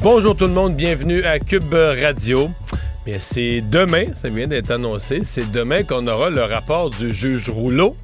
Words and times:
Bonjour 0.00 0.36
tout 0.36 0.46
le 0.46 0.52
monde, 0.52 0.76
bienvenue 0.76 1.24
à 1.24 1.40
Cube 1.40 1.74
Radio. 1.74 2.50
Bien, 3.04 3.16
c'est 3.18 3.60
demain, 3.60 4.14
ça 4.14 4.28
vient 4.28 4.46
d'être 4.46 4.70
annoncé, 4.70 5.20
c'est 5.24 5.50
demain 5.50 5.82
qu'on 5.82 6.06
aura 6.06 6.30
le 6.30 6.44
rapport 6.44 6.90
du 6.90 7.12
juge 7.12 7.50
Rouleau. 7.50 7.96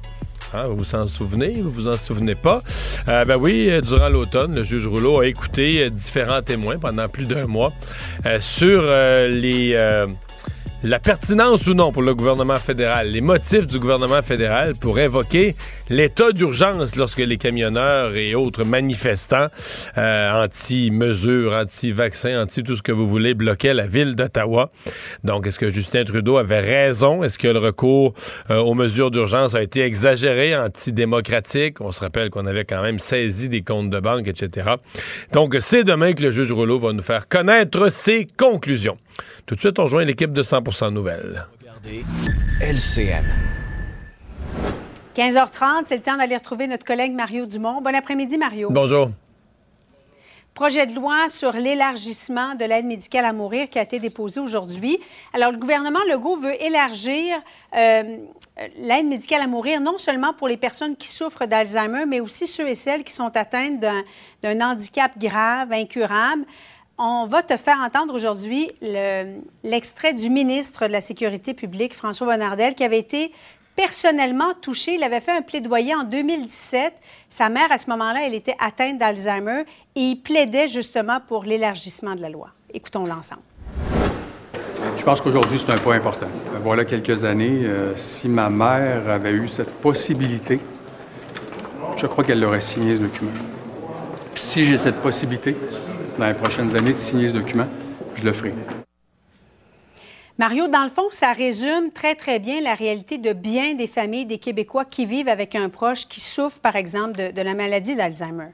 Hein, 0.53 0.67
vous 0.67 0.75
vous 0.75 0.95
en 0.95 1.07
souvenez, 1.07 1.61
vous 1.61 1.71
vous 1.71 1.87
en 1.87 1.95
souvenez 1.95 2.35
pas? 2.35 2.63
Euh, 3.07 3.23
ben 3.23 3.37
oui, 3.37 3.69
euh, 3.69 3.79
durant 3.79 4.09
l'automne, 4.09 4.55
le 4.55 4.65
juge 4.65 4.85
Rouleau 4.87 5.21
a 5.21 5.27
écouté 5.27 5.83
euh, 5.83 5.89
différents 5.89 6.41
témoins 6.41 6.77
pendant 6.79 7.07
plus 7.07 7.25
d'un 7.25 7.47
mois 7.47 7.71
sur 8.41 8.81
les 8.81 10.05
la 10.85 10.99
pertinence 10.99 11.65
ou 11.65 11.73
non 11.73 11.91
pour 11.91 12.03
le 12.03 12.13
gouvernement 12.13 12.59
fédéral, 12.59 13.09
les 13.09 13.21
motifs 13.21 13.65
du 13.65 13.79
gouvernement 13.79 14.21
fédéral 14.21 14.75
pour 14.75 14.99
invoquer 14.99 15.55
l'état 15.89 16.31
d'urgence 16.31 16.95
lorsque 16.95 17.17
les 17.17 17.37
camionneurs 17.37 18.15
et 18.15 18.35
autres 18.35 18.63
manifestants 18.63 19.47
euh, 19.97 20.43
anti-mesures, 20.43 21.53
anti-vaccins, 21.53 22.39
anti 22.39 22.61
tout 22.61 22.75
ce 22.75 22.83
que 22.83 22.91
vous 22.91 23.07
voulez 23.07 23.33
bloquaient 23.33 23.73
la 23.73 23.87
ville 23.87 24.13
d'Ottawa. 24.13 24.69
Donc, 25.23 25.47
est-ce 25.47 25.57
que 25.57 25.71
Justin 25.71 26.03
Trudeau 26.03 26.37
avait 26.37 26.59
raison? 26.59 27.23
Est-ce 27.23 27.39
que 27.39 27.47
le 27.47 27.57
recours 27.57 28.13
euh, 28.51 28.59
aux 28.59 28.75
mesures 28.75 29.09
d'urgence 29.09 29.55
a 29.55 29.63
été 29.63 29.81
exagéré, 29.81 30.55
antidémocratique? 30.55 31.81
On 31.81 31.91
se 31.91 32.01
rappelle 32.01 32.29
qu'on 32.29 32.45
avait 32.45 32.65
quand 32.65 32.83
même 32.83 32.99
saisi 32.99 33.49
des 33.49 33.63
comptes 33.63 33.89
de 33.89 33.99
banque, 33.99 34.27
etc. 34.27 34.75
Donc, 35.33 35.57
c'est 35.61 35.83
demain 35.83 36.13
que 36.13 36.21
le 36.21 36.29
juge 36.29 36.51
Rouleau 36.51 36.77
va 36.77 36.93
nous 36.93 37.01
faire 37.01 37.27
connaître 37.27 37.89
ses 37.89 38.27
conclusions. 38.37 38.99
Tout 39.45 39.53
de 39.53 39.59
suite, 39.59 39.77
on 39.77 39.83
rejoint 39.83 40.03
l'équipe 40.03 40.33
de 40.33 40.41
100% 40.41 40.91
Nouvelles. 40.91 41.45
Regardez 41.61 42.03
LCN. 42.61 43.25
15h30, 45.15 45.83
c'est 45.85 45.97
le 45.97 46.01
temps 46.01 46.17
d'aller 46.17 46.35
retrouver 46.35 46.65
notre 46.65 46.83
collègue 46.83 47.13
Mario 47.13 47.45
Dumont. 47.45 47.79
Bon 47.79 47.93
après-midi, 47.93 48.39
Mario. 48.39 48.69
Bonjour. 48.71 49.11
Projet 50.55 50.87
de 50.87 50.95
loi 50.95 51.27
sur 51.29 51.51
l'élargissement 51.51 52.55
de 52.55 52.65
l'aide 52.65 52.85
médicale 52.85 53.25
à 53.25 53.33
mourir 53.33 53.69
qui 53.69 53.77
a 53.77 53.83
été 53.83 53.99
déposé 53.99 54.39
aujourd'hui. 54.39 54.97
Alors, 55.31 55.51
le 55.51 55.59
gouvernement 55.59 55.99
Legault 56.09 56.37
veut 56.37 56.59
élargir 56.63 57.35
euh, 57.75 58.17
l'aide 58.77 59.05
médicale 59.05 59.41
à 59.41 59.47
mourir 59.47 59.79
non 59.79 59.99
seulement 59.99 60.33
pour 60.33 60.47
les 60.47 60.57
personnes 60.57 60.95
qui 60.95 61.09
souffrent 61.09 61.45
d'Alzheimer, 61.45 62.05
mais 62.07 62.19
aussi 62.19 62.47
ceux 62.47 62.67
et 62.67 62.75
celles 62.75 63.03
qui 63.03 63.13
sont 63.13 63.35
atteintes 63.35 63.79
d'un 63.79 64.01
d'un 64.41 64.61
handicap 64.61 65.11
grave, 65.17 65.71
incurable. 65.71 66.45
On 66.97 67.25
va 67.25 67.43
te 67.43 67.57
faire 67.57 67.77
entendre 67.85 68.13
aujourd'hui 68.13 68.71
le- 68.81 69.41
l'extrait 69.63 70.13
du 70.13 70.29
ministre 70.29 70.87
de 70.87 70.91
la 70.93 71.01
Sécurité 71.01 71.53
publique, 71.53 71.93
François 71.93 72.25
Bonnardel, 72.27 72.73
qui 72.73 72.85
avait 72.85 72.99
été 72.99 73.33
personnellement 73.75 74.53
touché. 74.61 74.93
Il 74.95 75.03
avait 75.03 75.19
fait 75.19 75.33
un 75.33 75.41
plaidoyer 75.41 75.93
en 75.93 76.03
2017. 76.05 76.93
Sa 77.27 77.49
mère, 77.49 77.69
à 77.69 77.77
ce 77.77 77.89
moment-là, 77.89 78.21
elle 78.25 78.33
était 78.33 78.55
atteinte 78.59 78.97
d'Alzheimer 78.97 79.63
et 79.97 80.01
il 80.01 80.15
plaidait 80.15 80.69
justement 80.69 81.19
pour 81.27 81.43
l'élargissement 81.43 82.15
de 82.15 82.21
la 82.21 82.29
loi. 82.29 82.47
Écoutons 82.73 83.05
l'ensemble. 83.05 83.41
Je 84.95 85.03
pense 85.03 85.19
qu'aujourd'hui, 85.19 85.59
c'est 85.59 85.71
un 85.73 85.77
point 85.77 85.97
important. 85.97 86.27
Voilà 86.63 86.85
quelques 86.85 87.25
années, 87.25 87.63
euh, 87.65 87.93
si 87.97 88.29
ma 88.29 88.49
mère 88.49 89.09
avait 89.09 89.31
eu 89.31 89.49
cette 89.49 89.71
possibilité, 89.81 90.61
je 91.97 92.07
crois 92.07 92.23
qu'elle 92.23 92.43
aurait 92.45 92.61
signé 92.61 92.95
ce 92.95 93.01
document. 93.01 93.31
Si 94.35 94.63
j'ai 94.65 94.77
cette 94.77 94.97
possibilité, 95.01 95.55
dans 96.17 96.27
les 96.27 96.33
prochaines 96.33 96.75
années, 96.75 96.93
de 96.93 96.97
signer 96.97 97.29
ce 97.29 97.33
document, 97.33 97.67
je 98.15 98.23
le 98.23 98.33
ferai. 98.33 98.53
Mario, 100.37 100.67
dans 100.67 100.83
le 100.83 100.89
fond, 100.89 101.07
ça 101.11 101.31
résume 101.31 101.91
très, 101.93 102.15
très 102.15 102.39
bien 102.39 102.59
la 102.61 102.73
réalité 102.75 103.17
de 103.17 103.31
bien 103.31 103.73
des 103.75 103.87
familles 103.87 104.25
des 104.25 104.37
Québécois 104.37 104.83
qui 104.83 105.05
vivent 105.05 105.29
avec 105.29 105.55
un 105.55 105.69
proche 105.69 106.07
qui 106.09 106.19
souffre, 106.19 106.59
par 106.59 106.75
exemple, 106.75 107.17
de, 107.17 107.31
de 107.31 107.41
la 107.41 107.53
maladie 107.53 107.95
d'Alzheimer. 107.95 108.47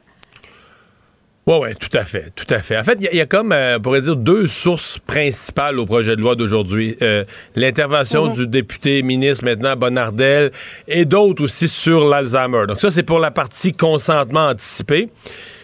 Oui, 1.47 1.55
oui, 1.59 1.69
tout 1.79 1.97
à 1.97 2.05
fait, 2.05 2.29
tout 2.35 2.45
à 2.53 2.59
fait. 2.59 2.77
En 2.77 2.83
fait, 2.83 2.97
il 2.99 3.05
y, 3.05 3.07
a- 3.07 3.11
il 3.13 3.17
y 3.17 3.21
a 3.21 3.25
comme, 3.25 3.51
euh, 3.51 3.77
on 3.79 3.81
pourrait 3.81 4.01
dire, 4.01 4.15
deux 4.15 4.45
sources 4.45 4.99
principales 4.99 5.79
au 5.79 5.85
projet 5.85 6.15
de 6.15 6.21
loi 6.21 6.35
d'aujourd'hui. 6.35 6.95
Euh, 7.01 7.25
L'intervention 7.55 8.27
Mhm. 8.27 8.33
du 8.33 8.47
député 8.47 9.01
ministre 9.01 9.43
maintenant, 9.43 9.75
Bonnardel, 9.75 10.51
et 10.87 11.03
d'autres 11.05 11.43
aussi 11.43 11.67
sur 11.67 12.07
l'Alzheimer. 12.07 12.67
Donc 12.67 12.79
ça, 12.79 12.91
c'est 12.91 13.01
pour 13.01 13.17
la 13.19 13.31
partie 13.31 13.71
consentement 13.71 14.49
anticipé. 14.49 15.09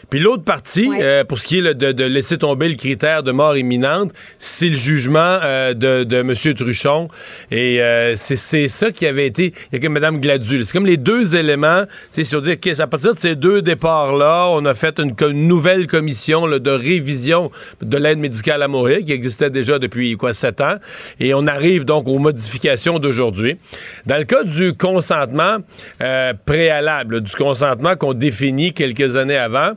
Puis 0.09 0.19
l'autre 0.19 0.43
partie, 0.43 0.87
Ouais. 0.87 0.99
euh, 1.01 1.23
pour 1.25 1.37
ce 1.37 1.47
qui 1.47 1.57
est 1.57 1.73
de, 1.73 1.91
de 1.91 2.03
laisser 2.05 2.37
tomber 2.37 2.69
le 2.69 2.75
critère 2.75 3.23
de 3.23 3.31
mort 3.31 3.57
imminente, 3.57 4.11
c'est 4.39 4.69
le 4.69 4.75
jugement 4.75 5.19
euh, 5.43 5.73
de, 5.73 6.03
de 6.05 6.17
M. 6.17 6.33
Truchon. 6.55 7.09
Et 7.51 7.81
euh, 7.81 8.13
c'est 8.15 8.67
ça 8.67 8.91
qui 8.91 9.05
avait 9.05 9.27
été... 9.27 9.53
Il 9.71 9.75
y 9.75 9.75
a 9.75 9.79
que 9.79 9.87
Mme 9.87 10.21
Gladue. 10.21 10.63
C'est 10.63 10.71
comme 10.71 10.85
les 10.85 10.95
deux 10.97 11.35
éléments. 11.35 11.83
C'est 12.11 12.23
sur 12.23 12.41
dire 12.41 12.59
qu'à 12.59 12.87
partir 12.87 13.13
de 13.15 13.19
ces 13.19 13.35
deux 13.35 13.61
départs-là, 13.61 14.47
on 14.51 14.63
a 14.65 14.73
fait 14.73 14.99
une 14.99 15.47
nouvelle 15.47 15.87
commission 15.87 16.45
là, 16.45 16.59
de 16.59 16.71
révision 16.71 17.51
de 17.81 17.97
l'aide 17.97 18.17
médicale 18.19 18.61
à 18.63 18.67
mourir 18.67 18.99
qui 19.05 19.11
existait 19.11 19.49
déjà 19.49 19.77
depuis 19.77 20.15
quoi 20.15 20.33
sept 20.33 20.61
ans. 20.61 20.75
Et 21.19 21.33
on 21.33 21.47
arrive 21.47 21.83
donc 21.83 22.07
aux 22.07 22.19
modifications 22.19 22.99
d'aujourd'hui. 22.99 23.57
Dans 24.05 24.17
le 24.17 24.23
cas 24.23 24.43
du 24.43 24.73
consentement 24.73 25.57
euh, 26.01 26.33
préalable, 26.45 27.21
du 27.21 27.33
consentement 27.35 27.95
qu'on 27.95 28.13
définit 28.13 28.73
quelques 28.73 29.15
années 29.17 29.37
avant, 29.37 29.71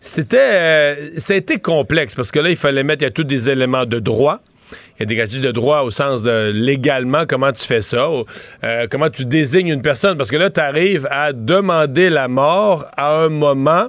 c'était, 0.00 0.38
euh, 0.38 1.10
ça 1.18 1.34
a 1.34 1.36
été 1.36 1.58
complexe 1.58 2.14
parce 2.14 2.30
que 2.30 2.38
là, 2.38 2.50
il 2.50 2.56
fallait 2.56 2.82
mettre, 2.82 3.02
il 3.02 3.06
y 3.06 3.08
a 3.08 3.10
tous 3.10 3.24
des 3.24 3.50
éléments 3.50 3.86
de 3.86 3.98
droit. 3.98 4.40
Il 4.98 5.00
y 5.00 5.02
a 5.04 5.06
des 5.06 5.14
garanties 5.14 5.40
de 5.40 5.52
droit 5.52 5.82
au 5.82 5.90
sens 5.90 6.22
de 6.22 6.50
légalement, 6.52 7.24
comment 7.26 7.52
tu 7.52 7.64
fais 7.64 7.82
ça, 7.82 8.08
euh, 8.64 8.86
comment 8.90 9.10
tu 9.10 9.24
désignes 9.24 9.68
une 9.68 9.82
personne, 9.82 10.16
parce 10.16 10.30
que 10.30 10.36
là, 10.36 10.50
tu 10.50 10.58
arrives 10.58 11.06
à 11.10 11.32
demander 11.32 12.10
la 12.10 12.26
mort 12.26 12.86
à 12.96 13.16
un 13.16 13.28
moment 13.28 13.88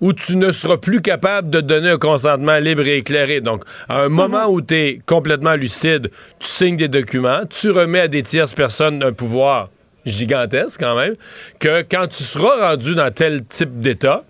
où 0.00 0.12
tu 0.12 0.36
ne 0.36 0.50
seras 0.50 0.78
plus 0.78 1.02
capable 1.02 1.50
de 1.50 1.60
donner 1.60 1.90
un 1.90 1.98
consentement 1.98 2.58
libre 2.58 2.86
et 2.86 2.98
éclairé. 2.98 3.40
Donc, 3.40 3.62
à 3.88 4.00
un 4.02 4.08
moment 4.08 4.46
où 4.48 4.60
tu 4.60 4.74
es 4.74 5.00
complètement 5.06 5.54
lucide, 5.54 6.10
tu 6.38 6.48
signes 6.48 6.76
des 6.76 6.88
documents, 6.88 7.42
tu 7.48 7.70
remets 7.70 8.00
à 8.00 8.08
des 8.08 8.22
tierces 8.22 8.54
personnes 8.54 9.02
un 9.02 9.12
pouvoir 9.12 9.68
gigantesque 10.06 10.80
quand 10.80 10.96
même, 10.96 11.16
que 11.58 11.82
quand 11.82 12.06
tu 12.06 12.22
seras 12.22 12.70
rendu 12.70 12.94
dans 12.94 13.10
tel 13.10 13.44
type 13.44 13.80
d'état, 13.80 14.24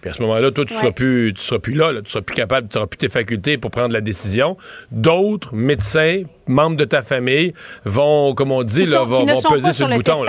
puis 0.00 0.10
à 0.10 0.14
ce 0.14 0.22
moment-là, 0.22 0.50
toi, 0.50 0.64
tu 0.64 0.72
Ouais. 0.74 0.80
seras 0.80 0.92
plus, 0.92 1.34
tu 1.36 1.42
seras 1.42 1.58
plus 1.58 1.74
là, 1.74 1.92
là. 1.92 2.00
tu 2.02 2.10
seras 2.10 2.22
plus 2.22 2.34
capable, 2.36 2.68
tu 2.68 2.76
n'auras 2.78 2.86
plus 2.86 2.98
tes 2.98 3.08
facultés 3.08 3.58
pour 3.58 3.70
prendre 3.70 3.92
la 3.92 4.00
décision. 4.00 4.56
D'autres 4.90 5.54
médecins, 5.54 6.22
membres 6.46 6.76
de 6.76 6.84
ta 6.84 7.02
famille, 7.02 7.52
vont, 7.84 8.34
comme 8.34 8.52
on 8.52 8.62
dit, 8.62 8.82
Qui, 8.84 8.88
là, 8.90 8.98
sont- 8.98 9.06
vont, 9.06 9.20
qui 9.20 9.26
ne 9.26 9.32
vont 9.34 9.40
sont 9.40 9.48
peser 9.50 9.62
pas 9.62 9.72
sur 9.72 9.76
sur 9.76 9.88
le 9.88 9.92
le 9.92 9.98
bouton. 9.98 10.24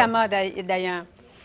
d'ailleurs. 0.67 1.03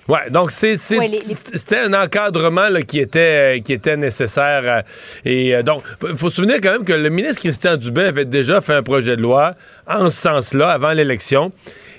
Ouais, 0.08 0.30
donc 0.30 0.52
c'est 0.52 0.76
c'est- 0.76 0.98
Ouais, 0.98 1.08
les- 1.08 1.18
les- 1.18 1.34
c'était 1.54 1.78
un 1.78 1.92
encadrement 1.92 2.68
là, 2.68 2.82
qui 2.82 3.00
était 3.00 3.60
qui 3.64 3.72
était 3.72 3.96
nécessaire 3.96 4.62
euh, 4.64 4.82
et 5.24 5.52
euh, 5.56 5.64
donc 5.64 5.82
faut 6.16 6.28
se 6.28 6.36
souvenir 6.36 6.58
quand 6.62 6.70
même 6.70 6.84
que 6.84 6.92
le 6.92 7.08
ministre 7.08 7.40
Christian 7.42 7.76
Dubé 7.76 8.02
avait 8.02 8.24
déjà 8.24 8.60
fait 8.60 8.74
un 8.74 8.84
projet 8.84 9.16
de 9.16 9.22
loi 9.22 9.54
en 9.88 10.08
ce 10.08 10.16
sens-là 10.16 10.70
avant 10.70 10.92
l'élection. 10.92 11.50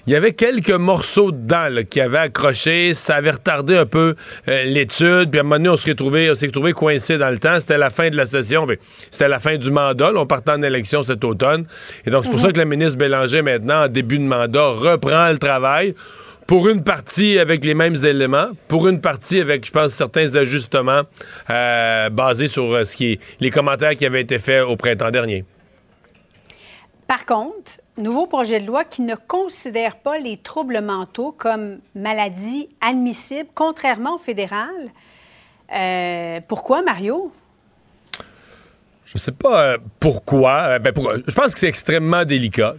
Il 0.08 0.14
y 0.14 0.16
avait 0.16 0.32
quelques 0.32 0.72
morceaux 0.72 1.34
dedans 1.34 1.68
là, 1.70 1.84
qui 1.84 2.00
avaient 2.00 2.18
accroché, 2.18 2.94
ça 2.94 3.16
avait 3.16 3.32
retardé 3.32 3.76
un 3.76 3.86
peu 3.86 4.16
euh, 4.48 4.64
l'étude, 4.64 5.30
puis 5.30 5.38
à 5.38 5.42
un 5.42 5.44
moment 5.44 5.58
donné, 5.58 5.68
on 5.68 5.76
s'est 5.76 5.90
retrouvé, 5.90 6.32
on 6.32 6.36
s'est 6.36 6.46
retrouvé 6.46 6.72
coincé 6.72 7.18
dans 7.18 7.30
le 7.30 7.40
temps. 7.40 7.60
C'était 7.60 7.78
la 7.78 7.90
fin 7.90 8.10
de 8.10 8.16
la 8.16 8.26
session, 8.26 8.66
c'était 9.12 9.28
la 9.28 9.42
fin 9.42 9.58
du 9.58 9.70
mandat. 9.70 10.14
Là, 10.14 10.22
on 10.22 10.26
partait 10.26 10.52
en 10.52 10.62
élection 10.62 11.04
cet 11.04 11.26
automne. 11.26 11.68
Et 12.06 12.10
donc, 12.10 12.24
c'est 12.24 12.32
pour 12.32 12.40
ça 12.40 12.54
que 12.54 12.58
le 12.58 12.64
ministre 12.64 12.98
Bélanger, 12.98 13.42
maintenant, 13.42 13.84
en 13.84 13.88
début 13.90 14.18
de 14.18 14.24
mandat, 14.24 14.70
reprend 14.70 15.30
le 15.30 15.40
travail 15.40 15.94
pour 16.48 16.70
une 16.70 16.86
partie 16.86 17.38
avec 17.38 17.66
les 17.66 17.74
mêmes 17.74 17.98
éléments, 18.06 18.48
pour 18.70 18.88
une 18.88 19.02
partie 19.02 19.42
avec, 19.42 19.66
je 19.66 19.72
pense, 19.74 19.92
certains 19.92 20.38
ajustements 20.38 21.02
euh, 21.50 22.10
basés 22.10 22.48
sur 22.48 22.74
euh, 22.74 22.86
ce 22.86 22.96
qui 22.96 23.12
est, 23.12 23.20
les 23.42 23.50
commentaires 23.50 23.96
qui 23.96 24.06
avaient 24.06 24.22
été 24.22 24.40
faits 24.40 24.64
au 24.64 24.78
printemps 24.78 25.12
dernier. 25.12 25.44
Par 27.10 27.26
contre, 27.26 27.82
nouveau 27.98 28.28
projet 28.28 28.60
de 28.60 28.66
loi 28.66 28.84
qui 28.84 29.02
ne 29.02 29.16
considère 29.16 29.98
pas 29.98 30.18
les 30.20 30.38
troubles 30.38 30.82
mentaux 30.82 31.34
comme 31.38 31.80
maladie 31.96 32.70
admissible, 32.82 33.50
contrairement 33.54 34.16
au 34.16 34.18
fédéral. 34.18 34.70
Euh, 35.74 36.40
pourquoi, 36.48 36.82
Mario? 36.82 37.32
Je 39.06 39.18
sais 39.18 39.32
pas 39.32 39.78
pourquoi? 40.00 40.80
Ben, 40.80 40.94
je 41.28 41.34
pense 41.34 41.54
que 41.54 41.60
c'est 41.60 41.70
extrêmement 41.70 42.26
délicat. 42.26 42.76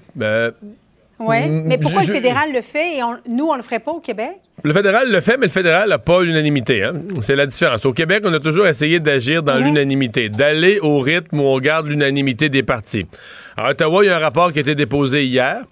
Oui, 1.20 1.48
mais 1.48 1.78
pourquoi 1.78 2.02
le 2.02 2.12
fédéral 2.12 2.52
le 2.52 2.62
fait 2.62 2.98
et 2.98 3.00
nous, 3.28 3.46
on 3.46 3.56
le 3.56 3.62
ferait 3.62 3.80
pas 3.80 3.90
au 3.90 4.00
Québec? 4.00 4.36
Le 4.64 4.72
fédéral 4.72 5.10
le 5.10 5.20
fait, 5.20 5.36
mais 5.36 5.46
le 5.46 5.52
fédéral 5.52 5.88
n'a 5.88 5.98
pas 5.98 6.22
l'unanimité. 6.22 6.82
Hein? 6.82 6.94
C'est 7.22 7.36
la 7.36 7.46
différence. 7.46 7.84
Au 7.86 7.92
Québec, 7.92 8.22
on 8.24 8.32
a 8.32 8.40
toujours 8.40 8.66
essayé 8.66 8.98
d'agir 8.98 9.42
dans 9.42 9.56
l'unanimité, 9.56 10.28
d'aller 10.28 10.80
au 10.80 10.98
rythme 10.98 11.40
où 11.40 11.44
on 11.44 11.58
garde 11.58 11.88
l'unanimité 11.88 12.48
des 12.48 12.64
partis. 12.64 13.06
À 13.56 13.70
Ottawa, 13.70 14.04
il 14.04 14.08
y 14.08 14.10
a 14.10 14.16
un 14.16 14.20
rapport 14.20 14.52
qui 14.52 14.58
a 14.58 14.62
été 14.62 14.74
déposé 14.74 15.24
hier, 15.24 15.62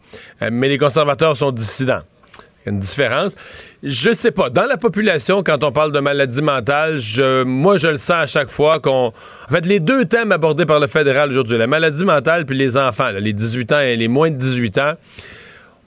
euh, 0.42 0.50
mais 0.52 0.68
les 0.68 0.78
conservateurs 0.78 1.36
sont 1.36 1.50
dissidents. 1.50 2.02
Il 2.38 2.66
y 2.66 2.68
a 2.70 2.72
une 2.72 2.80
différence. 2.80 3.36
Je 3.82 4.12
sais 4.12 4.32
pas. 4.32 4.50
Dans 4.50 4.66
la 4.66 4.76
population, 4.76 5.42
quand 5.44 5.62
on 5.62 5.70
parle 5.70 5.92
de 5.92 6.00
maladie 6.00 6.42
mentale, 6.42 6.98
je, 6.98 7.44
moi, 7.44 7.76
je 7.76 7.88
le 7.88 7.96
sens 7.96 8.10
à 8.10 8.26
chaque 8.26 8.50
fois 8.50 8.80
qu'on. 8.80 9.12
En 9.48 9.52
fait, 9.52 9.66
les 9.66 9.78
deux 9.78 10.04
thèmes 10.04 10.32
abordés 10.32 10.66
par 10.66 10.80
le 10.80 10.86
fédéral 10.88 11.30
aujourd'hui, 11.30 11.58
la 11.58 11.68
maladie 11.68 12.04
mentale 12.04 12.46
puis 12.46 12.56
les 12.56 12.76
enfants, 12.76 13.10
les 13.20 13.32
18 13.32 13.72
ans 13.72 13.80
et 13.80 13.96
les 13.96 14.08
moins 14.08 14.30
de 14.30 14.36
18 14.36 14.78
ans, 14.78 14.94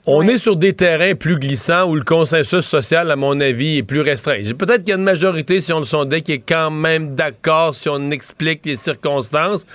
on 0.06 0.26
est 0.26 0.38
sur 0.38 0.56
des 0.56 0.72
terrains 0.72 1.14
plus 1.14 1.36
glissants 1.36 1.88
où 1.88 1.94
le 1.94 2.02
consensus 2.02 2.64
social, 2.64 3.10
à 3.10 3.16
mon 3.16 3.38
avis, 3.40 3.78
est 3.78 3.82
plus 3.82 4.00
restreint. 4.00 4.42
Peut-être 4.58 4.78
qu'il 4.78 4.88
y 4.88 4.92
a 4.92 4.96
une 4.96 5.04
majorité, 5.04 5.60
si 5.60 5.72
on 5.74 5.80
le 5.80 5.84
sondait, 5.84 6.22
qui 6.22 6.32
est 6.32 6.38
quand 6.38 6.70
même 6.70 7.14
d'accord 7.14 7.74
si 7.74 7.88
on 7.90 8.10
explique 8.10 8.64
les 8.64 8.76
circonstances. 8.76 9.66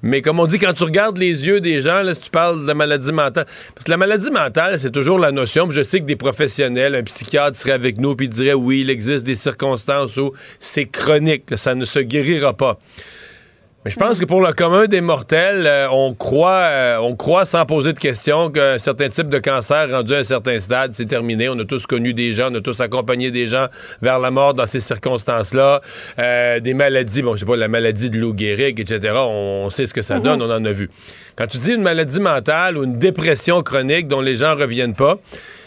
Mais 0.00 0.22
comme 0.22 0.38
on 0.38 0.46
dit, 0.46 0.60
quand 0.60 0.72
tu 0.72 0.84
regardes 0.84 1.18
les 1.18 1.46
yeux 1.46 1.60
des 1.60 1.80
gens, 1.80 2.02
là, 2.02 2.14
si 2.14 2.20
tu 2.20 2.30
parles 2.30 2.62
de 2.62 2.66
la 2.66 2.74
maladie 2.74 3.12
mentale, 3.12 3.46
parce 3.74 3.84
que 3.84 3.90
la 3.90 3.96
maladie 3.96 4.30
mentale, 4.30 4.78
c'est 4.78 4.92
toujours 4.92 5.18
la 5.18 5.32
notion. 5.32 5.68
Je 5.70 5.82
sais 5.82 6.00
que 6.00 6.06
des 6.06 6.16
professionnels, 6.16 6.94
un 6.94 7.02
psychiatre 7.02 7.56
serait 7.56 7.72
avec 7.72 7.98
nous 7.98 8.14
puis 8.14 8.28
dirait 8.28 8.54
oui, 8.54 8.82
il 8.82 8.90
existe 8.90 9.26
des 9.26 9.34
circonstances 9.34 10.16
où 10.16 10.32
c'est 10.60 10.86
chronique, 10.86 11.44
ça 11.56 11.74
ne 11.74 11.84
se 11.84 11.98
guérira 11.98 12.52
pas. 12.52 12.78
Mais 13.84 13.90
je 13.90 13.96
pense 13.96 14.20
que 14.20 14.24
pour 14.24 14.40
le 14.40 14.52
commun 14.52 14.86
des 14.86 15.00
mortels, 15.00 15.66
euh, 15.66 15.88
on 15.90 16.14
croit 16.14 16.50
euh, 16.50 16.98
on 16.98 17.16
croit 17.16 17.44
sans 17.44 17.66
poser 17.66 17.92
de 17.92 17.98
questions 17.98 18.48
qu'un 18.48 18.78
certain 18.78 19.08
type 19.08 19.28
de 19.28 19.40
cancer 19.40 19.90
rendu 19.90 20.14
à 20.14 20.18
un 20.18 20.24
certain 20.24 20.60
stade, 20.60 20.92
c'est 20.92 21.06
terminé. 21.06 21.48
On 21.48 21.58
a 21.58 21.64
tous 21.64 21.84
connu 21.86 22.14
des 22.14 22.32
gens, 22.32 22.52
on 22.52 22.54
a 22.54 22.60
tous 22.60 22.80
accompagné 22.80 23.32
des 23.32 23.48
gens 23.48 23.66
vers 24.00 24.20
la 24.20 24.30
mort 24.30 24.54
dans 24.54 24.66
ces 24.66 24.78
circonstances-là. 24.78 25.80
Euh, 26.20 26.60
des 26.60 26.74
maladies, 26.74 27.22
bon, 27.22 27.34
je 27.34 27.40
sais 27.40 27.46
pas, 27.46 27.56
la 27.56 27.66
maladie 27.66 28.08
de 28.08 28.18
Lou 28.18 28.32
Gehrig, 28.38 28.78
etc. 28.78 29.14
On, 29.16 29.68
sait 29.68 29.86
ce 29.86 29.94
que 29.94 30.02
ça 30.02 30.18
mhm. 30.18 30.22
donne, 30.22 30.42
on 30.42 30.50
en 30.50 30.64
a 30.64 30.72
vu. 30.72 30.88
Quand 31.34 31.48
tu 31.48 31.58
dis 31.58 31.72
une 31.72 31.82
maladie 31.82 32.20
mentale 32.20 32.78
ou 32.78 32.84
une 32.84 33.00
dépression 33.00 33.62
chronique 33.62 34.06
dont 34.06 34.20
les 34.20 34.36
gens 34.36 34.54
reviennent 34.54 34.94
pas, 34.94 35.18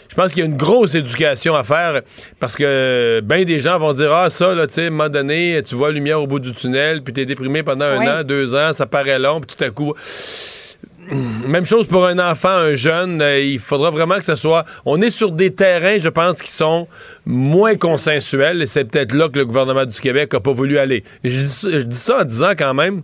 je 0.08 0.14
pense 0.14 0.32
qu'il 0.32 0.40
y 0.40 0.42
a 0.42 0.46
une 0.46 0.56
grosse 0.56 0.94
éducation 0.94 1.54
à 1.54 1.64
faire 1.64 2.02
parce 2.40 2.54
que 2.56 3.20
bien 3.24 3.44
des 3.44 3.60
gens 3.60 3.78
vont 3.78 3.92
dire 3.92 4.12
Ah, 4.12 4.30
ça, 4.30 4.54
là, 4.54 4.66
tu 4.66 4.74
sais, 4.74 4.84
à 4.84 4.86
un 4.86 4.90
moment 4.90 5.08
donné, 5.08 5.62
tu 5.64 5.74
vois 5.74 5.88
la 5.88 5.94
lumière 5.94 6.20
au 6.20 6.26
bout 6.26 6.38
du 6.38 6.52
tunnel, 6.52 7.02
puis 7.02 7.12
t'es 7.12 7.26
déprimé 7.26 7.62
pendant 7.62 7.84
un 7.84 8.20
an, 8.20 8.24
deux 8.24 8.54
ans, 8.54 8.72
ça 8.72 8.86
paraît 8.86 9.18
long, 9.18 9.40
puis 9.40 9.56
tout 9.56 9.64
à 9.64 9.70
coup. 9.70 9.94
Même 11.46 11.64
chose 11.64 11.86
pour 11.86 12.04
un 12.04 12.18
enfant, 12.18 12.48
un 12.48 12.74
jeune. 12.74 13.22
Euh, 13.22 13.38
il 13.38 13.60
faudra 13.60 13.90
vraiment 13.90 14.16
que 14.16 14.24
ce 14.24 14.34
soit. 14.34 14.64
On 14.84 15.00
est 15.00 15.10
sur 15.10 15.30
des 15.30 15.54
terrains, 15.54 15.98
je 15.98 16.08
pense, 16.08 16.42
qui 16.42 16.50
sont 16.50 16.88
moins 17.24 17.76
consensuels, 17.76 18.60
et 18.62 18.66
c'est 18.66 18.84
peut-être 18.84 19.14
là 19.14 19.28
que 19.28 19.38
le 19.38 19.46
gouvernement 19.46 19.84
du 19.84 20.00
Québec 20.00 20.32
n'a 20.32 20.40
pas 20.40 20.52
voulu 20.52 20.78
aller. 20.78 21.04
je 21.22 21.82
dis 21.82 21.96
ça 21.96 22.22
en 22.22 22.24
disant 22.24 22.52
quand 22.58 22.74
même 22.74 23.02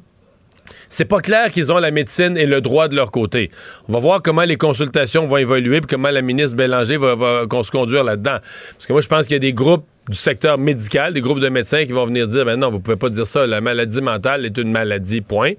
c'est 0.92 1.06
pas 1.06 1.20
clair 1.20 1.50
qu'ils 1.50 1.72
ont 1.72 1.78
la 1.78 1.90
médecine 1.90 2.36
et 2.36 2.44
le 2.44 2.60
droit 2.60 2.88
de 2.88 2.94
leur 2.94 3.10
côté. 3.10 3.50
On 3.88 3.94
va 3.94 3.98
voir 3.98 4.22
comment 4.22 4.42
les 4.42 4.56
consultations 4.56 5.26
vont 5.26 5.38
évoluer 5.38 5.80
puis 5.80 5.88
comment 5.88 6.10
la 6.10 6.20
ministre 6.20 6.54
Bélanger 6.54 6.98
va, 6.98 7.14
va 7.14 7.46
se 7.62 7.70
conduire 7.70 8.04
là-dedans. 8.04 8.38
Parce 8.74 8.86
que 8.86 8.92
moi, 8.92 9.00
je 9.00 9.08
pense 9.08 9.22
qu'il 9.22 9.32
y 9.32 9.36
a 9.36 9.38
des 9.38 9.54
groupes 9.54 9.86
du 10.08 10.16
secteur 10.16 10.58
médical, 10.58 11.14
des 11.14 11.20
groupes 11.20 11.38
de 11.38 11.48
médecins 11.48 11.84
qui 11.84 11.92
vont 11.92 12.06
venir 12.06 12.26
dire 12.26 12.44
ben 12.44 12.56
non, 12.56 12.70
vous 12.70 12.80
pouvez 12.80 12.96
pas 12.96 13.08
dire 13.08 13.26
ça, 13.26 13.46
la 13.46 13.60
maladie 13.60 14.00
mentale 14.00 14.44
est 14.44 14.58
une 14.58 14.72
maladie, 14.72 15.20
point. 15.20 15.52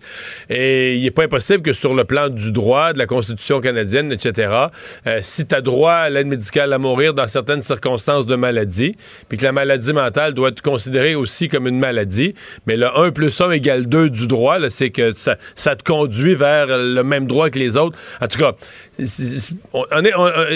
Et 0.49 0.95
il 0.95 1.05
est 1.05 1.11
pas 1.11 1.23
impossible 1.23 1.63
que 1.63 1.71
sur 1.71 1.93
le 1.93 2.03
plan 2.03 2.29
du 2.29 2.51
droit, 2.51 2.91
de 2.91 2.97
la 2.97 3.05
Constitution 3.05 3.61
canadienne, 3.61 4.11
etc., 4.11 4.51
euh, 5.07 5.19
si 5.21 5.45
tu 5.45 5.55
as 5.55 5.61
droit 5.61 5.93
à 5.93 6.09
l'aide 6.09 6.27
médicale 6.27 6.73
à 6.73 6.77
mourir 6.77 7.13
dans 7.13 7.27
certaines 7.27 7.61
circonstances 7.61 8.25
de 8.25 8.35
maladie, 8.35 8.97
puis 9.29 9.37
que 9.37 9.43
la 9.43 9.53
maladie 9.53 9.93
mentale 9.93 10.33
doit 10.33 10.49
être 10.49 10.61
considérée 10.61 11.15
aussi 11.15 11.47
comme 11.47 11.67
une 11.67 11.79
maladie, 11.79 12.35
mais 12.67 12.75
le 12.75 12.87
1 12.97 13.11
plus 13.11 13.39
1 13.39 13.51
égale 13.51 13.85
2 13.87 14.09
du 14.09 14.27
droit, 14.27 14.57
c'est 14.69 14.89
que 14.89 15.13
ça, 15.15 15.35
te 15.75 15.83
conduit 15.83 16.35
vers 16.35 16.67
le 16.67 17.03
même 17.03 17.27
droit 17.27 17.49
que 17.49 17.59
les 17.59 17.77
autres. 17.77 17.97
En 18.19 18.27
tout 18.27 18.39
cas, 18.39 18.51
on 19.73 20.03
est, 20.03 20.11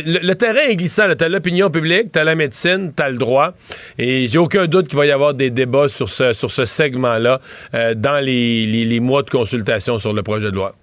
le, 0.05 0.33
terrain 0.33 0.67
est 0.69 0.75
glissant. 0.75 1.03
Tu 1.17 1.23
as 1.23 1.29
l'opinion 1.29 1.69
publique, 1.69 2.11
tu 2.11 2.19
as 2.19 2.23
la 2.23 2.35
médecine, 2.35 2.91
tu 2.95 3.01
as 3.01 3.09
le 3.09 3.17
droit. 3.17 3.53
Et 3.97 4.27
j'ai 4.27 4.37
aucun 4.37 4.67
doute 4.67 4.87
qu'il 4.87 4.97
va 4.97 5.05
y 5.05 5.11
avoir 5.11 5.33
des 5.33 5.49
débats 5.49 5.89
sur 5.89 6.09
ce, 6.09 6.33
sur 6.33 6.51
ce 6.51 6.65
segment-là 6.65 7.39
euh, 7.73 7.93
dans 7.93 8.23
les, 8.23 8.99
mois 8.99 9.23
de 9.23 9.29
consultation 9.29 9.99
sur 9.99 10.13
le 10.13 10.23
projet 10.23 10.51
de 10.51 10.55
loi. 10.55 10.73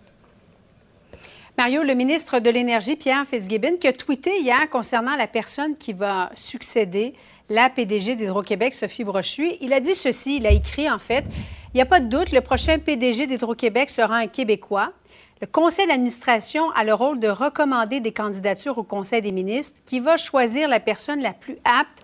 Mario, 1.56 1.82
le 1.82 1.94
ministre 1.94 2.41
de 2.41 2.50
l'Énergie, 2.50 2.96
Pierre 2.96 3.25
Fitzgibbon, 3.26 3.76
qui 3.79 3.87
a 3.87 3.93
tweeté 3.93 4.31
hier 4.41 4.69
concernant 4.70 5.17
la 5.17 5.26
personne 5.26 5.76
qui 5.76 5.93
va 5.93 6.31
succéder 6.35 7.14
la 7.49 7.70
PDG 7.70 8.17
d'Hydro-Québec, 8.17 8.75
Sophie 8.75 9.05
Brochu. 9.05 9.52
Il 9.61 9.73
a 9.73 9.81
dit 9.81 9.94
ceci, 9.94 10.37
il 10.37 10.47
a 10.47 10.50
écrit 10.50 10.90
en 10.90 10.99
fait, 10.99 11.25
il 11.73 11.76
n'y 11.76 11.81
a 11.81 11.87
pas 11.87 12.00
de 12.00 12.08
doute, 12.08 12.32
le 12.32 12.40
prochain 12.40 12.79
PDG 12.79 13.26
d'Hydro-Québec 13.26 13.90
sera 13.90 14.17
un 14.17 14.26
Québécois. 14.26 14.93
Le 15.40 15.47
conseil 15.47 15.87
d'administration 15.87 16.70
a 16.70 16.85
le 16.85 16.94
rôle 16.94 17.19
de 17.19 17.29
recommander 17.29 18.00
des 18.00 18.12
candidatures 18.12 18.79
au 18.79 18.82
conseil 18.82 19.20
des 19.20 19.32
ministres 19.32 19.81
qui 19.85 20.00
va 20.00 20.17
choisir 20.17 20.69
la 20.69 20.81
personne 20.81 21.20
la 21.20 21.32
plus 21.32 21.58
apte 21.64 22.02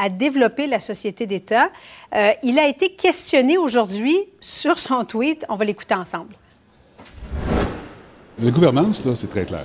à 0.00 0.08
développer 0.08 0.66
la 0.66 0.80
société 0.80 1.26
d'État. 1.26 1.68
Euh, 2.14 2.32
il 2.42 2.58
a 2.58 2.66
été 2.66 2.92
questionné 2.92 3.58
aujourd'hui 3.58 4.16
sur 4.40 4.78
son 4.78 5.04
tweet. 5.04 5.44
On 5.50 5.56
va 5.56 5.66
l'écouter 5.66 5.94
ensemble. 5.94 6.34
La 8.42 8.50
gouvernance, 8.50 9.04
là, 9.04 9.14
c'est 9.14 9.28
très 9.28 9.44
clair. 9.44 9.64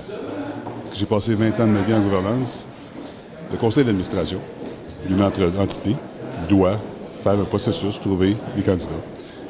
J'ai 0.92 1.06
passé 1.06 1.34
20 1.34 1.60
ans 1.60 1.66
de 1.66 1.72
ma 1.72 1.80
vie 1.80 1.94
en 1.94 2.02
gouvernance. 2.02 2.68
Le 3.50 3.56
conseil 3.56 3.84
d'administration, 3.84 4.40
une 5.08 5.22
entité, 5.22 5.96
doit 6.48 6.78
faire 7.22 7.40
un 7.40 7.44
processus, 7.44 7.98
trouver 7.98 8.36
des 8.54 8.62
candidats. 8.62 8.92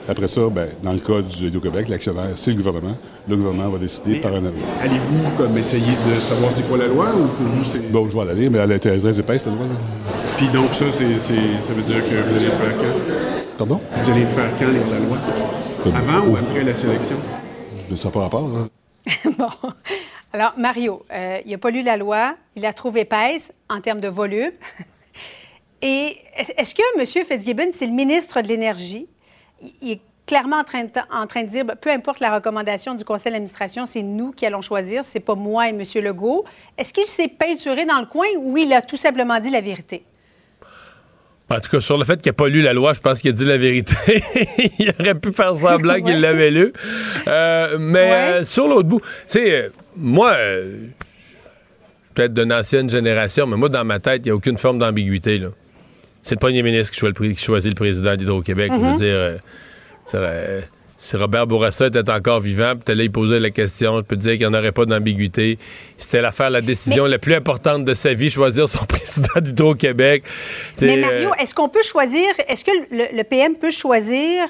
Après 0.09 0.29
ça, 0.29 0.41
ben, 0.49 0.69
dans 0.83 0.93
le 0.93 1.01
cas 1.01 1.21
du 1.21 1.61
québec 1.61 1.89
l'actionnaire, 1.89 2.31
c'est 2.37 2.53
le 2.53 2.57
gouvernement. 2.57 2.97
Le 3.29 3.37
gouvernement 3.37 3.71
va 3.71 3.79
décider 3.79 4.21
par 4.21 4.33
un 4.33 4.45
avis. 4.45 4.61
Allez-vous 4.81 5.31
comme 5.37 5.59
essayer 5.59 5.93
de 6.09 6.15
savoir 6.15 6.53
c'est 6.53 6.67
quoi 6.69 6.79
la 6.79 6.87
loi 6.87 7.07
ou 7.09 7.27
pour 7.27 7.47
vous 7.47 7.65
c'est. 7.65 7.91
Bon, 7.91 8.09
je 8.09 8.17
vais 8.17 8.31
aller, 8.31 8.49
mais 8.49 8.59
elle 8.59 8.73
est 8.73 8.79
très 8.79 9.19
épaisse, 9.19 9.47
la 9.47 9.53
loi. 9.53 9.67
Puis 10.37 10.49
donc 10.49 10.73
ça, 10.73 10.85
c'est, 10.93 11.19
ça 11.19 11.73
veut 11.73 11.83
dire 11.83 11.97
que 11.97 12.15
vous 12.15 12.37
allez 12.37 12.47
faire 12.47 12.77
quand? 12.77 13.59
Pardon? 13.59 13.81
Vous 14.05 14.11
allez 14.13 14.27
faire 14.27 14.51
quand 14.59 14.69
lire 14.69 14.87
la 14.91 14.99
loi? 14.99 15.19
Avant 15.95 16.29
ou 16.29 16.37
après 16.37 16.63
la 16.63 16.75
sélection? 16.75 17.17
Ça 17.97 18.09
n'a 18.09 18.13
pas 18.13 18.21
rapport. 18.21 18.49
Hein? 18.57 18.69
bon. 19.39 19.49
Alors, 20.33 20.53
Mario, 20.57 21.03
euh, 21.13 21.39
il 21.45 21.53
n'a 21.53 21.59
pas 21.59 21.71
lu 21.71 21.83
la 21.83 21.97
loi, 21.97 22.37
il 22.55 22.63
la 22.63 22.73
trouve 22.73 22.99
épaisse 22.99 23.53
en 23.69 23.81
termes 23.81 24.01
de 24.01 24.09
volume. 24.09 24.53
Et 25.83 26.17
est-ce 26.37 26.75
que 26.75 26.83
M. 26.99 27.25
Fitzgibbon, 27.25 27.71
c'est 27.73 27.87
le 27.87 27.93
ministre 27.93 28.41
de 28.41 28.49
l'Énergie? 28.49 29.07
Il 29.83 29.93
est 29.93 30.01
clairement 30.27 30.59
en 30.59 30.65
train, 30.65 30.85
de, 30.85 30.91
en 31.11 31.27
train 31.27 31.45
de 31.45 31.49
dire, 31.49 31.65
ben, 31.65 31.77
peu 31.81 31.91
importe 31.91 32.21
la 32.21 32.35
recommandation 32.35 32.95
du 32.95 33.05
conseil 33.05 33.33
d'administration, 33.33 33.87
c'est 33.87 34.03
nous 34.03 34.33
qui 34.33 34.45
allons 34.45 34.61
choisir, 34.61 35.05
c'est 35.05 35.21
pas 35.21 35.35
moi 35.35 35.69
et 35.69 35.71
M. 35.71 35.83
Legault. 36.03 36.45
Est-ce 36.77 36.93
qu'il 36.93 37.05
s'est 37.05 37.29
peinturé 37.29 37.87
dans 37.87 38.01
le 38.01 38.07
coin 38.07 38.27
ou 38.39 38.57
il 38.57 38.73
a 38.73 38.83
tout 38.83 38.97
simplement 38.97 39.39
dit 39.41 39.51
la 39.51 39.61
vérité? 39.61 40.05
En 41.49 41.61
tout 41.61 41.71
cas, 41.71 41.81
sur 41.81 41.97
le 41.97 42.05
fait 42.05 42.21
qu'il 42.21 42.31
n'a 42.31 42.35
pas 42.35 42.49
lu 42.49 42.61
la 42.61 42.73
loi, 42.73 42.93
je 42.93 42.99
pense 42.99 43.21
qu'il 43.21 43.31
a 43.31 43.33
dit 43.33 43.45
la 43.45 43.57
vérité. 43.57 43.95
il 44.81 44.93
aurait 44.99 45.15
pu 45.15 45.33
faire 45.33 45.55
semblant 45.55 46.03
qu'il 46.03 46.21
l'avait 46.21 46.51
lu. 46.51 46.73
Euh, 47.29 47.77
mais 47.79 48.13
euh, 48.13 48.43
sur 48.43 48.67
l'autre 48.67 48.89
bout, 48.89 49.01
tu 49.01 49.07
sais, 49.27 49.53
euh, 49.53 49.69
moi, 49.97 50.35
peut-être 52.15 52.35
d'une 52.35 52.53
ancienne 52.53 52.91
génération, 52.91 53.47
mais 53.47 53.57
moi, 53.57 53.69
dans 53.69 53.85
ma 53.85 54.01
tête, 54.01 54.23
il 54.25 54.25
n'y 54.25 54.31
a 54.33 54.35
aucune 54.35 54.59
forme 54.59 54.81
d'ambiguïté. 54.81 55.39
Là 55.39 55.51
c'est 56.27 56.35
le 56.35 56.41
premier 56.41 56.65
ministre 56.65 56.93
qui 56.93 56.99
choisit, 56.99 57.71
le, 57.71 57.75
président 57.75 58.17
d'Hydro-Québec. 58.17 58.73
Je 58.75 58.79
veux 58.79 58.91
mhm. 58.91 58.97
dire, 58.97 59.39
euh, 60.15 60.61
si 60.99 61.17
Robert 61.17 61.47
Bourassa 61.47 61.87
était 61.87 62.11
encore 62.11 62.41
vivant, 62.41 62.73
puis 62.75 62.97
là, 62.97 63.05
il 63.05 63.13
posait 63.13 63.39
la 63.39 63.51
question, 63.51 63.99
je 63.99 64.05
peux 64.05 64.17
te 64.17 64.23
dire 64.23 64.33
qu'il 64.33 64.41
n'y 64.41 64.47
en 64.47 64.55
aurait 64.55 64.73
pas 64.73 64.87
d'ambiguïté. 64.87 65.57
C'était 65.97 66.21
l'affaire, 66.21 66.51
la 66.51 66.63
décision 66.63 67.07
la 67.07 67.21
plus 67.21 67.35
importante 67.35 67.85
de 67.85 67.95
sa 67.95 68.13
vie, 68.13 68.29
choisir 68.29 68.69
son 68.69 68.85
président 68.89 69.41
d'Hydro-Québec. 69.41 70.25
Mais 70.83 70.97
Mario, 70.97 71.31
est-ce 71.39 71.55
qu'on 71.55 71.69
peut 71.69 71.85
choisir, 71.85 72.27
est-ce 72.49 72.65
que 72.65 72.73
le, 72.91 73.23
PM 73.23 73.55
peut 73.55 73.71
choisir 73.71 74.47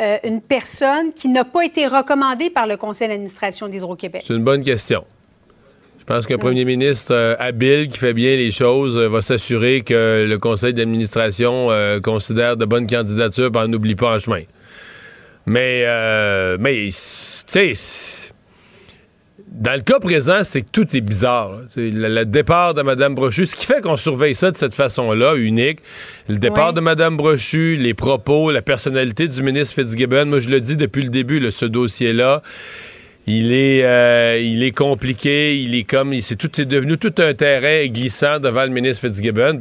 euh, 0.00 0.16
une 0.24 0.40
personne 0.40 1.12
qui 1.12 1.28
n'a 1.28 1.44
pas 1.44 1.66
été 1.66 1.88
recommandée 1.88 2.48
par 2.48 2.66
le 2.66 2.78
conseil 2.78 3.08
d'administration 3.08 3.68
d'Hydro-Québec? 3.68 4.24
C'est 4.26 4.34
une 4.34 4.44
bonne 4.44 4.62
question. 4.62 5.04
Je 6.12 6.16
pense 6.18 6.26
qu'un 6.26 6.36
premier 6.36 6.66
ministre 6.66 7.14
euh, 7.14 7.34
habile, 7.38 7.88
qui 7.88 7.96
fait 7.98 8.12
bien 8.12 8.36
les 8.36 8.50
choses, 8.50 8.98
euh, 8.98 9.08
va 9.08 9.22
s'assurer 9.22 9.80
que 9.80 10.26
le 10.28 10.36
conseil 10.36 10.74
d'administration 10.74 11.68
euh, 11.70 12.00
considère 12.00 12.58
de 12.58 12.66
bonnes 12.66 12.86
candidatures 12.86 13.50
et 13.64 13.66
n'oublie 13.66 13.94
pas 13.94 14.16
en 14.16 14.18
chemin. 14.18 14.42
Mais, 15.46 15.86
mais 16.60 16.90
tu 16.90 16.92
sais, 17.46 17.72
dans 19.52 19.74
le 19.74 19.80
cas 19.80 20.00
présent, 20.00 20.44
c'est 20.44 20.60
que 20.60 20.68
tout 20.70 20.94
est 20.94 21.00
bizarre. 21.00 21.60
Le, 21.76 22.24
départ 22.24 22.74
de 22.74 22.82
Mme 22.82 23.14
Brochu, 23.14 23.46
ce 23.46 23.56
qui 23.56 23.64
fait 23.64 23.80
qu'on 23.80 23.96
surveille 23.96 24.34
ça 24.34 24.50
de 24.50 24.56
cette 24.58 24.74
façon-là, 24.74 25.36
unique, 25.36 25.78
le 26.28 26.36
départ 26.36 26.74
de 26.74 26.82
Mme 26.82 27.16
Brochu, 27.16 27.76
les 27.76 27.94
propos, 27.94 28.50
la 28.50 28.60
personnalité 28.60 29.28
du 29.28 29.42
ministre 29.42 29.76
Fitzgibbon, 29.76 30.26
moi 30.26 30.40
je 30.40 30.50
le 30.50 30.60
dis 30.60 30.76
depuis 30.76 31.02
le 31.02 31.08
début, 31.08 31.50
ce 31.50 31.64
dossier-là, 31.64 32.42
il 33.26 33.52
est, 33.52 33.84
euh, 33.84 34.40
il 34.42 34.64
est 34.64 34.72
compliqué, 34.72 35.56
il 35.56 35.76
est 35.76 35.84
comme, 35.84 36.18
c'est 36.20 36.34
tout, 36.34 36.50
c'est 36.52 36.64
devenu 36.64 36.98
tout 36.98 37.14
un 37.18 37.34
terrain 37.34 37.86
glissant 37.86 38.40
devant 38.40 38.64
le 38.64 38.70
ministre 38.70 39.06
Fitzgibbon. 39.06 39.58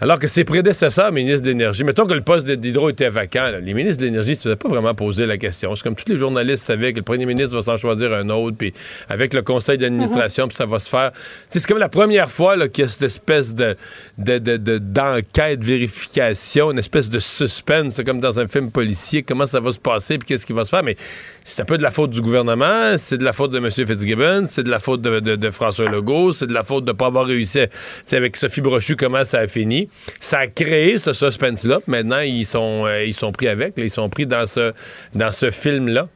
Alors 0.00 0.18
que 0.18 0.26
ses 0.26 0.44
prédécesseurs, 0.44 1.12
ministre 1.12 1.42
de 1.42 1.50
l'Énergie, 1.50 1.84
mettons 1.84 2.06
que 2.06 2.14
le 2.14 2.22
poste 2.22 2.46
d'Hydro 2.50 2.88
était 2.88 3.10
vacant, 3.10 3.50
les 3.62 3.74
ministres 3.74 4.00
de 4.00 4.06
l'Énergie 4.06 4.30
ne 4.30 4.34
se 4.36 4.42
faisaient 4.42 4.56
pas 4.56 4.68
vraiment 4.68 4.94
poser 4.94 5.26
la 5.26 5.36
question. 5.36 5.76
C'est 5.76 5.82
comme 5.82 5.94
tous 5.94 6.10
les 6.10 6.16
journalistes 6.16 6.64
savaient 6.64 6.92
que 6.92 6.98
le 6.98 7.04
premier 7.04 7.26
ministre 7.26 7.54
va 7.54 7.62
s'en 7.62 7.76
choisir 7.76 8.12
un 8.14 8.30
autre, 8.30 8.56
puis 8.56 8.72
avec 9.10 9.34
le 9.34 9.42
conseil 9.42 9.76
d'administration, 9.76 10.48
puis 10.48 10.56
ça 10.56 10.64
va 10.64 10.78
se 10.78 10.88
faire. 10.88 11.12
c'est 11.48 11.66
comme 11.66 11.78
la 11.78 11.90
première 11.90 12.30
fois 12.30 12.56
qu'il 12.68 12.84
y 12.84 12.86
a 12.86 12.88
cette 12.88 13.02
espèce 13.02 13.54
de, 13.54 13.76
d'enquête, 14.16 15.62
vérification, 15.62 16.70
une 16.70 16.78
espèce 16.78 17.10
de 17.10 17.18
suspense, 17.18 18.00
comme 18.06 18.20
dans 18.20 18.40
un 18.40 18.46
film 18.46 18.70
policier, 18.70 19.22
comment 19.22 19.46
ça 19.46 19.60
va 19.60 19.70
se 19.72 19.78
passer, 19.78 20.16
puis 20.16 20.28
qu'est-ce 20.28 20.46
qui 20.46 20.54
va 20.54 20.64
se 20.64 20.70
faire. 20.70 20.82
Mais 20.82 20.96
c'est 21.44 21.60
un 21.60 21.64
peu 21.66 21.76
de 21.76 21.82
la 21.82 21.90
faute 21.90 22.10
du 22.10 22.22
gouvernement 22.22 22.96
c'est 23.02 23.18
de 23.18 23.24
la 23.24 23.32
faute 23.32 23.50
de 23.50 23.58
M. 23.58 23.70
Fitzgibbon, 23.70 24.46
c'est 24.48 24.62
de 24.62 24.70
la 24.70 24.78
faute 24.78 25.02
de, 25.02 25.50
François 25.50 25.90
Legault, 25.90 26.32
c'est 26.32 26.46
de 26.46 26.54
la 26.54 26.62
faute 26.62 26.84
de 26.84 26.92
ne 26.92 26.96
pas 26.96 27.06
avoir 27.06 27.26
réussi. 27.26 27.60
C'est 28.04 28.16
avec 28.16 28.36
Sophie 28.36 28.60
Brochu, 28.60 28.96
comment 28.96 29.24
ça 29.24 29.40
a 29.40 29.48
fini. 29.48 29.88
Ça 30.20 30.38
a 30.38 30.46
créé 30.46 30.98
ce 30.98 31.12
suspense-là. 31.12 31.80
Maintenant, 31.86 32.20
ils 32.20 32.46
sont, 32.46 32.86
euh, 32.86 33.04
ils 33.04 33.14
sont 33.14 33.32
pris 33.32 33.48
avec. 33.48 33.74
ils 33.76 33.90
sont 33.90 34.08
pris 34.08 34.26
dans 34.26 34.46
ce, 34.46 34.72
dans 35.14 35.32
ce 35.32 35.50
film-là. 35.50 36.08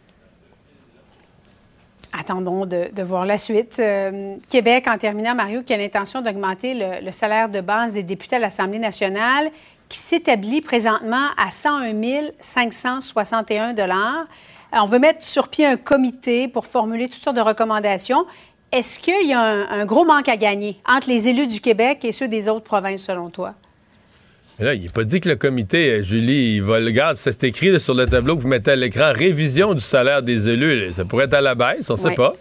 Attendons 2.19 2.65
de, 2.65 3.03
voir 3.03 3.27
la 3.27 3.37
suite. 3.37 3.77
Euh, 3.79 4.37
Québec, 4.49 4.87
en 4.89 4.97
terminant, 4.97 5.35
Mario, 5.35 5.63
qui 5.63 5.75
a 5.75 5.77
l'intention 5.77 6.23
d'augmenter 6.23 6.73
le, 6.73 7.05
le, 7.05 7.13
salaire 7.13 7.51
de 7.51 7.61
base 7.61 7.93
des 7.93 8.03
députés 8.03 8.37
à 8.37 8.39
l'Assemblée 8.39 8.79
nationale, 8.79 9.51
qui 9.89 9.99
s'établit 9.99 10.63
présentement 10.63 11.29
à 11.37 11.51
101 11.51 12.31
561 12.41 13.77
euh, 13.77 14.25
on 14.73 14.87
veut 14.87 14.99
mettre 14.99 15.25
sur 15.25 15.49
pied 15.49 15.67
un 15.67 15.77
comité 15.77 16.49
pour 16.49 16.67
formuler 16.67 17.09
toutes 17.09 17.23
sortes 17.23 17.37
de 17.37 17.43
recommandations. 17.43 18.27
Est-ce 18.73 18.99
qu'il 18.99 19.29
y 19.29 19.33
a 19.33 19.41
un, 19.41 19.87
gros 19.87 20.05
manque 20.05 20.29
à 20.29 20.37
gagner 20.37 20.81
entre 20.87 21.09
les 21.09 21.29
élus 21.29 21.47
du 21.47 21.61
Québec 21.61 22.05
et 22.05 22.13
ceux 22.13 22.29
des 22.29 22.49
autres 22.49 22.65
provinces, 22.65 23.03
selon 23.03 23.31
toi? 23.31 23.55
là, 24.59 24.75
il 24.75 24.83
n'est 24.83 24.89
pas 24.89 25.05
dit 25.05 25.21
que 25.21 25.29
le 25.29 25.37
comité, 25.37 25.91
euh, 25.91 26.03
Julie, 26.03 26.57
il 26.57 26.63
va 26.63 26.81
le 26.81 26.91
garder. 26.91 27.19
C'est 27.23 27.45
écrit 27.45 27.79
sur 27.79 27.95
le 27.95 28.07
tableau 28.07 28.37
que 28.37 28.43
vous 28.43 28.49
mettez 28.49 28.71
à 28.73 28.77
l'écran 28.77 29.13
révision 29.15 29.75
du 29.75 29.81
salaire 29.81 30.23
des 30.23 30.49
élus. 30.49 30.93
Ça 30.93 31.05
pourrait 31.05 31.27
être 31.27 31.35
à 31.35 31.43
la 31.43 31.55
baisse, 31.55 31.91
on 31.91 31.95
ne 31.95 31.99
sait 31.99 32.15
pas. 32.15 32.35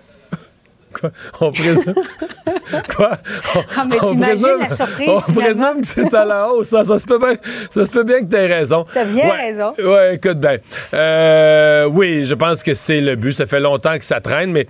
Quoi? 1.00 1.12
On 1.42 1.52
présume. 1.52 1.94
Quoi? 2.96 3.18
On, 3.56 3.64
ah, 3.78 3.86
mais 3.90 3.98
on 4.02 4.16
présume, 4.16 4.60
la 4.60 4.70
surprise. 4.70 5.10
On 5.10 5.34
présume 5.34 5.82
que 5.82 5.88
c'est 5.88 6.14
à 6.14 6.25
la 6.25 6.50
hausse. 6.50 6.70
Ça, 6.70 6.84
se 6.84 7.06
peut 7.06 7.20
bien, 7.20 7.36
ça 7.70 7.86
se 7.86 7.92
peut 7.92 8.04
bien 8.04 8.22
que 8.22 8.30
tu 8.30 8.36
aies 8.36 8.48
raison. 8.48 8.86
Tu 8.92 8.98
as 8.98 9.06
bien 9.06 9.32
raison. 9.32 9.74
Oui, 9.78 10.14
écoute 10.14 10.40
bien. 10.40 10.58
Euh, 10.94 11.86
oui, 11.86 12.25
je 12.25 12.34
pense 12.34 12.64
que 12.64 12.74
c'est 12.74 13.02
le 13.02 13.16
but. 13.16 13.34
Ça 13.34 13.46
fait 13.46 13.60
longtemps 13.60 13.98
que 13.98 14.06
ça 14.06 14.22
traîne, 14.22 14.52
mais 14.52 14.68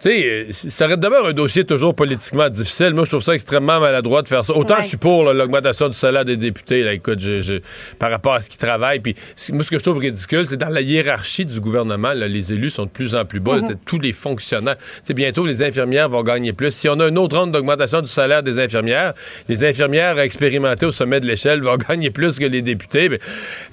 tu 0.00 0.10
sais, 0.10 0.24
euh, 0.26 0.52
ça 0.52 0.94
demeure 0.94 1.26
un 1.26 1.32
dossier 1.32 1.64
toujours 1.64 1.94
politiquement 1.94 2.48
difficile. 2.48 2.92
Moi, 2.92 3.04
je 3.04 3.10
trouve 3.10 3.22
ça 3.22 3.34
extrêmement 3.34 3.80
maladroit 3.80 4.22
de 4.22 4.28
faire 4.28 4.44
ça. 4.44 4.54
Autant 4.54 4.76
je 4.82 4.88
suis 4.88 4.96
pour 4.96 5.24
l'augmentation 5.32 5.88
du 5.88 5.96
salaire 5.96 6.24
des 6.24 6.36
députés, 6.36 6.82
là, 6.82 6.92
écoute, 6.92 7.20
je, 7.20 7.60
par 7.98 8.10
rapport 8.10 8.34
à 8.34 8.42
ce 8.42 8.50
qu'ils 8.50 8.58
travaillent. 8.58 9.00
Puis, 9.00 9.14
moi, 9.52 9.64
ce 9.64 9.70
que 9.70 9.78
je 9.78 9.82
trouve 9.82 9.98
ridicule, 9.98 10.46
c'est 10.46 10.56
dans 10.56 10.68
la 10.68 10.80
hiérarchie 10.80 11.44
du 11.44 11.60
gouvernement, 11.60 12.12
les 12.12 12.52
élus 12.52 12.70
sont 12.70 12.84
de 12.84 12.90
plus 12.90 13.14
en 13.14 13.24
plus 13.24 13.40
bas. 13.40 13.56
Mm-hmm. 13.56 13.76
tous 13.86 13.98
les 13.98 14.12
fonctionnaires. 14.12 14.76
sais, 15.02 15.14
bientôt, 15.14 15.46
les 15.46 15.62
infirmières 15.62 16.08
vont 16.08 16.22
gagner 16.22 16.52
plus. 16.52 16.72
Si 16.72 16.88
on 16.88 17.00
a 17.00 17.08
une 17.08 17.18
autre 17.18 17.38
ronde 17.38 17.52
d'augmentation 17.52 18.02
du 18.02 18.08
salaire 18.08 18.42
des 18.42 18.58
infirmières, 18.58 19.14
les 19.48 19.64
infirmières 19.64 20.18
expérimentées 20.18 20.86
au 20.86 20.92
sommet 20.92 21.20
de 21.20 21.26
l'échelle 21.26 21.62
vont 21.62 21.76
gagner 21.88 22.10
plus 22.10 22.38
que 22.38 22.44
les 22.44 22.62
députés. 22.62 23.08
Mais, 23.08 23.20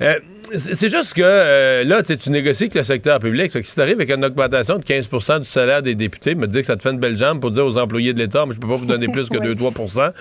euh, 0.01 0.19
c'est 0.55 0.89
juste 0.89 1.13
que 1.13 1.21
euh, 1.23 1.83
là, 1.83 2.03
tu 2.03 2.29
négocies 2.29 2.63
avec 2.63 2.75
le 2.75 2.83
secteur 2.83 3.19
public. 3.19 3.51
si 3.51 3.75
tu 3.75 3.81
arrives 3.81 3.95
avec 3.95 4.09
une 4.09 4.23
augmentation 4.23 4.77
de 4.77 4.83
15% 4.83 5.39
du 5.39 5.45
salaire 5.45 5.81
des 5.81 5.95
députés, 5.95 6.35
me 6.35 6.47
dis 6.47 6.61
que 6.61 6.67
ça 6.67 6.75
te 6.75 6.81
fait 6.81 6.91
une 6.91 6.99
belle 6.99 7.17
jambe 7.17 7.39
pour 7.39 7.51
dire 7.51 7.65
aux 7.65 7.77
employés 7.77 8.13
de 8.13 8.19
l'État, 8.19 8.45
mais 8.45 8.53
je 8.53 8.59
peux 8.59 8.67
pas 8.67 8.75
vous 8.75 8.85
donner 8.85 9.07
plus 9.07 9.29
que 9.29 9.37
2-3 9.53 10.13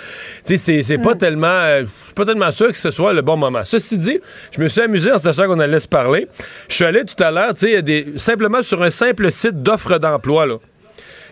Tu 0.44 0.56
sais, 0.56 0.82
c'est 0.82 0.98
pas 0.98 1.14
mm. 1.14 1.18
tellement. 1.18 1.46
Euh, 1.46 1.84
je 1.84 2.06
suis 2.06 2.14
pas 2.14 2.24
tellement 2.24 2.50
sûr 2.50 2.72
que 2.72 2.78
ce 2.78 2.90
soit 2.90 3.12
le 3.12 3.22
bon 3.22 3.36
moment. 3.36 3.62
Ceci 3.64 3.98
dit, 3.98 4.20
je 4.56 4.60
me 4.60 4.68
suis 4.68 4.80
amusé 4.80 5.12
en 5.12 5.18
sachant 5.18 5.46
qu'on 5.46 5.60
allait 5.60 5.80
se 5.80 5.88
parler. 5.88 6.28
Je 6.68 6.74
suis 6.74 6.84
allé 6.84 7.04
tout 7.04 7.22
à 7.22 7.30
l'heure, 7.30 7.54
tu 7.54 7.66
sais, 7.66 8.06
simplement 8.16 8.62
sur 8.62 8.82
un 8.82 8.90
simple 8.90 9.30
site 9.30 9.62
d'offres 9.62 9.98
d'emploi, 9.98 10.46
là. 10.46 10.56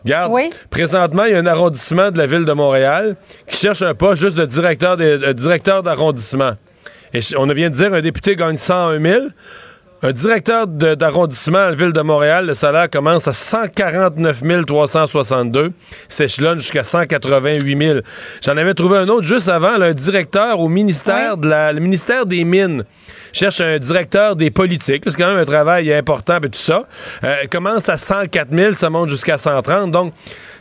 Regarde, 0.04 0.33
présentement, 0.71 1.25
il 1.25 1.33
y 1.33 1.35
a 1.35 1.38
un 1.38 1.47
arrondissement 1.47 2.11
de 2.11 2.16
la 2.16 2.26
ville 2.26 2.47
de 2.47 2.52
Montréal 2.52 3.16
qui 3.47 3.57
cherche 3.57 3.83
un 3.83 3.95
poste 3.95 4.23
juste 4.23 4.37
de 4.37 4.47
directeur 4.47 4.97
euh, 4.99 5.83
d'arrondissement. 5.83 6.52
Et 7.12 7.21
on 7.37 7.47
vient 7.47 7.71
de 7.71 7.75
dire 7.75 7.93
un 7.93 8.00
député 8.00 8.37
gagne 8.37 8.57
101 8.57 9.00
000. 9.00 9.21
Un 10.02 10.12
directeur 10.12 10.67
d'arrondissement 10.67 11.59
à 11.59 11.71
la 11.71 11.75
ville 11.75 11.93
de 11.93 12.00
Montréal, 12.00 12.47
le 12.47 12.55
salaire 12.55 12.88
commence 12.88 13.29
à 13.29 13.35
149 13.35 14.64
362, 14.64 15.73
s'échelonne 16.09 16.59
jusqu'à 16.59 16.85
188 16.85 17.76
000. 17.76 17.99
J'en 18.43 18.57
avais 18.57 18.73
trouvé 18.73 18.97
un 18.97 19.09
autre 19.09 19.25
juste 19.25 19.50
avant, 19.50 19.79
un 19.79 19.93
directeur 19.93 20.59
au 20.59 20.69
ministère 20.69 21.37
de 21.37 21.50
la, 21.50 21.75
le 21.75 21.81
ministère 21.81 22.25
des 22.25 22.45
Mines 22.45 22.85
cherche 23.33 23.61
un 23.61 23.79
directeur 23.79 24.37
des 24.37 24.50
politiques. 24.50 25.05
C'est 25.07 25.17
quand 25.17 25.29
même 25.29 25.38
un 25.38 25.45
travail 25.45 25.93
important 25.93 26.38
et 26.38 26.49
tout 26.49 26.59
ça. 26.59 26.87
Euh, 27.23 27.37
commence 27.50 27.90
à 27.90 27.99
104 27.99 28.49
000, 28.50 28.73
ça 28.73 28.88
monte 28.88 29.11
jusqu'à 29.11 29.37
130. 29.37 29.90
Donc, 29.90 30.14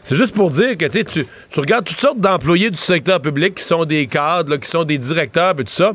c'est 0.04 0.16
juste 0.16 0.36
pour 0.36 0.50
dire 0.50 0.76
que 0.78 0.86
tu, 0.86 1.26
tu 1.50 1.60
regardes 1.60 1.86
toutes 1.86 2.00
sortes 2.00 2.20
d'employés 2.20 2.70
du 2.70 2.78
secteur 2.78 3.22
public 3.22 3.56
qui 3.56 3.64
sont 3.64 3.86
des 3.86 4.06
cadres, 4.08 4.58
qui 4.58 4.68
sont 4.68 4.84
des 4.84 4.98
directeurs 4.98 5.52
et 5.60 5.64
tout 5.64 5.72
ça. 5.72 5.94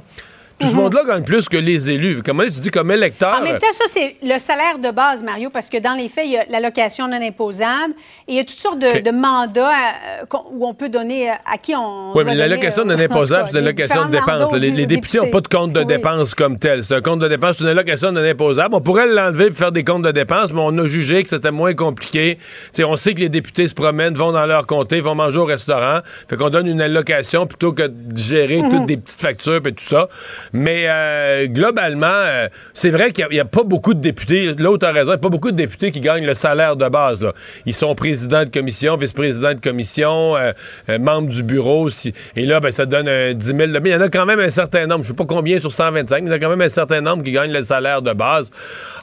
Tout 0.59 0.69
ce 0.69 0.73
mhm. 0.73 0.83
monde-là 0.83 1.03
gagne 1.05 1.25
plus 1.25 1.49
que 1.49 1.57
les 1.57 1.91
élus. 1.91 2.23
Comment 2.25 2.45
tu 2.45 2.61
dis 2.61 2.71
comme 2.71 2.91
électeur? 2.91 3.39
En 3.41 3.43
même 3.43 3.59
temps, 3.59 3.73
ça, 3.73 3.85
c'est 3.89 4.17
le 4.23 4.39
salaire 4.39 4.79
de 4.79 4.91
base, 4.91 5.23
Mario, 5.23 5.51
parce 5.51 5.69
que 5.69 5.79
dans 5.79 5.95
les 5.95 6.09
faits, 6.09 6.27
il 6.27 6.33
y 6.33 6.37
a 6.37 6.45
l'allocation 6.49 7.09
non 7.09 7.21
imposable 7.21 7.95
et 8.29 8.33
il 8.33 8.37
y 8.37 8.39
a 8.39 8.45
toutes 8.45 8.61
sortes 8.61 8.79
de, 8.79 9.11
mandats 9.11 9.71
euh, 9.71 10.37
où 10.53 10.67
on 10.67 10.75
peut 10.75 10.89
donner 10.89 11.31
euh, 11.31 11.35
à 11.45 11.59
qui 11.59 11.75
on. 11.77 12.13
Oui, 12.15 12.23
mais 12.25 12.35
l'allocation 12.35 12.85
non 12.85 12.99
imposable, 12.99 13.49
c'est 13.51 13.59
une 13.59 13.65
allocation 13.65 14.07
de 14.07 14.13
dépenses. 14.13 14.53
Les, 14.53 14.87
députés 14.87 15.19
n'ont 15.19 15.31
pas 15.31 15.41
de 15.41 15.49
compte 15.49 15.73
de 15.73 15.83
dépenses 15.83 16.35
comme 16.35 16.59
tel. 16.59 16.85
C'est 16.85 16.95
un 16.95 17.01
compte 17.01 17.21
de 17.21 17.29
dépenses, 17.29 17.57
c'est 17.59 17.65
une 17.65 17.71
allocation 17.71 18.13
non 18.13 18.23
imposable. 18.23 18.75
On 18.75 18.81
pourrait 18.81 19.09
l'enlever 19.09 19.47
et 19.47 19.53
faire 19.53 19.73
des 19.73 19.83
comptes 19.83 20.03
de 20.05 20.13
dépenses, 20.13 20.53
mais 20.53 20.61
on 20.63 20.77
a 20.79 20.87
jugé 20.87 21.23
que 21.23 21.29
c'était 21.29 21.51
moins 21.51 21.75
compliqué. 21.75 22.39
on 22.81 22.97
sait 22.97 23.15
que 23.15 23.21
les 23.21 23.29
députés 23.29 23.67
se 23.67 23.75
promènent, 23.75 24.15
vont 24.15 24.33
dans 24.33 24.47
leur 24.47 24.67
comté, 24.67 25.01
vont 25.01 25.15
manger 25.15 25.39
au 25.39 25.47
restaurant. 25.47 26.01
Fait 26.29 26.37
qu'on 26.37 26.51
donne 26.51 26.67
une 26.67 26.81
allocation 26.81 27.47
plutôt 27.47 27.73
que 27.73 27.87
de 27.89 28.17
gérer 28.17 28.63
mhm. 28.63 28.71
toutes 28.71 28.87
des 28.87 28.97
petites 28.97 29.21
factures 29.21 29.61
et 29.65 29.73
tout 29.73 29.85
ça. 29.85 30.09
Mais 30.55 30.87
euh, 30.89 31.49
globalement, 31.49 32.07
euh, 32.07 32.49
c'est 32.73 32.91
vrai 32.91 33.11
qu'il 33.11 33.27
n'y 33.33 33.41
a, 33.41 33.45
pas 33.45 33.65
beaucoup 33.65 33.93
de 33.93 33.99
députés. 33.99 34.55
L'autre 34.57 34.87
a 34.87 34.93
raison, 34.93 35.09
il 35.09 35.15
n'y 35.15 35.15
a 35.15 35.19
pas 35.19 35.29
beaucoup 35.29 35.51
de 35.51 35.57
députés 35.57 35.91
qui 35.91 36.01
gagnent 36.01 36.25
le 36.25 36.35
salaire 36.35 36.77
de 36.77 36.89
base. 36.89 37.27
Ils 37.67 37.75
sont 37.75 37.93
présidents 37.97 38.45
de 38.45 38.51
commission, 38.51 38.97
vice-présidents 38.97 39.55
de 39.55 39.61
commission, 39.61 40.37
euh, 40.37 40.53
membres 41.01 41.29
du 41.29 41.43
bureau. 41.43 41.89
et 42.37 42.47
là, 42.47 42.61
ben, 42.61 42.71
ça 42.71 42.87
donne 42.87 43.33
10 43.33 43.45
000. 43.45 43.59
Mais 43.59 43.81
il 43.85 43.89
y 43.89 43.97
en 43.97 44.01
a 44.01 44.09
quand 44.09 44.27
même 44.27 44.39
un 44.39 44.51
certain 44.51 44.87
nombre. 44.87 45.03
Je 45.03 45.11
ne 45.11 45.17
sais 45.17 45.25
pas 45.25 45.27
combien 45.27 45.59
sur 45.59 45.73
125, 45.73 46.23
mais 46.23 46.29
il 46.29 46.31
y 46.31 46.33
en 46.33 46.37
a 46.37 46.39
quand 46.39 46.51
même 46.51 46.63
un 46.63 46.69
certain 46.69 47.01
nombre 47.01 47.25
qui 47.25 47.33
gagnent 47.33 47.53
le 47.53 47.63
salaire 47.63 48.01
de 48.01 48.13
base. 48.13 48.53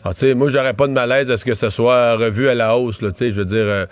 Alors, 0.06 0.16
ah, 0.22 0.36
moi, 0.36 0.48
j'aurais 0.48 0.74
pas 0.74 0.88
de 0.88 0.94
malaise 0.94 1.30
à 1.32 1.36
ce 1.36 1.44
que 1.44 1.54
ce 1.54 1.70
soit 1.70 2.16
revu 2.16 2.48
à 2.48 2.56
la 2.56 2.78
hausse. 2.78 3.00
je 3.02 3.30
veux 3.30 3.46
dire, 3.46 3.88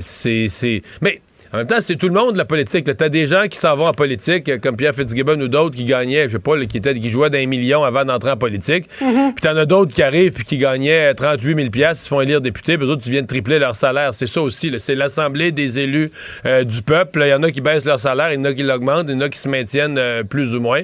c'est... 0.00 0.82
Mais 1.00 1.20
en 1.52 1.58
même 1.58 1.66
temps, 1.66 1.76
c'est 1.80 1.96
tout 1.96 2.08
le 2.08 2.14
monde, 2.14 2.36
la 2.36 2.44
politique. 2.44 2.84
T'as 2.96 3.08
des 3.08 3.26
gens 3.26 3.44
qui 3.48 3.58
s'en 3.58 3.76
vont 3.76 3.86
en 3.86 3.92
politique, 3.92 4.48
euh, 4.48 4.58
comme 4.58 4.76
Pierre 4.76 4.94
Fitzgibbon 4.94 5.40
ou 5.40 5.48
d'autres 5.48 5.76
qui 5.76 5.84
gagnaient, 5.84 6.24
je 6.28 6.34
sais 6.34 6.38
pas, 6.38 6.58
qui, 6.64 6.78
étaient, 6.78 6.98
qui 6.98 7.10
jouaient 7.10 7.30
d'un 7.30 7.46
million 7.46 7.84
avant 7.84 8.04
d'entrer 8.04 8.30
en 8.30 8.36
politique. 8.36 8.86
Mm-hmm. 9.00 9.34
Puis 9.34 9.42
t'en 9.42 9.56
as 9.56 9.66
d'autres 9.66 9.92
qui 9.92 10.02
arrivent 10.02 10.32
puis 10.32 10.44
qui 10.44 10.58
gagnaient 10.58 11.14
38 11.14 11.54
000 11.54 11.68
ils 11.74 11.94
se 11.94 12.08
font 12.08 12.20
élire 12.20 12.40
députés, 12.40 12.76
puis 12.78 12.86
autres, 12.86 13.02
tu 13.02 13.10
viens 13.10 13.22
de 13.22 13.26
tripler 13.26 13.58
leur 13.58 13.74
salaire. 13.74 14.12
C'est 14.12 14.26
ça 14.26 14.42
aussi. 14.42 14.72
C'est 14.78 14.94
l'Assemblée 14.94 15.52
des 15.52 15.78
élus 15.78 16.10
euh, 16.44 16.64
du 16.64 16.82
peuple. 16.82 17.22
Il 17.24 17.28
y 17.28 17.34
en 17.34 17.42
a 17.42 17.50
qui 17.50 17.60
baissent 17.60 17.84
leur 17.84 18.00
salaire, 18.00 18.32
il 18.32 18.38
y 18.38 18.40
en 18.40 18.44
a 18.44 18.52
qui 18.52 18.62
l'augmentent, 18.62 19.06
il 19.08 19.14
y 19.14 19.16
en 19.16 19.20
a 19.20 19.28
qui 19.28 19.38
se 19.38 19.48
maintiennent 19.48 19.98
euh, 19.98 20.22
plus 20.24 20.54
ou 20.54 20.60
moins. 20.60 20.82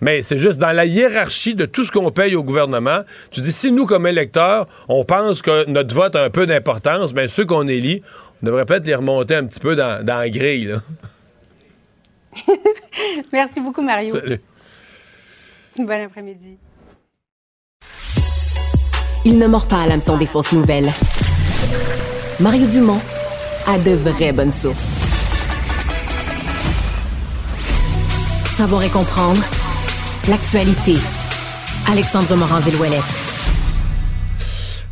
Mais 0.00 0.22
c'est 0.22 0.38
juste 0.38 0.58
dans 0.58 0.72
la 0.72 0.84
hiérarchie 0.84 1.54
de 1.54 1.66
tout 1.66 1.84
ce 1.84 1.92
qu'on 1.92 2.10
paye 2.10 2.34
au 2.34 2.42
gouvernement. 2.42 3.00
Tu 3.30 3.40
dis, 3.40 3.52
si 3.52 3.72
nous, 3.72 3.86
comme 3.86 4.06
électeurs, 4.06 4.66
on 4.88 5.04
pense 5.04 5.42
que 5.42 5.68
notre 5.68 5.94
vote 5.94 6.14
a 6.16 6.24
un 6.24 6.30
peu 6.30 6.46
d'importance, 6.46 7.12
bien, 7.14 7.28
ceux 7.28 7.44
qu'on 7.44 7.66
élit, 7.66 8.02
on 8.42 8.46
devrait 8.46 8.64
peut-être 8.64 8.86
les 8.86 8.94
remonter 8.94 9.34
un 9.34 9.44
petit 9.44 9.60
peu 9.60 9.74
dans, 9.74 10.04
dans 10.04 10.18
la 10.18 10.30
grille. 10.30 10.66
Là. 10.66 10.78
Merci 13.32 13.60
beaucoup, 13.60 13.82
Mario. 13.82 14.12
Salut. 14.14 14.40
Bon 15.76 16.04
après-midi. 16.04 16.56
Il 19.24 19.38
ne 19.38 19.46
mord 19.46 19.66
pas 19.66 19.82
à 19.82 19.86
l'hameçon 19.86 20.16
des 20.16 20.26
fausses 20.26 20.52
nouvelles. 20.52 20.90
Mario 22.40 22.66
Dumont 22.66 23.00
a 23.66 23.78
de 23.78 23.90
vraies 23.90 24.32
bonnes 24.32 24.52
sources. 24.52 25.00
Savoir 28.46 28.82
et 28.84 28.88
comprendre 28.88 29.42
l'actualité. 30.28 30.94
Alexandre 31.90 32.36
morin 32.36 32.60
villouellette 32.60 33.27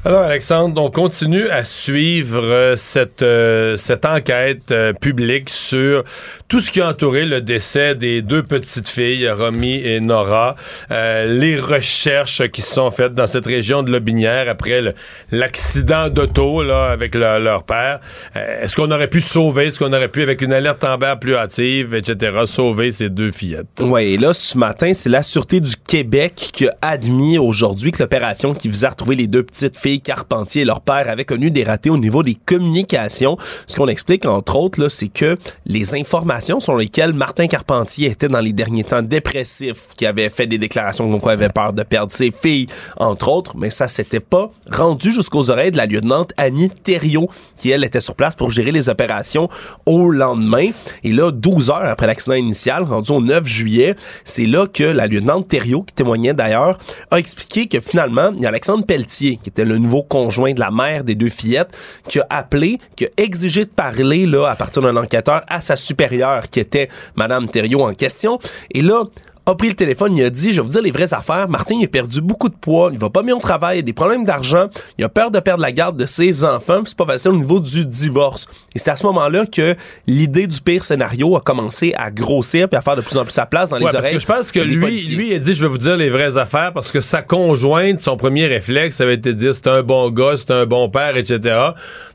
alors, 0.07 0.23
Alexandre, 0.23 0.81
on 0.81 0.89
continue 0.89 1.49
à 1.49 1.65
suivre 1.65 2.41
euh, 2.41 2.77
cette, 2.77 3.23
euh, 3.23 3.77
cette 3.77 4.05
enquête 4.05 4.71
euh, 4.71 4.93
publique 4.93 5.51
sur 5.51 6.05
tout 6.47 6.61
ce 6.61 6.71
qui 6.71 6.81
a 6.81 6.91
entouré 6.91 7.27
le 7.27 7.41
décès 7.41 7.97
des 7.97 8.23
deux 8.23 8.45
petites 8.45 8.89
filles, 8.89 9.29
Romy 9.29 9.85
et 9.85 9.99
Nora, 9.99 10.55
les 10.91 11.59
recherches 11.59 12.47
qui 12.53 12.63
sont 12.63 12.93
faites 12.93 13.15
dans 13.15 13.27
cette 13.27 13.47
région 13.47 13.83
de 13.83 13.91
Lobinière 13.91 14.49
après 14.49 14.95
l'accident 15.33 16.09
d'auto 16.09 16.63
là, 16.63 16.85
avec 16.93 17.17
leur 17.17 17.65
père. 17.65 17.99
Est-ce 18.37 18.77
qu'on 18.77 18.93
aurait 18.93 19.09
pu 19.09 19.21
sauver, 19.21 19.67
est-ce 19.67 19.81
qu'on 19.81 19.93
aurait 19.93 20.07
pu, 20.07 20.23
avec 20.23 20.41
une 20.41 20.53
alerte 20.53 20.85
Amber 20.85 21.15
plus 21.21 21.35
hâtive, 21.35 21.97
etc., 21.97 22.45
sauver 22.47 22.93
ces 22.93 23.09
deux 23.09 23.33
fillettes? 23.33 23.81
Oui, 23.81 24.15
et 24.15 24.19
là, 24.19 24.33
ce 24.33 24.57
matin, 24.57 24.95
c'est 24.95 25.11
la 25.11 25.25
Sûreté 25.25 25.59
du 25.59 25.75
Québec 25.75 26.35
qui 26.53 26.69
a 26.69 26.77
admis 26.81 27.39
aujourd'hui 27.39 27.91
que 27.91 28.05
l'opération 28.05 28.55
qui 28.55 28.69
visait 28.69 28.87
à 28.87 28.91
retrouver 28.91 29.17
les 29.17 29.27
deux 29.27 29.43
petites 29.43 29.77
filles 29.77 29.96
Carpentier 30.01 30.63
et 30.63 30.65
leur 30.65 30.81
père 30.81 31.09
avaient 31.09 31.25
connu 31.25 31.51
des 31.51 31.65
ratés 31.65 31.91
au 31.91 31.99
niveau 31.99 32.23
des 32.23 32.35
communications. 32.35 33.37
Ce 33.67 33.77
qu'on 33.77 33.89
explique, 33.89 34.27
entre 34.27 34.57
autres, 34.57 34.89
c'est 34.89 35.09
que 35.09 35.37
les 35.65 35.95
informations 35.95 36.61
sur 36.61 36.77
lesquelles 36.77 37.13
Martin 37.13 37.47
Carpentier 37.47 38.11
était 38.11 38.29
dans 38.29 38.41
les 38.41 38.53
derniers 38.53 38.85
temps 38.85 39.03
dépressif, 39.03 39.95
qui 39.97 40.07
avait 40.07 40.31
fait 40.31 40.47
des 40.47 40.59
déclarations 40.59 41.11
comme 41.11 41.21
quoi 41.21 41.33
il 41.33 41.43
avait 41.43 41.49
peur 41.49 41.73
de 41.73 41.83
perdre 41.83 42.13
ses 42.13 42.31
filles, 42.31 42.67
entre 42.97 43.29
autres, 43.29 43.57
mais 43.57 43.71
ça 43.71 43.89
s'était 43.89 44.21
pas 44.21 44.51
rendu 44.71 45.13
jusqu'aux 45.13 45.51
oreilles 45.51 45.71
de 45.71 45.77
la 45.77 45.87
lieutenante 45.87 46.33
Annie 46.37 46.71
Thériault, 46.71 47.29
qui, 47.57 47.71
elle, 47.71 47.85
était 47.85 48.01
sur 48.01 48.15
place 48.15 48.35
pour 48.35 48.51
gérer 48.51 48.73
les 48.73 48.89
opérations 48.89 49.49
au 49.85 50.11
lendemain. 50.11 50.71
Et 51.05 51.13
là, 51.13 51.31
12 51.31 51.71
heures 51.71 51.85
après 51.85 52.07
l'accident 52.07 52.35
initial, 52.35 52.83
rendu 52.83 53.13
au 53.13 53.21
9 53.21 53.47
juillet, 53.47 53.95
c'est 54.25 54.47
là 54.47 54.67
que 54.67 54.85
la 54.85 55.07
lieutenante 55.07 55.49
Thériault, 55.49 55.83
qui 55.83 55.95
témoignait 55.95 56.35
d'ailleurs, 56.35 56.79
a 57.11 57.19
expliqué 57.19 57.67
que 57.67 57.81
finalement, 57.81 58.31
il 58.37 58.43
y 58.43 58.47
a 58.47 58.49
Alexandre 58.49 58.85
Pelletier, 58.85 59.39
qui 59.43 59.51
était 59.51 59.65
le 59.65 59.76
nouveau 59.79 60.03
conjoint 60.03 60.53
de 60.53 60.61
la 60.61 60.71
mère 60.71 61.05
des 61.05 61.15
deux 61.15 61.31
fillettes, 61.31 61.77
qui 62.09 62.21
a 62.21 62.27
appelé, 62.31 62.79
qui 62.97 63.07
a 63.07 63.09
exigé 63.17 63.65
de 63.65 63.71
parler 63.71 64.27
là 64.27 64.47
à 64.49 64.57
partir 64.57 64.83
d'un 64.83 64.97
enquêteur 64.97 65.43
à 65.49 65.61
sa 65.61 65.77
supérieure, 65.77 66.49
qui 66.51 66.61
était 66.61 66.89
Madame 67.15 67.49
Thériault 67.49 67.83
en 67.83 67.95
question. 67.95 68.39
Et 68.71 68.83
là, 68.83 69.05
a 69.47 69.55
pris 69.55 69.69
le 69.69 69.75
téléphone, 69.75 70.17
il 70.17 70.25
a 70.25 70.31
dit, 70.31 70.53
je 70.53 70.61
vais 70.61 70.67
vous 70.67 70.73
dire 70.73 70.83
les 70.83 70.91
vraies 70.91 71.15
affaires, 71.15 71.49
Martin 71.49 71.77
il 71.79 71.85
a 71.85 71.89
perdu 71.89 72.21
beaucoup 72.21 72.49
de 72.49 72.55
poids, 72.55 72.91
il 72.93 72.99
va 72.99 73.11
pas 73.11 73.23
bien 73.23 73.37
au 73.37 73.41
travail, 73.41 73.79
il 73.79 73.81
a 73.81 73.83
des 73.83 73.93
problèmes 73.93 74.25
d'argent, 74.25 74.67
il 74.99 75.05
a 75.05 75.09
peur 75.09 75.31
de 75.31 75.39
perdre 75.39 75.63
la 75.63 75.71
garde 75.71 75.97
de 75.97 76.07
ses 76.07 76.45
enfants, 76.45 76.83
c'est 76.85 76.97
pas 76.97 77.07
facile 77.07 77.31
au 77.31 77.37
niveau 77.37 77.61
du 77.61 77.87
divorce. 77.87 78.47
Et 78.75 78.81
c'est 78.81 78.91
à 78.91 78.97
ce 78.97 79.07
moment-là 79.07 79.47
que 79.47 79.77
l'idée 80.09 80.49
du 80.49 80.61
pire 80.61 80.83
scénario 80.83 81.37
a 81.37 81.41
commencé 81.41 81.95
à 81.97 82.11
grossir 82.11 82.69
puis 82.69 82.77
à 82.77 82.83
faire 82.83 82.97
de 82.97 83.03
plus 83.03 83.17
en 83.17 83.25
plus 83.25 83.33
sa 83.33 83.47
place 83.47 83.69
dans 83.69 83.77
les 83.77 83.85
ouais, 83.85 83.95
oreilles. 83.95 84.13
Parce 84.15 84.25
que 84.25 84.33
je 84.33 84.39
pense 84.39 84.53
que 84.53 84.61
lui, 84.61 84.77
lui, 85.15 85.31
il 85.31 85.35
a 85.35 85.39
dit, 85.39 85.55
je 85.55 85.63
vais 85.63 85.69
vous 85.69 85.79
dire 85.79 85.97
les 85.97 86.11
vraies 86.11 86.37
affaires 86.37 86.73
parce 86.73 86.91
que 86.91 87.01
sa 87.01 87.23
conjointe, 87.23 88.01
son 88.01 88.17
premier 88.17 88.47
réflexe, 88.47 88.97
ça 88.97 89.05
avait 89.05 89.15
été 89.15 89.33
de 89.33 89.39
dire, 89.39 89.55
c'est 89.55 89.69
un 89.69 89.83
bon 89.83 90.11
gars, 90.11 90.35
c'est 90.37 90.51
un 90.51 90.67
bon 90.67 90.89
père, 90.89 91.17
etc. 91.17 91.39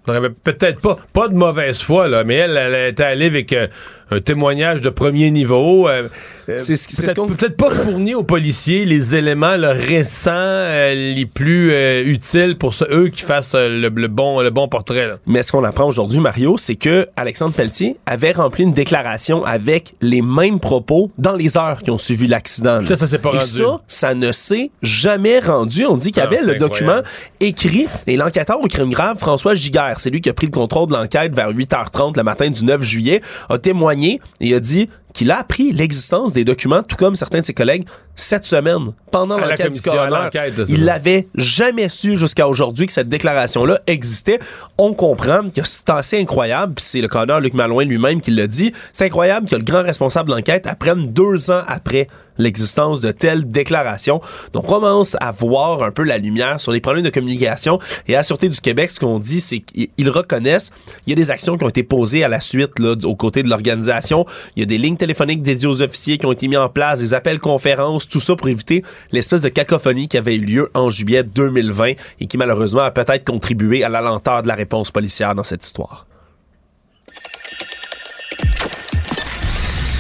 Donc, 0.06 0.16
avait 0.16 0.30
peut-être 0.30 0.82
pas, 0.82 0.98
pas 1.14 1.30
de 1.30 1.36
mauvaise 1.36 1.80
foi, 1.82 2.08
là, 2.08 2.24
mais 2.24 2.36
elle, 2.36 2.58
elle 2.58 2.90
était 2.90 3.04
allée 3.04 3.28
avec 3.28 3.54
euh, 3.54 3.68
un 4.12 4.20
témoignage 4.20 4.82
de 4.82 4.90
premier 4.90 5.32
niveau. 5.32 5.88
Euh, 5.88 6.10
euh, 6.50 6.58
c'est 6.58 6.76
peut-être, 7.02 7.26
peut-être 7.28 7.56
pas 7.56 7.72
fourni 7.72 8.14
aux 8.14 8.24
policiers 8.24 8.84
les 8.86 9.16
éléments 9.16 9.56
récents 9.58 10.32
euh, 10.34 11.14
les 11.14 11.26
plus 11.26 11.72
utiles 12.04 12.58
pour 12.58 12.74
eux 12.92 13.08
qui 13.08 13.22
fassent 13.22 13.56
le, 13.56 13.90
bon, 14.08 14.42
le 14.42 14.50
bon 14.50 14.68
portrait. 14.68 15.12
Mais 15.26 15.44
ce 15.44 15.52
qu'on 15.52 15.64
apprend 15.64 15.86
aujourd'hui, 15.86 16.20
Mario, 16.20 16.58
c'est 16.58 16.76
que 16.76 17.08
Alexandre 17.16 17.54
Pelletier 17.54 17.96
avait 18.06 18.32
rempli 18.32 18.64
une 18.64 18.74
déclaration 18.74 19.46
avec 19.46 19.94
les 20.02 20.22
mêmes 20.22 20.60
propos 20.60 21.12
dans 21.18 21.36
les 21.36 21.58
heures 21.58 21.82
qui 21.84 21.92
ont 21.92 21.98
suivi 21.98 22.28
l'accident. 22.28 22.82
Ça, 22.82 22.98
ça 22.98 23.08
s'est 23.08 23.20
pas 23.20 23.30
et 23.30 23.38
rendu. 23.38 23.46
ça, 23.46 23.82
ça 23.88 24.14
ne 24.14 24.32
s'est 24.32 24.72
jamais 24.82 25.40
rendu. 25.40 25.86
On 25.86 25.96
dit 25.96 26.12
qu'il 26.12 26.22
y 26.22 26.26
avait 26.26 26.42
le 26.42 26.56
document 26.56 27.02
écrit 27.40 27.88
et 28.08 28.18
l'enquêteur 28.18 28.60
au 28.60 28.68
crime 28.68 28.90
grave, 28.90 29.18
François 29.18 29.56
Giguère, 29.56 30.00
c'est 30.00 30.10
lui 30.10 30.20
qui 30.20 30.30
a 30.30 30.34
pris 30.34 30.48
le 30.48 30.52
contrôle 30.52 30.90
de 30.90 30.94
l'enquête 30.94 31.34
vers 31.34 31.52
8h30 31.52 32.18
le 32.18 32.24
matin 32.24 32.50
du 32.50 32.66
9 32.66 32.82
juillet, 32.82 33.22
a 33.50 33.58
témoigné 33.58 34.01
et 34.04 34.20
a 34.54 34.60
dit 34.60 34.90
qu'il 35.14 35.32
a 35.32 35.40
appris 35.40 35.72
l'existence 35.72 36.34
des 36.34 36.44
documents, 36.44 36.84
tout 36.84 36.96
comme 36.96 37.16
certains 37.16 37.40
de 37.40 37.46
ses 37.46 37.54
collègues, 37.54 37.86
cette 38.16 38.46
semaine, 38.46 38.92
pendant 39.10 39.38
l'enquête 39.38 39.74
du 39.74 39.82
coroner. 39.82 40.30
Il 40.68 40.86
l'avait 40.86 41.28
jamais 41.36 41.90
su 41.90 42.18
jusqu'à 42.18 42.48
aujourd'hui 42.48 42.86
que 42.86 42.94
cette 42.94 43.10
déclaration-là 43.10 43.80
existait. 43.88 44.40
On 44.78 44.94
comprend 44.94 45.50
que 45.50 45.62
c'est 45.64 45.90
assez 45.90 46.20
incroyable, 46.20 46.76
puis 46.76 46.86
c'est 46.86 47.02
le 47.02 47.08
coroner 47.08 47.40
Luc 47.42 47.54
Malouin 47.54 47.86
lui-même 47.86 48.22
qui 48.22 48.32
l'a 48.32 48.48
dit, 48.48 48.72
c'est 48.94 49.06
incroyable 49.06 49.50
que 49.50 49.56
le 49.56 49.64
grand 49.64 49.84
responsable 49.84 50.30
de 50.30 50.36
l'enquête 50.36 50.68
apprenne 50.68 51.08
deux 51.08 51.52
ans 51.52 51.64
après 51.68 52.08
l'existence 52.38 53.02
de 53.02 53.12
telles 53.12 53.50
déclarations. 53.50 54.22
Donc, 54.54 54.66
on 54.66 54.68
commence 54.68 55.16
à 55.20 55.32
voir 55.32 55.84
un 55.84 55.92
peu 55.92 56.04
la 56.04 56.18
lumière 56.18 56.60
sur 56.60 56.72
les 56.72 56.82
problèmes 56.82 57.04
de 57.04 57.10
communication. 57.10 57.80
Et 58.08 58.16
à 58.16 58.20
la 58.20 58.24
Sûreté 58.24 58.50
du 58.50 58.60
Québec, 58.60 58.92
ce 58.92 59.00
qu'on 59.00 59.20
dit, 59.20 59.40
c'est 59.40 59.60
qu'ils 59.60 60.10
reconnaissent 60.10 60.72
il 61.06 61.12
y 61.12 61.14
a 61.14 61.16
des 61.16 61.32
actions 61.32 61.58
qui 61.58 61.64
ont 61.64 61.70
été 61.70 61.84
posées 61.84 62.24
à 62.24 62.30
la 62.30 62.40
suite, 62.40 62.80
là, 62.80 62.96
aux 63.04 63.16
côtés 63.16 63.44
de 63.44 63.50
l'organisation. 63.50 64.26
Il 64.56 64.62
y 64.62 64.64
a 64.64 64.66
des 64.66 64.78
lignes 64.78 64.98
téléphoniques 65.02 65.42
dédiées 65.42 65.68
aux 65.68 65.82
officiers 65.82 66.20
qui 66.20 66.28
ont 66.28 66.32
été 66.32 66.48
mis 66.48 66.58
en 66.58 66.70
place, 66.70 67.00
des 67.00 67.16
appels 67.16 67.40
conférences, 67.40 68.08
tout 68.08 68.20
ça 68.20 68.36
pour 68.36 68.48
éviter 68.48 68.84
l'espèce 69.12 69.42
de 69.42 69.50
cacophonie 69.50 70.08
qui 70.08 70.16
avait 70.16 70.36
eu 70.36 70.46
lieu 70.46 70.70
en 70.76 70.92
juillet 70.92 71.24
2020 71.24 71.94
et 72.20 72.28
qui 72.28 72.38
malheureusement 72.38 72.82
a 72.82 72.92
peut-être 72.92 73.26
contribué 73.26 73.84
à 73.84 73.90
la 73.90 74.02
lenteur 74.02 74.44
de 74.44 74.48
la 74.48 74.54
réponse 74.54 74.92
policière 74.92 75.34
dans 75.34 75.44
cette 75.44 75.66
histoire. 75.66 76.06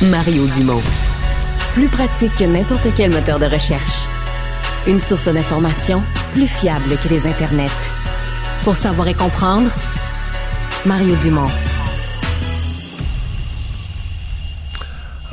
Mario 0.03 0.45
Dumont. 0.47 0.81
Plus 1.73 1.87
pratique 1.87 2.35
que 2.35 2.43
n'importe 2.43 2.87
quel 2.95 3.09
moteur 3.11 3.39
de 3.39 3.45
recherche. 3.45 4.05
Une 4.85 4.99
source 4.99 5.29
d'information 5.29 6.03
plus 6.33 6.47
fiable 6.47 6.95
que 7.03 7.09
les 7.09 7.25
internets. 7.25 7.65
Pour 8.63 8.75
savoir 8.75 9.07
et 9.07 9.15
comprendre, 9.15 9.71
Mario 10.85 11.15
Dumont. 11.15 11.49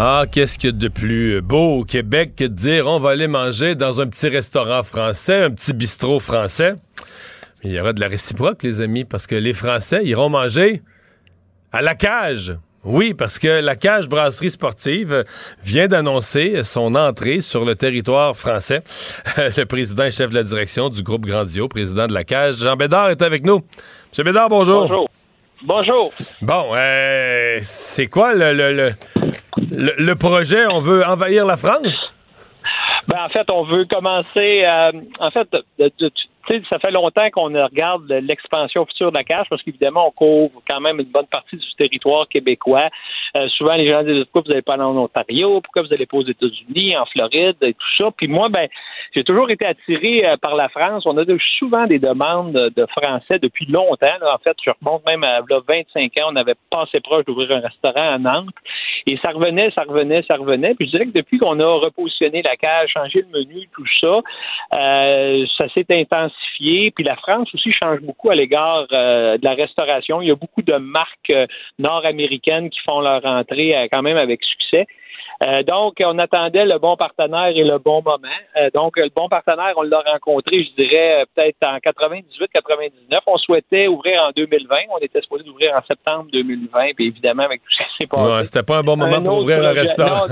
Ah, 0.00 0.26
qu'est-ce 0.30 0.60
qu'il 0.60 0.70
y 0.70 0.72
a 0.72 0.76
de 0.76 0.86
plus 0.86 1.42
beau 1.42 1.80
au 1.80 1.84
Québec 1.84 2.34
que 2.36 2.44
de 2.44 2.54
dire 2.54 2.86
on 2.86 3.00
va 3.00 3.10
aller 3.10 3.26
manger 3.26 3.74
dans 3.74 4.00
un 4.00 4.06
petit 4.06 4.28
restaurant 4.28 4.84
français, 4.84 5.42
un 5.42 5.50
petit 5.50 5.72
bistrot 5.72 6.20
français? 6.20 6.74
Il 7.64 7.72
y 7.72 7.80
aura 7.80 7.92
de 7.92 8.00
la 8.00 8.06
réciproque, 8.06 8.62
les 8.62 8.80
amis, 8.80 9.04
parce 9.04 9.26
que 9.26 9.34
les 9.34 9.52
Français 9.52 10.04
iront 10.04 10.28
manger 10.28 10.82
à 11.72 11.82
la 11.82 11.96
cage. 11.96 12.56
Oui, 12.84 13.12
parce 13.12 13.40
que 13.40 13.60
la 13.60 13.74
Cage 13.74 14.08
Brasserie 14.08 14.52
Sportive 14.52 15.24
vient 15.64 15.88
d'annoncer 15.88 16.62
son 16.62 16.94
entrée 16.94 17.40
sur 17.40 17.64
le 17.64 17.74
territoire 17.74 18.36
français. 18.36 18.82
le 19.36 19.64
président 19.64 20.04
et 20.04 20.12
chef 20.12 20.30
de 20.30 20.36
la 20.36 20.44
direction 20.44 20.90
du 20.90 21.02
groupe 21.02 21.26
Grandio, 21.26 21.66
président 21.66 22.06
de 22.06 22.14
la 22.14 22.22
Cage, 22.22 22.58
Jean 22.58 22.76
Bédard, 22.76 23.10
est 23.10 23.20
avec 23.20 23.44
nous. 23.44 23.64
Monsieur 24.10 24.22
Bédard, 24.22 24.48
bonjour. 24.48 24.82
Bonjour. 24.82 25.08
Bonjour. 25.64 26.12
Bon, 26.40 26.66
euh, 26.76 27.58
c'est 27.62 28.06
quoi 28.06 28.32
le, 28.32 28.52
le, 28.52 28.72
le, 28.72 28.92
projet? 30.14 30.66
On 30.66 30.80
veut 30.80 31.04
envahir 31.04 31.46
la 31.46 31.56
France? 31.56 32.12
Ben, 33.08 33.24
en 33.24 33.28
fait, 33.28 33.48
on 33.50 33.62
veut 33.62 33.84
commencer. 33.86 34.64
Euh, 34.64 34.92
en 35.18 35.30
fait, 35.30 35.48
ça 36.68 36.78
fait 36.78 36.90
longtemps 36.90 37.28
qu'on 37.30 37.52
regarde 37.52 38.10
l'expansion 38.10 38.86
future 38.86 39.10
de 39.10 39.16
la 39.16 39.24
cage 39.24 39.46
parce 39.50 39.62
qu'évidemment, 39.62 40.08
on 40.08 40.10
couvre 40.10 40.62
quand 40.68 40.80
même 40.80 40.98
une 40.98 41.06
bonne 41.06 41.26
partie 41.26 41.56
du 41.56 41.74
territoire 41.76 42.28
québécois. 42.28 42.88
Euh, 43.36 43.48
souvent, 43.48 43.74
les 43.74 43.90
gens 43.90 44.02
disent 44.02 44.24
pourquoi 44.24 44.42
vous 44.42 44.48
n'allez 44.48 44.62
pas 44.62 44.74
aller 44.74 44.82
en 44.82 44.96
Ontario, 44.96 45.60
pourquoi 45.60 45.82
vous 45.82 45.88
n'allez 45.88 46.06
pas 46.06 46.16
aux 46.16 46.26
États-Unis, 46.26 46.96
en 46.96 47.06
Floride 47.06 47.56
et 47.62 47.74
tout 47.74 47.96
ça? 47.96 48.10
Puis 48.16 48.28
moi, 48.28 48.48
ben, 48.48 48.68
j'ai 49.14 49.24
toujours 49.24 49.50
été 49.50 49.66
attiré 49.66 50.26
euh, 50.26 50.36
par 50.36 50.54
la 50.54 50.68
France. 50.68 51.04
On 51.06 51.16
a 51.18 51.24
souvent 51.58 51.86
des 51.86 51.98
demandes 51.98 52.52
de 52.52 52.86
Français 52.86 53.38
depuis 53.38 53.66
longtemps. 53.66 54.06
En 54.22 54.38
fait, 54.38 54.56
je 54.64 54.70
remonte 54.82 55.04
même 55.06 55.24
à 55.24 55.40
là, 55.48 55.60
25 55.66 56.12
ans, 56.20 56.30
on 56.32 56.36
avait 56.36 56.56
passé 56.70 57.00
proche 57.00 57.24
d'ouvrir 57.24 57.52
un 57.52 57.60
restaurant 57.60 58.14
à 58.14 58.18
Nantes. 58.18 58.54
Et 59.10 59.18
ça 59.22 59.30
revenait, 59.30 59.70
ça 59.70 59.84
revenait, 59.88 60.22
ça 60.28 60.36
revenait. 60.36 60.74
Puis 60.74 60.84
je 60.86 60.90
dirais 60.90 61.06
que 61.06 61.12
depuis 61.12 61.38
qu'on 61.38 61.58
a 61.60 61.78
repositionné 61.78 62.42
la 62.42 62.56
cage, 62.56 62.90
changé 62.92 63.22
le 63.22 63.38
menu, 63.38 63.66
tout 63.72 63.86
ça, 64.02 64.20
euh, 64.74 65.46
ça 65.56 65.66
s'est 65.70 65.86
intensifié. 65.88 66.90
Puis 66.90 67.04
la 67.04 67.16
France 67.16 67.48
aussi 67.54 67.72
change 67.72 68.00
beaucoup 68.00 68.28
à 68.28 68.34
l'égard 68.34 68.86
euh, 68.92 69.38
de 69.38 69.44
la 69.44 69.54
restauration. 69.54 70.20
Il 70.20 70.28
y 70.28 70.30
a 70.30 70.34
beaucoup 70.34 70.60
de 70.60 70.74
marques 70.74 71.32
nord-américaines 71.78 72.68
qui 72.68 72.80
font 72.80 73.00
leur 73.00 73.24
entrée 73.24 73.88
quand 73.90 74.02
même 74.02 74.18
avec 74.18 74.44
succès. 74.44 74.86
Euh, 75.40 75.62
donc, 75.62 75.94
on 76.04 76.18
attendait 76.18 76.64
le 76.64 76.78
bon 76.78 76.96
partenaire 76.96 77.52
et 77.54 77.62
le 77.62 77.78
bon 77.78 78.02
moment. 78.02 78.18
Euh, 78.56 78.70
donc, 78.74 78.96
le 78.96 79.08
bon 79.14 79.28
partenaire, 79.28 79.72
on 79.76 79.82
l'a 79.82 80.00
rencontré, 80.00 80.64
je 80.64 80.82
dirais, 80.82 81.24
peut-être 81.34 81.62
en 81.62 81.76
98-99. 81.78 83.20
On 83.26 83.36
souhaitait 83.36 83.86
ouvrir 83.86 84.20
en 84.22 84.30
2020. 84.34 84.76
On 84.90 84.98
était 84.98 85.20
supposé 85.20 85.44
d'ouvrir 85.44 85.74
en 85.76 85.86
septembre 85.86 86.26
2020. 86.32 86.94
Puis 86.96 87.06
évidemment, 87.06 87.44
avec 87.44 87.62
tout 87.62 87.70
ce 87.70 87.78
qui 87.78 87.96
s'est 88.00 88.06
passé. 88.08 88.22
Ouais, 88.22 88.44
c'était 88.44 88.64
pas 88.64 88.78
un 88.78 88.82
bon 88.82 88.96
moment 88.96 89.22
pour 89.22 89.38
ouvrir 89.38 89.64
un 89.64 89.72
restaurant. 89.72 90.26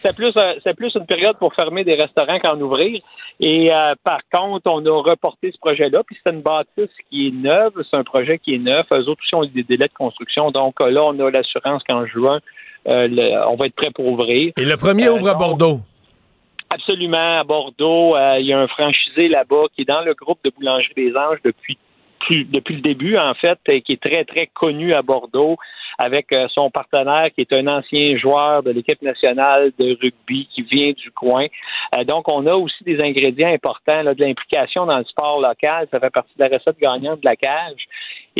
C'est 0.00 0.14
plus, 0.16 0.32
c'est 0.64 0.74
plus 0.76 0.94
une 0.94 1.06
période 1.06 1.36
pour 1.38 1.54
fermer 1.54 1.84
des 1.84 1.94
restaurants 1.94 2.38
qu'en 2.38 2.60
ouvrir. 2.60 3.00
Et 3.40 3.72
euh, 3.72 3.94
par 4.04 4.20
contre, 4.32 4.70
on 4.70 4.84
a 4.86 5.02
reporté 5.02 5.50
ce 5.52 5.58
projet-là. 5.58 6.02
Puis 6.06 6.16
c'est 6.22 6.32
une 6.32 6.42
bâtisse 6.42 6.90
qui 7.10 7.28
est 7.28 7.30
neuve. 7.30 7.72
C'est 7.90 7.96
un 7.96 8.04
projet 8.04 8.38
qui 8.38 8.54
est 8.54 8.58
neuf. 8.58 8.86
Eux 8.92 9.08
autres 9.08 9.22
aussi 9.22 9.34
ont 9.34 9.44
eu 9.44 9.48
des 9.48 9.62
délais 9.62 9.88
de 9.88 9.92
construction. 9.94 10.50
Donc 10.50 10.80
euh, 10.80 10.90
là, 10.90 11.04
on 11.04 11.18
a 11.20 11.30
l'assurance 11.30 11.82
qu'en 11.84 12.06
juin, 12.06 12.40
euh, 12.86 13.08
le- 13.08 13.46
on 13.48 13.56
va 13.56 13.66
être 13.66 13.74
prêt 13.74 13.90
pour 13.94 14.06
ouvrir. 14.06 14.52
Et 14.56 14.64
le 14.64 14.76
premier 14.76 15.08
Euh, 15.08 15.12
ouvre 15.14 15.28
à 15.28 15.34
Bordeaux? 15.34 15.78
Absolument, 16.70 17.38
à 17.40 17.44
Bordeaux, 17.44 18.14
euh, 18.14 18.36
il 18.40 18.46
y 18.46 18.52
a 18.52 18.58
un 18.60 18.68
franchisé 18.68 19.28
là-bas 19.28 19.64
qui 19.74 19.82
est 19.82 19.84
dans 19.86 20.02
le 20.02 20.12
groupe 20.14 20.38
de 20.44 20.50
Boulangerie 20.50 20.92
des 20.96 21.16
Anges 21.16 21.38
depuis 21.44 21.78
depuis 22.30 22.74
le 22.74 22.82
début, 22.82 23.16
en 23.16 23.32
fait, 23.32 23.58
et 23.68 23.80
qui 23.80 23.92
est 23.92 24.02
très, 24.02 24.22
très 24.24 24.48
connu 24.48 24.92
à 24.92 25.00
Bordeaux 25.00 25.56
avec 25.98 26.32
euh, 26.32 26.46
son 26.48 26.70
partenaire 26.70 27.30
qui 27.34 27.40
est 27.40 27.52
un 27.52 27.66
ancien 27.66 28.16
joueur 28.16 28.62
de 28.62 28.70
l'équipe 28.70 29.02
nationale 29.02 29.72
de 29.78 29.96
rugby 30.00 30.48
qui 30.54 30.62
vient 30.62 30.92
du 30.92 31.10
coin. 31.10 31.46
Euh, 31.94 32.04
donc, 32.04 32.28
on 32.28 32.46
a 32.46 32.54
aussi 32.54 32.84
des 32.84 33.00
ingrédients 33.00 33.52
importants, 33.52 34.02
là, 34.02 34.14
de 34.14 34.24
l'implication 34.24 34.86
dans 34.86 34.98
le 34.98 35.04
sport 35.04 35.40
local. 35.40 35.88
Ça 35.90 35.98
fait 35.98 36.10
partie 36.10 36.32
de 36.38 36.44
la 36.44 36.56
recette 36.56 36.78
gagnante 36.78 37.20
de 37.20 37.24
la 37.24 37.36
cage. 37.36 37.88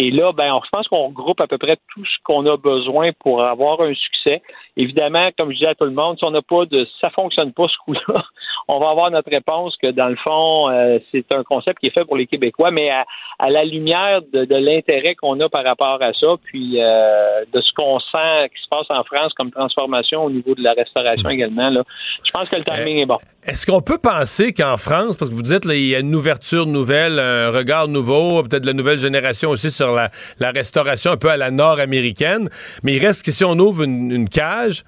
Et 0.00 0.12
là, 0.12 0.32
ben, 0.32 0.52
on, 0.52 0.61
je 0.62 0.68
pense 0.70 0.87
qu'on 0.87 1.08
regroupe 1.08 1.40
à 1.40 1.48
peu 1.48 1.58
près 1.58 1.76
tout 1.92 2.04
ce 2.04 2.22
qu'on 2.22 2.46
a 2.46 2.56
besoin 2.56 3.11
pour 3.18 3.42
avoir 3.42 3.80
un 3.80 3.92
succès. 3.94 4.42
Évidemment, 4.76 5.30
comme 5.37 5.50
je 5.50 5.56
dis 5.56 5.66
à 5.66 5.74
tout 5.74 5.87
le 5.87 5.90
monde, 5.90 6.16
si 6.18 6.24
on 6.24 6.30
n'a 6.30 6.40
pas 6.40 6.66
de, 6.66 6.87
ça 7.00 7.11
fonctionne 7.11 7.52
pas 7.52 7.66
ce 7.66 7.76
coup-là, 7.84 8.22
on 8.68 8.78
va 8.78 8.90
avoir 8.90 9.11
notre 9.11 9.28
réponse 9.28 9.76
que 9.76 9.90
dans 9.90 10.06
le 10.06 10.14
fond, 10.14 10.70
euh, 10.70 11.00
c'est 11.11 11.32
un 11.32 11.42
concept 11.42 11.80
qui 11.80 11.88
est 11.88 11.90
fait 11.90 12.04
pour 12.04 12.16
les 12.16 12.28
Québécois, 12.28 12.70
mais 12.70 12.90
à, 12.90 13.06
à 13.40 13.50
la 13.50 13.64
lumière 13.64 14.20
de, 14.32 14.44
de 14.44 14.54
l'intérêt 14.54 15.16
qu'on 15.16 15.40
a 15.40 15.48
par 15.48 15.64
rapport 15.64 16.00
à 16.00 16.12
ça, 16.12 16.28
puis 16.44 16.80
euh, 16.80 17.44
de 17.52 17.61
ce 17.61 17.72
qu'on 17.72 17.98
sent 17.98 18.50
qui 18.54 18.62
se 18.62 18.68
passe 18.68 18.87
en 18.90 19.02
France 19.02 19.32
comme 19.34 19.50
transformation 19.50 20.26
au 20.26 20.30
niveau 20.30 20.54
de 20.54 20.62
la 20.62 20.74
restauration 20.74 21.28
également, 21.28 21.70
là, 21.70 21.82
je 22.24 22.30
pense 22.30 22.48
que 22.48 22.54
le 22.54 22.64
timing 22.64 22.98
est 22.98 23.06
bon. 23.06 23.18
Est-ce 23.48 23.66
qu'on 23.66 23.80
peut 23.80 23.98
penser 24.00 24.52
qu'en 24.52 24.76
France, 24.76 25.16
parce 25.16 25.28
que 25.28 25.34
vous 25.34 25.42
dites 25.42 25.64
il 25.64 25.88
y 25.88 25.96
a 25.96 26.00
une 26.00 26.14
ouverture 26.14 26.66
nouvelle, 26.66 27.18
un 27.18 27.50
regard 27.50 27.88
nouveau, 27.88 28.44
peut-être 28.44 28.62
de 28.62 28.68
la 28.68 28.74
nouvelle 28.74 28.98
génération 28.98 29.50
aussi 29.50 29.72
sur 29.72 29.88
la, 29.94 30.09
la 30.38 30.51
restauration 30.51 31.12
un 31.12 31.16
peu 31.16 31.31
à 31.31 31.37
la 31.37 31.51
nord-américaine, 31.51 32.48
mais 32.83 32.94
il 32.96 33.05
reste 33.07 33.24
que 33.24 33.33
si 33.33 33.44
on 33.44 33.59
ouvre 33.59 33.83
une, 33.85 34.11
une 34.11 34.29
cage, 34.29 34.85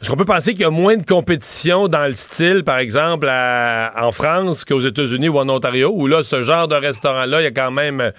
est-ce 0.00 0.10
qu'on 0.10 0.16
peut 0.16 0.24
penser 0.24 0.52
qu'il 0.52 0.60
y 0.62 0.64
a 0.64 0.70
moins 0.70 0.96
de 0.96 1.04
compétition 1.04 1.88
dans 1.88 2.06
le 2.06 2.14
style, 2.14 2.62
par 2.62 2.78
exemple, 2.78 3.26
à- 3.28 3.92
en 3.96 4.12
France 4.12 4.64
qu'aux 4.64 4.78
États-Unis 4.78 5.28
ou 5.28 5.38
en 5.38 5.48
Ontario, 5.48 5.90
où 5.92 6.06
là, 6.06 6.22
ce 6.22 6.42
genre 6.44 6.68
de 6.68 6.76
restaurant-là, 6.76 7.40
il 7.40 7.44
y 7.44 7.46
a 7.48 7.50
quand 7.50 7.72
même, 7.72 8.00
euh, 8.00 8.10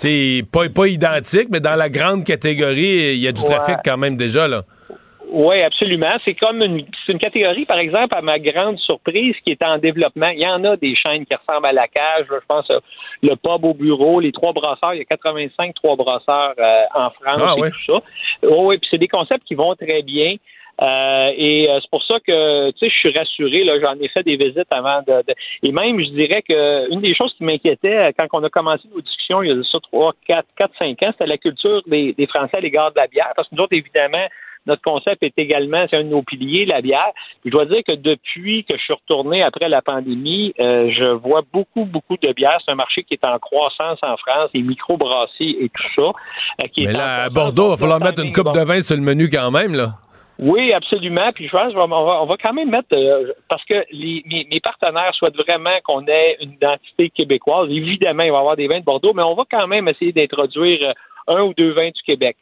tu 0.00 0.08
sais, 0.08 0.44
pas, 0.50 0.68
pas 0.68 0.88
identique, 0.88 1.46
mais 1.50 1.60
dans 1.60 1.76
la 1.76 1.88
grande 1.90 2.24
catégorie, 2.24 3.12
il 3.14 3.18
y 3.20 3.28
a 3.28 3.32
du 3.32 3.40
Ouais. 3.42 3.46
trafic 3.54 3.76
quand 3.84 3.96
même 3.96 4.16
déjà, 4.16 4.48
là. 4.48 4.64
Oui, 5.30 5.60
absolument. 5.62 6.16
C'est 6.24 6.34
comme 6.34 6.62
une, 6.62 6.86
c'est 7.04 7.12
une 7.12 7.18
catégorie, 7.18 7.66
par 7.66 7.78
exemple, 7.78 8.14
à 8.14 8.22
ma 8.22 8.38
grande 8.38 8.78
surprise, 8.78 9.34
qui 9.44 9.52
est 9.52 9.62
en 9.62 9.76
développement. 9.78 10.28
Il 10.28 10.40
y 10.40 10.46
en 10.46 10.64
a 10.64 10.76
des 10.76 10.94
chaînes 10.94 11.26
qui 11.26 11.34
ressemblent 11.34 11.66
à 11.66 11.72
la 11.72 11.86
cage. 11.88 12.26
Je 12.30 12.46
pense 12.46 12.70
euh, 12.70 12.80
le 13.22 13.34
pub 13.36 13.64
au 13.64 13.74
bureau, 13.74 14.20
les 14.20 14.32
trois 14.32 14.52
brasseurs. 14.52 14.94
Il 14.94 14.98
y 14.98 15.02
a 15.02 15.04
85 15.04 15.74
trois 15.74 15.96
brasseurs 15.96 16.54
euh, 16.58 16.82
en 16.94 17.10
France 17.10 17.36
Ah, 17.42 17.54
et 17.56 17.60
ouais. 17.60 17.70
tout 17.70 17.92
ça. 17.94 18.00
Oh, 18.44 18.68
oui, 18.68 18.78
puis 18.78 18.88
c'est 18.90 18.98
des 18.98 19.08
concepts 19.08 19.44
qui 19.44 19.54
vont 19.54 19.74
très 19.74 20.02
bien. 20.02 20.36
Euh, 20.80 21.32
et 21.36 21.68
euh, 21.68 21.80
c'est 21.82 21.90
pour 21.90 22.04
ça 22.04 22.20
que 22.20 22.70
tu 22.70 22.78
sais, 22.78 22.88
je 22.88 22.98
suis 22.98 23.18
rassuré. 23.18 23.64
Là, 23.64 23.80
j'en 23.80 23.94
ai 24.00 24.06
fait 24.08 24.22
des 24.22 24.36
visites 24.36 24.70
avant 24.70 25.00
de, 25.06 25.22
de- 25.26 25.34
et 25.64 25.72
même, 25.72 25.98
je 25.98 26.08
dirais 26.10 26.40
que 26.40 26.88
une 26.92 27.00
des 27.00 27.16
choses 27.16 27.34
qui 27.36 27.42
m'inquiétait 27.42 27.96
euh, 27.96 28.12
quand 28.16 28.28
on 28.32 28.44
a 28.44 28.48
commencé 28.48 28.84
nos 28.94 29.00
discussions 29.00 29.42
il 29.42 29.48
y 29.48 29.52
a 29.52 29.62
ça 29.64 29.78
trois, 29.82 30.12
quatre, 30.24 30.46
quatre, 30.56 30.72
cinq 30.78 31.02
ans, 31.02 31.10
c'était 31.10 31.26
la 31.26 31.36
culture 31.36 31.82
des, 31.86 32.12
des 32.12 32.26
Français 32.28 32.58
à 32.58 32.60
l'égard 32.60 32.92
de 32.92 32.96
la 32.96 33.08
bière. 33.08 33.32
Parce 33.34 33.48
que 33.48 33.56
nous 33.56 33.64
autres, 33.64 33.72
évidemment, 33.76 34.24
notre 34.68 34.82
concept 34.82 35.22
est 35.22 35.32
également, 35.38 35.86
c'est 35.90 35.96
un 35.96 36.04
de 36.04 36.10
nos 36.10 36.22
piliers, 36.22 36.66
la 36.66 36.80
bière. 36.80 37.10
Puis 37.40 37.50
je 37.50 37.50
dois 37.50 37.64
dire 37.64 37.82
que 37.86 37.94
depuis 37.94 38.64
que 38.64 38.76
je 38.76 38.82
suis 38.82 38.92
retourné 38.92 39.42
après 39.42 39.68
la 39.68 39.82
pandémie, 39.82 40.54
euh, 40.60 40.90
je 40.92 41.06
vois 41.06 41.42
beaucoup, 41.52 41.84
beaucoup 41.84 42.16
de 42.22 42.32
bière. 42.32 42.58
C'est 42.64 42.70
un 42.70 42.76
marché 42.76 43.02
qui 43.02 43.14
est 43.14 43.24
en 43.24 43.38
croissance 43.38 43.98
en 44.02 44.16
France, 44.18 44.50
les 44.54 44.62
microbrasseries 44.62 45.56
et 45.60 45.68
tout 45.70 45.88
ça. 45.96 46.02
euh, 46.62 46.68
qui 46.68 46.84
Mais 46.84 46.92
là, 46.92 47.24
à. 47.24 47.30
Bordeaux, 47.30 47.68
il 47.68 47.70
va 47.70 47.76
falloir 47.78 48.00
mettre 48.00 48.22
une 48.22 48.32
coupe 48.32 48.52
de 48.52 48.60
vin 48.60 48.80
sur 48.80 48.96
le 48.96 49.02
menu 49.02 49.28
quand 49.30 49.50
même, 49.50 49.74
là. 49.74 49.94
Oui, 50.38 50.72
absolument. 50.72 51.30
Puis 51.34 51.46
je 51.46 51.50
pense 51.50 51.74
qu'on 51.74 51.88
va, 51.88 52.22
on 52.22 52.26
va, 52.26 52.36
quand 52.36 52.52
même 52.52 52.70
mettre, 52.70 52.88
euh, 52.92 53.32
parce 53.48 53.64
que 53.64 53.84
les, 53.90 54.22
mes, 54.26 54.46
mes 54.48 54.60
partenaires 54.60 55.12
souhaitent 55.14 55.36
vraiment 55.36 55.76
qu'on 55.82 56.06
ait 56.06 56.36
une 56.40 56.52
identité 56.52 57.10
québécoise. 57.10 57.68
Évidemment, 57.70 58.22
il 58.22 58.30
va 58.30 58.36
y 58.36 58.40
avoir 58.40 58.56
des 58.56 58.68
vins 58.68 58.78
de 58.78 58.84
Bordeaux, 58.84 59.12
mais 59.14 59.22
on 59.24 59.34
va 59.34 59.44
quand 59.50 59.66
même 59.66 59.88
essayer 59.88 60.12
d'introduire 60.12 60.78
euh, 60.82 60.92
un 61.28 61.42
ou 61.42 61.54
deux 61.54 61.70
vins 61.70 61.90
du 61.90 62.02
Québec. 62.04 62.36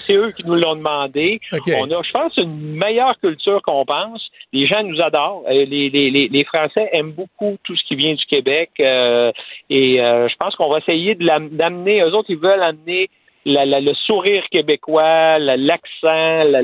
C'est, 0.00 0.14
eux 0.14 0.32
qui 0.36 0.44
nous 0.44 0.56
l'ont 0.56 0.76
demandé. 0.76 1.40
On 1.80 1.90
a, 1.90 2.02
je 2.02 2.10
pense, 2.10 2.36
une 2.36 2.76
meilleure 2.76 3.18
culture 3.20 3.62
qu'on 3.62 3.84
pense. 3.84 4.28
Les 4.52 4.66
gens 4.66 4.82
nous 4.82 5.00
adorent. 5.00 5.44
Euh, 5.48 5.64
Les, 5.64 5.88
les, 5.90 6.10
les, 6.10 6.28
les 6.28 6.44
Français 6.44 6.88
aiment 6.92 7.12
beaucoup 7.12 7.56
tout 7.64 7.76
ce 7.76 7.84
qui 7.84 7.94
vient 7.94 8.14
du 8.14 8.24
Québec. 8.26 8.70
euh, 8.80 9.32
et 9.70 10.00
euh, 10.00 10.28
je 10.28 10.34
pense 10.36 10.54
qu'on 10.56 10.68
va 10.68 10.78
essayer 10.78 11.14
de 11.14 11.24
l'am- 11.24 11.48
d'amener, 11.50 12.00
eux 12.02 12.14
autres, 12.14 12.30
ils 12.30 12.36
veulent 12.38 12.62
amener 12.62 13.08
la- 13.46 13.64
la- 13.64 13.80
le 13.80 13.94
sourire 13.94 14.42
québécois, 14.50 15.38
la- 15.38 15.56
l'accent, 15.56 16.44
la, 16.44 16.60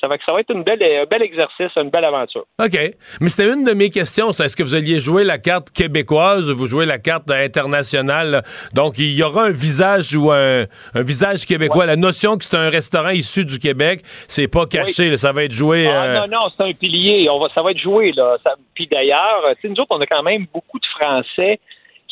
ça, 0.00 0.06
va, 0.06 0.16
ça 0.24 0.32
va 0.32 0.40
être 0.40 0.54
une 0.54 0.62
belle, 0.62 0.82
un 0.82 1.04
bel 1.06 1.22
exercice, 1.22 1.70
une 1.76 1.90
belle 1.90 2.04
aventure. 2.04 2.44
OK. 2.64 2.78
Mais 3.20 3.28
c'était 3.28 3.52
une 3.52 3.64
de 3.64 3.72
mes 3.72 3.90
questions. 3.90 4.30
Est-ce 4.30 4.54
que 4.56 4.62
vous 4.62 4.74
alliez 4.74 5.00
jouer 5.00 5.24
la 5.24 5.38
carte 5.38 5.70
québécoise 5.70 6.48
ou 6.50 6.56
vous 6.56 6.66
jouez 6.68 6.86
la 6.86 6.98
carte 6.98 7.28
internationale? 7.30 8.42
Donc, 8.74 8.98
il 8.98 9.12
y 9.14 9.22
aura 9.22 9.44
un 9.46 9.50
visage 9.50 10.14
ou 10.16 10.30
un, 10.30 10.64
un 10.94 11.02
visage 11.02 11.44
québécois. 11.46 11.84
La 11.86 11.96
notion 11.96 12.36
que 12.36 12.44
c'est 12.44 12.56
un 12.56 12.70
restaurant 12.70 13.10
issu 13.10 13.44
du 13.44 13.58
Québec, 13.58 14.00
c'est 14.28 14.48
pas 14.48 14.66
caché. 14.66 15.10
là. 15.10 15.16
ça 15.16 15.32
va 15.32 15.44
être 15.44 15.52
joué. 15.52 15.88
Ah, 15.88 16.04
euh, 16.04 16.20
non, 16.20 16.26
non, 16.28 16.48
c'est 16.56 16.62
un 16.64 16.72
pilier. 16.72 17.28
On 17.28 17.38
va, 17.40 17.48
ça 17.54 17.62
va 17.62 17.72
être 17.72 17.80
joué. 17.80 18.12
Là. 18.12 18.36
Ça- 18.44 18.54
puis 18.74 18.86
d'ailleurs, 18.86 19.42
nous 19.64 19.72
autres, 19.80 19.88
on 19.90 20.00
a 20.00 20.06
quand 20.06 20.22
même 20.22 20.46
beaucoup 20.52 20.78
de 20.78 20.86
Français 20.98 21.58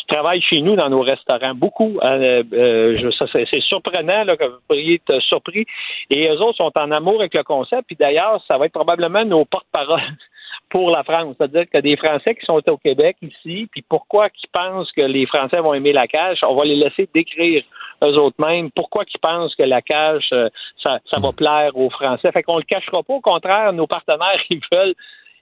qui 0.07 0.15
travaillent 0.15 0.43
chez 0.43 0.61
nous 0.61 0.77
dans 0.77 0.89
nos 0.89 1.03
restaurants. 1.03 1.55
Beaucoup. 1.55 1.99
Euh, 2.03 2.43
euh, 2.53 3.11
ça, 3.19 3.27
c'est, 3.33 3.61
surprenant 3.61 4.25
là, 4.25 4.37
que 4.37 4.45
vous 4.45 4.59
pourriez 4.67 4.95
être 4.95 5.21
surpris. 5.21 5.67
Et 6.11 6.29
eux 6.29 6.41
autres 6.41 6.59
sont 6.59 6.73
en 6.77 6.91
amour 6.91 7.21
avec 7.21 7.35
le 7.35 7.43
concept. 7.43 7.85
Puis 7.87 7.97
d'ailleurs, 7.97 8.43
ça 8.47 8.59
va 8.59 8.67
être 8.67 8.73
probablement 8.73 9.25
nos 9.25 9.45
porte-paroles 9.45 10.01
pour 10.71 10.91
la 10.91 11.03
France. 11.03 11.35
C'est-à-dire 11.39 11.65
que 11.73 11.79
des 11.79 11.97
Français 11.97 12.35
qui 12.35 12.45
sont 12.45 12.63
au 12.69 12.77
Québec 12.77 13.17
ici, 13.23 13.69
puis 13.71 13.83
pourquoi 13.89 14.31
qu'ils 14.31 14.51
pensent 14.51 14.91
que 14.93 15.03
les 15.03 15.27
Français 15.27 15.59
vont 15.59 15.75
aimer 15.75 15.93
la 15.93 16.07
cage, 16.07 16.39
on 16.43 16.55
va 16.55 16.65
les 16.65 16.77
laisser 16.77 17.09
décrire 17.15 17.63
eux 18.05 18.19
autres 18.19 18.37
mêmes 18.39 18.71
pourquoi 18.73 19.05
qu'ils 19.05 19.21
pensent 19.21 19.55
que 19.55 19.63
la 19.63 19.81
cage, 19.81 20.29
euh, 20.33 20.49
ça, 20.83 20.99
ça 21.11 21.19
va 21.19 21.33
plaire 21.33 21.77
aux 21.77 21.91
Français. 21.91 22.31
Fait 22.31 22.43
qu'on 22.43 22.59
le 22.59 22.65
cachera 22.65 23.03
pas. 23.03 23.15
Au 23.15 23.21
contraire, 23.21 23.73
nos 23.73 23.87
partenaires, 23.87 24.41
ils 24.51 24.61
veulent 24.71 24.95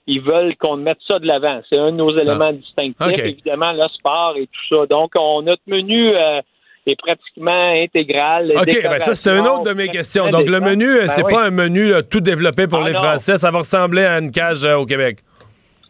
ils 0.07 0.21
veulent 0.21 0.55
qu'on 0.57 0.77
mette 0.77 0.99
ça 1.07 1.19
de 1.19 1.25
l'avant. 1.25 1.61
C'est 1.69 1.77
un 1.77 1.91
de 1.91 1.97
nos 1.97 2.11
éléments 2.17 2.53
distinctifs, 2.53 3.19
évidemment, 3.25 3.71
le 3.71 3.87
sport 3.89 4.35
et 4.37 4.47
tout 4.47 4.75
ça. 4.77 4.85
Donc, 4.87 5.11
on, 5.15 5.41
notre 5.41 5.63
menu 5.67 6.15
euh, 6.15 6.41
est 6.85 6.95
pratiquement 6.99 7.71
intégral. 7.83 8.51
OK, 8.55 8.81
ben 8.83 8.99
ça, 8.99 9.15
c'était 9.15 9.37
une 9.37 9.47
autre 9.47 9.63
de 9.63 9.73
mes 9.73 9.87
questions. 9.87 10.29
Donc, 10.29 10.47
le 10.47 10.59
menu, 10.59 10.85
euh, 10.87 10.99
Ben 11.01 11.07
c'est 11.07 11.23
oui. 11.25 11.31
pas 11.33 11.45
un 11.45 11.51
menu 11.51 11.89
là, 11.89 12.03
tout 12.03 12.19
développé 12.21 12.67
pour 12.67 12.79
Ah, 12.83 12.87
les 12.87 12.93
non. 12.93 12.99
Français. 12.99 13.37
Ça 13.37 13.49
va 13.51 13.59
ressembler 13.59 14.05
à 14.05 14.19
une 14.19 14.31
cage 14.31 14.63
euh, 14.63 14.75
au 14.77 14.85
Québec. 14.85 15.17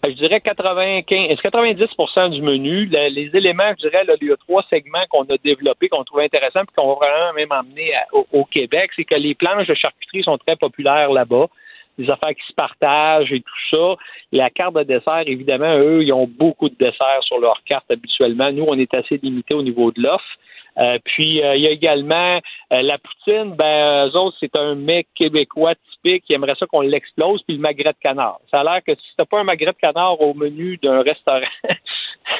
Je 0.07 0.11
dirais 0.11 0.39
95, 0.39 1.39
90% 1.43 2.29
du 2.29 2.41
menu. 2.43 2.85
Le- 2.85 3.09
les 3.09 3.31
éléments, 3.35 3.71
je 3.81 3.87
dirais, 3.89 4.03
là, 4.05 4.13
il 4.21 4.27
y 4.27 4.31
a 4.31 4.37
trois 4.37 4.63
segments 4.69 5.03
qu'on 5.09 5.23
a 5.23 5.35
développés, 5.43 5.89
qu'on 5.89 6.03
trouve 6.03 6.19
intéressants, 6.19 6.59
puis 6.61 6.75
qu'on 6.77 6.89
va 6.93 7.07
vraiment 7.07 7.33
même 7.33 7.51
emmener 7.51 7.93
à- 7.95 8.05
au, 8.13 8.27
au 8.31 8.45
Québec. 8.45 8.91
C'est 8.95 9.03
que 9.03 9.15
les 9.15 9.33
planches 9.33 9.65
de 9.67 9.73
charcuterie 9.73 10.21
sont 10.23 10.37
très 10.37 10.55
populaires 10.55 11.11
là-bas. 11.11 11.47
Des 11.97 12.09
affaires 12.09 12.35
qui 12.35 12.45
se 12.47 12.53
partagent 12.53 13.31
et 13.31 13.41
tout 13.41 13.75
ça. 13.77 13.95
La 14.31 14.49
carte 14.49 14.75
de 14.75 14.83
dessert, 14.83 15.23
évidemment, 15.25 15.77
eux, 15.77 16.03
ils 16.03 16.11
ont 16.11 16.27
beaucoup 16.27 16.69
de 16.69 16.75
desserts 16.75 17.23
sur 17.23 17.39
leur 17.39 17.63
carte 17.63 17.89
habituellement. 17.89 18.51
Nous, 18.51 18.65
on 18.67 18.77
est 18.77 18.93
assez 18.93 19.17
limité 19.21 19.53
au 19.53 19.61
niveau 19.61 19.91
de 19.91 20.01
l'offre. 20.01 20.25
Euh, 20.77 20.99
puis 21.05 21.41
euh, 21.41 21.55
il 21.55 21.61
y 21.61 21.67
a 21.67 21.71
également 21.71 22.39
euh, 22.73 22.81
la 22.81 22.97
poutine, 22.97 23.55
ben 23.55 24.07
eux 24.07 24.17
autres, 24.17 24.35
c'est 24.39 24.55
un 24.57 24.75
mec 24.75 25.07
québécois 25.15 25.73
typique 25.91 26.25
qui 26.25 26.33
aimerait 26.33 26.55
ça 26.59 26.65
qu'on 26.65 26.81
l'explose, 26.81 27.41
puis 27.43 27.55
le 27.55 27.61
magret 27.61 27.93
de 27.93 27.97
canard. 28.01 28.39
Ça 28.51 28.59
a 28.59 28.63
l'air 28.63 28.83
que 28.85 28.93
si 28.93 29.15
t'as 29.17 29.25
pas 29.25 29.39
un 29.39 29.45
magret 29.45 29.71
de 29.71 29.77
canard 29.77 30.19
au 30.19 30.33
menu 30.33 30.77
d'un 30.83 31.01
restaurant. 31.01 31.39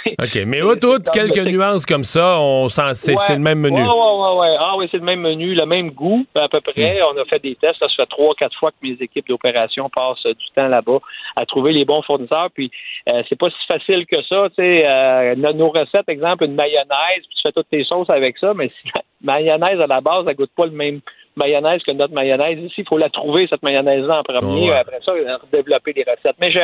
OK, 0.22 0.40
mais 0.46 0.62
outre, 0.62 0.98
quelques 1.12 1.46
nuances 1.46 1.86
comme 1.86 2.04
ça, 2.04 2.40
on 2.40 2.70
sent, 2.70 2.94
c'est 2.94 3.14
Ouais. 3.16 3.36
le 3.36 3.40
même 3.40 3.60
menu. 3.60 3.82
Ouais, 3.82 4.36
ouais. 4.40 4.56
Ah 4.60 4.76
oui, 4.78 4.88
c'est 4.92 4.98
le 4.98 5.04
même 5.04 5.22
menu, 5.22 5.54
le 5.56 5.66
même 5.66 5.92
goût, 5.92 6.26
à 6.36 6.48
peu 6.48 6.62
près. 6.62 7.00
Hmm. 7.02 7.16
On 7.16 7.22
a 7.22 7.26
fait 7.26 7.40
des 7.42 7.56
tests. 7.56 7.80
Ça, 7.80 7.88
ça 7.88 7.96
fait 7.98 8.06
trois, 8.10 8.34
quatre 8.36 8.56
fois 8.58 8.72
que 8.72 8.76
mes 8.84 8.96
équipes 9.02 9.28
d'opération 9.28 9.90
passent 9.90 10.24
du 10.26 10.46
temps 10.56 10.68
là-bas 10.68 11.00
à 11.36 11.46
trouver 11.46 11.74
les 11.74 11.86
bons 11.86 12.02
fournisseurs. 12.04 12.50
Puis 12.54 12.70
euh, 13.10 13.24
c'est 13.30 13.38
pas 13.40 13.50
si 13.50 13.66
facile 13.68 14.06
que 14.06 14.22
ça. 14.24 14.48
Tu 14.50 14.56
sais, 14.58 14.84
euh, 14.86 15.36
nos- 15.36 15.70
recettes, 15.70 16.08
exemple, 16.08 16.46
une 16.46 16.56
mayonnaise, 16.56 16.86
puis 17.28 17.36
tu 17.36 17.42
fais 17.42 17.52
toutes 17.52 17.70
tes 17.70 17.84
sauces 17.84 18.10
avec 18.10 18.38
ça, 18.38 18.54
mais 18.54 18.70
si 18.70 18.92
la 18.94 19.02
mayonnaise 19.22 19.80
à 19.82 19.88
la 19.88 20.02
base, 20.02 20.26
elle 20.30 20.36
goûte 20.36 20.52
pas 20.56 20.66
le 20.66 20.72
même 20.72 21.00
mayonnaise 21.38 21.82
que 21.84 21.92
notre 21.92 22.14
mayonnaise 22.14 22.60
ici. 22.60 22.76
Il 22.78 22.88
faut 22.88 22.98
la 22.98 23.10
trouver, 23.10 23.48
cette 23.50 23.64
mayonnaise-là, 23.64 24.20
en 24.20 24.24
premier. 24.24 24.70
Ouais. 24.70 24.78
Après 24.78 25.00
ça, 25.04 25.12
développer 25.52 25.92
des 25.94 26.04
recettes. 26.04 26.38
Mais 26.40 26.50
je, 26.52 26.60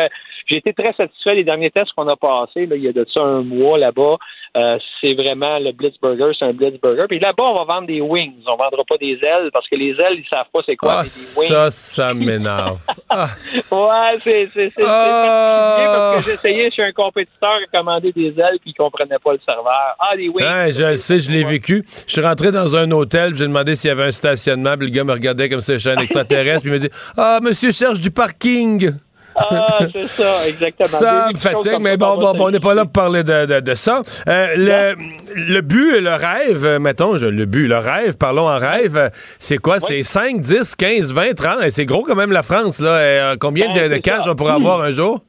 j'ai 0.47 0.58
été 0.58 0.73
très 0.73 0.93
satisfait 0.93 1.36
des 1.36 1.43
derniers 1.43 1.71
tests 1.71 1.91
qu'on 1.93 2.08
a 2.08 2.15
passés. 2.15 2.65
Là, 2.65 2.75
il 2.75 2.84
y 2.84 2.88
a 2.88 2.93
de 2.93 3.06
ça 3.13 3.21
un 3.21 3.41
mois 3.41 3.77
là-bas. 3.77 4.17
Euh, 4.58 4.77
c'est 4.99 5.13
vraiment 5.13 5.60
le 5.60 5.71
Blitzburger, 5.71 6.36
c'est 6.38 6.43
un 6.43 6.51
Blitzburger. 6.51 7.06
Puis 7.08 7.19
là-bas, 7.19 7.43
on 7.43 7.54
va 7.54 7.63
vendre 7.63 7.88
des 7.88 8.01
wings. 8.01 8.34
On 8.47 8.58
vendra 8.58 8.84
pas 8.88 8.97
des 8.97 9.17
ailes 9.21 9.49
parce 9.54 9.67
que 9.69 9.75
les 9.77 9.91
ailes, 9.91 10.17
ils 10.17 10.27
savent 10.30 10.47
pas 10.51 10.60
c'est 10.65 10.75
quoi. 10.75 10.99
Ah, 10.99 11.04
ça, 11.06 11.71
ça 11.71 12.13
m'énerve. 12.13 12.82
ah. 13.10 13.27
Ouais, 13.71 14.19
c'est 14.21 14.49
c'est 14.54 14.71
c'est 14.75 14.84
particulier 14.84 15.86
parce 15.86 16.17
que 16.17 16.30
j'ai 16.30 16.34
essayé 16.34 16.71
chez 16.71 16.84
un 16.84 16.91
compétiteur 16.91 17.60
à 17.63 17.77
commander 17.77 18.12
des 18.12 18.27
ailes 18.27 18.60
puis 18.62 18.71
il 18.71 18.73
comprenait 18.73 19.19
pas 19.23 19.34
le 19.34 19.39
serveur. 19.45 19.95
Ah, 19.99 20.17
des 20.17 20.27
wings. 20.27 20.45
Ouais, 20.45 20.73
je 20.73 20.84
le 20.84 20.95
sais, 20.97 21.19
je 21.21 21.32
l'ai 21.32 21.45
vécu. 21.45 21.86
Je 22.08 22.12
suis 22.12 22.21
rentré 22.21 22.51
dans 22.51 22.75
un 22.75 22.91
hôtel, 22.91 23.36
j'ai 23.36 23.47
demandé 23.47 23.75
s'il 23.75 23.88
y 23.88 23.91
avait 23.91 24.04
un 24.04 24.12
stationnement, 24.12 24.75
puis 24.77 24.88
le 24.88 24.93
gars 24.93 25.06
me 25.06 25.13
regardait 25.13 25.47
comme 25.47 25.62
si 25.62 25.77
j'étais 25.77 25.97
un 25.97 26.01
extraterrestre, 26.01 26.63
puis 26.63 26.71
il 26.71 26.73
me 26.73 26.80
dit 26.80 26.89
"Ah, 27.15 27.39
monsieur 27.41 27.71
cherche 27.71 27.99
du 27.99 28.12
parking." 28.12 28.91
Ah, 29.49 29.80
c'est 29.91 30.08
ça, 30.08 30.47
exactement. 30.47 30.88
Ça 30.88 31.30
me 31.34 31.38
fatigue, 31.38 31.77
mais 31.82 31.97
bon, 31.97 32.17
bon, 32.17 32.34
bon, 32.34 32.45
on 32.47 32.51
n'est 32.51 32.60
pas 32.60 32.73
là 32.73 32.84
pour 32.84 32.93
parler 32.93 33.23
de, 33.23 33.45
de, 33.45 33.60
de 33.60 33.73
ça. 33.75 34.01
Euh, 34.27 34.47
le, 34.56 34.95
le 35.36 35.62
but 35.62 35.95
et 35.95 36.01
le 36.01 36.13
rêve, 36.13 36.65
euh, 36.65 36.80
mettons, 36.80 37.17
je- 37.17 37.25
le 37.25 37.45
but, 37.45 37.67
le 37.67 37.77
rêve, 37.77 38.17
parlons 38.17 38.47
en 38.47 38.58
rêve, 38.60 38.95
euh, 38.97 39.10
c'est 39.39 39.58
quoi? 39.58 39.80
C'est 39.80 40.04
5, 40.04 40.39
10, 40.41 40.75
15, 40.75 41.13
20, 41.13 41.34
30? 41.34 41.63
Et 41.63 41.69
C'est 41.71 41.86
gros 41.86 42.04
quand 42.04 42.15
même 42.15 42.32
la 42.32 42.43
France, 42.43 42.80
là. 42.80 42.89
Euh, 42.89 43.36
combien 43.39 43.73
Ben, 43.73 43.89
de, 43.89 43.95
de 43.95 43.99
cash 43.99 44.25
on 44.27 44.36
pourrait 44.36 44.54
avoir 44.54 44.82
un 44.82 44.91
jour? 44.91 45.21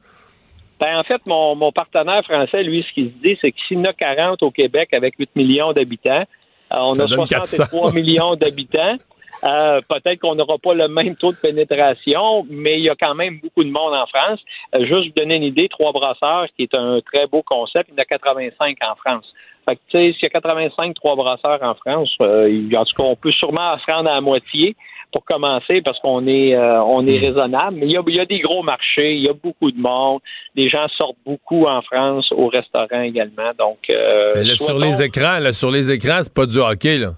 Ben, 0.79 0.97
en 0.97 1.03
fait, 1.03 1.21
mon, 1.25 1.55
mon 1.55 1.71
partenaire 1.71 2.23
français, 2.25 2.61
lui, 2.63 2.85
ce 2.87 2.93
qu'il 2.93 3.05
se 3.07 3.21
dit, 3.23 3.37
c'est 3.41 3.51
que 3.51 3.57
s'il 3.67 3.77
y 3.77 3.81
en 3.81 3.85
a 3.85 3.93
40 3.93 4.43
au 4.43 4.51
Québec 4.51 4.89
avec 4.93 5.15
8 5.17 5.29
millions 5.35 5.71
d'habitants, 5.71 6.23
on 6.71 6.91
Ça 6.93 7.03
a 7.03 7.05
donne 7.05 7.25
63 7.25 7.91
400. 7.91 7.93
millions 7.93 8.35
d'habitants. 8.35 8.97
Euh, 9.43 9.81
Peut-être 9.89 10.19
qu'on 10.19 10.35
n'aura 10.35 10.57
pas 10.57 10.73
le 10.73 10.87
même 10.87 11.15
taux 11.15 11.31
de 11.31 11.37
pénétration, 11.37 12.45
mais 12.49 12.79
il 12.79 12.83
y 12.83 12.89
a 12.89 12.95
quand 12.95 13.15
même 13.15 13.39
beaucoup 13.41 13.63
de 13.63 13.69
monde 13.69 13.93
en 13.93 14.05
France. 14.07 14.39
Euh, 14.75 14.85
juste 14.85 15.07
vous 15.07 15.13
donner 15.21 15.35
une 15.35 15.43
idée, 15.43 15.67
Trois 15.69 15.91
Brasseurs, 15.91 16.47
qui 16.55 16.63
est 16.63 16.75
un 16.75 16.99
très 17.01 17.27
beau 17.27 17.41
concept, 17.43 17.89
il 17.89 17.95
y 17.95 17.99
en 17.99 18.01
a 18.01 18.05
85 18.05 18.77
en 18.81 18.95
France. 18.95 19.25
Fait 19.65 19.75
que, 19.75 19.81
tu 19.89 19.97
sais, 19.97 20.13
s'il 20.13 20.23
y 20.23 20.25
a 20.25 20.29
85 20.29 20.93
Trois 20.95 21.15
Brasseurs 21.15 21.59
en 21.61 21.75
France, 21.75 22.13
euh, 22.21 22.41
en 22.75 22.85
tout 22.85 22.95
cas, 22.95 23.03
on 23.03 23.15
peut 23.15 23.31
sûrement 23.31 23.77
se 23.77 23.91
rendre 23.91 24.09
à 24.09 24.15
la 24.15 24.21
moitié 24.21 24.75
pour 25.13 25.23
commencer 25.23 25.81
parce 25.81 25.99
qu'on 25.99 26.27
est 26.27 26.55
euh, 26.55 26.81
on 26.83 27.05
est 27.07 27.19
raisonnable. 27.19 27.77
Mais 27.77 27.85
il 27.85 27.91
y, 27.91 27.97
a, 27.97 28.01
il 28.05 28.15
y 28.15 28.19
a 28.19 28.25
des 28.25 28.39
gros 28.39 28.63
marchés, 28.63 29.13
il 29.13 29.21
y 29.21 29.29
a 29.29 29.33
beaucoup 29.33 29.71
de 29.71 29.79
monde. 29.79 30.19
Les 30.55 30.69
gens 30.69 30.87
sortent 30.97 31.17
beaucoup 31.25 31.65
en 31.65 31.81
France 31.83 32.29
au 32.31 32.47
restaurant 32.47 33.01
également. 33.01 33.51
Donc, 33.57 33.77
euh, 33.89 34.33
là, 34.43 34.55
sur 34.55 34.77
les 34.79 35.01
écrans, 35.03 35.39
là, 35.39 35.53
sur 35.53 35.71
les 35.71 35.91
écrans, 35.91 36.19
c'est 36.23 36.33
pas 36.33 36.45
du 36.45 36.57
hockey, 36.57 36.97
là. 36.97 37.11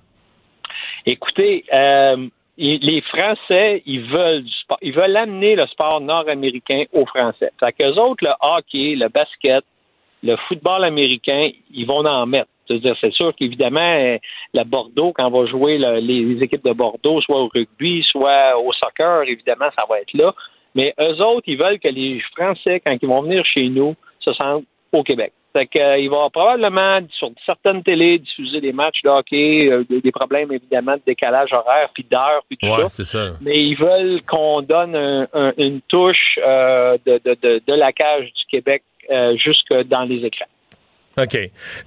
Écoutez, 1.05 1.63
euh, 1.71 2.27
les 2.57 3.01
Français, 3.01 3.83
ils 3.85 4.01
veulent 4.01 4.43
du 4.43 4.51
sport. 4.51 4.77
Ils 4.81 4.93
veulent 4.93 5.15
amener 5.17 5.55
le 5.55 5.67
sport 5.67 6.01
nord-américain 6.01 6.85
aux 6.93 7.05
Français. 7.05 7.51
Fait 7.59 7.73
qu'eux 7.73 7.93
autres, 7.99 8.23
le 8.25 8.33
hockey, 8.41 8.95
le 8.95 9.09
basket, 9.09 9.63
le 10.23 10.35
football 10.47 10.83
américain, 10.83 11.49
ils 11.71 11.85
vont 11.85 12.03
en 12.05 12.25
mettre. 12.25 12.49
C'est-à-dire, 12.67 12.95
c'est 12.99 13.13
sûr 13.13 13.35
qu'évidemment, 13.35 13.79
euh, 13.79 14.17
la 14.53 14.63
Bordeaux, 14.63 15.13
quand 15.13 15.27
on 15.27 15.41
va 15.41 15.45
jouer 15.47 15.77
le- 15.77 15.99
les, 15.99 16.23
les 16.23 16.43
équipes 16.43 16.65
de 16.65 16.73
Bordeaux, 16.73 17.21
soit 17.21 17.39
au 17.39 17.47
rugby, 17.53 18.01
soit 18.09 18.57
au 18.57 18.73
soccer, 18.73 19.23
évidemment, 19.23 19.69
ça 19.75 19.83
va 19.87 19.99
être 19.99 20.13
là. 20.13 20.33
Mais 20.73 20.93
eux 20.99 21.21
autres, 21.21 21.43
ils 21.45 21.57
veulent 21.57 21.79
que 21.79 21.87
les 21.89 22.19
Français, 22.35 22.79
quand 22.83 22.97
ils 22.99 23.07
vont 23.07 23.21
venir 23.21 23.45
chez 23.45 23.69
nous, 23.69 23.95
se 24.19 24.33
sentent 24.33 24.65
au 24.91 25.03
Québec. 25.03 25.31
Fait 25.55 25.67
que, 25.67 25.79
euh, 25.79 25.97
ils 25.97 26.09
vont 26.09 26.29
probablement, 26.29 26.99
sur 27.17 27.29
certaines 27.45 27.81
télés, 27.81 28.17
diffuser 28.19 28.59
des 28.59 28.73
matchs 28.73 29.01
de 29.03 29.09
hockey, 29.09 29.69
euh, 29.71 29.85
des, 29.89 30.01
des 30.01 30.11
problèmes, 30.11 30.51
évidemment, 30.51 30.95
de 30.97 31.01
décalage 31.07 31.53
horaire, 31.53 31.89
puis 31.93 32.03
d'heure, 32.11 32.41
puis 32.49 32.57
tout 32.57 32.67
Ouais, 32.67 32.83
ça. 32.83 32.89
c'est 32.89 33.05
ça. 33.05 33.37
Mais 33.39 33.63
ils 33.63 33.75
veulent 33.75 34.21
qu'on 34.23 34.61
donne 34.61 34.95
un- 34.97 35.27
un- 35.33 35.53
une 35.57 35.79
touche 35.87 36.37
euh, 36.45 36.97
de, 37.05 37.21
de, 37.23 37.37
de, 37.41 37.61
de 37.65 37.73
la 37.73 37.93
cage 37.93 38.25
du 38.33 38.43
Québec 38.51 38.83
euh, 39.09 39.37
jusque 39.37 39.73
dans 39.85 40.03
les 40.03 40.25
écrans. 40.25 40.45
OK. 41.17 41.37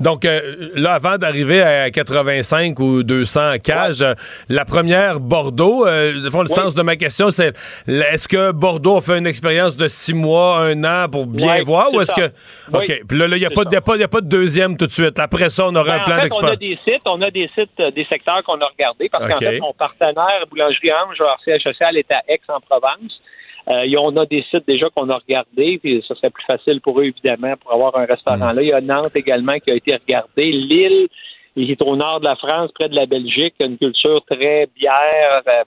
Donc, 0.01 0.25
euh, 0.25 0.71
là, 0.75 0.95
avant 0.95 1.19
d'arriver 1.19 1.61
à 1.61 1.91
85 1.91 2.79
ou 2.81 3.03
200 3.03 3.59
cages, 3.62 4.01
euh, 4.01 4.14
la 4.49 4.64
première, 4.64 5.21
Bordeaux, 5.21 5.87
euh, 5.87 6.31
fond, 6.31 6.41
le 6.41 6.47
sens 6.49 6.75
de 6.75 6.81
ma 6.83 6.97
question, 6.97 7.31
c'est 7.31 7.55
est-ce 7.87 8.27
que 8.27 8.53
Bordeaux 8.53 8.97
a 8.97 9.01
fait 9.03 9.19
une 9.19 9.27
expérience 9.27 9.77
de 9.77 9.87
six 9.87 10.14
mois, 10.14 10.61
un 10.61 10.83
an 10.85 11.09
pour 11.11 11.27
bien 11.27 11.57
Ouais, 11.59 11.62
voir 11.62 11.93
ou 11.93 12.01
est-ce 12.01 12.12
que. 12.14 12.27
OK. 12.73 13.03
Puis 13.07 13.19
là, 13.19 13.27
il 13.27 13.35
n'y 13.38 13.45
a, 13.45 13.49
a, 13.49 13.81
pas- 13.81 13.97
y 13.97 14.03
a 14.03 14.09
pas 14.09 14.21
de 14.23 14.29
deuxième 14.29 14.77
tout 14.79 14.87
de 14.87 14.93
suite. 14.93 15.19
Après 15.19 15.51
ça, 15.51 15.67
on 15.67 15.75
aura 15.77 15.85
Ben, 15.99 16.01
un 16.01 16.05
plan 16.05 16.17
en 16.17 16.21
fait, 16.23 16.29
on 16.33 16.38
a 16.47 16.51
d'expérience. 16.57 16.59
des 16.59 16.79
sites, 16.93 17.03
on 17.07 17.21
a 17.23 17.31
des 17.31 17.51
sites, 17.55 17.81
euh, 17.81 17.91
des 17.91 18.05
secteurs 18.07 18.43
qu'on 18.45 18.61
a 18.61 18.67
regardés 18.67 19.09
parce 19.11 19.29
qu'en 19.29 19.37
fait, 19.37 19.61
mon 19.61 19.75
partenaire, 19.75 20.47
Boulangerie 20.51 20.93
Ange, 20.93 21.19
leur 21.19 21.38
siège 21.45 21.62
social 21.62 21.97
est 21.99 22.11
à 22.11 22.23
Aix-en-Provence. 22.29 23.21
Euh, 23.71 23.87
on 23.99 24.17
a 24.17 24.25
des 24.27 24.43
sites 24.51 24.67
déjà 24.67 24.89
qu'on 24.89 25.09
a 25.11 25.17
regardés, 25.19 25.79
puis 25.83 26.03
ça 26.09 26.15
serait 26.15 26.31
plus 26.31 26.45
facile 26.45 26.81
pour 26.81 27.01
eux, 27.01 27.05
évidemment, 27.05 27.55
pour 27.61 27.73
avoir 27.73 27.97
un 27.99 28.07
restaurant 28.07 28.53
là. 28.53 28.63
Il 28.63 28.69
y 28.69 28.73
a 28.73 28.81
Nantes 28.81 29.15
également 29.15 29.59
qui 29.59 29.71
a 29.71 29.75
été 29.75 29.95
regardé. 29.95 30.51
Lille, 30.53 31.09
qui 31.55 31.71
est 31.71 31.83
au 31.83 31.97
nord 31.97 32.21
de 32.21 32.25
la 32.25 32.37
France, 32.37 32.71
près 32.73 32.89
de 32.89 32.95
la 32.95 33.07
Belgique, 33.07 33.55
a 33.61 33.65
une 33.65 33.77
culture 33.79 34.23
très 34.31 34.69
bière, 34.77 35.43
euh, 35.49 35.63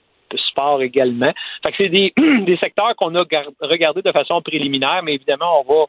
sport 0.48 0.80
également. 0.82 1.30
Fait 1.62 1.70
que 1.72 1.76
c'est 1.76 1.88
des, 1.90 2.12
des 2.46 2.56
secteurs 2.56 2.96
qu'on 2.96 3.14
a 3.14 3.24
gar- 3.24 3.50
regardés 3.60 4.00
de 4.02 4.10
façon 4.12 4.40
préliminaire, 4.40 5.02
mais 5.04 5.14
évidemment, 5.14 5.62
on 5.66 5.72
va 5.72 5.84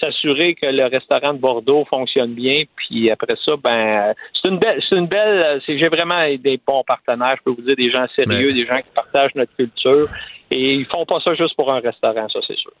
s'assurer 0.00 0.54
que 0.54 0.64
le 0.66 0.86
restaurant 0.86 1.34
de 1.34 1.38
Bordeaux 1.38 1.84
fonctionne 1.84 2.32
bien. 2.32 2.62
Puis 2.76 3.10
après 3.10 3.34
ça, 3.44 3.52
ben 3.62 4.14
c'est 4.40 4.48
une 4.48 4.58
belle, 4.58 4.80
c'est 4.88 4.96
une 4.96 5.06
belle. 5.06 5.60
c'est- 5.66 5.78
J'ai 5.78 5.88
vraiment 5.88 6.24
des 6.38 6.58
bons 6.66 6.82
partenaires. 6.86 7.34
Je 7.38 7.42
peux 7.44 7.50
vous 7.50 7.60
dire 7.66 7.76
des 7.76 7.90
gens 7.90 8.06
sérieux, 8.16 8.48
Mais- 8.48 8.52
des 8.54 8.64
gens 8.66 8.78
qui 8.78 8.90
partagent 8.94 9.34
notre 9.34 9.54
culture. 9.54 10.06
Et 10.52 10.74
ils 10.74 10.84
font 10.86 11.04
pas 11.06 11.18
ça 11.24 11.34
juste 11.34 11.56
pour 11.56 11.72
un 11.72 11.80
restaurant, 11.80 12.28
ça 12.28 12.40
c'est 12.46 12.56
sûr. 12.58 12.72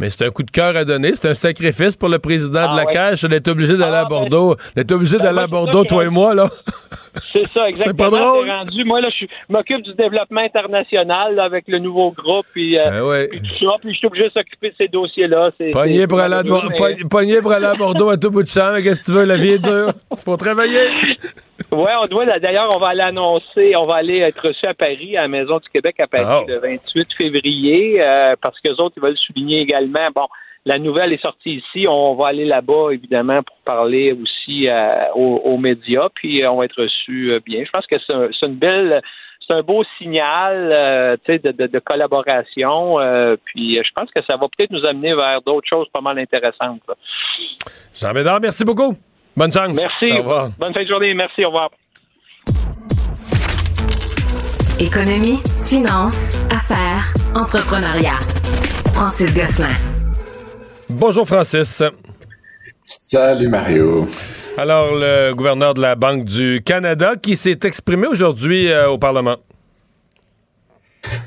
Mais 0.00 0.10
c'est 0.10 0.24
un 0.26 0.30
coup 0.30 0.42
de 0.42 0.50
cœur 0.50 0.74
à 0.74 0.84
donner. 0.84 1.14
C'est 1.14 1.28
un 1.28 1.34
sacrifice 1.34 1.94
pour 1.94 2.08
le 2.08 2.18
président 2.18 2.62
de 2.66 2.72
Ah 2.72 2.76
la 2.76 2.84
ouais. 2.86 2.92
cage 2.92 3.22
d'être 3.22 3.46
obligé 3.46 3.74
d'aller 3.76 3.98
Ah, 3.98 4.00
à 4.00 4.04
ben, 4.04 4.08
Bordeaux. 4.08 4.56
D'être 4.74 4.90
obligé 4.90 5.18
ben, 5.18 5.24
d'aller 5.24 5.38
à 5.38 5.42
c'est 5.42 5.50
Bordeaux, 5.50 5.84
toi 5.84 6.02
que- 6.02 6.06
et 6.06 6.10
moi, 6.10 6.34
là. 6.34 6.48
C'est 7.32 7.46
ça, 7.52 7.68
exactement. 7.68 8.10
pas 8.10 8.16
drôle. 8.18 8.46
C'est 8.46 8.52
rendu. 8.52 8.84
Moi, 8.84 9.00
là, 9.02 9.08
je 9.14 9.26
m'occupe 9.50 9.82
du 9.82 9.94
développement 9.94 10.40
international 10.40 11.34
là, 11.36 11.44
avec 11.44 11.64
le 11.68 11.78
nouveau 11.78 12.10
groupe, 12.10 12.46
puis, 12.52 12.78
euh, 12.78 12.90
Ben 12.90 13.02
ouais. 13.02 13.28
puis 13.28 13.40
tout 13.42 13.64
ça, 13.66 13.76
puis 13.80 13.92
je 13.92 13.98
suis 13.98 14.06
obligé 14.06 14.24
de 14.28 14.32
s'occuper 14.32 14.70
de 14.70 14.74
ces 14.78 14.88
dossiers-là. 14.88 15.50
C'est- 15.58 15.70
Pogné 15.70 15.98
c'est 16.00 16.06
pour, 16.08 16.20
aller 16.20 16.34
à, 16.36 16.42
Bordeaux 17.74 18.08
à 18.10 18.16
tout 18.16 18.30
bout 18.30 18.42
de 18.42 18.48
champ. 18.48 18.72
mais 18.72 18.82
Qu'est-ce 18.82 19.02
que 19.02 19.06
tu 19.06 19.12
veux? 19.12 19.24
La 19.24 19.36
vie 19.36 19.50
est 19.50 19.58
dure. 19.62 19.92
Faut 20.24 20.36
travailler. 20.36 20.88
Ouais, 21.72 21.92
on 22.02 22.06
doit. 22.06 22.26
D'ailleurs, 22.38 22.68
on 22.74 22.78
va 22.78 22.88
aller 22.88 23.00
annoncer, 23.00 23.74
on 23.76 23.86
va 23.86 23.96
aller 23.96 24.18
être 24.18 24.48
reçu 24.48 24.66
à 24.66 24.74
Paris, 24.74 25.16
à 25.16 25.22
la 25.22 25.28
Maison 25.28 25.58
du 25.58 25.68
Québec 25.70 25.98
à 26.00 26.06
Paris 26.06 26.42
Oh. 26.42 26.44
le 26.46 26.58
28 26.58 27.08
février, 27.16 28.00
euh, 28.02 28.34
parce 28.40 28.60
que 28.60 28.68
les 28.68 28.78
autres, 28.80 28.94
ils 28.98 29.02
veulent 29.02 29.16
souligner 29.16 29.60
également. 29.60 30.08
Bon, 30.14 30.26
la 30.66 30.78
nouvelle 30.78 31.12
est 31.12 31.22
sortie 31.22 31.56
ici. 31.56 31.86
On 31.88 32.14
va 32.14 32.28
aller 32.28 32.44
là-bas, 32.44 32.90
évidemment, 32.92 33.42
pour 33.42 33.56
parler 33.64 34.12
aussi 34.12 34.68
euh, 34.68 35.04
aux, 35.14 35.40
aux 35.44 35.56
médias, 35.56 36.08
puis 36.14 36.42
euh, 36.44 36.50
on 36.52 36.56
va 36.58 36.66
être 36.66 36.80
reçu 36.82 37.32
bien. 37.44 37.64
Je 37.64 37.70
pense 37.70 37.86
que 37.86 37.96
c'est 38.06 38.12
un- 38.12 38.28
une 38.42 38.54
belle. 38.56 39.00
C'est 39.48 39.54
un 39.54 39.62
beau 39.62 39.82
signal 39.98 40.68
euh, 40.72 41.16
tu 41.24 41.32
sais, 41.32 41.38
de, 41.40 41.50
de- 41.50 41.66
de 41.66 41.78
collaboration. 41.80 43.00
euh, 43.00 43.34
puis 43.44 43.76
euh, 43.78 43.82
je 43.84 43.90
pense 43.92 44.08
que 44.12 44.22
ça 44.22 44.36
va 44.36 44.46
peut-être 44.56 44.70
nous 44.70 44.84
amener 44.86 45.14
vers 45.14 45.42
d'autres 45.42 45.68
choses 45.68 45.88
pas 45.92 46.00
mal 46.00 46.16
intéressantes. 46.18 46.80
là. 46.88 46.94
Jean 47.94 48.12
Bédard, 48.12 48.38
merci 48.40 48.64
beaucoup. 48.64 48.94
Bonne 49.36 49.52
chance. 49.52 49.76
Merci. 49.76 50.12
Au 50.12 50.18
revoir. 50.18 50.50
Bonne 50.58 50.74
fin 50.74 50.82
de 50.82 50.88
journée. 50.88 51.14
Merci. 51.14 51.44
Au 51.44 51.48
revoir. 51.48 51.70
Économie, 54.78 55.40
finance, 55.66 56.38
affaires, 56.50 57.12
entrepreneuriat. 57.34 58.18
Francis 58.94 59.34
Gosselin. 59.34 59.74
Bonjour, 60.90 61.26
Francis. 61.26 61.82
Salut 62.84 63.48
Mario. 63.48 64.08
Alors, 64.58 64.94
le 64.94 65.32
gouverneur 65.34 65.72
de 65.72 65.80
la 65.80 65.94
Banque 65.94 66.24
du 66.24 66.60
Canada 66.64 67.12
qui 67.20 67.36
s'est 67.36 67.60
exprimé 67.64 68.06
aujourd'hui 68.06 68.70
euh, 68.70 68.90
au 68.90 68.98
Parlement. 68.98 69.36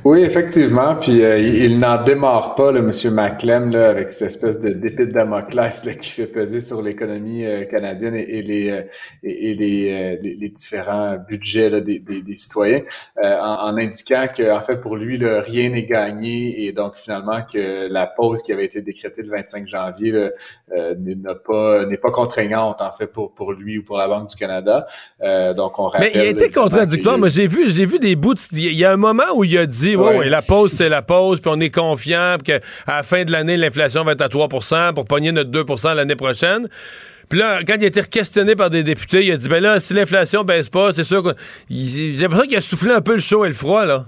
Oui, 0.05 0.21
effectivement. 0.21 0.95
Puis 0.95 1.23
euh, 1.23 1.37
il, 1.39 1.55
il 1.63 1.79
n'en 1.79 2.01
démarre 2.03 2.55
pas, 2.55 2.71
le 2.71 2.81
monsieur 2.81 3.11
Maclem, 3.11 3.71
là, 3.71 3.89
avec 3.89 4.13
cette 4.13 4.29
espèce 4.29 4.59
de 4.59 4.69
d'épée 4.69 5.05
de 5.07 5.11
Damoclès 5.11 5.83
là, 5.83 5.93
qui 5.95 6.09
fait 6.11 6.27
peser 6.27 6.61
sur 6.61 6.81
l'économie 6.81 7.45
euh, 7.45 7.65
canadienne 7.65 8.15
et, 8.15 8.21
et 8.37 8.41
les, 8.41 8.69
euh, 8.69 8.81
et, 9.23 9.51
et 9.51 9.55
les, 9.55 9.91
euh, 9.91 10.17
les, 10.21 10.35
les 10.35 10.49
différents 10.49 11.17
budgets 11.27 11.69
là, 11.69 11.81
des, 11.81 11.99
des, 11.99 12.21
des 12.21 12.35
citoyens, 12.35 12.81
euh, 13.23 13.37
en, 13.39 13.69
en 13.69 13.77
indiquant 13.77 14.27
que 14.33 14.49
en 14.55 14.61
fait 14.61 14.77
pour 14.77 14.95
lui 14.95 15.17
là, 15.17 15.41
rien 15.41 15.69
n'est 15.69 15.85
gagné 15.85 16.65
et 16.65 16.71
donc 16.71 16.95
finalement 16.95 17.41
que 17.51 17.91
la 17.91 18.07
pause 18.07 18.43
qui 18.43 18.53
avait 18.53 18.65
été 18.65 18.81
décrétée 18.81 19.23
le 19.23 19.29
25 19.29 19.67
janvier 19.67 20.11
là, 20.11 20.29
euh, 20.75 20.95
n'est 20.97 21.15
pas 21.45 21.85
n'est 21.85 21.97
pas 21.97 22.11
contraignante 22.11 22.81
en 22.81 22.91
fait 22.91 23.07
pour 23.07 23.33
pour 23.33 23.51
lui 23.53 23.79
ou 23.79 23.83
pour 23.83 23.97
la 23.97 24.07
Banque 24.07 24.29
du 24.29 24.35
Canada. 24.35 24.85
Euh, 25.21 25.53
donc 25.53 25.79
on 25.79 25.87
rappelle. 25.87 26.11
Mais 26.13 26.19
il 26.21 26.27
a 26.27 26.29
été 26.29 26.49
contradictoire. 26.49 27.17
y 27.17 27.19
Moi, 27.19 27.29
j'ai 27.29 27.47
vu, 27.47 27.69
j'ai 27.69 27.85
vu 27.85 27.99
des 27.99 28.15
bouts. 28.15 28.33
de- 28.35 28.39
Il 28.53 28.73
y 28.73 28.85
a 28.85 28.91
un 28.91 28.97
moment 28.97 29.23
où 29.35 29.43
il 29.43 29.57
a 29.57 29.64
dit, 29.67 29.95
ouais, 29.95 30.05
Ouais. 30.09 30.17
ouais, 30.19 30.29
la 30.29 30.41
pause, 30.41 30.71
c'est 30.71 30.89
la 30.89 31.01
pause, 31.01 31.39
puis 31.41 31.51
on 31.53 31.59
est 31.59 31.69
confiant, 31.69 32.37
puis 32.43 32.53
qu'à 32.53 32.59
la 32.87 33.03
fin 33.03 33.23
de 33.23 33.31
l'année, 33.31 33.57
l'inflation 33.57 34.03
va 34.03 34.13
être 34.13 34.21
à 34.21 34.27
3% 34.27 34.93
pour 34.93 35.05
pogner 35.05 35.31
notre 35.31 35.49
2% 35.51 35.93
l'année 35.95 36.15
prochaine. 36.15 36.67
Puis 37.29 37.39
là, 37.39 37.61
quand 37.67 37.75
il 37.79 37.83
a 37.83 37.87
été 37.87 38.01
questionné 38.03 38.55
par 38.55 38.69
des 38.69 38.83
députés, 38.83 39.25
il 39.25 39.31
a 39.31 39.37
dit, 39.37 39.49
ben 39.49 39.61
là, 39.61 39.79
si 39.79 39.93
l'inflation 39.95 40.43
baisse 40.43 40.69
pas, 40.69 40.91
c'est 40.93 41.03
sûr 41.03 41.23
que... 41.23 41.29
J'ai 41.69 42.11
l'impression 42.13 42.45
qu'il 42.47 42.57
a 42.57 42.61
soufflé 42.61 42.91
un 42.93 43.01
peu 43.01 43.13
le 43.13 43.19
chaud 43.19 43.45
et 43.45 43.47
le 43.47 43.55
froid, 43.55 43.85
là. 43.85 44.05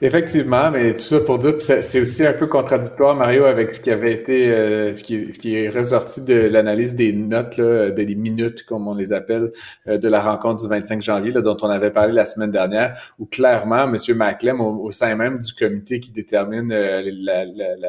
Effectivement, 0.00 0.70
mais 0.70 0.96
tout 0.96 1.06
ça 1.06 1.18
pour 1.18 1.40
dire, 1.40 1.54
c'est 1.58 2.00
aussi 2.00 2.24
un 2.24 2.32
peu 2.32 2.46
contradictoire, 2.46 3.16
Mario, 3.16 3.46
avec 3.46 3.74
ce 3.74 3.80
qui 3.80 3.90
avait 3.90 4.12
été, 4.12 4.48
euh, 4.48 4.94
ce, 4.94 5.02
qui, 5.02 5.56
est 5.56 5.68
ressorti 5.68 6.20
de 6.20 6.34
l'analyse 6.34 6.94
des 6.94 7.12
notes, 7.12 7.56
là, 7.56 7.90
des 7.90 8.14
minutes, 8.14 8.64
comme 8.64 8.86
on 8.86 8.94
les 8.94 9.12
appelle, 9.12 9.50
euh, 9.88 9.98
de 9.98 10.08
la 10.08 10.20
rencontre 10.20 10.62
du 10.62 10.68
25 10.68 11.02
janvier, 11.02 11.32
là, 11.32 11.40
dont 11.40 11.56
on 11.62 11.68
avait 11.68 11.90
parlé 11.90 12.12
la 12.12 12.26
semaine 12.26 12.52
dernière, 12.52 12.96
où 13.18 13.26
clairement, 13.26 13.92
M. 13.92 13.96
Maclem, 14.14 14.60
au, 14.60 14.92
sein 14.92 15.16
même 15.16 15.40
du 15.40 15.52
comité 15.52 15.98
qui 15.98 16.12
détermine 16.12 16.70
euh, 16.70 17.02
la, 17.04 17.44
la, 17.44 17.74
la, 17.74 17.88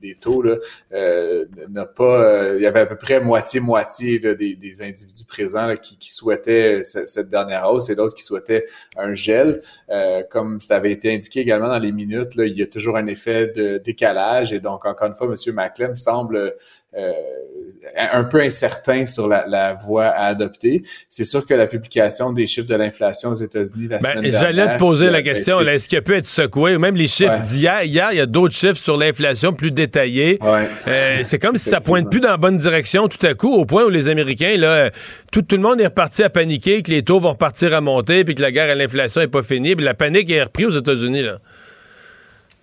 les, 0.00 0.14
taux, 0.14 0.42
là, 0.42 0.58
n'a 1.70 1.86
pas, 1.86 2.54
il 2.54 2.62
y 2.62 2.66
avait 2.66 2.80
à 2.80 2.86
peu 2.86 2.96
près 2.96 3.20
moitié-moitié 3.20 4.20
des, 4.20 4.54
des, 4.54 4.82
individus 4.82 5.24
présents 5.24 5.74
qui, 5.76 5.98
qui, 5.98 6.14
souhaitaient 6.14 6.84
cette, 6.84 7.28
dernière 7.28 7.68
hausse 7.68 7.90
et 7.90 7.96
d'autres 7.96 8.14
qui 8.14 8.22
souhaitaient 8.22 8.66
un 8.96 9.12
gel, 9.14 9.60
comme 10.30 10.60
ça 10.60 10.76
avait 10.76 10.92
été 10.92 11.12
indiqué 11.12 11.47
également 11.48 11.68
dans 11.68 11.78
les 11.78 11.92
minutes, 11.92 12.34
là, 12.34 12.44
il 12.44 12.56
y 12.56 12.62
a 12.62 12.66
toujours 12.66 12.96
un 12.96 13.06
effet 13.06 13.46
de 13.48 13.78
décalage. 13.78 14.52
Et 14.52 14.60
donc, 14.60 14.84
encore 14.84 15.08
une 15.08 15.14
fois, 15.14 15.26
M. 15.26 15.54
Maclem 15.54 15.96
semble 15.96 16.54
un 17.96 18.24
peu 18.24 18.40
incertain 18.40 19.06
sur 19.06 19.28
la, 19.28 19.44
la, 19.46 19.74
voie 19.74 20.06
à 20.06 20.26
adopter. 20.26 20.82
C'est 21.10 21.24
sûr 21.24 21.46
que 21.46 21.54
la 21.54 21.66
publication 21.66 22.32
des 22.32 22.46
chiffres 22.46 22.66
de 22.66 22.74
l'inflation 22.74 23.30
aux 23.30 23.34
États-Unis 23.34 23.88
la 23.88 23.98
ben, 23.98 24.10
semaine 24.10 24.22
dernière... 24.22 24.40
J'allais 24.40 24.74
te 24.74 24.78
poser 24.78 25.10
la 25.10 25.22
question, 25.22 25.60
est-ce 25.60 25.88
qu'il 25.88 26.00
peut 26.02 26.16
être 26.16 26.26
secoué? 26.26 26.76
Ou 26.76 26.78
même 26.78 26.96
les 26.96 27.08
chiffres 27.08 27.40
d'hier. 27.40 27.82
Hier, 27.82 28.08
il 28.12 28.18
y 28.18 28.20
a 28.20 28.26
d'autres 28.26 28.54
chiffres 28.54 28.76
sur 28.76 28.96
l'inflation 28.96 29.52
plus 29.52 29.70
détaillés. 29.70 30.38
Euh, 30.42 31.20
c'est 31.22 31.38
comme 31.38 31.56
si 31.56 31.68
ça 31.68 31.80
pointe 31.80 32.10
plus 32.10 32.20
dans 32.20 32.30
la 32.30 32.36
bonne 32.36 32.56
direction 32.56 33.08
tout 33.08 33.24
à 33.26 33.34
coup, 33.34 33.52
au 33.52 33.64
point 33.64 33.84
où 33.84 33.90
les 33.90 34.08
Américains, 34.08 34.56
là, 34.56 34.90
tout, 35.32 35.42
tout 35.42 35.56
le 35.56 35.62
monde 35.62 35.80
est 35.80 35.86
reparti 35.86 36.22
à 36.22 36.30
paniquer, 36.30 36.82
que 36.82 36.90
les 36.90 37.02
taux 37.02 37.20
vont 37.20 37.30
repartir 37.30 37.74
à 37.74 37.80
monter, 37.80 38.24
puis 38.24 38.34
que 38.34 38.42
la 38.42 38.50
guerre 38.50 38.70
à 38.70 38.74
l'inflation 38.74 39.20
est 39.20 39.28
pas 39.28 39.42
finie. 39.42 39.74
Puis 39.76 39.84
la 39.84 39.94
panique 39.94 40.30
est 40.30 40.42
reprise 40.42 40.66
aux 40.68 40.78
États-Unis, 40.78 41.22
là. 41.22 41.38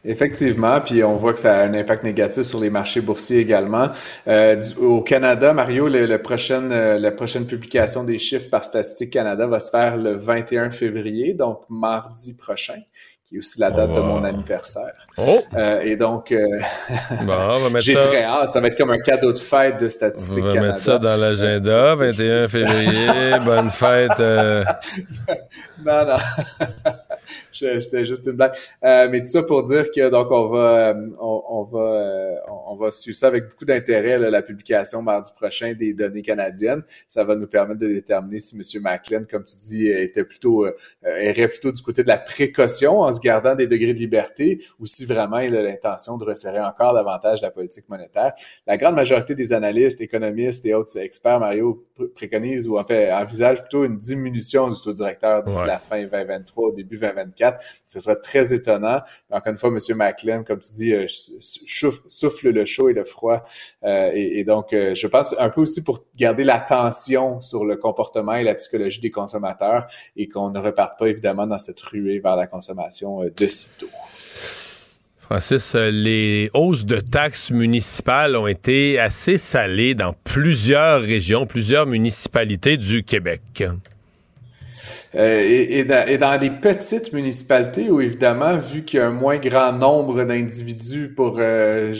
Effectivement, 0.08 0.80
puis 0.82 1.04
on 1.04 1.16
voit 1.16 1.34
que 1.34 1.40
ça 1.40 1.58
a 1.58 1.66
un 1.66 1.74
impact 1.74 2.04
négatif 2.04 2.44
sur 2.44 2.60
les 2.60 2.70
marchés 2.70 3.02
boursiers 3.02 3.40
également. 3.40 3.90
Euh, 4.28 4.62
au 4.80 5.02
Canada, 5.02 5.52
Mario, 5.52 5.88
le, 5.88 6.18
prochaine, 6.18 6.72
euh, 6.72 7.00
la 7.00 7.12
prochaine 7.12 7.48
publication 7.48 8.04
des 8.04 8.20
chiffres 8.20 8.50
par 8.50 8.64
Statistique 8.64 9.12
Canada 9.12 9.48
va 9.48 9.60
se 9.60 9.72
faire 9.72 9.98
le 9.98 10.14
21 10.14 10.70
février, 10.70 11.34
donc 11.34 11.62
mardi 11.70 12.34
prochain 12.34 12.82
qui 13.28 13.38
est 13.38 13.40
aussi 13.40 13.60
la 13.60 13.72
date 13.72 13.90
de 13.90 14.00
mon 14.00 14.22
oh. 14.22 14.26
anniversaire. 14.26 15.08
Oh! 15.18 15.40
Euh, 15.56 15.82
et 15.82 15.96
donc, 15.96 16.32
euh, 16.32 16.46
j'ai 17.80 17.96
très 17.96 18.24
hâte. 18.24 18.54
Ça 18.54 18.60
va 18.60 18.68
être 18.68 18.78
comme 18.78 18.92
un 18.92 19.00
cadeau 19.00 19.34
de 19.34 19.40
fête 19.40 19.80
de 19.80 19.90
Statistique 19.90 20.44
Canada. 20.44 20.58
On 20.58 20.62
va 20.62 20.68
mettre 20.68 20.80
ça 20.80 21.00
dans 21.00 21.18
l'agenda, 21.18 21.96
21 21.96 22.48
février, 22.48 23.40
bonne 23.44 23.72
fête. 23.72 24.20
non, 25.84 26.06
non. 26.06 26.18
C'était 27.56 28.06
juste 28.06 28.28
une 28.28 28.34
blague. 28.34 28.54
Euh, 28.84 29.08
mais 29.10 29.22
tout 29.22 29.28
ça 29.28 29.44
pour 29.44 29.64
dire 29.64 29.90
que 29.92 30.10
donc 30.10 30.32
on 30.32 30.48
va 30.48 30.90
euh, 30.90 31.10
on, 31.20 31.44
on 31.50 31.64
va 31.64 31.80
euh, 31.80 32.36
on 32.68 32.76
va 32.76 32.92
suivre 32.92 33.18
ça 33.18 33.28
avec 33.28 33.50
beaucoup 33.50 33.66
d'intérêt 33.66 34.18
la 34.18 34.42
publication 34.42 35.02
mardi 35.02 35.32
prochain 35.36 35.74
des 35.74 35.94
données 35.94 36.22
canadiennes. 36.22 36.84
Ça 37.08 37.24
va 37.24 37.36
nous 37.36 37.48
permettre 37.48 37.80
de 37.80 37.88
déterminer 37.88 38.40
si 38.40 38.56
M. 38.56 38.82
Macklin, 38.82 39.24
comme 39.30 39.44
tu 39.44 39.56
dis, 39.62 39.88
était 39.88 40.24
plutôt 40.24 40.68
irait 41.06 41.48
plutôt 41.48 41.72
du 41.72 41.82
côté 41.82 42.04
de 42.04 42.08
la 42.08 42.18
précaution 42.18 43.02
en 43.02 43.14
se 43.14 43.20
gardant 43.20 43.56
des 43.56 43.68
degrés 43.68 43.94
de 43.94 44.00
liberté 44.00 44.62
ou 44.80 44.86
si 44.86 45.06
vraiment 45.06 45.40
il 45.40 45.56
a 45.56 45.62
l'intention 45.62 46.18
de 46.18 46.26
resserrer 46.26 46.60
encore 46.60 46.94
davantage 46.94 47.42
la 47.42 47.52
politique 47.52 47.88
monétaire. 47.90 48.34
La 48.68 48.78
grande 48.78 48.96
majorité 48.96 49.36
des 49.36 49.54
analystes, 49.54 50.02
économistes 50.02 50.66
et 50.66 50.74
autres 50.74 50.98
experts, 50.98 51.40
Mario, 51.40 51.86
préconisent 52.14 52.68
ou 52.68 52.78
en 52.78 52.84
fait 52.84 53.12
envisagent 53.12 53.62
plutôt 53.62 53.86
une 53.86 53.98
diminution 53.98 54.70
du 54.70 54.82
taux 54.82 54.94
directeur 54.94 55.44
d'ici 55.44 55.66
la 55.66 55.80
fin 55.80 56.02
2023 56.04 56.70
au 56.70 56.72
début 56.72 56.98
2024 56.98 57.45
ce 57.88 58.00
serait 58.00 58.16
très 58.18 58.54
étonnant. 58.54 59.02
encore 59.30 59.52
une 59.52 59.58
fois, 59.58 59.70
M. 59.70 59.98
Macklem, 59.98 60.44
comme 60.44 60.60
tu 60.60 60.72
dis, 60.74 60.94
euh, 60.94 61.06
souffle 61.08 62.50
le 62.50 62.66
chaud 62.66 62.90
et 62.90 62.94
le 62.94 63.04
froid. 63.04 63.44
Euh, 63.84 64.12
et, 64.14 64.44
donc, 64.44 64.74
euh, 64.74 64.96
je 64.96 65.08
pense 65.08 65.36
un 65.40 65.50
peu 65.50 65.62
aussi 65.62 65.84
pour 65.84 66.00
garder 66.16 66.44
l'attention 66.44 67.42
sur 67.42 67.66
le 67.66 67.78
comportement 67.78 68.34
et 68.34 68.44
la 68.44 68.56
psychologie 68.56 69.00
des 69.00 69.12
consommateurs 69.12 69.88
et 70.16 70.28
qu'on 70.28 70.50
ne 70.50 70.60
reparte 70.60 70.98
pas 71.00 71.08
évidemment 71.08 71.48
dans 71.48 71.60
cette 71.60 71.80
ruée 71.82 72.20
vers 72.20 72.36
la 72.36 72.48
consommation 72.48 73.22
de 73.24 73.48
sitôt. 73.48 73.90
Francis, 75.20 75.74
les 75.74 76.52
hausses 76.54 76.86
de 76.86 77.00
taxes 77.00 77.50
municipales 77.50 78.36
ont 78.36 78.46
été 78.46 79.00
assez 79.00 79.38
salées 79.38 79.96
dans 79.96 80.14
plusieurs 80.24 81.02
régions, 81.02 81.48
plusieurs 81.48 81.88
municipalités 81.88 82.78
du 82.78 83.04
Québec. 83.04 83.64
Euh, 85.16 85.42
et, 85.42 85.80
et, 85.80 86.18
dans, 86.18 86.38
des 86.38 86.50
petites 86.50 87.14
municipalités 87.14 87.90
où, 87.90 88.02
évidemment, 88.02 88.58
vu 88.58 88.84
qu'il 88.84 89.00
y 89.00 89.02
a 89.02 89.08
un 89.08 89.12
moins 89.12 89.38
grand 89.38 89.72
nombre 89.72 90.26
d'individus 90.26 91.14
pour 91.16 91.38
euh, 91.40 91.94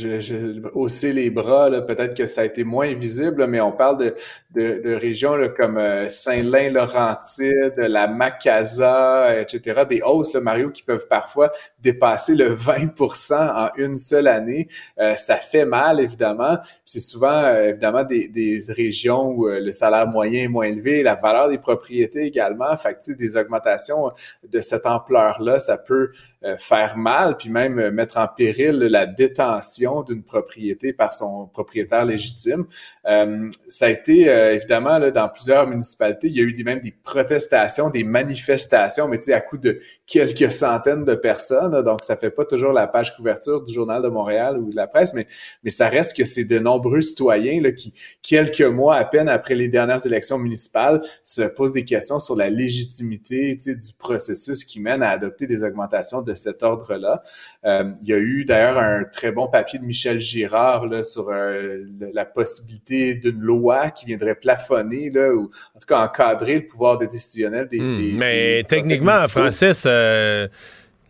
hausser 0.74 1.14
les 1.14 1.30
bras, 1.30 1.70
peut-être 1.88 2.14
que 2.14 2.26
ça 2.26 2.42
a 2.42 2.44
été 2.44 2.66
moins 2.66 2.94
visible, 2.94 3.48
mais 3.48 3.62
on 3.62 3.72
parle 3.72 3.98
de, 3.98 4.16
de, 4.54 4.82
de 4.84 4.94
régions 4.94 5.36
là, 5.36 5.48
comme 5.48 5.78
euh, 5.78 6.10
Saint-Lin-Laurentide, 6.10 7.76
la 7.78 8.08
Macasa, 8.08 9.40
etc., 9.40 9.84
des 9.90 10.02
hausses, 10.02 10.34
là, 10.34 10.42
Mario, 10.42 10.70
qui 10.72 10.84
peuvent 10.84 11.08
parfois 11.08 11.52
dépasser 11.82 12.36
le 12.36 12.54
20% 12.54 13.34
en 13.34 13.70
une 13.78 13.98
seule 13.98 14.28
année. 14.28 14.68
Euh, 15.00 15.16
ça 15.16 15.38
fait 15.38 15.66
mal, 15.66 16.02
évidemment. 16.02 16.58
C'est 16.84 17.00
souvent, 17.00 17.56
évidemment, 17.56 18.04
des, 18.04 18.28
des 18.28 18.60
régions 18.68 19.30
où 19.30 19.48
le 19.48 19.72
salaire 19.72 20.08
moyen 20.08 20.44
est 20.44 20.48
moins 20.50 20.66
élevé, 20.66 21.02
la 21.02 21.16
valeur 21.16 21.48
des 21.48 21.58
propriétés 21.58 22.24
également. 22.26 22.76
Des 23.10 23.38
augmentations 23.38 24.12
de 24.48 24.62
cette 24.62 24.86
ampleur-là, 24.86 25.60
ça 25.60 25.78
peut 25.78 26.12
faire 26.58 26.96
mal, 26.96 27.38
puis 27.38 27.50
même 27.50 27.80
euh, 27.80 27.92
mettre 27.92 28.18
en 28.18 28.28
péril 28.28 28.78
la 28.78 29.08
détention 29.08 30.04
d'une 30.04 30.22
propriété 30.22 30.94
par 30.94 31.16
son 31.16 31.48
propriétaire 31.48 32.06
légitime. 32.06 32.66
Euh, 33.08 33.50
ça 33.68 33.88
a 33.88 33.90
été 33.90 34.26
évidemment 34.54 34.98
là, 35.00 35.12
dans 35.12 35.28
plusieurs 35.28 35.68
municipalités, 35.68 36.28
il 36.28 36.36
y 36.36 36.40
a 36.40 36.44
eu 36.44 36.64
même 36.64 36.82
des 36.82 36.94
protestations, 37.04 37.90
des 37.90 38.04
manifestations, 38.04 39.08
mais 39.08 39.18
tu 39.18 39.26
sais 39.26 39.34
à 39.34 39.42
coup 39.42 39.58
de 39.58 39.80
quelques 40.06 40.52
centaines 40.52 41.04
de 41.04 41.16
personnes. 41.16 41.82
Donc 41.84 42.04
ça 42.04 42.16
fait 42.16 42.30
pas 42.30 42.46
toujours 42.46 42.74
la 42.74 42.88
page 42.88 43.16
couverture 43.16 43.64
du 43.64 43.74
journal 43.74 44.02
de 44.02 44.08
Montréal 44.08 44.58
ou 44.60 44.70
de 44.70 44.76
la 44.76 44.88
presse, 44.88 45.14
mais 45.14 45.28
mais 45.64 45.72
ça 45.72 45.90
reste 45.90 46.16
que 46.16 46.26
c'est 46.26 46.46
de 46.46 46.60
nombreux 46.60 47.02
citoyens 47.02 47.62
là, 47.62 47.72
qui 47.72 47.94
quelques 48.22 48.62
mois 48.62 48.96
à 48.96 49.06
peine 49.06 49.30
après 49.30 49.56
les 49.56 49.68
dernières 49.68 50.06
élections 50.06 50.38
municipales 50.38 51.02
se 51.24 51.42
posent 51.42 51.74
des 51.74 51.86
questions 51.86 52.20
sur 52.20 52.36
la 52.36 52.50
légitimité 52.50 53.56
du 53.56 53.94
processus 53.98 54.64
qui 54.64 54.80
mène 54.80 55.02
à 55.02 55.10
adopter 55.10 55.48
des 55.48 55.64
augmentations 55.64 56.22
de 56.22 56.35
cet 56.36 56.64
ordre-là. 56.64 57.24
Euh, 57.66 57.92
il 58.02 58.08
y 58.08 58.14
a 58.14 58.18
eu 58.18 58.46
d'ailleurs 58.46 58.78
un 58.78 59.04
très 59.04 59.32
bon 59.32 59.48
papier 59.48 59.80
de 59.80 59.86
Michel 59.86 60.20
Girard 60.20 60.88
là, 60.88 61.04
sur 61.04 61.30
euh, 61.30 61.84
la 62.14 62.26
possibilité 62.26 63.16
d'une 63.16 63.40
loi 63.40 63.90
qui 63.90 64.06
viendrait 64.06 64.36
plafonner, 64.36 65.10
là, 65.10 65.34
ou 65.34 65.50
en 65.76 65.80
tout 65.80 65.88
cas 65.88 66.00
encadrer 66.00 66.56
le 66.56 66.66
pouvoir 66.66 66.98
décisionnel 66.98 67.68
des, 67.68 67.80
hmm, 67.80 68.18
Mais 68.18 68.64
techniquement, 68.64 69.28
Francis, 69.28 69.84
euh, 69.86 70.48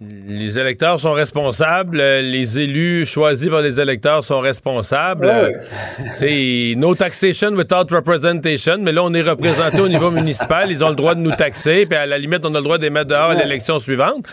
les 0.01 0.59
électeurs 0.59 0.99
sont 0.99 1.13
responsables, 1.13 1.97
les 1.97 2.59
élus 2.59 3.05
choisis 3.05 3.49
par 3.49 3.61
les 3.61 3.79
électeurs 3.79 4.25
sont 4.25 4.41
responsables. 4.41 5.25
Ouais. 5.25 6.75
no 6.75 6.95
taxation 6.95 7.51
without 7.51 7.89
representation, 7.91 8.77
mais 8.79 8.91
là, 8.91 9.03
on 9.03 9.13
est 9.13 9.21
représenté 9.21 9.79
au 9.79 9.87
niveau 9.87 10.11
municipal, 10.21 10.69
ils 10.69 10.83
ont 10.83 10.89
le 10.89 10.95
droit 10.95 11.15
de 11.15 11.21
nous 11.21 11.35
taxer, 11.35 11.85
puis 11.85 11.97
à 11.97 12.05
la 12.05 12.17
limite, 12.17 12.45
on 12.45 12.53
a 12.55 12.57
le 12.57 12.63
droit 12.63 12.77
de 12.77 12.83
les 12.83 12.89
mettre 12.89 13.07
dehors 13.07 13.29
à 13.29 13.35
l'élection 13.35 13.79
suivante. 13.79 14.25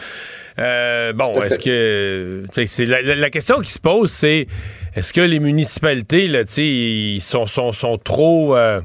Euh, 0.59 1.12
bon, 1.12 1.41
est-ce 1.43 1.59
que 1.59 2.45
c'est 2.67 2.87
la, 2.87 3.31
question 3.31 3.61
qui 3.61 3.71
se 3.71 3.79
pose, 3.79 4.11
c'est 4.11 4.47
est-ce 4.95 5.12
que 5.12 5.21
les 5.21 5.41
municipalités 5.41 6.29
là, 6.29 6.43
ils 6.59 7.21
sont, 7.23 7.47
sont, 7.47 7.73
sont 7.73 7.97
trop 7.97 8.55
euh, 8.57 8.81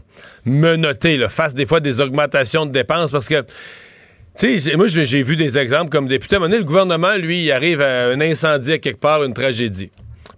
menottées 0.46 1.18
là, 1.18 1.28
face 1.30 1.54
des 1.54 1.66
fois 1.66 1.80
des 1.80 2.00
augmentations 2.00 2.66
de 2.66 2.72
dépenses? 2.72 3.12
Parce 3.12 3.28
que 3.28 3.44
tu 4.40 4.60
sais, 4.60 4.76
moi, 4.76 4.86
j'ai 4.88 5.24
vu 5.24 5.36
des 5.36 5.58
exemples 5.58 5.90
comme 5.90 6.08
député. 6.08 6.36
À 6.36 6.38
un 6.38 6.40
moment 6.42 6.50
donné, 6.50 6.60
le 6.60 6.66
gouvernement, 6.66 7.16
lui, 7.16 7.46
il 7.46 7.52
arrive 7.52 7.82
à 7.82 8.10
un 8.10 8.22
incendie 8.22 8.74
à 8.74 8.78
quelque 8.78 9.00
part, 9.00 9.24
une 9.24 9.34
tragédie. 9.34 9.90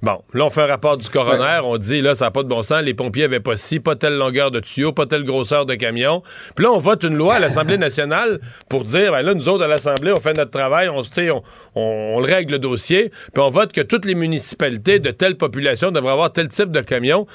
Bon, 0.01 0.21
là, 0.33 0.45
on 0.45 0.49
fait 0.49 0.61
un 0.61 0.67
rapport 0.67 0.95
du 0.95 1.09
coroner, 1.09 1.59
on 1.61 1.77
dit, 1.77 2.01
là, 2.01 2.15
ça 2.15 2.25
n'a 2.25 2.31
pas 2.31 2.43
de 2.43 2.47
bon 2.47 2.63
sens, 2.63 2.81
les 2.83 2.93
pompiers 2.93 3.25
avaient 3.25 3.41
pas 3.41 3.57
ci, 3.57 3.81
pas 3.81 3.97
telle 3.97 4.15
longueur 4.17 4.49
de 4.49 4.61
tuyau, 4.61 4.93
pas 4.93 5.05
telle 5.05 5.25
grosseur 5.25 5.65
de 5.65 5.75
camion. 5.75 6.23
Puis 6.55 6.63
là, 6.63 6.71
on 6.71 6.79
vote 6.79 7.03
une 7.03 7.17
loi 7.17 7.35
à 7.35 7.39
l'Assemblée 7.39 7.77
nationale 7.89 8.39
pour 8.69 8.85
dire, 8.85 9.11
ben 9.11 9.21
là, 9.23 9.33
nous 9.33 9.49
autres, 9.49 9.65
à 9.65 9.67
l'Assemblée, 9.67 10.13
on 10.13 10.21
fait 10.21 10.37
notre 10.37 10.51
travail, 10.51 10.87
on, 10.87 11.01
on, 11.01 11.43
on, 11.75 12.19
le 12.21 12.25
règle 12.25 12.53
le 12.53 12.59
dossier, 12.59 13.11
puis 13.33 13.43
on 13.43 13.49
vote 13.49 13.73
que 13.73 13.81
toutes 13.81 14.05
les 14.05 14.15
municipalités 14.15 14.99
de 14.99 15.11
telle 15.11 15.35
population 15.35 15.91
devraient 15.91 16.13
avoir 16.13 16.31
tel 16.31 16.47
type 16.47 16.71
de 16.71 16.79
camion. 16.79 17.27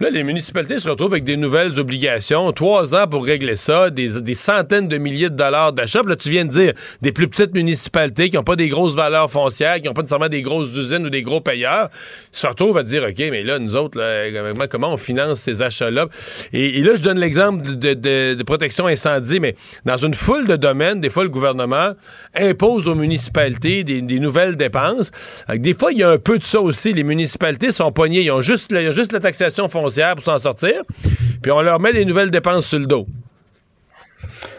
Là, 0.00 0.10
les 0.10 0.22
municipalités 0.22 0.78
se 0.78 0.88
retrouvent 0.88 1.12
avec 1.12 1.24
des 1.24 1.36
nouvelles 1.36 1.76
obligations, 1.80 2.52
trois 2.52 2.94
ans 2.94 3.08
pour 3.08 3.24
régler 3.24 3.56
ça, 3.56 3.90
des, 3.90 4.20
des 4.20 4.34
centaines 4.34 4.86
de 4.86 4.96
milliers 4.96 5.28
de 5.28 5.34
dollars 5.34 5.72
d'achat. 5.72 6.02
Là, 6.06 6.14
tu 6.14 6.30
viens 6.30 6.44
de 6.44 6.50
dire 6.50 6.72
des 7.02 7.10
plus 7.10 7.26
petites 7.26 7.52
municipalités 7.52 8.30
qui 8.30 8.36
n'ont 8.36 8.44
pas 8.44 8.54
des 8.54 8.68
grosses 8.68 8.94
valeurs 8.94 9.28
foncières, 9.28 9.80
qui 9.80 9.88
n'ont 9.88 9.94
pas 9.94 10.02
nécessairement 10.02 10.28
des 10.28 10.42
grosses 10.42 10.68
usines 10.68 11.04
ou 11.04 11.10
des 11.10 11.22
gros 11.22 11.40
payeurs, 11.40 11.88
se 12.30 12.46
retrouvent 12.46 12.78
à 12.78 12.84
dire, 12.84 13.02
OK, 13.02 13.18
mais 13.18 13.42
là, 13.42 13.58
nous 13.58 13.74
autres, 13.74 13.98
là, 13.98 14.68
comment- 14.68 14.92
on 14.92 14.96
finance 14.96 15.40
ces 15.40 15.62
achats-là? 15.62 16.06
Et, 16.52 16.80
là, 16.80 16.92
je 16.94 17.02
donne 17.02 17.18
l'exemple 17.18 17.62
de, 17.74 17.94
de- 17.94 18.42
protection 18.44 18.86
incendie, 18.86 19.40
mais 19.40 19.56
dans 19.84 19.96
une 19.96 20.14
foule 20.14 20.46
de 20.46 20.54
domaines, 20.54 21.00
des 21.00 21.10
fois, 21.10 21.24
le 21.24 21.28
gouvernement 21.28 21.94
impose 22.36 22.86
aux 22.86 22.94
municipalités 22.94 23.82
des, 23.82 24.00
nouvelles 24.20 24.54
dépenses. 24.54 25.10
Des 25.52 25.74
fois, 25.74 25.90
il 25.90 25.98
y 25.98 26.02
a 26.04 26.10
un 26.10 26.18
peu 26.18 26.38
de 26.38 26.44
ça 26.44 26.60
aussi. 26.60 26.92
Les 26.92 27.02
municipalités 27.02 27.72
sont 27.72 27.90
pognées. 27.90 28.22
Ils 28.22 28.30
ont 28.30 28.42
juste, 28.42 28.70
ils 28.70 28.88
ont 28.88 28.92
juste 28.92 29.12
la 29.12 29.18
taxation 29.18 29.68
foncière 29.68 29.87
pour 30.14 30.24
s'en 30.24 30.38
sortir. 30.38 30.82
Puis 31.42 31.50
on 31.52 31.62
leur 31.62 31.80
met 31.80 31.92
des 31.92 32.04
nouvelles 32.04 32.30
dépenses 32.30 32.66
sur 32.66 32.78
le 32.78 32.86
dos. 32.86 33.06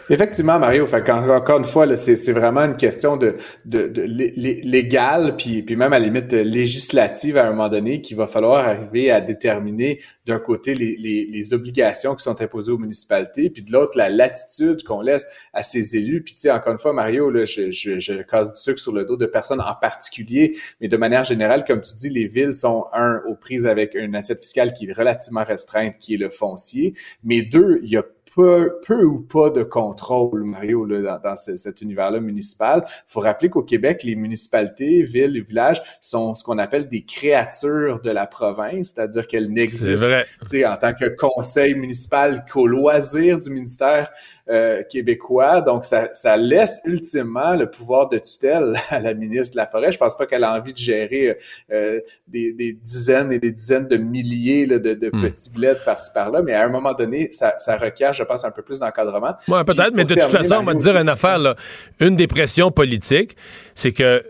Effectivement, 0.08 0.58
Mario. 0.58 0.86
Fait 0.86 1.08
encore 1.10 1.58
une 1.58 1.64
fois, 1.64 1.96
c'est, 1.96 2.32
vraiment 2.32 2.62
une 2.62 2.76
question 2.76 3.16
de, 3.16 3.36
de, 3.64 3.86
de 3.86 4.02
lé- 4.02 4.32
lé- 4.36 4.60
légale, 4.62 5.36
puis, 5.36 5.64
même 5.76 5.92
à 5.92 5.98
la 5.98 6.06
limite 6.06 6.32
euh, 6.32 6.42
législative 6.42 7.36
à 7.36 7.46
un 7.46 7.50
moment 7.50 7.68
donné, 7.68 8.00
qu'il 8.00 8.16
va 8.16 8.26
falloir 8.26 8.66
arriver 8.66 9.10
à 9.10 9.20
déterminer 9.20 10.00
d'un 10.26 10.38
côté 10.38 10.74
les 10.74 11.54
obligations 11.54 12.14
qui 12.14 12.22
sont 12.22 12.40
imposées 12.40 12.72
aux 12.72 12.78
municipalités, 12.78 13.50
puis 13.50 13.62
de 13.62 13.72
l'autre 13.72 13.96
la 13.96 14.08
latitude 14.08 14.82
qu'on 14.84 15.00
laisse 15.00 15.26
à 15.52 15.62
ces 15.62 15.96
élus. 15.96 16.22
Puis 16.22 16.34
tu 16.34 16.40
sais, 16.40 16.50
encore 16.50 16.72
une 16.72 16.78
fois, 16.78 16.92
Mario, 16.92 17.30
là, 17.30 17.44
je, 17.44 17.70
je, 17.70 17.98
je 17.98 18.14
casse 18.22 18.52
du 18.52 18.60
sucre 18.60 18.78
sur 18.80 18.92
le 18.92 19.04
dos 19.04 19.16
de 19.16 19.26
personnes 19.26 19.60
en 19.60 19.74
particulier, 19.80 20.56
mais 20.80 20.88
de 20.88 20.96
manière 20.96 21.24
générale, 21.24 21.64
comme 21.64 21.80
tu 21.80 21.94
dis, 21.94 22.08
les 22.08 22.26
villes 22.26 22.54
sont 22.54 22.86
un 22.92 23.22
aux 23.26 23.34
prises 23.34 23.66
avec 23.66 23.94
une 23.94 24.14
assiette 24.14 24.40
fiscale 24.40 24.72
qui 24.72 24.88
est 24.88 24.92
relativement 24.92 25.44
restreinte, 25.44 25.94
qui 25.98 26.14
est 26.14 26.18
le 26.18 26.30
foncier, 26.30 26.94
mais 27.24 27.42
deux, 27.42 27.80
il 27.82 27.90
y 27.90 27.96
a 27.96 28.04
peu, 28.34 28.78
peu 28.86 29.04
ou 29.04 29.20
pas 29.20 29.50
de 29.50 29.62
contrôle, 29.62 30.44
Mario, 30.44 30.84
là, 30.84 31.00
dans, 31.00 31.30
dans 31.30 31.36
ce- 31.36 31.56
cet 31.56 31.82
univers-là 31.82 32.20
municipal. 32.20 32.84
Il 32.86 32.92
faut 33.06 33.20
rappeler 33.20 33.48
qu'au 33.50 33.62
Québec, 33.62 34.02
les 34.04 34.16
municipalités, 34.16 35.02
villes 35.02 35.36
et 35.36 35.40
villages 35.40 35.82
sont 36.00 36.34
ce 36.34 36.44
qu'on 36.44 36.58
appelle 36.58 36.88
des 36.88 37.04
créatures 37.04 38.00
de 38.00 38.10
la 38.10 38.26
province, 38.26 38.92
c'est-à-dire 38.94 39.26
qu'elles 39.26 39.50
n'existent 39.52 40.06
vrai. 40.06 40.26
tu 40.42 40.48
sais, 40.48 40.66
en 40.66 40.76
tant 40.76 40.92
que 40.94 41.06
conseil 41.08 41.74
municipal 41.74 42.44
qu'au 42.50 42.66
loisir 42.66 43.38
du 43.40 43.50
ministère 43.50 44.10
euh, 44.50 44.82
québécois. 44.90 45.60
Donc, 45.60 45.84
ça, 45.84 46.08
ça 46.12 46.36
laisse 46.36 46.80
ultimement 46.84 47.54
le 47.54 47.70
pouvoir 47.70 48.08
de 48.08 48.18
tutelle 48.18 48.74
à 48.90 48.98
la 48.98 49.14
ministre 49.14 49.52
de 49.54 49.58
la 49.58 49.66
Forêt. 49.66 49.92
Je 49.92 49.98
pense 49.98 50.16
pas 50.16 50.26
qu'elle 50.26 50.44
a 50.44 50.52
envie 50.54 50.72
de 50.72 50.78
gérer 50.78 51.38
euh, 51.72 52.00
des, 52.26 52.52
des 52.52 52.72
dizaines 52.72 53.32
et 53.32 53.38
des 53.38 53.52
dizaines 53.52 53.86
de 53.86 53.96
milliers 53.96 54.66
là, 54.66 54.78
de, 54.78 54.94
de 54.94 55.10
Hmm. 55.12 55.20
petits 55.22 55.50
bleds 55.50 55.80
par-ci 55.84 56.10
par-là, 56.14 56.42
mais 56.42 56.54
à 56.54 56.64
un 56.64 56.68
moment 56.68 56.94
donné, 56.94 57.30
ça, 57.32 57.54
ça 57.58 57.76
requiert, 57.76 58.12
je 58.14 58.22
pense, 58.22 58.44
un 58.44 58.50
peu 58.50 58.62
plus 58.62 58.78
d'encadrement. 58.80 59.34
Ouais, 59.48 59.64
peut-être, 59.64 59.92
mais 59.94 60.04
de 60.04 60.14
toute 60.14 60.30
façon, 60.32 60.56
on 60.60 60.62
va 60.62 60.74
te 60.74 60.78
dire 60.80 60.96
une 60.96 61.08
affaire, 61.08 61.38
là. 61.38 61.54
Une 62.00 62.16
des 62.16 62.26
pressions 62.26 62.70
politiques, 62.70 63.36
c'est 63.74 63.92
que 63.92 64.22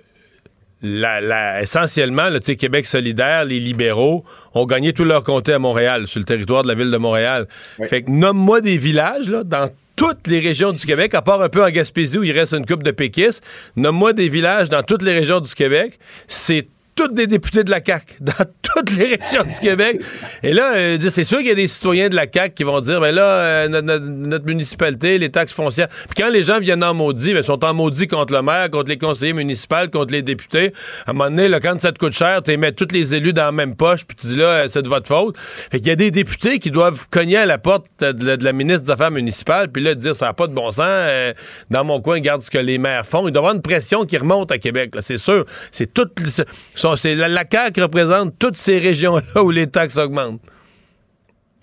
la, 0.83 1.21
la- 1.21 1.61
essentiellement, 1.63 2.31
le 2.31 2.39
Québec 2.41 2.87
solidaire, 2.87 3.45
les 3.45 3.61
libéraux 3.61 4.25
ont 4.55 4.65
gagné 4.65 4.93
tout 4.95 5.05
leur 5.05 5.23
comté 5.25 5.53
à 5.53 5.59
Montréal, 5.59 6.07
sur 6.07 6.19
le 6.21 6.25
territoire 6.25 6.63
de 6.63 6.69
la 6.69 6.75
ville 6.75 6.91
de 6.91 6.97
Montréal. 6.97 7.47
Fait 7.87 8.03
que 8.03 8.11
nomme-moi 8.11 8.61
des 8.63 8.79
villages, 8.79 9.29
là, 9.29 9.45
dans 9.45 9.69
toutes 10.01 10.29
les 10.29 10.41
régions 10.41 10.73
du 10.73 10.87
Québec, 10.87 11.15
à 11.15 11.21
part 11.21 11.43
un 11.43 11.51
peu 11.51 11.63
en 11.63 11.69
Gaspésie 11.69 12.17
où 12.17 12.23
il 12.23 12.33
reste 12.33 12.55
une 12.55 12.65
coupe 12.65 12.83
de 12.83 12.91
péquistes, 12.91 13.45
nomme-moi 13.77 14.15
des 14.15 14.31
villages 14.31 14.71
dans 14.71 14.83
toutes 14.83 15.03
les 15.03 15.13
régions 15.13 15.41
du 15.41 15.55
Québec. 15.55 15.99
C'est 16.27 16.69
tous 16.95 17.09
des 17.09 17.27
députés 17.27 17.65
de 17.65 17.71
la 17.71 17.81
CAQ 17.85 18.15
dans 18.21 18.45
toutes 18.63 18.97
les 18.97 19.17
régions 19.17 19.45
du 19.45 19.59
Québec. 19.61 20.01
Et 20.43 20.53
là, 20.53 20.75
euh, 20.75 20.99
c'est 21.11 21.25
sûr 21.25 21.39
qu'il 21.39 21.49
y 21.49 21.53
a 21.53 21.55
des 21.55 21.67
citoyens 21.67 22.09
de 22.09 22.15
la 22.15 22.27
CAQ 22.33 22.55
qui 22.55 22.65
vont 22.65 22.81
dire, 22.81 23.01
ben 23.01 23.15
là, 23.15 23.25
euh, 23.25 23.69
notre, 23.69 24.47
municipalité, 24.47 25.19
les 25.19 25.31
taxes 25.31 25.53
foncières. 25.53 25.89
Puis 25.89 26.23
quand 26.23 26.31
les 26.31 26.43
gens 26.43 26.59
viennent 26.59 26.85
en 26.85 26.95
maudit, 26.95 27.35
ben, 27.35 27.43
sont 27.43 27.65
en 27.65 27.75
maudit 27.75 28.09
contre 28.09 28.33
le 28.33 28.43
maire, 28.43 28.71
contre 28.71 28.89
les 28.89 28.99
conseillers 28.99 29.33
municipaux, 29.33 29.89
contre 29.93 30.13
les 30.13 30.23
députés. 30.23 30.73
À 31.07 31.11
un 31.11 31.13
moment 31.13 31.31
donné, 31.31 31.49
là, 31.49 31.61
quand 31.61 31.79
ça 31.81 31.93
te 31.93 31.99
coûte 31.99 32.13
cher, 32.13 32.43
tu 32.43 32.57
mets 32.57 32.73
tous 32.73 32.89
les 32.93 33.15
élus 33.15 33.33
dans 33.33 33.45
la 33.45 33.53
même 33.53 33.77
poche, 33.77 34.05
puis 34.05 34.17
tu 34.17 34.27
dis 34.29 34.37
là, 34.37 34.45
euh, 34.45 34.69
c'est 34.69 34.83
de 34.83 34.89
votre 34.89 35.07
faute. 35.07 35.37
Fait 35.39 35.79
qu'il 35.79 35.89
y 35.89 35.93
a 35.93 35.97
des 35.97 36.11
députés 36.11 36.59
qui 36.59 36.71
doivent 36.71 37.09
cogner 37.11 37.39
à 37.39 37.47
la 37.47 37.59
porte 37.59 37.87
de 38.01 38.45
la, 38.45 38.53
ministre 38.53 38.87
des 38.87 38.91
Affaires 38.91 39.11
municipales, 39.11 39.71
puis 39.71 39.83
là, 39.83 39.95
dire, 39.95 40.15
ça 40.17 40.27
n'a 40.27 40.33
pas 40.33 40.47
de 40.47 40.55
bon 40.55 40.71
sens. 40.71 40.87
dans 41.71 41.85
mon 41.85 42.01
coin, 42.01 42.15
regarde 42.15 42.43
ce 42.43 42.51
que 42.51 42.59
les 42.59 42.79
maires 42.79 43.07
font. 43.07 43.27
Il 43.29 43.33
doit 43.33 43.43
y 43.43 43.45
avoir 43.45 43.55
une 43.55 43.63
pression 43.63 44.05
qui 44.05 44.17
remonte 44.17 44.51
à 44.53 44.59
Québec, 44.59 44.93
c'est 45.01 45.19
sûr. 45.19 45.45
C'est 45.71 45.91
c'est- 46.29 46.47
c'est 46.97 47.15
la, 47.15 47.29
la 47.29 47.45
CAQ 47.51 47.83
représente 47.83 48.39
toutes 48.39 48.57
ces 48.57 48.79
régions-là 48.79 49.43
où 49.43 49.51
les 49.51 49.67
taxes 49.67 49.99
augmentent. 49.99 50.41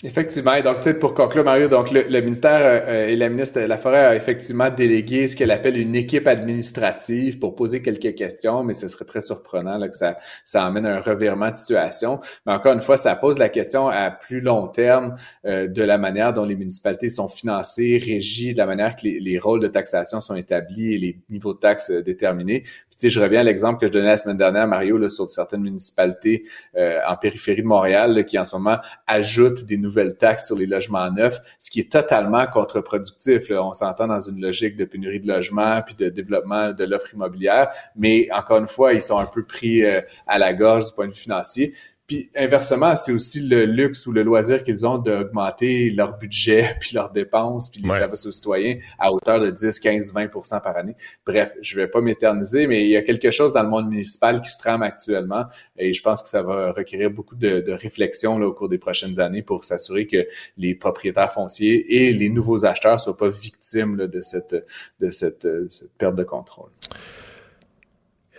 Effectivement. 0.04 0.54
Et 0.54 0.62
donc, 0.62 0.84
peut-être 0.84 1.00
pour 1.00 1.16
conclure, 1.16 1.44
Mario, 1.44 1.70
donc 1.70 1.90
le, 1.90 2.04
le 2.04 2.22
ministère 2.22 2.84
euh, 2.88 3.08
et 3.08 3.16
la 3.16 3.30
ministre 3.30 3.60
de 3.60 3.66
la 3.66 3.80
Forêt 3.80 4.06
a 4.06 4.16
effectivement 4.16 4.70
délégué 4.70 5.28
ce 5.28 5.36
qu'elle 5.36 5.50
appelle 5.50 5.76
une 5.76 5.96
équipe 5.96 6.28
administrative 6.28 7.40
pour 7.40 7.56
poser 7.56 7.82
quelques 7.82 8.14
questions, 8.14 8.64
mais 8.64 8.74
ce 8.74 8.88
serait 8.90 9.06
très 9.06 9.22
surprenant 9.22 9.80
là, 9.80 9.90
que 9.90 9.98
ça, 9.98 10.18
ça 10.46 10.64
amène 10.64 10.86
un 10.86 11.02
revirement 11.02 11.50
de 11.50 11.56
situation. 11.56 12.20
Mais 12.46 12.54
encore 12.54 12.74
une 12.74 12.82
fois, 12.82 12.96
ça 12.96 13.16
pose 13.16 13.40
la 13.40 13.50
question 13.50 13.90
à 13.90 14.12
plus 14.12 14.40
long 14.40 14.68
terme 14.68 15.16
euh, 15.46 15.66
de 15.68 15.82
la 15.82 15.98
manière 15.98 16.32
dont 16.32 16.46
les 16.46 16.56
municipalités 16.56 17.10
sont 17.10 17.28
financées, 17.28 18.00
régies, 18.00 18.54
de 18.54 18.60
la 18.60 18.68
manière 18.68 18.96
que 18.96 19.02
les, 19.02 19.20
les 19.20 19.40
rôles 19.40 19.62
de 19.62 19.68
taxation 19.68 20.22
sont 20.22 20.36
établis 20.36 20.94
et 20.94 21.00
les 21.00 21.20
niveaux 21.32 21.56
de 21.56 21.60
taxes 21.60 21.90
euh, 21.90 22.04
déterminés. 22.04 22.62
Tu 23.00 23.12
je 23.12 23.20
reviens 23.20 23.42
à 23.42 23.44
l'exemple 23.44 23.80
que 23.80 23.88
je 23.88 23.92
donnais 23.92 24.08
la 24.08 24.18
semaine 24.18 24.38
dernière, 24.38 24.68
Mario, 24.68 24.98
là, 24.98 25.08
sur 25.10 25.30
certaines 25.30 25.62
municipalités 25.62 26.44
euh, 26.76 27.00
en 27.08 27.16
périphérie 27.16 27.62
de 27.62 27.68
Montréal 27.68 28.26
qui 28.26 28.40
en 28.40 28.44
ce 28.44 28.56
moment 28.56 28.78
ajoutent 29.06 29.66
des 29.66 29.78
nouvelles 29.78 30.18
taxes 30.18 30.48
sur 30.48 30.58
les 30.58 30.66
logements 30.66 31.12
neufs, 31.12 31.40
ce 31.60 31.70
qui 31.70 31.82
est 31.82 31.92
totalement 31.92 32.48
contre-productif. 32.48 33.52
On 33.52 33.74
s'entend 33.74 34.08
dans 34.08 34.20
une 34.20 34.42
logique 34.42 34.78
de 34.78 34.86
pénurie 34.86 35.20
de 35.20 35.28
logements 35.28 35.82
puis 35.84 35.94
de 35.94 36.10
développement 36.10 36.72
de 36.72 36.84
l'offre 36.86 37.14
immobilière, 37.14 37.70
mais 37.96 38.30
encore 38.32 38.58
une 38.58 38.68
fois, 38.68 38.94
ils 38.94 39.02
sont 39.02 39.20
un 39.20 39.28
peu 39.28 39.44
pris 39.44 39.84
euh, 39.84 40.02
à 40.26 40.40
la 40.40 40.54
gorge 40.54 40.88
du 40.88 40.94
point 40.94 41.06
de 41.06 41.12
vue 41.12 41.18
financier. 41.18 41.74
Puis 42.08 42.30
inversement, 42.38 42.96
c'est 42.96 43.12
aussi 43.12 43.42
le 43.42 43.66
luxe 43.66 44.08
ou 44.08 44.14
le 44.14 44.24
loisir 44.24 44.64
qu'ils 44.64 44.88
ont 44.88 44.98
d'augmenter 44.98 45.92
leur 45.92 46.18
budget, 46.18 46.76
puis 46.80 46.96
leurs 46.96 47.12
dépenses, 47.12 47.70
puis 47.70 47.82
les 47.82 47.90
Ouais. 47.90 47.98
services 47.98 48.26
aux 48.26 48.32
citoyens 48.32 48.78
à 48.98 49.12
hauteur 49.12 49.42
de 49.42 49.50
10, 49.52 49.78
15, 49.80 50.14
20% 50.14 50.62
par 50.62 50.78
année. 50.78 50.96
Bref, 51.26 51.54
je 51.62 51.76
vais 51.76 51.88
pas 51.90 52.00
m'éterniser, 52.00 52.66
mais 52.66 52.84
il 52.86 52.90
y 52.90 52.96
a 52.96 53.02
quelque 53.02 53.30
chose 53.32 53.52
dans 53.52 53.64
le 53.64 53.70
monde 53.70 53.90
municipal 53.90 54.42
qui 54.42 54.50
se 54.50 54.58
trame 54.58 54.84
actuellement 54.84 55.46
et 55.78 55.92
je 55.94 56.02
pense 56.02 56.22
que 56.22 56.30
ça 56.30 56.42
va 56.42 56.72
requérir 56.72 57.12
beaucoup 57.12 57.36
de, 57.36 57.60
de 57.60 57.72
réflexion 57.74 58.40
là, 58.40 58.48
au 58.48 58.54
cours 58.54 58.70
des 58.70 58.78
prochaines 58.78 59.20
années 59.20 59.42
pour 59.42 59.66
s'assurer 59.66 60.08
que 60.08 60.26
les 60.58 60.76
propriétaires 60.76 61.32
fonciers 61.34 62.08
et 62.08 62.14
les 62.14 62.30
nouveaux 62.30 62.64
acheteurs 62.66 63.00
soient 63.02 63.18
pas 63.18 63.30
victimes 63.30 63.98
là, 63.98 64.08
de 64.08 64.22
cette 64.22 64.56
de 65.02 65.10
cette, 65.10 65.44
euh, 65.46 65.68
cette 65.70 65.92
perte 65.98 66.16
de 66.16 66.24
contrôle. 66.24 66.70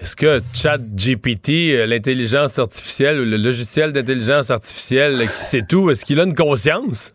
Est-ce 0.01 0.14
que 0.14 0.40
ChatGPT, 0.53 1.74
euh, 1.74 1.86
l'intelligence 1.86 2.59
artificielle 2.61 3.18
le 3.18 3.36
logiciel 3.36 3.92
d'intelligence 3.92 4.51
artificielle 4.51 5.18
qui 5.22 5.40
sait 5.40 5.62
tout, 5.62 5.90
est-ce 5.90 6.05
qu'il 6.05 6.20
a 6.20 6.22
une 6.22 6.36
conscience? 6.36 7.14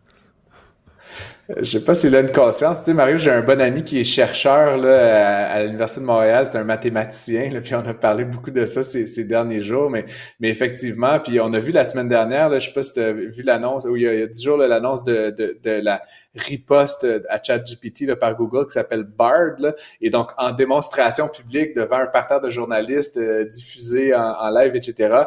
Euh, 1.50 1.56
Je 1.60 1.78
sais 1.78 1.84
pas 1.84 1.96
s'il 1.96 2.14
a 2.14 2.20
une 2.20 2.32
conscience. 2.32 2.80
Tu 2.80 2.86
sais, 2.86 2.94
Mario, 2.94 3.18
j'ai 3.18 3.32
un 3.32 3.42
bon 3.42 3.62
ami 3.62 3.86
qui 3.86 4.02
est 4.02 4.04
chercheur 4.04 4.78
là, 4.78 5.50
à, 5.50 5.64
l'Université 5.64 6.02
de 6.02 6.06
Montréal. 6.06 6.46
C'est 6.46 6.58
un 6.58 6.66
mathématicien. 6.66 7.52
Là, 7.52 7.62
puis 7.62 7.74
on 7.76 7.86
a 7.86 7.94
parlé 7.94 8.26
beaucoup 8.26 8.52
de 8.52 8.66
ça 8.66 8.84
ces, 8.84 9.24
derniers 9.24 9.62
jours. 9.62 9.90
Mais, 9.90 10.06
mais 10.42 10.50
effectivement, 10.50 11.20
puis 11.20 11.40
on 11.40 11.54
a 11.54 11.60
vu 11.60 11.72
la 11.72 11.86
semaine 11.86 12.10
dernière, 12.10 12.50
là, 12.50 12.60
je 12.60 12.68
sais 12.68 12.74
pas 12.74 12.84
si 12.84 12.94
tu 12.94 13.00
as 13.00 13.14
vu 13.14 13.44
l'annonce, 13.44 13.86
où 13.86 13.96
il 13.96 14.04
y 14.04 14.08
a, 14.08 14.28
10 14.28 14.44
jours, 14.44 14.58
l'annonce 14.58 15.06
de, 15.06 15.30
de, 15.30 15.58
de 15.64 15.72
la 15.72 16.02
riposte 16.36 17.08
à 17.30 17.42
ChatGPT 17.42 18.02
là, 18.02 18.16
par 18.16 18.36
Google 18.36 18.66
qui 18.66 18.74
s'appelle 18.74 19.04
Bard. 19.04 19.56
Là. 19.60 19.74
Et 20.02 20.10
donc, 20.10 20.32
en 20.38 20.52
démonstration 20.52 21.28
publique 21.28 21.76
devant 21.76 21.98
un 21.98 22.08
parterre 22.08 22.42
de 22.42 22.50
journalistes 22.50 23.18
euh, 23.18 23.46
diffusé 23.46 24.16
en, 24.16 24.36
en 24.40 24.50
live, 24.50 24.76
etc., 24.76 25.26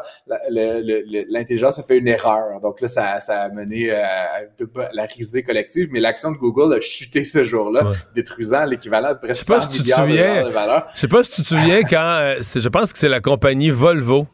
l'intelligence 1.28 1.78
a 1.78 1.82
fait 1.82 1.98
une 1.98 2.08
erreur. 2.08 2.60
Donc 2.60 2.80
là, 2.80 2.88
ça, 2.88 3.20
ça 3.20 3.42
a 3.42 3.48
mené 3.48 3.90
euh, 3.90 4.02
à, 4.02 4.88
la 4.92 5.04
risée 5.04 5.42
collective. 5.42 5.88
Mais 5.92 6.00
l'action 6.00 6.32
de 6.32 6.36
Google 6.36 6.74
a 6.74 6.80
chuté 6.80 7.24
ce 7.24 7.44
jour-là, 7.44 7.82
détruisant 8.14 8.64
l'équivalent 8.64 9.12
de 9.12 9.18
presque 9.18 9.42
Je 9.42 9.46
sais 9.46 9.52
pas 9.52 9.62
100 9.62 9.70
si 9.70 9.82
tu 9.82 9.90
te 9.90 10.00
milliards 10.00 10.46
de 10.46 10.50
valeur. 10.50 10.88
Je 10.94 11.00
sais 11.00 11.08
pas 11.08 11.24
si 11.24 11.30
tu 11.32 11.42
te 11.42 11.48
souviens 11.48 11.82
quand. 11.88 12.18
euh, 12.20 12.40
je 12.40 12.68
pense 12.68 12.92
que 12.92 12.98
c'est 12.98 13.08
la 13.08 13.20
compagnie 13.20 13.70
Volvo 13.70 14.26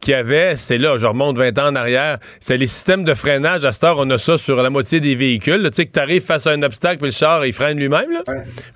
qui 0.00 0.14
avait, 0.14 0.56
c'est 0.56 0.78
là, 0.78 0.98
je 0.98 1.06
remonte 1.06 1.36
20 1.38 1.58
ans 1.58 1.68
en 1.68 1.74
arrière, 1.74 2.18
c'est 2.38 2.56
les 2.56 2.66
systèmes 2.66 3.04
de 3.04 3.14
freinage. 3.14 3.64
À 3.64 3.72
cette 3.72 3.84
heure, 3.84 3.96
on 3.98 4.08
a 4.10 4.18
ça 4.18 4.38
sur 4.38 4.56
la 4.62 4.70
moitié 4.70 5.00
des 5.00 5.14
véhicules. 5.14 5.60
là. 5.60 5.70
Tu 5.70 5.76
sais, 5.76 5.86
que 5.86 5.92
tu 5.92 6.00
arrives 6.00 6.22
face 6.22 6.46
à 6.46 6.50
un 6.50 6.62
obstacle, 6.62 6.98
puis 6.98 7.06
le 7.06 7.12
char, 7.12 7.44
il 7.44 7.52
freine 7.52 7.78
lui-même. 7.78 8.10
là. 8.12 8.22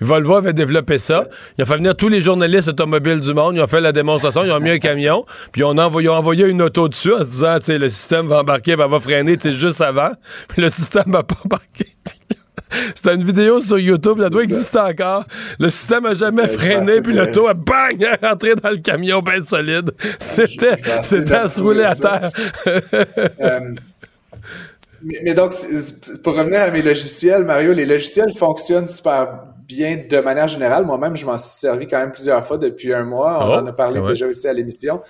Volvo 0.00 0.36
avait 0.36 0.52
développé 0.52 0.98
ça. 0.98 1.26
Ils 1.58 1.62
ont 1.62 1.66
fait 1.66 1.76
venir 1.76 1.94
tous 1.96 2.08
les 2.08 2.20
journalistes 2.20 2.68
automobiles 2.68 3.20
du 3.20 3.34
monde. 3.34 3.56
Ils 3.56 3.62
ont 3.62 3.66
fait 3.66 3.80
la 3.80 3.92
démonstration. 3.92 4.44
Ils 4.44 4.52
ont 4.52 4.60
mis 4.60 4.70
un 4.70 4.78
camion. 4.78 5.24
Puis 5.52 5.62
on 5.62 5.76
a 5.78 5.84
envoyé, 5.86 6.06
ils 6.06 6.10
ont 6.10 6.14
envoyé 6.14 6.46
une 6.46 6.62
auto 6.62 6.88
dessus 6.88 7.12
en 7.12 7.22
se 7.22 7.28
disant, 7.28 7.58
tu 7.58 7.66
sais, 7.66 7.78
le 7.78 7.90
système 7.90 8.26
va 8.26 8.40
embarquer, 8.40 8.76
ben, 8.76 8.88
va 8.88 8.98
freiner, 9.00 9.36
tu 9.36 9.52
sais, 9.52 9.58
juste 9.58 9.80
avant. 9.80 10.12
Puis 10.48 10.62
le 10.62 10.68
système 10.68 11.04
va 11.08 11.22
pas 11.22 11.36
embarquer. 11.44 11.86
C'était 12.94 13.14
une 13.14 13.24
vidéo 13.24 13.60
sur 13.60 13.78
YouTube, 13.78 14.20
ça 14.20 14.30
doit 14.30 14.42
exister 14.44 14.78
encore. 14.78 15.24
Le 15.58 15.70
système 15.70 16.06
a 16.06 16.14
jamais 16.14 16.44
je 16.46 16.52
freiné, 16.52 17.00
puis 17.00 17.12
que- 17.14 17.18
l'auto 17.18 17.48
a 17.48 17.54
bang, 17.54 18.00
est 18.02 18.24
rentré 18.26 18.54
dans 18.54 18.70
le 18.70 18.76
camion 18.78 19.20
bien 19.20 19.42
solide. 19.44 19.90
C'était, 20.18 20.76
à 21.34 21.48
se 21.48 21.60
rouler 21.60 21.84
à 21.84 21.94
terre. 21.94 22.30
Euh, 23.40 23.60
Mais, 25.02 25.18
mais 25.24 25.34
donc, 25.34 25.54
pour 26.22 26.36
revenir 26.36 26.60
à 26.60 26.70
mes 26.70 26.82
logiciels, 26.82 27.44
Mario, 27.44 27.72
les 27.72 27.86
logiciels 27.86 28.34
fonctionnent 28.36 28.86
super 28.88 29.44
bien 29.66 29.98
de 30.08 30.18
manière 30.18 30.48
générale. 30.48 30.84
Moi-même, 30.84 31.16
je 31.16 31.24
m'en 31.24 31.38
suis 31.38 31.58
servi 31.58 31.86
quand 31.86 31.98
même 31.98 32.12
plusieurs 32.12 32.46
fois 32.46 32.58
depuis 32.58 32.92
un 32.92 33.04
mois. 33.04 33.38
On 33.40 33.48
Oh, 33.50 33.54
en 33.60 33.66
a 33.66 33.72
parlé 33.72 33.98
même. 34.00 34.08
déjà 34.10 34.26
aussi 34.26 34.46
à 34.46 34.52
l'émission. 34.52 35.00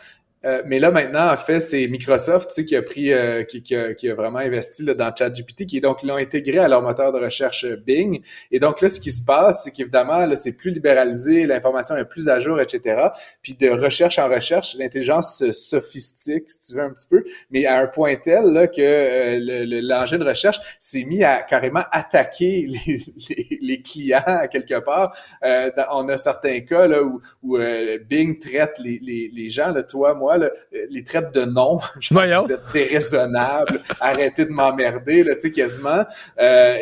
Euh, 0.46 0.62
mais 0.64 0.78
là, 0.78 0.90
maintenant, 0.90 1.30
en 1.30 1.36
fait, 1.36 1.60
c'est 1.60 1.86
Microsoft, 1.86 2.48
tu 2.48 2.54
sais, 2.54 2.64
qui 2.64 2.74
a 2.74 2.80
pris, 2.80 3.12
euh, 3.12 3.42
qui, 3.44 3.62
qui 3.62 3.76
a, 3.76 3.92
qui 3.92 4.08
a 4.08 4.14
vraiment 4.14 4.38
investi 4.38 4.82
là, 4.82 4.94
dans 4.94 5.14
ChatGPT, 5.14 5.66
qui 5.66 5.82
donc 5.82 6.02
l'ont 6.02 6.16
intégré 6.16 6.56
à 6.56 6.66
leur 6.66 6.80
moteur 6.80 7.12
de 7.12 7.18
recherche 7.18 7.64
euh, 7.64 7.76
Bing. 7.76 8.22
Et 8.50 8.58
donc 8.58 8.80
là, 8.80 8.88
ce 8.88 9.00
qui 9.00 9.10
se 9.10 9.22
passe, 9.22 9.64
c'est 9.64 9.70
qu'évidemment, 9.70 10.24
là, 10.24 10.36
c'est 10.36 10.52
plus 10.52 10.70
libéralisé, 10.70 11.44
l'information 11.44 11.94
est 11.98 12.06
plus 12.06 12.30
à 12.30 12.40
jour, 12.40 12.58
etc. 12.58 13.10
Puis 13.42 13.52
de 13.52 13.68
recherche 13.68 14.18
en 14.18 14.28
recherche, 14.30 14.74
l'intelligence 14.78 15.36
se 15.38 15.52
sophistique, 15.52 16.50
si 16.50 16.60
tu 16.62 16.74
veux, 16.74 16.82
un 16.82 16.90
petit 16.90 17.06
peu, 17.06 17.22
mais 17.50 17.66
à 17.66 17.78
un 17.78 17.86
point 17.86 18.16
tel 18.16 18.46
là, 18.46 18.66
que 18.66 18.80
euh, 18.80 19.38
le- 19.38 19.64
le- 19.66 19.80
l'engin 19.86 20.16
de 20.16 20.24
recherche 20.24 20.58
s'est 20.78 21.04
mis 21.04 21.22
à 21.22 21.42
carrément 21.42 21.82
attaquer 21.92 22.66
les, 22.86 23.00
les, 23.28 23.58
les 23.60 23.82
clients 23.82 24.22
à 24.24 24.48
quelque 24.48 24.80
part. 24.80 25.14
Euh, 25.42 25.70
dans- 25.76 25.86
on 25.92 26.08
a 26.08 26.16
certains 26.16 26.60
cas 26.60 26.86
là, 26.86 27.02
où, 27.02 27.20
où 27.42 27.58
euh, 27.58 27.98
Bing 28.08 28.38
traite 28.38 28.78
les, 28.82 28.98
les, 29.02 29.30
les 29.34 29.48
gens, 29.50 29.72
là, 29.72 29.82
toi, 29.82 30.14
moi, 30.14 30.29
là, 30.38 30.50
euh, 30.74 30.86
les 30.90 31.04
traite 31.04 31.32
de 31.34 31.44
pense 32.14 32.24
que 32.24 32.46
vous 32.46 32.52
êtes 32.52 32.72
déraisonnable. 32.72 33.80
Arrêtez 34.00 34.44
de 34.44 34.50
m'emmerder, 34.50 35.24
tu 35.34 35.40
sais, 35.40 35.52
quasiment. 35.52 36.04
Euh, 36.40 36.76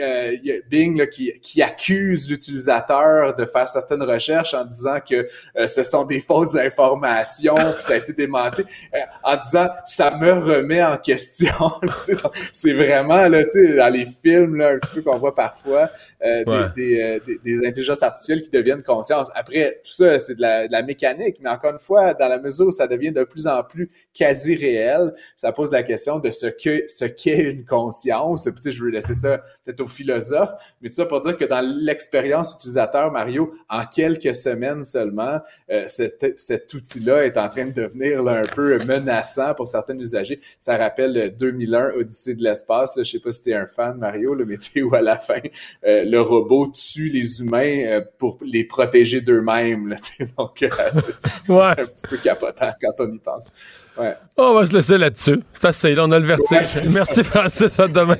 euh, 0.00 0.36
Bing 0.70 0.98
là, 0.98 1.06
qui, 1.06 1.32
qui 1.40 1.62
accuse 1.62 2.28
l'utilisateur 2.28 3.34
de 3.34 3.44
faire 3.46 3.68
certaines 3.68 4.02
recherches 4.02 4.54
en 4.54 4.64
disant 4.64 4.98
que 5.08 5.26
euh, 5.56 5.68
ce 5.68 5.82
sont 5.82 6.04
des 6.04 6.20
fausses 6.20 6.56
informations, 6.56 7.54
puis 7.54 7.82
ça 7.82 7.94
a 7.94 7.96
été 7.96 8.12
démenti, 8.12 8.62
euh, 8.94 8.98
en 9.22 9.36
disant 9.44 9.68
ça 9.86 10.10
me 10.16 10.32
remet 10.32 10.82
en 10.82 10.96
question. 10.98 11.52
C'est 12.52 12.72
vraiment 12.72 13.28
là, 13.28 13.44
tu 13.44 13.50
sais, 13.50 13.76
dans 13.76 13.88
les 13.92 14.06
films 14.06 14.56
là, 14.56 14.70
un 14.70 14.78
petit 14.78 14.94
peu 14.94 15.02
qu'on 15.02 15.18
voit 15.18 15.34
parfois 15.34 15.90
euh, 16.24 16.44
des- 16.44 16.50
Ouais. 16.56 16.66
des, 16.76 17.02
euh, 17.02 17.18
des, 17.26 17.38
des 17.58 17.66
intelligences 17.68 18.02
artificielles 18.02 18.42
qui 18.42 18.50
deviennent 18.50 18.82
conscientes. 18.82 19.28
Après, 19.34 19.80
tout 19.84 19.92
ça, 19.92 20.18
c'est 20.18 20.34
de 20.36 20.40
la, 20.40 20.66
de 20.66 20.72
la 20.72 20.82
mécanique, 20.82 21.36
mais 21.40 21.50
encore 21.50 21.72
une 21.72 21.78
fois, 21.78 22.14
dans 22.14 22.28
la 22.28 22.38
mesure 22.38 22.68
où 22.68 22.72
ça 22.72 22.85
devient 22.86 23.12
de 23.12 23.24
plus 23.24 23.46
en 23.46 23.62
plus 23.62 23.90
quasi 24.14 24.54
réel, 24.56 25.14
ça 25.36 25.52
pose 25.52 25.70
la 25.70 25.82
question 25.82 26.18
de 26.18 26.30
ce 26.30 26.46
que 26.46 26.84
ce 26.88 27.04
qu'est 27.04 27.50
une 27.50 27.64
conscience. 27.64 28.44
Tu 28.44 28.52
sais, 28.60 28.70
je 28.70 28.82
veux 28.82 28.90
laisser 28.90 29.14
ça 29.14 29.38
peut-être 29.64 29.80
aux 29.80 29.88
philosophes, 29.88 30.52
mais 30.80 30.88
tout 30.88 30.96
ça 30.96 31.06
pour 31.06 31.20
dire 31.20 31.36
que 31.36 31.44
dans 31.44 31.60
l'expérience 31.60 32.54
utilisateur, 32.54 33.10
Mario, 33.12 33.52
en 33.68 33.84
quelques 33.84 34.34
semaines 34.34 34.84
seulement, 34.84 35.40
euh, 35.70 35.84
cet, 35.88 36.38
cet 36.38 36.72
outil-là 36.72 37.26
est 37.26 37.36
en 37.36 37.48
train 37.48 37.66
de 37.66 37.72
devenir 37.72 38.22
là, 38.22 38.40
un 38.40 38.54
peu 38.54 38.78
menaçant 38.84 39.54
pour 39.54 39.68
certains 39.68 39.98
usagers. 39.98 40.40
Ça 40.60 40.76
rappelle 40.76 41.16
euh, 41.16 41.30
2001, 41.30 41.90
Odyssée 41.90 42.34
de 42.34 42.42
l'espace. 42.42 42.94
Je 42.96 43.04
sais 43.04 43.20
pas 43.20 43.32
si 43.32 43.42
t'es 43.42 43.54
un 43.54 43.66
fan, 43.66 43.96
Mario, 43.98 44.36
tu 44.36 44.56
sais, 44.60 44.82
où 44.82 44.94
à 44.94 45.02
la 45.02 45.16
fin, 45.16 45.40
euh, 45.86 46.04
le 46.04 46.20
robot 46.20 46.72
tue 46.72 47.08
les 47.08 47.40
humains 47.40 47.84
euh, 47.86 48.00
pour 48.18 48.38
les 48.42 48.64
protéger 48.64 49.20
d'eux-mêmes. 49.20 49.96
Donc, 50.38 50.62
euh, 50.62 50.68
c'est 50.94 51.12
c'est 51.46 51.52
un 51.52 51.74
petit 51.74 52.06
peu 52.08 52.16
capotant 52.16 52.72
quand 52.82 53.04
on 53.04 53.12
y 53.12 53.18
pense. 53.18 53.50
Ouais. 53.98 54.16
On 54.36 54.54
va 54.54 54.66
se 54.66 54.72
laisser 54.72 54.98
là-dessus. 54.98 55.40
C'est 55.52 55.66
assez, 55.66 55.94
là, 55.94 56.04
on 56.04 56.12
a 56.12 56.18
le 56.18 56.26
vertige. 56.26 56.58
Ouais, 56.58 56.66
c'est 56.66 56.84
ça. 56.84 56.90
Merci, 56.90 57.24
Francis. 57.24 57.80
À 57.80 57.88
demain. 57.88 58.16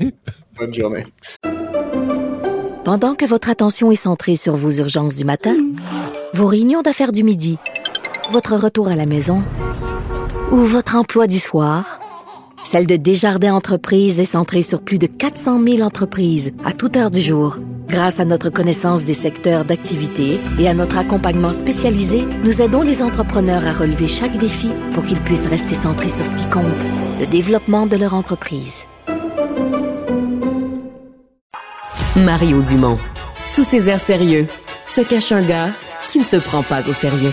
Bonne 0.59 0.75
journée. 0.75 1.07
Pendant 2.85 3.15
que 3.17 3.25
votre 3.25 3.51
attention 3.51 3.91
est 3.91 3.97
centrée 3.97 4.37
sur 4.37 4.57
vos 4.57 4.71
urgences 4.71 5.17
du 5.17 5.25
matin, 5.25 5.57
vos 6.35 6.47
réunions 6.47 6.83
d'affaires 6.83 7.13
du 7.13 7.25
midi, 7.25 7.59
votre 8.31 8.55
retour 8.55 8.89
à 8.89 8.95
la 8.95 9.07
maison 9.07 9.43
ou 10.53 10.59
votre 10.59 10.95
emploi 10.95 11.27
du 11.27 11.41
soir, 11.41 11.99
celle 12.67 12.87
de 12.87 12.97
Desjardins 12.97 13.55
Entreprises 13.55 14.19
est 14.19 14.25
centrée 14.25 14.63
sur 14.63 14.83
plus 14.83 14.99
de 14.99 15.07
400 15.07 15.63
000 15.63 15.81
entreprises 15.83 16.53
à 16.65 16.73
toute 16.73 16.97
heure 16.97 17.13
du 17.13 17.21
jour. 17.21 17.59
Grâce 17.89 18.19
à 18.19 18.25
notre 18.25 18.51
connaissance 18.51 19.05
des 19.05 19.15
secteurs 19.15 19.65
d'activité 19.65 20.41
et 20.59 20.69
à 20.69 20.75
notre 20.75 20.99
accompagnement 20.99 21.53
spécialisé, 21.53 22.25
nous 22.43 22.61
aidons 22.61 22.83
les 22.83 23.03
entrepreneurs 23.03 23.65
à 23.65 23.73
relever 23.73 24.09
chaque 24.09 24.37
défi 24.37 24.71
pour 24.95 25.05
qu'ils 25.05 25.21
puissent 25.21 25.47
rester 25.47 25.77
centrés 25.77 26.09
sur 26.09 26.27
ce 26.27 26.35
qui 26.35 26.47
compte, 26.47 26.65
le 27.21 27.27
développement 27.27 27.87
de 27.87 27.97
leur 27.97 28.15
entreprise. 28.15 28.85
Mario 32.17 32.63
Dumont. 32.63 32.99
Sous 33.49 33.63
ses 33.63 33.89
airs 33.91 34.01
sérieux, 34.01 34.49
se 34.87 35.03
cache 35.03 35.31
un 35.31 35.43
gars 35.43 35.71
qui 36.09 36.19
ne 36.19 36.25
se 36.25 36.37
prend 36.37 36.65
pas 36.65 36.89
au 36.89 36.93
sérieux. 36.93 37.33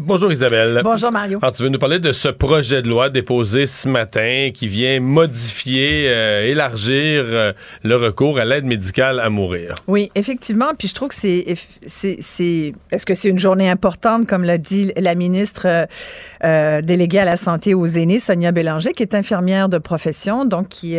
Bonjour 0.00 0.30
Isabelle. 0.30 0.80
Bonjour, 0.84 1.10
Mario. 1.10 1.40
Alors, 1.42 1.52
tu 1.52 1.64
veux 1.64 1.70
nous 1.70 1.78
parler 1.80 1.98
de 1.98 2.12
ce 2.12 2.28
projet 2.28 2.82
de 2.82 2.88
loi 2.88 3.10
déposé 3.10 3.66
ce 3.66 3.88
matin 3.88 4.50
qui 4.54 4.68
vient 4.68 5.00
modifier, 5.00 6.04
euh, 6.08 6.44
élargir 6.46 7.24
euh, 7.26 7.52
le 7.82 7.96
recours 7.96 8.38
à 8.38 8.44
l'aide 8.44 8.64
médicale 8.64 9.18
à 9.18 9.28
mourir. 9.28 9.74
Oui, 9.88 10.08
effectivement. 10.14 10.66
Puis 10.78 10.86
je 10.86 10.94
trouve 10.94 11.08
que 11.08 11.16
c'est. 11.16 11.44
c'est- 11.84 12.18
c'est- 12.22 12.72
Est-ce 12.92 13.04
que 13.06 13.14
c'est 13.14 13.28
une 13.28 13.40
journée 13.40 13.68
importante, 13.68 14.28
comme 14.28 14.44
l'a 14.44 14.56
dit 14.56 14.92
la 14.96 15.16
ministre 15.16 15.66
euh, 16.44 16.80
déléguée 16.80 17.18
à 17.18 17.24
la 17.24 17.36
santé 17.36 17.74
aux 17.74 17.86
aînés, 17.86 18.20
Sonia 18.20 18.52
Bélanger, 18.52 18.92
qui 18.92 19.02
est 19.02 19.16
infirmière 19.16 19.68
de 19.68 19.78
profession, 19.78 20.44
donc 20.44 20.68
qui, 20.68 20.96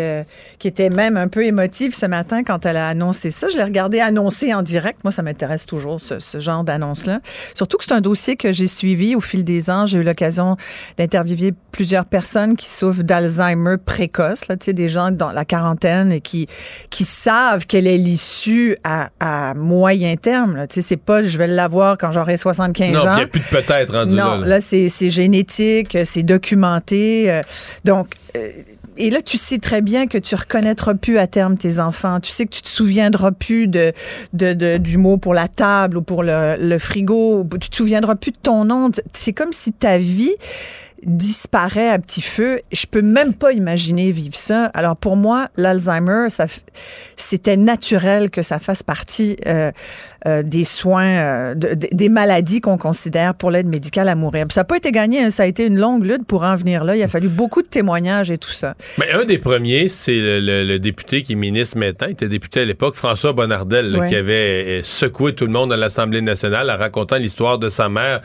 qui 0.60 0.68
était 0.68 0.90
même 0.90 1.16
un 1.16 1.30
peu 1.30 1.46
émotive 1.46 1.96
ce 1.96 2.06
matin 2.06 2.44
quand 2.44 2.66
elle 2.66 2.76
a 2.76 2.90
annoncé 2.90 3.32
ça. 3.32 3.48
Je 3.48 3.56
l'ai 3.56 3.64
regardé 3.64 4.02
annoncer 4.02 4.54
en 4.54 4.62
direct. 4.62 5.00
Moi, 5.06 5.14
ça 5.14 5.22
m'intéresse 5.22 5.66
toujours, 5.66 6.02
ce, 6.02 6.20
ce 6.20 6.40
genre 6.42 6.66
d'annonce-là. 6.66 7.22
Surtout 7.56 7.78
que 7.78 7.86
c'est 7.86 7.94
un 7.94 8.02
dossier 8.02 8.36
que 8.36 8.52
j'ai 8.52 8.68
suivi 8.68 8.89
au 9.16 9.22
fil 9.22 9.44
des 9.44 9.70
ans. 9.70 9.86
J'ai 9.86 10.00
eu 10.00 10.04
l'occasion 10.04 10.58
d'interviewer 10.98 11.54
plusieurs 11.72 12.06
personnes 12.06 12.56
qui 12.56 12.68
souffrent 12.70 13.04
d'Alzheimer 13.04 13.76
précoce, 13.84 14.48
là, 14.48 14.58
tu 14.58 14.66
sais, 14.66 14.74
des 14.74 14.90
gens 14.90 15.12
dans 15.12 15.32
la 15.32 15.46
quarantaine 15.46 16.12
et 16.12 16.22
qui, 16.22 16.48
qui 16.90 17.06
savent 17.06 17.66
quelle 17.66 17.88
est 17.88 17.98
l'issue 17.98 18.76
à, 18.84 19.10
à 19.20 19.54
moyen 19.54 20.16
terme. 20.16 20.56
là. 20.56 20.68
Tu 20.68 20.82
sais, 20.82 20.88
c'est 20.88 20.98
pas 20.98 21.22
je 21.24 21.38
vais 21.38 21.48
l'avoir 21.48 21.98
quand 21.98 22.12
j'aurai 22.12 22.38
75 22.38 22.92
non, 22.94 23.00
il 23.04 23.08
ans. 23.08 23.16
n'y 23.16 23.22
a 23.22 23.28
plus 23.28 23.40
de 23.42 23.46
peut-être 23.46 23.94
rendu 23.94 24.16
Non, 24.16 24.40
là. 24.40 24.48
là. 24.48 24.60
c'est 24.60 24.90
génétique, 25.10 25.98
c'est 26.06 26.24
documenté. 26.24 27.32
euh, 27.32 27.42
donc, 27.86 28.16
euh, 28.36 28.50
et 29.00 29.10
là, 29.10 29.22
tu 29.22 29.38
sais 29.38 29.58
très 29.58 29.82
bien 29.82 30.06
que 30.08 30.18
tu 30.18 30.36
reconnaîtras 30.36 30.94
plus 30.94 31.18
à 31.18 31.26
terme 31.28 31.58
tes 31.58 31.80
enfants. 31.80 32.20
Tu 32.20 32.30
sais 32.30 32.46
que 32.46 32.52
tu 32.52 32.62
te 32.62 32.68
souviendras 32.68 33.32
plus 33.32 33.68
de, 33.68 33.94
de, 34.34 34.54
de- 34.54 34.78
du 34.78 34.98
mot 34.98 35.18
pour 35.18 35.34
la 35.34 35.48
table 35.48 35.98
ou 35.98 36.02
pour 36.02 36.22
le, 36.22 36.56
le 36.60 36.78
frigo. 36.78 37.46
Tu 37.60 37.70
te 37.70 37.76
souviendras 37.76 38.16
plus 38.16 38.32
de 38.32 38.38
ton 38.42 38.66
nom. 38.66 38.92
C'est 39.14 39.34
comme 39.34 39.54
si 39.54 39.72
ta 39.74 39.98
vie 39.98 40.36
disparaît 41.06 41.90
à 41.90 42.00
petit 42.00 42.22
feu. 42.22 42.60
Je 42.72 42.86
peux 42.86 43.02
même 43.02 43.34
pas 43.34 43.52
imaginer 43.54 44.12
vivre 44.12 44.36
ça. 44.36 44.66
Alors 44.74 44.96
pour 44.98 45.16
moi, 45.16 45.48
l'Alzheimer, 45.56 46.28
c'était 47.16 47.58
naturel 47.58 48.30
que 48.30 48.42
ça 48.42 48.60
fasse 48.60 48.84
partie 48.84 49.36
euh, 49.46 49.72
euh, 50.28 50.44
des 50.44 50.66
soins, 50.66 51.06
euh, 51.08 51.56
de- 51.56 51.76
de- 51.76 51.88
des 51.92 52.10
maladies 52.10 52.60
qu'on 52.62 52.78
considère 52.78 53.34
pour 53.36 53.52
l'aide 53.52 53.68
médicale 53.68 54.10
à 54.10 54.16
mourir. 54.16 54.46
Puis 54.48 54.54
ça 54.56 54.62
n'a 54.62 54.66
pas 54.66 54.78
été 54.78 54.92
gagné. 54.92 55.24
hein. 55.24 55.30
Ça 55.30 55.44
a 55.44 55.46
été 55.46 55.66
une 55.66 55.78
longue 55.80 56.04
lutte 56.04 56.26
pour 56.26 56.44
en 56.44 56.56
venir 56.56 56.84
là. 56.84 56.96
Il 56.96 57.04
a 57.04 57.08
fallu 57.08 57.30
beaucoup 57.30 57.62
de 57.62 57.68
témoignages 57.68 58.30
et 58.32 58.38
tout 58.38 58.52
ça. 58.52 58.76
Mais 58.98 59.12
un 59.12 59.26
des 59.26 59.38
premiers, 59.38 59.88
c'est 59.88 60.12
le, 60.18 60.40
le- 60.40 60.64
le 60.66 60.80
député 60.80 61.24
qui 61.24 61.34
est 61.34 61.36
ministre 61.36 61.78
maintenant, 61.78 62.08
il 62.08 62.14
était 62.14 62.28
député 62.28 62.62
à 62.62 62.66
l'époque, 62.66 62.96
François 62.96 63.34
Bonnardel, 63.34 63.90
là, 63.90 64.00
Ouais. 64.00 64.08
qui 64.08 64.16
avait 64.16 64.82
secoué 64.84 65.34
tout 65.36 65.46
le 65.46 65.52
monde 65.52 65.72
à 65.72 65.78
l'Assemblée 65.78 66.22
nationale 66.22 66.70
en 66.70 66.78
racontant 66.78 67.18
l'histoire 67.18 67.58
de 67.58 67.70
sa 67.70 67.88
mère. 67.90 68.22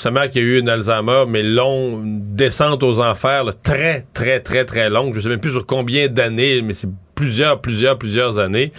Sa 0.00 0.10
mère 0.10 0.30
qui 0.30 0.38
a 0.38 0.42
eu 0.42 0.58
une 0.58 0.70
Alzheimer, 0.70 1.24
mais 1.28 1.42
long, 1.42 2.02
une 2.02 2.34
descente 2.34 2.82
aux 2.82 3.00
enfers, 3.00 3.44
là, 3.44 3.52
très, 3.52 4.06
très, 4.14 4.40
très, 4.40 4.64
très 4.64 4.88
longue. 4.88 5.14
Je 5.14 5.20
sais 5.20 5.28
même 5.28 5.40
plus 5.40 5.50
sur 5.52 5.66
combien 5.66 6.08
d'années, 6.08 6.62
mais 6.62 6.72
c'est 6.72 6.88
plusieurs, 7.14 7.60
plusieurs, 7.60 7.98
plusieurs 7.98 8.38
années. 8.38 8.72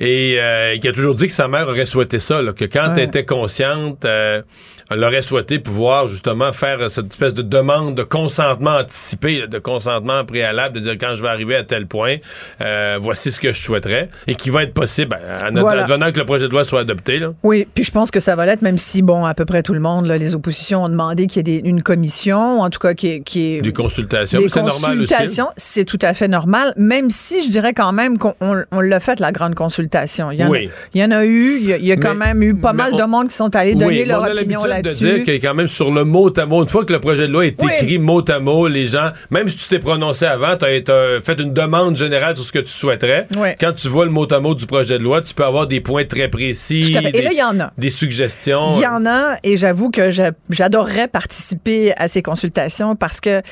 Et 0.00 0.38
euh, 0.40 0.76
qui 0.78 0.88
a 0.88 0.92
toujours 0.92 1.14
dit 1.14 1.28
que 1.28 1.32
sa 1.32 1.46
mère 1.46 1.68
aurait 1.68 1.86
souhaité 1.86 2.18
ça, 2.18 2.42
là, 2.42 2.52
que 2.52 2.64
quand 2.64 2.86
Ouais. 2.88 2.92
elle 2.96 3.02
était 3.04 3.24
consciente, 3.24 4.04
euh, 4.04 4.42
elle 4.90 5.02
aurait 5.04 5.22
souhaité 5.22 5.58
pouvoir 5.58 6.08
justement 6.08 6.52
faire 6.52 6.90
cette 6.90 7.06
espèce 7.12 7.34
de 7.34 7.42
demande 7.42 7.94
de 7.94 8.02
consentement 8.02 8.76
anticipé, 8.78 9.40
là, 9.40 9.46
de 9.46 9.58
consentement 9.58 10.24
préalable, 10.24 10.76
de 10.76 10.80
dire 10.80 10.96
quand 11.00 11.14
je 11.16 11.22
vais 11.22 11.28
arriver 11.28 11.56
à 11.56 11.64
tel 11.64 11.86
point, 11.86 12.16
euh, 12.60 12.98
voici 13.00 13.32
ce 13.32 13.40
que 13.40 13.52
je 13.52 13.62
souhaiterais, 13.62 14.08
et 14.26 14.34
qui 14.34 14.50
va 14.50 14.62
être 14.62 14.74
possible, 14.74 15.10
ben, 15.10 15.56
en 15.56 15.60
Voilà. 15.60 15.82
advenant 15.84 16.12
que 16.12 16.18
le 16.18 16.24
projet 16.24 16.46
de 16.46 16.52
loi 16.52 16.64
soit 16.64 16.80
adopté. 16.80 17.18
Là. 17.18 17.32
Oui, 17.42 17.66
puis 17.74 17.84
je 17.84 17.90
pense 17.90 18.10
que 18.10 18.20
ça 18.20 18.36
va 18.36 18.46
l'être, 18.46 18.62
même 18.62 18.78
si, 18.78 19.02
bon, 19.02 19.24
à 19.24 19.34
peu 19.34 19.44
près 19.44 19.62
tout 19.62 19.74
le 19.74 19.80
monde, 19.80 20.06
là, 20.06 20.18
les 20.18 20.34
oppositions 20.34 20.84
ont 20.84 20.88
demandé 20.88 21.26
qu'il 21.26 21.38
y 21.48 21.56
ait 21.56 21.60
des- 21.62 21.68
une 21.68 21.82
commission, 21.82 22.60
en 22.60 22.70
tout 22.70 22.78
cas 22.78 22.94
qui 22.94 23.08
est... 23.08 23.20
Qui 23.20 23.56
est 23.56 23.60
Des 23.62 23.72
consultations, 23.72 24.40
c'est 24.48 24.62
normal 24.62 25.00
aussi. 25.00 25.08
consultations, 25.12 25.48
c'est 25.56 25.84
tout 25.84 25.98
à 26.02 26.14
fait 26.14 26.28
normal, 26.28 26.72
même 26.76 27.10
si 27.10 27.42
je 27.42 27.50
dirais 27.50 27.72
quand 27.72 27.92
même 27.92 28.18
qu'on 28.18 28.34
on- 28.40 28.62
on 28.72 28.80
l'a 28.80 29.00
fait, 29.00 29.18
la 29.20 29.32
grande 29.32 29.54
consultation. 29.54 30.30
Il 30.30 30.40
y 30.40 30.44
en, 30.44 30.48
Oui. 30.50 30.68
a, 30.68 30.70
il 30.94 31.00
y 31.00 31.04
en 31.04 31.10
a 31.10 31.24
eu, 31.24 31.56
il 31.60 31.66
y 31.68 31.72
a, 31.72 31.76
il 31.78 31.86
y 31.86 31.92
a 31.92 31.96
quand 31.96 32.14
Mais- 32.14 32.26
même 32.34 32.42
eu 32.42 32.54
pas 32.54 32.72
mal 32.72 32.90
on- 32.92 32.96
de 32.96 33.02
monde 33.04 33.28
qui 33.28 33.34
sont 33.34 33.54
allés 33.56 33.74
donner 33.74 34.02
Oui, 34.02 34.04
leur 34.04 34.20
on 34.20 34.24
opinion 34.24 34.60
l'habitude 34.64 34.75
de 34.82 34.90
dire 34.90 35.24
que 35.24 35.30
quand 35.32 35.54
même 35.54 35.68
sur 35.68 35.92
le 35.92 36.04
mot 36.04 36.30
à 36.38 36.46
mot, 36.46 36.62
une 36.62 36.68
fois 36.68 36.84
que 36.84 36.92
le 36.92 37.00
projet 37.00 37.26
de 37.26 37.32
loi 37.32 37.46
est 37.46 37.60
Oui. 37.62 37.70
écrit 37.80 37.98
mot 37.98 38.22
à 38.30 38.38
mot, 38.40 38.68
les 38.68 38.86
gens, 38.86 39.10
même 39.30 39.48
si 39.48 39.56
tu 39.56 39.68
t'es 39.68 39.78
prononcé 39.78 40.24
avant, 40.26 40.56
tu 40.56 40.64
as, 40.64 41.20
fait 41.24 41.38
une 41.40 41.52
demande 41.52 41.96
générale 41.96 42.36
sur 42.36 42.44
ce 42.46 42.52
que 42.52 42.58
tu 42.60 42.70
souhaiterais. 42.70 43.26
Oui. 43.36 43.48
Quand 43.60 43.72
tu 43.72 43.88
vois 43.88 44.04
le 44.04 44.10
mot 44.10 44.30
à 44.32 44.40
mot 44.40 44.54
du 44.54 44.66
projet 44.66 44.98
de 44.98 45.04
loi, 45.04 45.22
tu 45.22 45.34
peux 45.34 45.44
avoir 45.44 45.66
des 45.66 45.80
points 45.80 46.04
très 46.04 46.28
précis. 46.28 46.90
Tout 46.92 46.98
à 46.98 47.02
fait. 47.02 47.16
Et 47.16 47.22
là, 47.22 47.30
il 47.32 47.38
y 47.38 47.42
en 47.42 47.58
a. 47.60 47.72
Des 47.78 47.90
suggestions. 47.90 48.76
Il 48.76 48.82
y 48.82 48.86
en 48.86 49.04
a 49.06 49.36
et 49.42 49.56
j'avoue 49.58 49.90
que 49.90 50.10
j'a- 50.10 50.32
j'adorerais 50.50 51.08
participer 51.08 51.92
à 51.96 52.08
ces 52.08 52.22
consultations 52.22 52.96
parce 52.96 53.20
que 53.20 53.42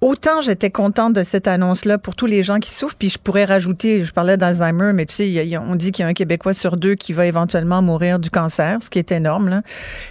autant 0.00 0.42
j'étais 0.42 0.70
contente 0.70 1.12
de 1.12 1.24
cette 1.24 1.48
annonce-là 1.48 1.98
pour 1.98 2.14
tous 2.14 2.26
les 2.26 2.42
gens 2.42 2.58
qui 2.58 2.70
souffrent, 2.70 2.96
puis 2.96 3.08
je 3.08 3.18
pourrais 3.18 3.44
rajouter, 3.44 4.04
je 4.04 4.12
parlais 4.12 4.36
d'Alzheimer, 4.36 4.92
mais 4.92 5.06
tu 5.06 5.14
sais, 5.14 5.58
on 5.58 5.74
dit 5.74 5.92
qu'il 5.92 6.02
y 6.02 6.06
a 6.06 6.08
un 6.08 6.14
Québécois 6.14 6.54
sur 6.54 6.76
deux 6.76 6.94
qui 6.94 7.12
va 7.12 7.26
éventuellement 7.26 7.82
mourir 7.82 8.18
du 8.18 8.30
cancer, 8.30 8.78
ce 8.80 8.90
qui 8.90 8.98
est 8.98 9.12
énorme. 9.12 9.62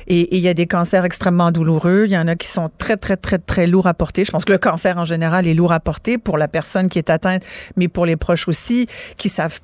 Et 0.08 0.36
il 0.36 0.42
y 0.42 0.48
a 0.48 0.54
des 0.54 0.66
cancers 0.66 1.06
extrêmement 1.06 1.52
douloureux. 1.52 2.04
Il 2.06 2.12
y 2.12 2.18
en 2.18 2.28
a 2.28 2.36
qui 2.36 2.48
sont 2.48 2.70
très, 2.78 2.98
très, 2.98 3.18
très, 3.18 3.38
très 3.38 3.68
lourds 3.68 3.88
à 3.88 3.94
porter. 3.94 4.26
Je 4.26 4.32
pense 4.32 4.46
que 4.46 4.52
le 4.52 4.58
cancer 4.58 4.98
en 4.98 5.06
général 5.06 5.48
est 5.48 5.54
lourd 5.54 5.72
à 5.72 5.80
porter 5.80 6.18
pour 6.18 6.38
la 6.38 6.48
personne 6.48 6.90
qui 6.90 6.98
est 6.98 7.10
atteinte, 7.10 7.44
mais 7.76 7.88
pour 7.88 8.06
les 8.06 8.16
proches 8.16 8.48
aussi, 8.48 8.88
qui 9.18 9.30
savent 9.30 9.60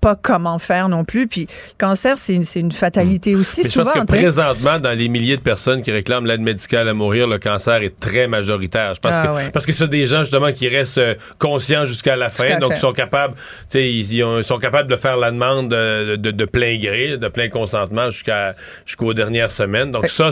pas 0.00 0.16
comment 0.16 0.58
faire 0.58 0.88
non 0.88 1.04
plus. 1.04 1.26
Puis 1.26 1.42
le 1.42 1.74
cancer, 1.78 2.16
c'est 2.18 2.34
une, 2.34 2.44
une 2.56 2.72
fatalité 2.72 3.34
aussi. 3.34 3.60
Mais 3.62 3.66
je 3.68 3.72
souvent, 3.72 3.90
pense 3.92 4.02
que 4.02 4.06
présentement, 4.06 4.78
dans 4.80 4.96
les 4.96 5.08
milliers 5.08 5.36
de 5.36 5.42
personnes 5.42 5.82
qui 5.82 5.90
réclament 5.92 6.26
l'aide 6.26 6.40
médicale 6.40 6.88
à 6.88 6.94
mourir, 6.94 7.26
le 7.26 7.38
cancer 7.38 7.82
est 7.82 7.98
très 8.00 8.26
majoritaire. 8.26 8.94
Je 8.94 9.00
pense 9.00 9.14
Ah 9.16 9.26
que, 9.26 9.32
ouais. 9.34 9.50
Parce 9.50 9.66
que 9.66 9.72
c'est 9.72 9.88
des 9.88 10.06
gens, 10.06 10.20
justement, 10.20 10.52
qui 10.52 10.68
restent 10.68 10.98
euh, 10.98 11.14
conscients 11.38 11.84
jusqu'à 11.84 12.16
la 12.16 12.30
fin. 12.30 12.58
Donc, 12.58 12.70
fait. 12.72 12.78
ils 12.78 12.80
sont 12.80 12.92
capables, 12.92 13.34
tu 13.34 13.78
sais, 13.78 13.90
ils, 13.92 14.12
ils 14.14 14.24
ont- 14.24 14.38
ils 14.38 14.44
sont 14.44 14.58
capables 14.58 14.88
de 14.90 14.96
faire 14.96 15.16
la 15.16 15.30
demande 15.30 15.68
de, 15.70 16.16
de- 16.16 16.30
de 16.30 16.44
plein 16.44 16.78
gré, 16.78 17.16
de 17.18 17.28
plein 17.28 17.48
consentement 17.48 18.10
jusqu'à, 18.10 18.54
jusqu'aux 18.86 19.14
dernières 19.14 19.50
semaines. 19.50 19.90
Donc, 19.90 20.08
ça, 20.08 20.30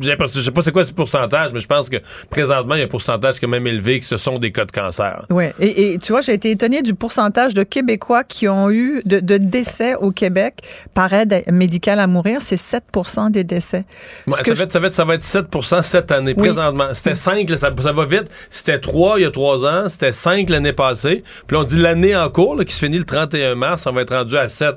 j'ai 0.00 0.08
l'impression- 0.10 0.40
je 0.40 0.44
sais 0.44 0.50
pas 0.50 0.62
c'est 0.62 0.72
quoi 0.72 0.84
ce 0.84 0.92
pourcentage, 0.92 1.52
mais 1.52 1.60
je 1.60 1.66
pense 1.66 1.88
que 1.88 1.96
présentement, 2.30 2.74
il 2.74 2.78
y 2.78 2.82
a 2.82 2.84
un 2.84 2.88
pourcentage 2.88 3.38
quand 3.40 3.48
même 3.48 3.66
élevé 3.66 4.00
que 4.00 4.06
ce 4.06 4.16
sont 4.16 4.38
des 4.38 4.50
cas 4.52 4.64
de 4.64 4.72
cancer. 4.72 5.24
Oui, 5.30 5.44
et, 5.60 5.92
et 5.94 5.98
tu 5.98 6.12
vois, 6.12 6.20
j'ai 6.20 6.32
été 6.34 6.50
étonnée 6.50 6.82
du 6.82 6.94
pourcentage 6.94 7.54
de 7.54 7.62
Québécois 7.62 8.24
qui 8.24 8.48
ont 8.48 8.70
eu 8.70 8.93
de, 9.04 9.20
de 9.20 9.36
décès 9.38 9.94
au 9.96 10.10
Québec 10.10 10.62
par 10.94 11.12
aide 11.12 11.42
médicale 11.50 12.00
à 12.00 12.06
mourir. 12.06 12.42
C'est 12.42 12.56
7% 12.56 13.30
des 13.30 13.44
décès. 13.44 13.84
Ouais, 14.26 14.32
ça, 14.34 14.42
va 14.46 14.54
je- 14.54 14.62
être, 14.62 14.70
ça, 14.72 14.78
va 14.80 14.86
être, 14.88 14.94
ça 14.94 15.04
va 15.04 15.14
être 15.14 15.22
7 15.22 15.46
cette 15.82 16.12
année, 16.12 16.34
Oui. 16.36 16.44
présentement. 16.48 16.88
C'était 16.92 17.14
5, 17.14 17.48
là, 17.50 17.56
ça, 17.56 17.70
ça 17.82 17.92
va 17.92 18.06
vite. 18.06 18.24
C'était 18.50 18.78
3 18.78 19.18
il 19.18 19.22
y 19.22 19.26
a 19.26 19.30
3 19.30 19.64
ans, 19.66 19.88
c'était 19.88 20.12
5 20.12 20.48
l'année 20.50 20.72
passée. 20.72 21.22
Puis 21.46 21.56
là, 21.56 21.60
on 21.62 21.64
dit 21.64 21.78
l'année 21.78 22.16
en 22.16 22.28
cours, 22.30 22.56
là, 22.56 22.64
qui 22.64 22.74
se 22.74 22.78
finit 22.84 22.98
le 22.98 23.04
31 23.04 23.54
mars, 23.54 23.86
on 23.86 23.92
va 23.92 24.02
être 24.02 24.14
rendu 24.14 24.36
à 24.36 24.48
7. 24.48 24.76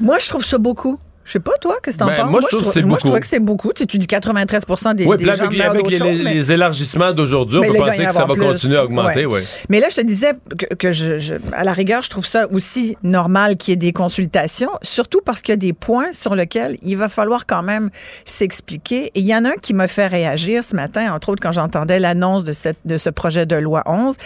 Moi, 0.00 0.18
je 0.18 0.28
trouve 0.28 0.44
ça 0.44 0.58
beaucoup. 0.58 0.98
Je 1.24 1.32
sais 1.32 1.40
pas, 1.40 1.52
toi, 1.60 1.76
qu'est-ce 1.82 1.96
que 1.96 2.02
t'en 2.02 2.08
Ben, 2.08 2.16
penses? 2.22 2.30
moi, 2.32 2.40
je 2.42 2.46
trouve 2.56 2.64
que 2.66 2.72
c'est 2.72 2.80
Moi, 2.80 2.82
je 2.82 2.88
beaucoup. 2.88 2.98
trouvais 3.06 3.20
que 3.20 3.26
c'était 3.26 3.38
beaucoup. 3.40 3.72
Tu, 3.72 3.86
dis 3.86 4.06
93 4.08 4.64
des, 4.96 5.06
oui, 5.06 5.16
des 5.16 5.24
gens 5.24 5.32
avec, 5.34 5.52
les- 5.52 5.62
avec 5.62 5.90
mais- 6.24 6.34
les 6.34 6.50
élargissements 6.52 7.12
d'aujourd'hui, 7.12 7.58
on 7.58 7.62
peut 7.62 7.78
penser 7.78 8.04
en 8.04 8.08
que 8.08 8.14
ça 8.14 8.24
va 8.26 8.34
plus. 8.34 8.42
continuer 8.42 8.76
à 8.76 8.84
augmenter, 8.84 9.26
Ouais. 9.26 9.38
oui. 9.40 9.46
Mais 9.68 9.78
là, 9.78 9.86
je 9.88 9.96
te 9.96 10.00
disais 10.00 10.32
que, 10.58 10.74
que 10.74 10.90
je, 10.90 11.20
je- 11.20 11.34
à 11.52 11.62
la 11.62 11.72
rigueur, 11.72 12.02
je 12.02 12.10
trouve 12.10 12.26
ça 12.26 12.46
aussi 12.50 12.96
normal 13.04 13.56
qu'il 13.56 13.70
y 13.70 13.74
ait 13.74 13.76
des 13.76 13.92
consultations, 13.92 14.70
surtout 14.82 15.20
parce 15.24 15.40
qu'il 15.42 15.52
y 15.52 15.54
a 15.54 15.56
des 15.56 15.72
points 15.72 16.12
sur 16.12 16.34
lesquels 16.34 16.76
il 16.82 16.96
va 16.96 17.08
falloir 17.08 17.46
quand 17.46 17.62
même 17.62 17.90
s'expliquer. 18.24 19.06
Et 19.14 19.20
il 19.20 19.26
y 19.26 19.34
en 19.34 19.44
a 19.44 19.50
un 19.50 19.56
qui 19.62 19.74
m'a 19.74 19.88
fait 19.88 20.08
réagir 20.08 20.64
ce 20.64 20.74
matin, 20.74 21.12
entre 21.14 21.28
autres 21.28 21.42
quand 21.42 21.52
j'entendais 21.52 22.00
l'annonce 22.00 22.44
de, 22.44 22.52
cette, 22.52 22.78
de 22.84 22.98
ce 22.98 23.10
projet 23.10 23.46
de 23.46 23.56
loi 23.56 23.82
11 23.86 24.16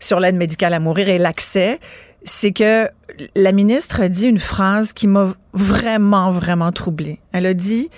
sur 0.00 0.20
l'aide 0.20 0.36
médicale 0.36 0.74
à 0.74 0.78
mourir 0.80 1.08
et 1.08 1.18
l'accès. 1.18 1.78
C'est 2.24 2.52
que 2.52 2.88
la 3.36 3.52
ministre 3.52 4.00
a 4.00 4.08
dit 4.08 4.26
une 4.26 4.38
phrase 4.38 4.92
qui 4.92 5.06
m'a 5.06 5.34
vraiment, 5.52 6.32
vraiment 6.32 6.72
troublée. 6.72 7.20
Elle 7.32 7.46
a 7.46 7.54
dit, 7.54 7.90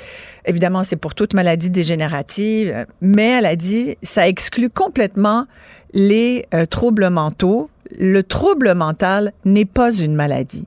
évidemment, 0.44 0.82
c'est 0.84 0.96
pour 0.96 1.14
toute 1.14 1.32
maladie 1.32 1.70
dégénérative, 1.70 2.86
mais 3.00 3.38
elle 3.38 3.46
a 3.46 3.56
dit, 3.56 3.96
ça 4.02 4.28
exclut 4.28 4.68
complètement 4.68 5.46
les 5.92 6.44
euh, 6.54 6.66
troubles 6.66 7.08
mentaux. 7.08 7.70
Le 7.98 8.22
trouble 8.22 8.74
mental 8.74 9.32
n'est 9.44 9.64
pas 9.64 9.92
une 9.92 10.14
maladie. 10.14 10.66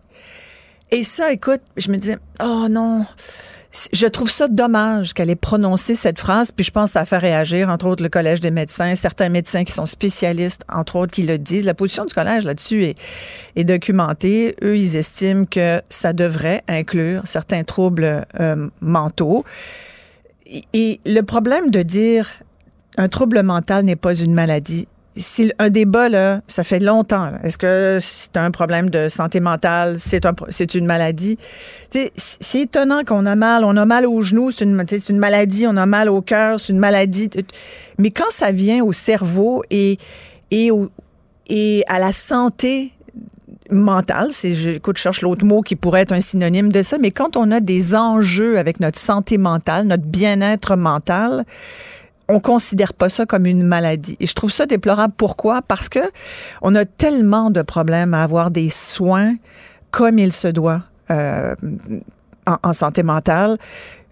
Et 0.91 1.03
ça, 1.03 1.31
écoute, 1.31 1.61
je 1.77 1.91
me 1.91 1.97
disais, 1.97 2.17
oh 2.41 2.67
non, 2.69 3.05
je 3.71 4.07
trouve 4.07 4.31
ça 4.31 4.47
dommage 4.47 5.13
qu'elle 5.13 5.29
ait 5.29 5.35
prononcé 5.35 5.93
cette 5.93 6.17
phrase, 6.17 6.51
puis 6.51 6.65
je 6.65 6.71
pense 6.71 6.89
que 6.89 6.93
ça 6.93 7.01
a 7.01 7.05
fait 7.05 7.19
réagir, 7.19 7.69
entre 7.69 7.85
autres, 7.85 8.01
le 8.01 8.09
Collège 8.09 8.39
des 8.39 8.49
médecins, 8.49 8.95
certains 8.95 9.29
médecins 9.29 9.63
qui 9.63 9.71
sont 9.71 9.85
spécialistes, 9.85 10.63
entre 10.69 10.95
autres, 10.95 11.13
qui 11.13 11.23
le 11.23 11.37
disent. 11.37 11.65
La 11.65 11.75
position 11.75 12.05
du 12.05 12.13
collège 12.13 12.45
là-dessus 12.45 12.83
est, 13.55 13.63
documentée. 13.63 14.55
Eux, 14.63 14.77
ils 14.77 14.95
estiment 14.95 15.45
que 15.45 15.81
ça 15.89 16.13
devrait 16.13 16.63
inclure 16.67 17.21
certains 17.25 17.63
troubles 17.63 18.25
euh, 18.39 18.69
mentaux. 18.81 19.45
Et 20.73 20.99
le 21.05 21.21
problème 21.21 21.69
de 21.69 21.83
dire 21.83 22.31
un 22.97 23.07
trouble 23.07 23.43
mental 23.43 23.85
n'est 23.85 23.95
pas 23.95 24.15
une 24.15 24.33
maladie, 24.33 24.87
c'est 25.19 25.53
un 25.59 25.69
débat, 25.69 26.09
là, 26.09 26.41
ça 26.47 26.63
fait 26.63 26.79
longtemps. 26.79 27.31
Est-ce 27.43 27.57
que 27.57 27.99
c'est 28.01 28.37
un 28.37 28.51
problème 28.51 28.89
de 28.89 29.09
santé 29.09 29.39
mentale? 29.39 29.97
C'est 29.99 30.25
un, 30.25 30.33
c'est 30.49 30.75
une 30.75 30.85
maladie? 30.85 31.37
C'est 32.15 32.59
étonnant 32.61 33.03
qu'on 33.05 33.25
a 33.25 33.35
mal. 33.35 33.63
On 33.63 33.77
a 33.77 33.85
mal 33.85 34.05
aux 34.05 34.21
genoux, 34.21 34.51
c'est 34.51 34.65
une, 34.65 34.83
une 35.09 35.17
maladie. 35.17 35.65
On 35.67 35.77
a 35.77 35.85
mal 35.85 36.09
au 36.09 36.21
cœur, 36.21 36.59
c'est 36.59 36.73
une 36.73 36.79
maladie. 36.79 37.29
Mais 37.97 38.11
quand 38.11 38.29
ça 38.31 38.51
vient 38.51 38.83
au 38.83 38.93
cerveau 38.93 39.63
et, 39.69 39.97
et, 40.51 40.71
au- 40.71 40.89
et 41.47 41.83
à 41.87 41.99
la 41.99 42.13
santé 42.13 42.93
mentale, 43.71 44.29
c'est, 44.31 44.51
écoute, 44.75 44.97
je 44.97 45.03
cherche 45.03 45.21
l'autre 45.21 45.45
mot 45.45 45.61
qui 45.61 45.75
pourrait 45.75 46.01
être 46.01 46.11
un 46.11 46.21
synonyme 46.21 46.71
de 46.71 46.81
ça, 46.81 46.97
mais 46.97 47.11
quand 47.11 47.37
on 47.37 47.51
a 47.51 47.59
des 47.59 47.93
enjeux 47.93 48.57
avec 48.57 48.79
notre 48.79 48.97
santé 48.97 49.37
mentale, 49.37 49.85
notre 49.85 50.05
bien-être 50.05 50.75
mental, 50.75 51.45
on 52.29 52.39
considère 52.39 52.93
pas 52.93 53.09
ça 53.09 53.25
comme 53.25 53.45
une 53.45 53.63
maladie. 53.63 54.15
Et 54.19 54.27
je 54.27 54.33
trouve 54.33 54.51
ça 54.51 54.65
déplorable. 54.65 55.13
Pourquoi? 55.17 55.61
Parce 55.61 55.89
que 55.89 55.99
on 56.61 56.73
a 56.75 56.85
tellement 56.85 57.49
de 57.49 57.61
problèmes 57.61 58.13
à 58.13 58.23
avoir 58.23 58.51
des 58.51 58.69
soins 58.69 59.35
comme 59.91 60.17
il 60.19 60.31
se 60.31 60.47
doit. 60.47 60.83
euh, 61.11 61.55
en, 62.45 62.57
en 62.69 62.73
santé 62.73 63.03
mentale, 63.03 63.57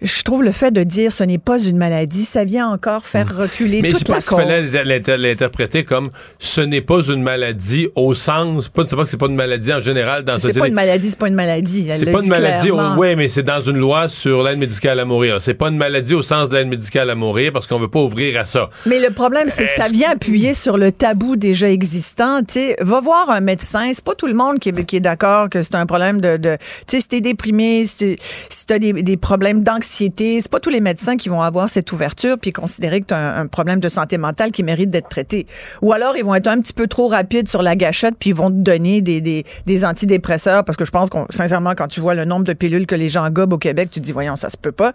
je 0.01 0.21
trouve 0.23 0.43
le 0.43 0.51
fait 0.51 0.71
de 0.71 0.83
dire 0.83 1.11
ce 1.11 1.23
n'est 1.23 1.37
pas 1.39 1.59
une 1.59 1.77
maladie, 1.77 2.23
ça 2.25 2.45
vient 2.45 2.67
encore 2.69 3.05
faire 3.05 3.35
reculer 3.35 3.81
Mais 3.81 3.89
je 3.89 3.95
toute 3.95 4.07
pas 4.07 4.15
la 4.15 4.21
s'il 4.21 4.37
fallait 4.37 4.61
cause. 4.61 4.75
l'inter- 4.85 5.17
l'interpréter 5.17 5.83
comme 5.83 6.09
ce 6.39 6.61
n'est 6.61 6.81
pas 6.81 7.01
une 7.07 7.23
maladie 7.23 7.87
au 7.95 8.13
sens, 8.13 8.69
pas, 8.69 8.83
c'est 8.87 8.95
pas 8.95 9.03
que 9.03 9.09
c'est 9.09 9.17
pas 9.17 9.25
une 9.27 9.35
maladie 9.35 9.73
en 9.73 9.81
général 9.81 10.23
dans 10.23 10.33
la 10.33 10.39
C'est 10.39 10.53
pas 10.57 10.67
une 10.67 10.73
maladie, 10.75 11.09
c'est 11.09 11.19
pas 11.19 11.27
une 11.27 11.33
maladie. 11.35 11.87
Elle 11.89 11.97
C'est 11.97 12.05
l'a 12.05 12.11
pas 12.11 12.21
une 12.21 12.29
maladie, 12.29 12.69
oui, 12.71 13.15
mais 13.15 13.27
c'est 13.27 13.43
dans 13.43 13.61
une 13.61 13.77
loi 13.77 14.07
sur 14.07 14.43
l'aide 14.43 14.59
médicale 14.59 14.99
à 14.99 15.05
mourir. 15.05 15.41
C'est 15.41 15.53
pas 15.55 15.69
une 15.69 15.77
maladie 15.77 16.13
au 16.13 16.21
sens 16.21 16.49
de 16.49 16.55
l'aide 16.55 16.67
médicale 16.67 17.09
à 17.09 17.15
mourir 17.15 17.51
parce 17.51 17.65
qu'on 17.65 17.79
veut 17.79 17.87
pas 17.89 17.99
ouvrir 18.01 18.39
à 18.39 18.45
ça. 18.45 18.69
Mais 18.85 18.99
le 18.99 19.09
problème, 19.11 19.47
c'est 19.49 19.65
que 19.65 19.71
ça 19.71 19.87
vient 19.89 20.11
appuyer 20.11 20.53
sur 20.53 20.77
le 20.77 20.91
tabou 20.91 21.35
déjà 21.37 21.69
existant. 21.71 22.41
Tu 22.43 22.53
sais, 22.53 22.75
va 22.81 23.01
voir 23.01 23.29
un 23.31 23.39
médecin. 23.41 23.89
C'est 23.93 24.03
pas 24.03 24.13
tout 24.15 24.27
le 24.27 24.33
monde 24.35 24.59
qui 24.59 24.69
est, 24.69 24.85
qui 24.85 24.97
est 24.97 24.99
d'accord 25.01 25.49
que 25.49 25.63
c'est 25.63 25.75
un 25.75 25.85
problème 25.87 26.21
de, 26.21 26.37
de 26.37 26.55
tu 26.87 26.97
sais, 26.97 27.01
si 27.01 27.07
t'es 27.07 27.21
déprimé, 27.21 27.85
si 27.87 27.95
tu 27.97 28.15
si 28.49 28.65
as 28.71 28.77
des, 28.79 28.93
des 28.93 29.17
problèmes 29.17 29.63
d'anxiété, 29.63 29.86
c'est 29.87 30.49
pas 30.49 30.59
tous 30.59 30.69
les 30.69 30.81
médecins 30.81 31.17
qui 31.17 31.29
vont 31.29 31.41
avoir 31.41 31.69
cette 31.69 31.91
ouverture 31.91 32.37
puis 32.39 32.51
considérer 32.51 33.01
que 33.01 33.07
tu 33.07 33.13
as 33.13 33.37
un, 33.37 33.47
problème 33.47 33.79
de 33.79 33.89
santé 33.89 34.17
mentale 34.17 34.51
qui 34.51 34.63
mérite 34.63 34.89
d'être 34.89 35.09
traité. 35.09 35.47
Ou 35.81 35.93
alors 35.93 36.17
ils 36.17 36.23
vont 36.23 36.35
être 36.35 36.47
un 36.47 36.59
petit 36.59 36.73
peu 36.73 36.87
trop 36.87 37.07
rapides 37.07 37.47
sur 37.47 37.61
la 37.61 37.75
gâchette 37.75 38.15
puis 38.19 38.31
ils 38.31 38.35
vont 38.35 38.49
te 38.49 38.55
donner 38.55 39.01
des, 39.01 39.21
des, 39.21 39.45
des 39.65 39.85
antidépresseurs 39.85 40.63
parce 40.63 40.77
que 40.77 40.85
je 40.85 40.91
pense 40.91 41.09
qu'on 41.09 41.25
sincèrement 41.29 41.73
quand 41.75 41.87
tu 41.87 41.99
vois 41.99 42.13
le 42.13 42.25
nombre 42.25 42.43
de 42.43 42.53
pilules 42.53 42.85
que 42.85 42.95
les 42.95 43.09
gens 43.09 43.29
gobent 43.29 43.53
au 43.53 43.57
Québec, 43.57 43.89
tu 43.91 43.99
te 43.99 44.05
dis 44.05 44.11
voyons 44.11 44.35
ça 44.35 44.49
se 44.49 44.57
peut 44.57 44.71
pas. 44.71 44.91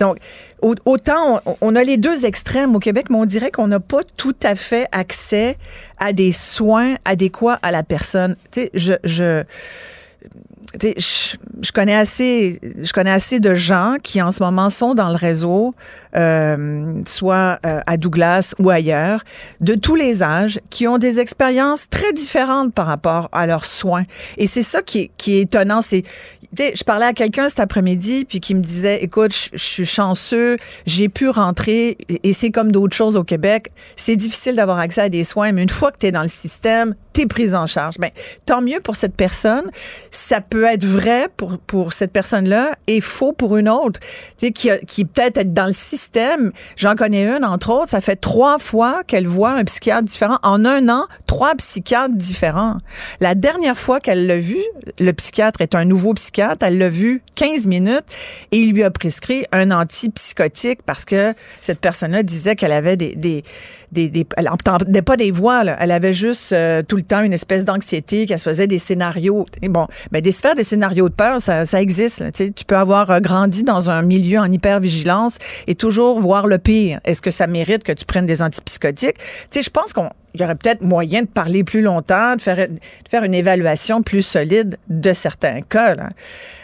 Donc 0.00 0.18
au- 0.60 0.74
autant 0.84 1.40
on, 1.60 1.76
a 1.76 1.84
les 1.84 1.96
deux 1.96 2.24
extrêmes 2.24 2.74
au 2.74 2.78
Québec, 2.78 3.06
mais 3.10 3.16
on 3.16 3.26
dirait 3.26 3.50
qu'on 3.50 3.68
n'a 3.68 3.80
pas 3.80 4.02
tout 4.16 4.36
à 4.42 4.54
fait 4.54 4.86
accès 4.92 5.56
à 5.98 6.12
des 6.12 6.32
soins 6.32 6.94
adéquats 7.04 7.58
à 7.62 7.70
la 7.70 7.82
personne. 7.82 8.36
Tu 8.50 8.62
sais, 8.62 8.70
je, 9.04 9.42
je, 10.80 11.72
connais 11.72 11.94
assez, 11.94 12.60
je 12.80 12.92
connais 12.92 13.10
assez 13.10 13.40
de 13.40 13.54
gens 13.54 13.96
qui 14.02 14.22
en 14.22 14.32
ce 14.32 14.42
moment 14.42 14.70
sont 14.70 14.94
dans 14.94 15.08
le 15.08 15.16
réseau, 15.16 15.74
euh, 16.16 17.02
soit 17.06 17.58
euh, 17.66 17.80
à 17.86 17.96
Douglas 17.96 18.54
ou 18.58 18.70
ailleurs, 18.70 19.22
de 19.60 19.74
tous 19.74 19.94
les 19.94 20.22
âges, 20.22 20.60
qui 20.70 20.86
ont 20.88 20.98
des 20.98 21.18
expériences 21.18 21.88
très 21.88 22.12
différentes 22.12 22.74
par 22.74 22.86
rapport 22.86 23.28
à 23.32 23.46
leurs 23.46 23.66
soins. 23.66 24.04
Et 24.38 24.46
c'est 24.46 24.62
ça 24.62 24.82
qui 24.82 25.00
est, 25.00 25.10
qui 25.16 25.36
est 25.36 25.42
étonnant. 25.42 25.82
C'est, 25.82 26.04
je 26.58 26.84
parlais 26.84 27.06
à 27.06 27.12
quelqu'un 27.12 27.48
cet 27.48 27.60
après-midi 27.60 28.24
puis 28.24 28.40
qui 28.40 28.54
me 28.54 28.60
disait, 28.60 29.02
écoute, 29.02 29.32
je, 29.52 29.58
suis 29.58 29.86
chanceux, 29.86 30.58
j'ai 30.86 31.08
pu 31.08 31.28
rentrer 31.28 31.96
et, 32.22 32.32
c'est 32.32 32.50
comme 32.50 32.72
d'autres 32.72 32.96
choses 32.96 33.16
au 33.16 33.24
Québec. 33.24 33.70
C'est 33.96 34.16
difficile 34.16 34.56
d'avoir 34.56 34.78
accès 34.78 35.02
à 35.02 35.08
des 35.08 35.24
soins, 35.24 35.52
mais 35.52 35.62
une 35.62 35.68
fois 35.68 35.90
que 35.90 35.98
tu 35.98 36.06
es 36.06 36.12
dans 36.12 36.22
le 36.22 36.28
système, 36.28 36.94
tu 37.12 37.22
es 37.22 37.26
prise 37.26 37.54
en 37.54 37.66
charge. 37.66 37.96
Ben, 37.98 38.10
tant 38.46 38.60
mieux 38.60 38.80
pour 38.80 38.96
cette 38.96 39.14
personne. 39.14 39.64
Ça 40.10 40.40
peut 40.40 40.64
être 40.64 40.84
vrai 40.84 41.28
pour, 41.36 41.58
pour 41.58 41.92
cette 41.92 42.12
personne-là 42.12 42.72
et 42.86 43.00
faux 43.00 43.32
pour 43.32 43.56
une 43.56 43.68
autre, 43.68 44.00
tu 44.38 44.46
sais, 44.46 44.52
qui, 44.52 44.70
qui 44.86 45.04
peut-être 45.04 45.38
être 45.38 45.54
dans 45.54 45.66
le 45.66 45.72
système. 45.72 46.52
J'en 46.76 46.94
connais 46.94 47.24
une, 47.24 47.44
entre 47.44 47.70
autres, 47.70 47.90
ça 47.90 48.00
fait 48.00 48.16
trois 48.16 48.58
fois 48.58 49.02
qu'elle 49.06 49.26
voit 49.26 49.52
un 49.52 49.64
psychiatre 49.64 50.04
différent. 50.04 50.38
En 50.42 50.64
un 50.64 50.88
an, 50.88 51.06
trois 51.26 51.54
psychiatres 51.54 52.14
différents. 52.14 52.78
La 53.20 53.34
dernière 53.34 53.78
fois 53.78 54.00
qu'elle 54.00 54.26
l'a 54.26 54.38
vu, 54.38 54.58
le 54.98 55.12
psychiatre 55.12 55.60
est 55.60 55.74
un 55.74 55.84
nouveau 55.84 56.14
psychiatre 56.14 56.41
elle 56.60 56.78
l'a 56.78 56.88
vu 56.88 57.22
15 57.36 57.66
minutes 57.66 58.04
et 58.50 58.58
il 58.58 58.72
lui 58.72 58.82
a 58.82 58.90
prescrit 58.90 59.44
un 59.52 59.70
antipsychotique 59.70 60.82
parce 60.84 61.04
que 61.04 61.34
cette 61.60 61.80
personne-là 61.80 62.22
disait 62.22 62.56
qu'elle 62.56 62.72
avait 62.72 62.96
des, 62.96 63.14
des, 63.16 63.42
des, 63.92 64.26
elle 64.36 64.44
n'entendait 64.44 65.02
pas 65.02 65.16
des 65.16 65.30
voix, 65.30 65.64
là. 65.64 65.76
elle 65.78 65.90
avait 65.90 66.12
juste 66.12 66.52
euh, 66.52 66.82
tout 66.82 66.96
le 66.96 67.02
temps 67.02 67.22
une 67.22 67.32
espèce 67.32 67.64
d'anxiété, 67.64 68.26
qu'elle 68.26 68.38
se 68.38 68.48
faisait 68.48 68.66
des 68.66 68.78
scénarios. 68.78 69.46
Et 69.60 69.68
bon, 69.68 69.86
ben 70.10 70.22
des 70.22 70.32
sphères 70.32 70.54
des 70.54 70.64
scénarios 70.64 71.08
de 71.08 71.14
peur, 71.14 71.40
ça, 71.40 71.66
ça 71.66 71.80
existe. 71.80 72.22
tu 72.32 72.64
peux 72.64 72.76
avoir 72.76 73.10
euh, 73.10 73.20
grandi 73.20 73.62
dans 73.62 73.90
un 73.90 74.02
milieu 74.02 74.38
en 74.38 74.50
hypervigilance 74.50 75.38
et 75.66 75.74
toujours 75.74 76.20
voir 76.20 76.46
le 76.46 76.58
pire. 76.58 77.00
Est-ce 77.04 77.22
que 77.22 77.30
ça 77.30 77.46
mérite 77.46 77.84
que 77.84 77.92
tu 77.92 78.04
prennes 78.04 78.26
des 78.26 78.42
antipsychotiques? 78.42 79.18
Tu 79.18 79.24
sais, 79.50 79.62
je 79.62 79.70
pense 79.70 79.92
qu'on 79.92 80.08
il 80.34 80.40
y 80.40 80.44
aurait 80.44 80.54
peut-être 80.54 80.82
moyen 80.82 81.22
de 81.22 81.26
parler 81.26 81.64
plus 81.64 81.82
longtemps, 81.82 82.36
de 82.36 82.40
faire, 82.40 83.24
une 83.24 83.34
évaluation 83.34 84.02
plus 84.02 84.22
solide 84.22 84.78
de 84.88 85.12
certains 85.12 85.60
cas. 85.60 85.94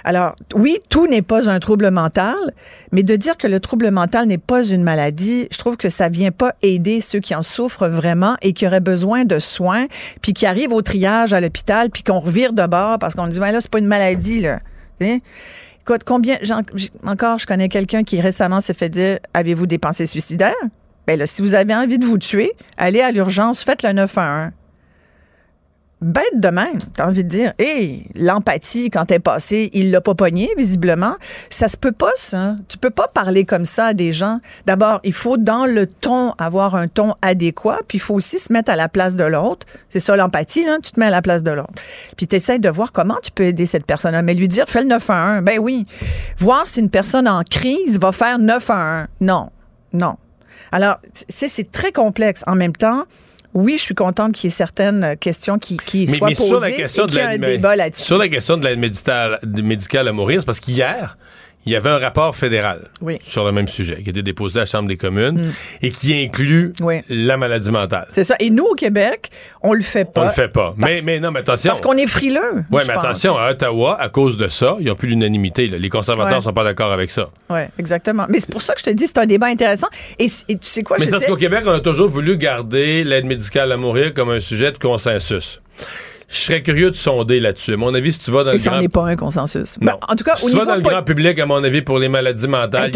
Alors, 0.04 0.34
oui, 0.54 0.78
tout 0.88 1.06
n'est 1.06 1.22
pas 1.22 1.50
un 1.50 1.58
trouble 1.58 1.90
mental, 1.90 2.36
mais 2.92 3.02
de 3.02 3.16
dire 3.16 3.36
que 3.36 3.46
le 3.46 3.60
trouble 3.60 3.90
mental 3.90 4.26
n'est 4.26 4.38
pas 4.38 4.64
une 4.64 4.82
maladie, 4.82 5.48
je 5.50 5.58
trouve 5.58 5.76
que 5.76 5.88
ça 5.88 6.08
vient 6.08 6.30
pas 6.30 6.54
aider 6.62 7.00
ceux 7.00 7.20
qui 7.20 7.34
en 7.34 7.42
souffrent 7.42 7.88
vraiment 7.88 8.36
et 8.40 8.52
qui 8.52 8.66
auraient 8.66 8.80
besoin 8.80 9.24
de 9.24 9.38
soins, 9.38 9.86
puis 10.22 10.32
qui 10.32 10.46
arrivent 10.46 10.72
au 10.72 10.82
triage 10.82 11.32
à 11.32 11.40
l'hôpital, 11.40 11.90
puis 11.90 12.02
qu'on 12.02 12.20
revire 12.20 12.52
de 12.52 12.66
bord 12.66 12.98
parce 12.98 13.14
qu'on 13.14 13.26
dit, 13.26 13.38
ben 13.38 13.52
là, 13.52 13.60
c'est 13.60 13.70
pas 13.70 13.78
une 13.78 13.86
maladie, 13.86 14.40
là. 14.40 14.60
Sais? 15.00 15.20
Écoute, 15.82 16.02
combien, 16.04 16.36
encore, 17.06 17.38
je 17.38 17.46
connais 17.46 17.68
quelqu'un 17.68 18.02
qui 18.02 18.20
récemment 18.20 18.60
s'est 18.60 18.74
fait 18.74 18.90
dire, 18.90 19.18
avez-vous 19.32 19.66
des 19.66 19.78
pensées 19.78 20.06
suicidaires? 20.06 20.52
Ben 21.08 21.18
là, 21.18 21.26
si 21.26 21.40
vous 21.40 21.54
avez 21.54 21.74
envie 21.74 21.98
de 21.98 22.04
vous 22.04 22.18
tuer, 22.18 22.52
allez 22.76 23.00
à 23.00 23.10
l'urgence, 23.10 23.64
faites 23.64 23.82
le 23.82 23.92
911. 23.92 24.50
Bête 26.02 26.34
de 26.34 26.48
même, 26.48 26.80
t'as 26.94 27.06
envie 27.06 27.24
de 27.24 27.28
dire. 27.30 27.54
Hé, 27.58 28.02
l'empathie, 28.14 28.90
quand 28.90 29.06
t'es 29.06 29.18
passé, 29.18 29.70
il 29.72 29.90
l'a 29.90 30.02
pas 30.02 30.14
pogné, 30.14 30.50
visiblement. 30.58 31.14
Ça 31.48 31.66
se 31.66 31.78
peut 31.78 31.92
pas, 31.92 32.12
ça. 32.16 32.56
Tu 32.68 32.76
peux 32.76 32.90
pas 32.90 33.08
parler 33.08 33.46
comme 33.46 33.64
ça 33.64 33.86
à 33.86 33.94
des 33.94 34.12
gens. 34.12 34.40
D'abord, 34.66 35.00
il 35.02 35.14
faut, 35.14 35.38
dans 35.38 35.64
le 35.64 35.86
ton, 35.86 36.32
avoir 36.32 36.74
un 36.74 36.88
ton 36.88 37.14
adéquat, 37.22 37.78
puis 37.88 37.96
il 37.96 38.02
faut 38.02 38.14
aussi 38.14 38.38
se 38.38 38.52
mettre 38.52 38.70
à 38.70 38.76
la 38.76 38.90
place 38.90 39.16
de 39.16 39.24
l'autre. 39.24 39.66
C'est 39.88 40.00
ça, 40.00 40.14
l'empathie. 40.14 40.66
Tu 40.82 40.92
te 40.92 41.00
mets 41.00 41.06
à 41.06 41.10
la 41.10 41.22
place 41.22 41.42
de 41.42 41.52
l'autre. 41.52 41.82
Puis 42.18 42.26
t'essayes 42.26 42.60
de 42.60 42.68
voir 42.68 42.92
comment 42.92 43.16
tu 43.22 43.30
peux 43.30 43.44
aider 43.44 43.64
cette 43.64 43.86
personne-là. 43.86 44.20
Mais 44.20 44.34
lui 44.34 44.46
dire, 44.46 44.66
fais 44.68 44.82
le 44.82 44.88
911. 44.88 45.42
Ben 45.42 45.58
oui. 45.58 45.86
Voir 46.36 46.66
si 46.66 46.80
une 46.80 46.90
personne 46.90 47.26
en 47.26 47.44
crise 47.44 47.98
va 47.98 48.12
faire 48.12 48.38
911. 48.38 49.08
Non. 49.22 49.48
Non. 49.94 50.18
Alors, 50.72 50.96
c'est 51.28 51.70
très 51.70 51.92
complexe. 51.92 52.42
En 52.46 52.54
même 52.54 52.72
temps, 52.72 53.04
oui, 53.54 53.76
je 53.78 53.82
suis 53.82 53.94
contente 53.94 54.32
qu'il 54.32 54.48
y 54.48 54.52
ait 54.52 54.56
certaines 54.56 55.16
questions 55.18 55.58
qui, 55.58 55.76
qui 55.78 56.06
Mais, 56.06 56.14
soient 56.14 56.28
mais 56.28 56.34
posées 56.34 56.48
sur 56.48 56.60
la 56.60 56.70
question 56.70 57.04
et 57.04 57.06
de 57.06 57.12
qu'il 57.12 57.20
y 57.20 57.22
ait 57.22 57.26
un 57.26 57.30
l'aide 57.32 57.44
débat 57.44 57.76
là-dessus. 57.76 58.02
sur 58.02 58.18
la 58.18 58.28
question 58.28 58.56
de 58.56 58.64
l'aide 58.64 58.78
médicale, 58.78 59.38
médicale 59.44 60.08
à 60.08 60.12
mourir, 60.12 60.42
c'est 60.42 60.46
parce 60.46 60.60
qu'hier, 60.60 61.16
il 61.68 61.72
y 61.72 61.76
avait 61.76 61.90
un 61.90 61.98
rapport 61.98 62.34
fédéral 62.34 62.88
Oui. 63.02 63.18
sur 63.22 63.44
le 63.44 63.52
même 63.52 63.68
sujet 63.68 64.02
qui 64.02 64.08
était 64.10 64.22
déposé 64.22 64.56
à 64.58 64.62
la 64.62 64.66
Chambre 64.66 64.88
des 64.88 64.96
communes 64.96 65.38
Mm. 65.38 65.52
et 65.82 65.90
qui 65.90 66.14
inclut 66.14 66.72
Oui. 66.80 67.00
la 67.10 67.36
maladie 67.36 67.70
mentale. 67.70 68.08
C'est 68.12 68.24
ça. 68.24 68.36
Et 68.40 68.48
nous, 68.50 68.64
au 68.64 68.74
Québec, 68.74 69.28
on 69.62 69.74
le 69.74 69.82
fait 69.82 70.06
pas. 70.10 70.22
On 70.22 70.24
le 70.26 70.30
fait 70.32 70.48
pas. 70.48 70.74
Mais, 70.78 70.94
Parce- 70.94 71.04
mais 71.06 71.20
non, 71.20 71.30
mais 71.30 71.40
attention. 71.40 71.68
Parce 71.68 71.80
qu'on 71.82 71.96
est 71.96 72.06
frileux. 72.06 72.64
Oui, 72.70 72.82
mais 72.88 72.94
pense. 72.94 73.04
attention, 73.04 73.36
à 73.36 73.50
Ottawa, 73.50 74.00
à 74.00 74.08
cause 74.08 74.36
de 74.38 74.48
ça, 74.48 74.76
ils 74.80 74.86
n'ont 74.86 74.94
plus 74.94 75.08
l'unanimité. 75.08 75.66
Les 75.66 75.88
conservateurs 75.90 76.30
ne 76.32 76.36
Ouais. 76.38 76.42
sont 76.42 76.52
pas 76.54 76.64
d'accord 76.64 76.92
avec 76.92 77.10
ça. 77.10 77.28
Oui, 77.50 77.60
exactement. 77.78 78.24
Mais 78.30 78.40
c'est 78.40 78.50
pour 78.50 78.62
ça 78.62 78.72
que 78.74 78.80
je 78.80 78.84
te 78.86 78.90
dis, 78.90 79.06
c'est 79.06 79.18
un 79.18 79.26
débat 79.26 79.46
intéressant. 79.48 79.88
Et, 80.18 80.26
et 80.48 80.54
tu 80.56 80.68
sais 80.68 80.82
quoi, 80.82 80.96
mais 80.98 81.06
parce 81.08 81.26
qu'au 81.26 81.36
Québec, 81.36 81.64
on 81.66 81.72
a 81.72 81.80
toujours 81.80 82.08
voulu 82.08 82.36
garder 82.38 83.04
l'aide 83.04 83.26
médicale 83.26 83.70
à 83.72 83.76
mourir 83.76 84.14
comme 84.14 84.30
un 84.30 84.40
sujet 84.40 84.72
de 84.72 84.78
consensus. 84.78 85.60
Je 86.30 86.36
serais 86.38 86.62
curieux 86.62 86.90
de 86.90 86.96
sonder 86.96 87.40
là-dessus. 87.40 87.72
À 87.72 87.76
mon 87.78 87.94
avis, 87.94 88.12
si 88.12 88.18
tu 88.18 88.30
vas 88.30 88.44
dans 88.44 88.50
Et 88.50 88.54
le 88.54 88.58
ça 88.58 88.68
grand... 88.70 88.78
n'en 88.78 88.84
est 88.84 88.88
pas 88.88 89.04
un 89.06 89.16
consensus. 89.16 89.78
Ben, 89.80 89.92
Non. 89.92 89.98
en 90.08 90.14
tout 90.14 90.24
cas, 90.24 90.36
si 90.36 90.44
au 90.44 90.50
tu 90.50 90.56
vas 90.56 90.66
dans 90.66 90.74
le 90.76 90.82
grand 90.82 91.02
public, 91.02 91.38
à 91.38 91.46
mon 91.46 91.64
avis, 91.64 91.80
pour 91.80 91.98
les 91.98 92.10
maladies 92.10 92.48
mentales, 92.48 92.90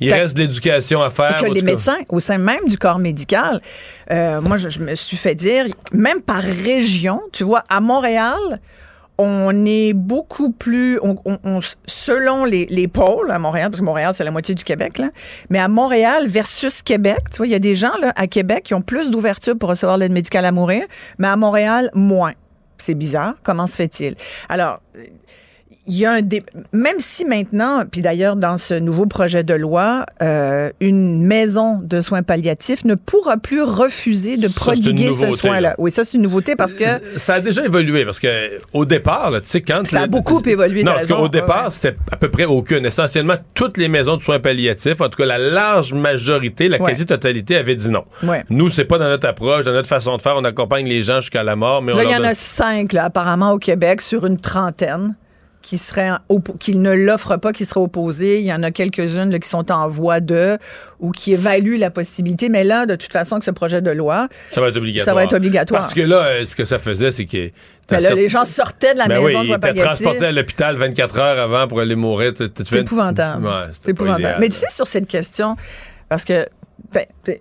il, 0.00 0.12
reste 0.12 0.36
de 0.36 0.42
l'éducation 0.42 1.02
à 1.02 1.10
faire. 1.10 1.36
et 1.44 1.48
que 1.48 1.54
les 1.54 1.60
médecins, 1.62 1.98
au 2.08 2.18
sein 2.18 2.38
même 2.38 2.66
du 2.68 2.78
corps 2.78 2.98
médical, 2.98 3.60
euh, 4.10 4.40
moi, 4.40 4.56
je, 4.56 4.70
je 4.70 4.78
me 4.78 4.94
suis 4.94 5.18
fait 5.18 5.34
dire, 5.34 5.66
même 5.92 6.22
par 6.22 6.42
région, 6.42 7.20
tu 7.30 7.44
vois, 7.44 7.62
à 7.68 7.80
Montréal, 7.80 8.38
on 9.18 9.66
est 9.66 9.92
beaucoup 9.92 10.50
plus, 10.50 10.98
on, 11.02 11.16
on- 11.26 11.38
on- 11.44 11.60
selon 11.86 12.46
les, 12.46 12.66
les 12.70 12.88
pôles 12.88 13.30
à 13.30 13.38
Montréal, 13.38 13.68
parce 13.68 13.80
que 13.80 13.84
Montréal, 13.84 14.12
c'est 14.16 14.24
la 14.24 14.30
moitié 14.30 14.54
du 14.54 14.64
Québec, 14.64 14.96
là, 14.96 15.10
mais 15.50 15.58
à 15.58 15.68
Montréal 15.68 16.26
versus 16.26 16.80
Québec, 16.82 17.18
tu 17.30 17.36
vois, 17.36 17.46
il 17.46 17.52
y 17.52 17.54
a 17.54 17.58
des 17.58 17.76
gens 17.76 17.92
là, 18.00 18.14
à 18.16 18.26
Québec 18.26 18.62
qui 18.64 18.74
ont 18.74 18.80
plus 18.82 19.10
d'ouverture 19.10 19.56
pour 19.58 19.68
recevoir 19.68 19.98
l'aide 19.98 20.12
médicale 20.12 20.46
à 20.46 20.52
mourir, 20.52 20.84
mais 21.18 21.28
à 21.28 21.36
Montréal, 21.36 21.90
moins. 21.94 22.32
C'est 22.78 22.94
bizarre. 22.94 23.34
Comment 23.42 23.66
se 23.66 23.76
fait-il? 23.76 24.16
Alors, 24.48 24.80
il 25.86 25.98
y 25.98 26.06
a 26.06 26.12
un 26.12 26.22
dé... 26.22 26.42
même 26.72 26.96
si 26.98 27.24
maintenant, 27.24 27.84
puis 27.90 28.02
d'ailleurs 28.02 28.36
dans 28.36 28.56
ce 28.58 28.74
nouveau 28.74 29.06
projet 29.06 29.42
de 29.42 29.54
loi, 29.54 30.06
euh, 30.22 30.70
une 30.80 31.24
maison 31.24 31.80
de 31.82 32.00
soins 32.00 32.22
palliatifs 32.22 32.84
ne 32.84 32.94
pourra 32.94 33.36
plus 33.36 33.62
refuser 33.62 34.36
de 34.36 34.46
prodiguer 34.48 35.12
ce 35.12 35.30
soin-là. 35.30 35.60
là. 35.60 35.74
Oui, 35.78 35.90
ça 35.90 36.04
c'est 36.04 36.16
une 36.16 36.22
nouveauté 36.22 36.54
parce 36.54 36.74
que 36.74 36.84
Ça 37.16 37.34
a 37.34 37.40
déjà 37.40 37.64
évolué 37.64 38.04
parce 38.04 38.20
que 38.20 38.28
au 38.72 38.84
départ, 38.84 39.32
tu 39.42 39.48
sais, 39.48 39.60
quand. 39.62 39.86
Ça 39.86 40.02
a 40.02 40.06
beaucoup 40.06 40.40
évolué, 40.46 40.84
Non, 40.84 40.92
parce 40.92 41.06
qu'au 41.06 41.28
départ, 41.28 41.64
ouais. 41.64 41.70
c'était 41.70 41.96
à 42.10 42.16
peu 42.16 42.30
près 42.30 42.44
aucune. 42.44 42.86
Essentiellement, 42.86 43.34
toutes 43.54 43.76
les 43.76 43.88
maisons 43.88 44.16
de 44.16 44.22
soins 44.22 44.38
palliatifs, 44.40 45.00
en 45.00 45.08
tout 45.08 45.16
cas 45.18 45.26
la 45.26 45.38
large 45.38 45.92
majorité, 45.92 46.68
la 46.68 46.80
Ouais. 46.80 46.92
quasi-totalité, 46.92 47.56
avait 47.56 47.74
dit 47.76 47.90
non. 47.90 48.04
Ouais. 48.22 48.44
Nous, 48.50 48.70
c'est 48.70 48.84
pas 48.84 48.98
dans 48.98 49.08
notre 49.08 49.26
approche, 49.28 49.64
dans 49.64 49.72
notre 49.72 49.88
façon 49.88 50.16
de 50.16 50.22
faire. 50.22 50.34
On 50.36 50.44
accompagne 50.44 50.86
les 50.86 51.02
gens 51.02 51.20
jusqu'à 51.20 51.42
la 51.42 51.56
mort, 51.56 51.82
mais 51.82 51.92
là 51.92 52.04
il 52.04 52.10
y 52.10 52.16
en 52.16 52.24
a 52.24 52.34
cinq 52.34 52.92
là, 52.92 53.04
apparemment 53.04 53.52
au 53.52 53.58
Québec 53.58 54.00
sur 54.00 54.26
une 54.26 54.38
trentaine 54.38 55.14
qui 55.62 55.78
seraient 55.78 56.10
oppo- 56.28 56.58
qui 56.58 56.76
ne 56.76 56.92
l'offrent 56.92 57.38
pas, 57.38 57.52
qui 57.52 57.64
seraient 57.64 57.80
opposées. 57.80 58.40
Il 58.40 58.44
y 58.44 58.52
en 58.52 58.62
a 58.62 58.70
quelques-unes 58.70 59.38
qui 59.38 59.48
sont 59.48 59.70
en 59.72 59.88
voie 59.88 60.20
de 60.20 60.58
ou 61.00 61.12
qui 61.12 61.32
évaluent 61.32 61.78
la 61.78 61.90
possibilité. 61.90 62.48
Mais 62.48 62.64
là, 62.64 62.84
de 62.86 62.96
toute 62.96 63.12
façon, 63.12 63.38
que 63.38 63.44
ce 63.44 63.50
projet 63.52 63.80
de 63.80 63.90
loi, 63.90 64.28
Ça 64.50 64.60
va 64.60 64.68
être 64.68 64.76
obligatoire. 64.76 65.04
Ça 65.04 65.14
va 65.14 65.24
être 65.24 65.32
obligatoire. 65.34 65.80
Parce 65.82 65.94
que 65.94 66.00
là, 66.02 66.16
euh, 66.26 66.44
ce 66.44 66.54
que 66.56 66.64
ça 66.64 66.78
faisait, 66.78 67.10
c'est 67.12 67.26
que. 67.26 67.50
ben 67.88 68.00
là, 68.00 68.14
les 68.14 68.28
gens 68.28 68.44
sortaient 68.44 68.92
de 68.94 68.98
la 68.98 69.06
Ben 69.06 69.22
maison 69.22 69.40
oui, 69.40 69.48
de 69.48 69.52
ils 69.52 69.56
étaient 69.56 69.74
transportés 69.82 70.26
à 70.26 70.32
l'hôpital 70.32 70.76
24 70.76 71.18
heures 71.18 71.38
avant 71.42 71.68
pour 71.68 71.80
aller 71.80 71.94
mourir. 71.94 72.32
C'est 72.36 72.72
épouvantable. 72.74 73.46
Ouais, 73.46 73.52
C'est 73.70 73.90
épouvantable. 73.90 74.20
idéal. 74.22 74.36
Mais 74.40 74.48
tu 74.48 74.56
sais, 74.56 74.66
sur 74.70 74.86
cette 74.88 75.06
question, 75.06 75.56
parce 76.08 76.24
que 76.24 76.46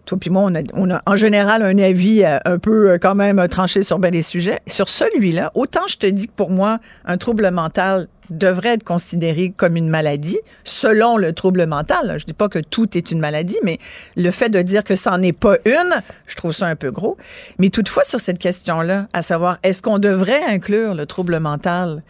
toi 0.06 0.18
puis 0.20 0.30
moi, 0.30 0.44
on 0.44 0.56
a, 0.56 0.62
on 0.74 0.90
a 0.92 1.02
en 1.06 1.16
général 1.16 1.62
un 1.64 1.78
avis 1.78 2.24
euh, 2.24 2.38
un 2.46 2.58
peu 2.58 2.92
euh, 2.92 2.98
quand 2.98 3.16
même 3.16 3.40
euh, 3.40 3.48
tranché 3.48 3.84
sur 3.84 4.00
bien 4.00 4.12
des 4.12 4.22
sujets. 4.22 4.60
Sur 4.68 4.90
celui-là, 4.90 5.52
autant 5.56 5.88
je 5.88 5.98
te 5.98 6.08
dis 6.08 6.28
que 6.28 6.34
pour 6.34 6.50
moi, 6.50 6.80
un 7.06 7.18
trouble 7.18 7.50
mental 7.52 8.08
devrait 8.30 8.76
être 8.76 8.84
considéré 8.84 9.52
comme 9.56 9.76
une 9.76 9.90
maladie, 9.90 10.40
selon 10.64 11.18
le 11.18 11.34
trouble 11.34 11.66
mental. 11.66 12.18
Je 12.18 12.26
dis 12.26 12.34
pas 12.34 12.48
que 12.48 12.60
tout 12.60 12.98
est 12.98 13.12
une 13.12 13.20
maladie, 13.20 13.58
mais 13.64 13.78
le 14.16 14.32
fait 14.32 14.50
de 14.50 14.62
dire 14.62 14.84
que 14.84 14.96
ça 14.96 15.12
n'en 15.12 15.22
est 15.22 15.38
pas 15.38 15.58
une, 15.66 16.02
je 16.26 16.36
trouve 16.36 16.54
ça 16.54 16.68
un 16.68 16.78
peu 16.78 16.92
gros. 16.92 17.18
Mais 17.60 17.70
toutefois, 17.70 18.04
sur 18.04 18.22
cette 18.22 18.40
question-là, 18.40 19.08
à 19.12 19.22
savoir, 19.22 19.58
est-ce 19.64 19.82
qu'on 19.82 20.00
devrait 20.00 20.44
inclure 20.48 20.96
le 20.96 21.06
trouble 21.06 21.40
mental, 21.40 22.04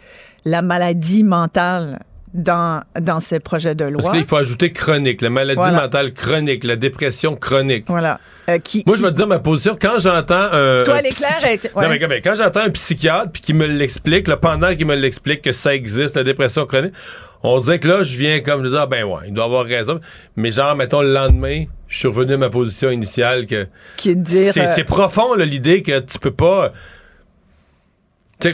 la 0.44 0.62
maladie 0.62 1.24
mentale 1.24 1.98
dans, 2.34 2.82
dans 3.00 3.20
ces 3.20 3.40
projets 3.40 3.74
de 3.74 3.84
loi? 3.84 4.02
Parce 4.02 4.14
qu'il 4.16 4.26
faut 4.26 4.36
ajouter 4.36 4.72
chronique, 4.72 5.20
la 5.22 5.30
maladie 5.30 5.56
Voilà. 5.56 5.82
mentale 5.82 6.12
chronique, 6.14 6.64
la 6.64 6.76
dépression 6.76 7.36
chronique. 7.36 7.84
Voilà. 7.88 8.18
Euh, 8.48 8.58
qui, 8.58 8.82
Moi, 8.86 8.96
qui- 8.96 9.02
je 9.02 9.06
vais 9.06 9.12
te 9.12 9.16
dire 9.16 9.26
ma 9.26 9.38
position. 9.38 9.76
Quand 9.80 9.98
j'entends 9.98 10.48
un. 10.52 10.82
Toi, 10.84 10.94
un 10.96 11.00
psychi- 11.02 11.46
est- 11.46 11.74
ouais. 11.74 11.84
Non, 11.84 11.90
mais, 11.90 12.06
mais 12.08 12.20
quand 12.20 12.34
j'entends 12.34 12.60
un 12.60 12.70
psychiatre 12.70 13.30
puis 13.32 13.42
qui 13.42 13.54
me 13.54 13.66
l'explique, 13.66 14.28
là, 14.28 14.36
pendant 14.36 14.74
qu'il 14.74 14.86
me 14.86 14.96
l'explique 14.96 15.42
que 15.42 15.52
ça 15.52 15.74
existe, 15.74 16.16
la 16.16 16.24
dépression 16.24 16.66
chronique, 16.66 16.92
on 17.42 17.58
dirait 17.60 17.78
que 17.80 17.88
là, 17.88 18.02
je 18.02 18.16
viens 18.16 18.40
comme 18.40 18.62
de 18.62 18.68
dire, 18.70 18.80
ah, 18.82 18.86
ben 18.86 19.04
ouais, 19.04 19.20
il 19.26 19.32
doit 19.34 19.44
avoir 19.44 19.64
raison. 19.64 20.00
Mais 20.36 20.50
genre, 20.50 20.74
mettons, 20.76 21.02
le 21.02 21.12
lendemain, 21.12 21.64
je 21.88 21.98
suis 21.98 22.08
revenu 22.08 22.34
à 22.34 22.38
ma 22.38 22.50
position 22.50 22.90
initiale 22.90 23.46
que. 23.46 23.66
qui 23.96 24.10
est 24.10 24.14
de 24.14 24.22
dire. 24.22 24.52
C'est 24.54 24.68
euh, 24.68 24.72
c'est 24.74 24.84
profond, 24.84 25.34
là, 25.34 25.44
l'idée 25.44 25.82
que 25.82 25.98
tu 26.00 26.18
peux 26.18 26.30
pas. 26.30 26.72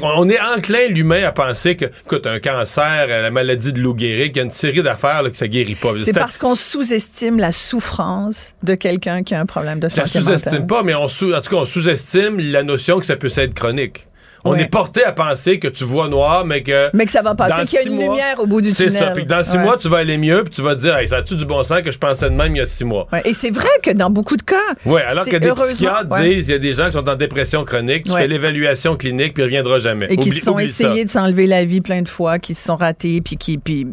On- 0.03 0.28
est 0.28 0.41
enclin, 0.41 0.89
l'humain, 0.89 1.22
à 1.24 1.32
penser 1.32 1.76
que, 1.76 1.86
écoute, 1.86 2.26
un 2.26 2.41
cancer, 2.41 3.07
euh, 3.09 3.22
la 3.22 3.30
maladie 3.30 3.72
de 3.72 3.80
Lou 3.80 3.97
Gehrig, 3.99 4.32
il 4.34 4.36
y 4.36 4.41
a 4.41 4.43
une 4.45 4.51
série 4.51 4.82
d'affaires 4.82 5.22
que 5.30 5.36
ça 5.36 5.49
guérit 5.49 5.74
pas. 5.74 5.93
c'est 5.99 6.12
parce 6.12 6.39
qu'on 6.39 6.55
sous-estime 6.55 7.39
la 7.39 7.53
souffrance 7.53 8.55
de 8.62 8.74
quelqu'un 8.74 9.22
qui 9.22 9.34
a 9.34 9.41
un 9.41 9.47
problème 9.47 9.80
de 9.80 9.89
Ça 9.89 10.07
santé 10.07 10.20
sous-estime 10.24 10.53
mentale. 10.53 10.66
pas, 10.66 10.82
mais 10.82 10.95
on 10.95 11.09
sous, 11.09 11.32
en 11.32 11.41
tout 11.41 11.51
cas, 11.51 11.57
on 11.57 11.66
sous-estime 11.66 12.39
la 12.41 12.62
notion 12.62 12.99
que 13.01 13.07
ça 13.07 13.16
peut 13.16 13.30
être 13.36 13.55
chronique. 13.55 14.07
On 14.49 14.53
Ouais. 14.53 14.62
est 14.62 14.68
porté 14.68 15.05
à 15.05 15.12
penser 15.12 15.59
que 15.59 15.68
tu 15.68 15.84
vois 15.84 16.09
noir, 16.09 16.44
mais 16.44 16.62
que. 16.62 16.90
Mais 16.94 17.05
que 17.07 17.12
ça 17.12 17.22
va 17.22 17.34
passer, 17.34 17.64
qu'il 17.66 17.78
y 17.78 17.82
a 17.82 17.86
une 17.86 17.94
mois- 17.96 18.14
lumière 18.14 18.34
au 18.38 18.46
bout 18.46 18.61
du 18.61 18.70
C'est 18.70 18.86
tunnel. 18.86 18.99
ça. 19.03 19.11
Puis 19.12 19.24
que 19.24 19.28
dans 19.28 19.42
six 19.44 19.57
Ouais. 19.57 19.62
mois, 19.62 19.76
tu 19.76 19.88
vas 19.88 19.99
aller 19.99 20.16
mieux, 20.18 20.42
puis 20.44 20.55
tu 20.55 20.62
vas 20.62 20.74
te 20.74 20.80
dire, 20.80 20.96
hey, 20.96 21.07
ça 21.09 21.16
a-tu 21.16 21.36
du 21.36 21.44
bon 21.44 21.62
sens 21.62 21.82
que 21.82 21.90
je 21.92 21.99
pensais 21.99 22.28
de 22.30 22.34
même 22.34 22.55
il 22.55 22.59
y 22.59 22.62
a 22.62 22.66
six 22.66 22.84
mois? 22.84 23.07
Ouais, 23.12 23.22
Et 23.24 23.34
c'est 23.34 23.51
vrai 23.51 23.68
que 23.82 23.90
dans 23.90 24.11
beaucoup 24.11 24.36
de 24.36 24.42
cas, 24.42 24.57
Oui, 24.86 25.01
alors 25.03 25.24
c'est 25.24 25.30
que 25.32 25.36
des 25.36 25.53
psychiatres 25.53 26.16
disent, 26.20 26.49
il 26.49 26.53
y 26.53 26.55
a 26.55 26.59
des 26.59 26.72
gens 26.72 26.86
qui 26.86 26.92
sont 26.92 27.09
en 27.09 27.14
dépression 27.16 27.64
chronique, 27.64 28.05
tu 28.05 28.12
fais 28.12 28.26
l'évaluation 28.26 28.96
clinique, 28.96 29.34
puis 29.34 29.42
il 29.42 29.46
reviendra 29.46 29.78
jamais. 29.78 30.07
et 30.11 30.16
qui 30.16 30.30
se 30.30 30.40
sont 30.44 30.59
essayés 30.59 31.05
de 31.05 31.11
s'enlever 31.11 31.46
la 31.46 31.64
vie 31.64 31.80
plein 31.80 32.03
de 32.03 32.09
fois, 32.09 32.38
qui 32.38 32.55
se 32.55 32.64
sont 32.64 32.76
ratés, 32.76 33.20
puis 33.20 33.36
qui, 33.36 33.59
puis 33.59 33.86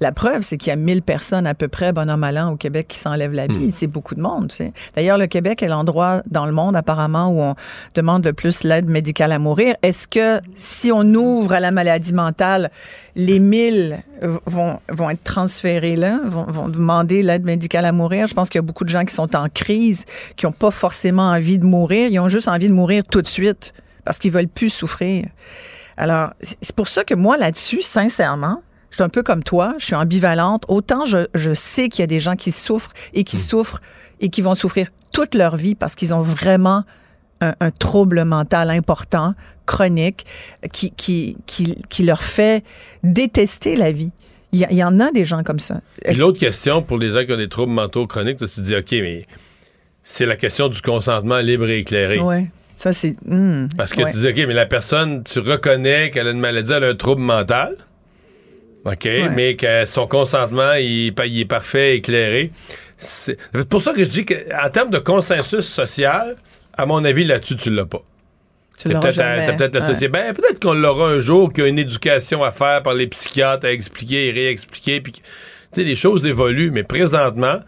la 0.00 0.12
preuve, 0.12 0.42
c'est 0.42 0.56
qu'il 0.56 0.68
y 0.68 0.72
a 0.72 0.76
1000 0.76 1.02
personnes 1.02 1.46
à 1.46 1.54
peu 1.54 1.68
près, 1.68 1.92
bon 1.92 2.08
an, 2.10 2.16
mal 2.16 2.36
an, 2.38 2.52
au 2.52 2.56
Québec 2.56 2.86
qui 2.88 2.98
s'enlèvent 2.98 3.32
la 3.32 3.46
Hmm. 3.46 3.52
vie. 3.52 3.72
C'est 3.72 3.86
beaucoup 3.86 4.14
de 4.14 4.20
monde. 4.20 4.48
tu 4.48 4.56
sais. 4.56 4.72
D'ailleurs, 4.96 5.18
le 5.18 5.26
Québec 5.26 5.62
est 5.62 5.68
l'endroit 5.68 6.22
dans 6.30 6.46
le 6.46 6.52
monde 6.52 6.76
apparemment 6.76 7.28
où 7.28 7.40
on 7.40 7.54
demande 7.94 8.24
le 8.24 8.32
plus 8.32 8.64
l'aide 8.64 8.86
médicale 8.86 9.32
à 9.32 9.38
mourir. 9.38 9.74
Est-ce 9.84 10.08
que 10.08 10.40
si 10.54 10.90
on 10.90 11.02
ouvre 11.02 11.52
à 11.52 11.60
la 11.60 11.70
maladie 11.70 12.14
mentale, 12.14 12.70
les 13.16 13.38
1000 13.38 13.98
vont, 14.46 14.80
vont 14.88 15.10
être 15.10 15.22
transférés 15.22 15.94
là, 15.94 16.20
vont, 16.24 16.44
vont 16.44 16.68
demander 16.70 17.22
l'aide 17.22 17.44
médicale 17.44 17.84
à 17.84 17.92
mourir? 17.92 18.26
Je 18.26 18.32
pense 18.32 18.48
qu'il 18.48 18.58
y 18.58 18.60
a 18.60 18.62
beaucoup 18.62 18.84
de 18.84 18.88
gens 18.88 19.04
qui 19.04 19.14
sont 19.14 19.36
en 19.36 19.50
crise, 19.50 20.06
qui 20.36 20.46
n'ont 20.46 20.52
pas 20.52 20.70
forcément 20.70 21.28
envie 21.28 21.58
de 21.58 21.66
mourir, 21.66 22.08
ils 22.10 22.18
ont 22.18 22.30
juste 22.30 22.48
envie 22.48 22.68
de 22.68 22.72
mourir 22.72 23.02
tout 23.04 23.20
de 23.20 23.28
suite 23.28 23.74
parce 24.06 24.18
qu'ils 24.18 24.32
veulent 24.32 24.48
plus 24.48 24.70
souffrir. 24.70 25.26
Alors, 25.98 26.30
c'est 26.40 26.74
pour 26.74 26.88
ça 26.88 27.04
que 27.04 27.14
moi, 27.14 27.36
là-dessus, 27.36 27.82
sincèrement, 27.82 28.62
je 28.88 28.96
suis 28.96 29.04
un 29.04 29.10
peu 29.10 29.22
comme 29.22 29.42
toi, 29.42 29.74
je 29.78 29.84
suis 29.84 29.94
ambivalente. 29.94 30.64
Autant 30.68 31.04
je, 31.04 31.26
je 31.34 31.52
sais 31.52 31.90
qu'il 31.90 32.00
y 32.00 32.04
a 32.04 32.06
des 32.06 32.20
gens 32.20 32.36
qui 32.36 32.52
souffrent 32.52 32.92
et 33.12 33.22
qui 33.22 33.38
souffrent 33.38 33.82
et 34.20 34.30
qui 34.30 34.40
vont 34.40 34.54
souffrir 34.54 34.88
toute 35.12 35.34
leur 35.34 35.56
vie 35.56 35.74
parce 35.74 35.94
qu'ils 35.94 36.14
ont 36.14 36.22
vraiment 36.22 36.84
un, 37.44 37.54
un 37.60 37.70
trouble 37.70 38.24
mental 38.24 38.70
important, 38.70 39.34
chronique, 39.66 40.26
qui, 40.72 40.90
qui, 40.90 41.36
qui, 41.46 41.76
qui 41.88 42.02
leur 42.04 42.22
fait 42.22 42.64
détester 43.02 43.76
la 43.76 43.92
vie. 43.92 44.12
Il 44.52 44.60
y, 44.70 44.84
en 44.84 45.00
a 45.00 45.10
des 45.10 45.24
gens 45.24 45.42
comme 45.42 45.58
ça. 45.58 45.80
L'autre 46.16 46.38
question 46.38 46.80
pour 46.80 46.96
les 46.96 47.10
gens 47.10 47.24
qui 47.24 47.32
ont 47.32 47.36
des 47.36 47.48
troubles 47.48 47.72
mentaux 47.72 48.06
chroniques, 48.06 48.36
tu 48.36 48.46
te 48.46 48.60
dis, 48.60 48.76
OK, 48.76 48.92
mais 48.92 49.26
c'est 50.04 50.26
la 50.26 50.36
question 50.36 50.68
du 50.68 50.80
consentement 50.80 51.38
libre 51.38 51.68
et 51.68 51.80
éclairé. 51.80 52.20
Ouais. 52.20 52.46
Ça, 52.76 52.92
c'est. 52.92 53.16
hmm, 53.26 53.68
Parce 53.76 53.92
que 53.92 54.02
ouais. 54.02 54.12
tu 54.12 54.18
dis, 54.18 54.28
OK, 54.28 54.36
mais 54.46 54.54
la 54.54 54.66
personne, 54.66 55.24
tu 55.24 55.40
reconnais 55.40 56.12
qu'elle 56.12 56.28
a 56.28 56.30
une 56.30 56.38
maladie, 56.38 56.70
elle 56.72 56.84
a 56.84 56.88
un 56.88 56.94
trouble 56.94 57.22
mental. 57.22 57.76
OK, 58.84 59.08
mais 59.34 59.56
que 59.56 59.86
son 59.86 60.06
consentement, 60.06 60.74
il, 60.74 61.12
il 61.26 61.40
est 61.40 61.44
parfait, 61.46 61.96
éclairé. 61.96 62.52
C'est 62.96 63.36
pour 63.68 63.80
ça 63.80 63.92
que 63.92 64.04
je 64.04 64.10
dis 64.10 64.24
qu'en 64.24 64.70
termes 64.70 64.90
de 64.90 64.98
consensus 64.98 65.66
social, 65.66 66.36
à 66.76 66.86
mon 66.86 67.04
avis, 67.04 67.24
là-dessus, 67.24 67.56
tu 67.56 67.70
l'as 67.70 67.86
pas. 67.86 68.02
Tu 68.78 68.88
l'auras 68.88 69.12
peut-être 69.12 69.76
associé. 69.76 70.08
Ouais. 70.08 70.12
Ben, 70.12 70.34
peut-être 70.34 70.60
qu'on 70.60 70.74
l'aura 70.74 71.08
un 71.08 71.20
jour, 71.20 71.52
qu'il 71.52 71.64
y 71.64 71.66
a 71.66 71.70
une 71.70 71.78
éducation 71.78 72.42
à 72.42 72.50
faire 72.50 72.82
par 72.82 72.94
les 72.94 73.06
psychiatres 73.06 73.66
à 73.66 73.72
expliquer 73.72 74.28
et 74.28 74.30
réexpliquer. 74.32 75.00
Puis, 75.00 75.12
tu 75.12 75.20
sais, 75.72 75.84
les 75.84 75.96
choses 75.96 76.26
évoluent, 76.26 76.72
mais 76.72 76.82
présentement, 76.82 77.60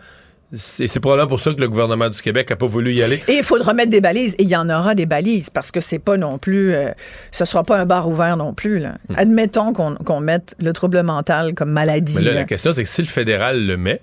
c'est 0.53 0.87
c'est 0.87 1.01
probablement 1.01 1.29
pour 1.29 1.41
ça 1.41 1.53
que 1.53 1.61
le 1.61 1.69
gouvernement 1.69 2.09
du 2.09 2.21
Québec 2.21 2.51
n'a 2.51 2.57
pas 2.57 2.67
voulu 2.67 2.95
y 2.95 3.03
aller. 3.03 3.23
Et 3.29 3.35
il 3.39 3.45
faudra 3.45 3.73
mettre 3.73 3.91
des 3.91 4.01
balises. 4.01 4.35
Et 4.39 4.45
il 4.45 4.49
y 4.49 4.57
en 4.57 4.69
aura 4.69 4.95
des 4.95 5.07
balises 5.07 5.51
parce 5.51 5.71
que 5.71 5.81
c'est 5.81 5.99
pas 5.99 6.17
non 6.17 6.39
plus. 6.39 6.73
euh, 6.75 6.91
ce 7.33 7.45
sera 7.45 7.65
pas 7.65 7.79
un 7.79 7.87
bar 7.87 8.09
ouvert 8.09 8.37
non 8.37 8.55
plus. 8.55 8.79
Là. 8.79 8.97
Admettons 9.17 9.73
qu'on 9.73 10.21
mette 10.21 10.55
le 10.59 10.73
trouble 10.73 11.03
mental 11.03 11.55
comme 11.55 11.71
maladie. 11.71 12.15
Hmm. 12.15 12.19
Mais 12.19 12.25
là, 12.25 12.33
là. 12.33 12.39
la 12.41 12.45
question, 12.45 12.73
c'est 12.73 12.83
que 12.83 12.89
si 12.89 13.03
le 13.03 13.09
fédéral 13.09 13.65
le 13.65 13.77
met, 13.77 14.01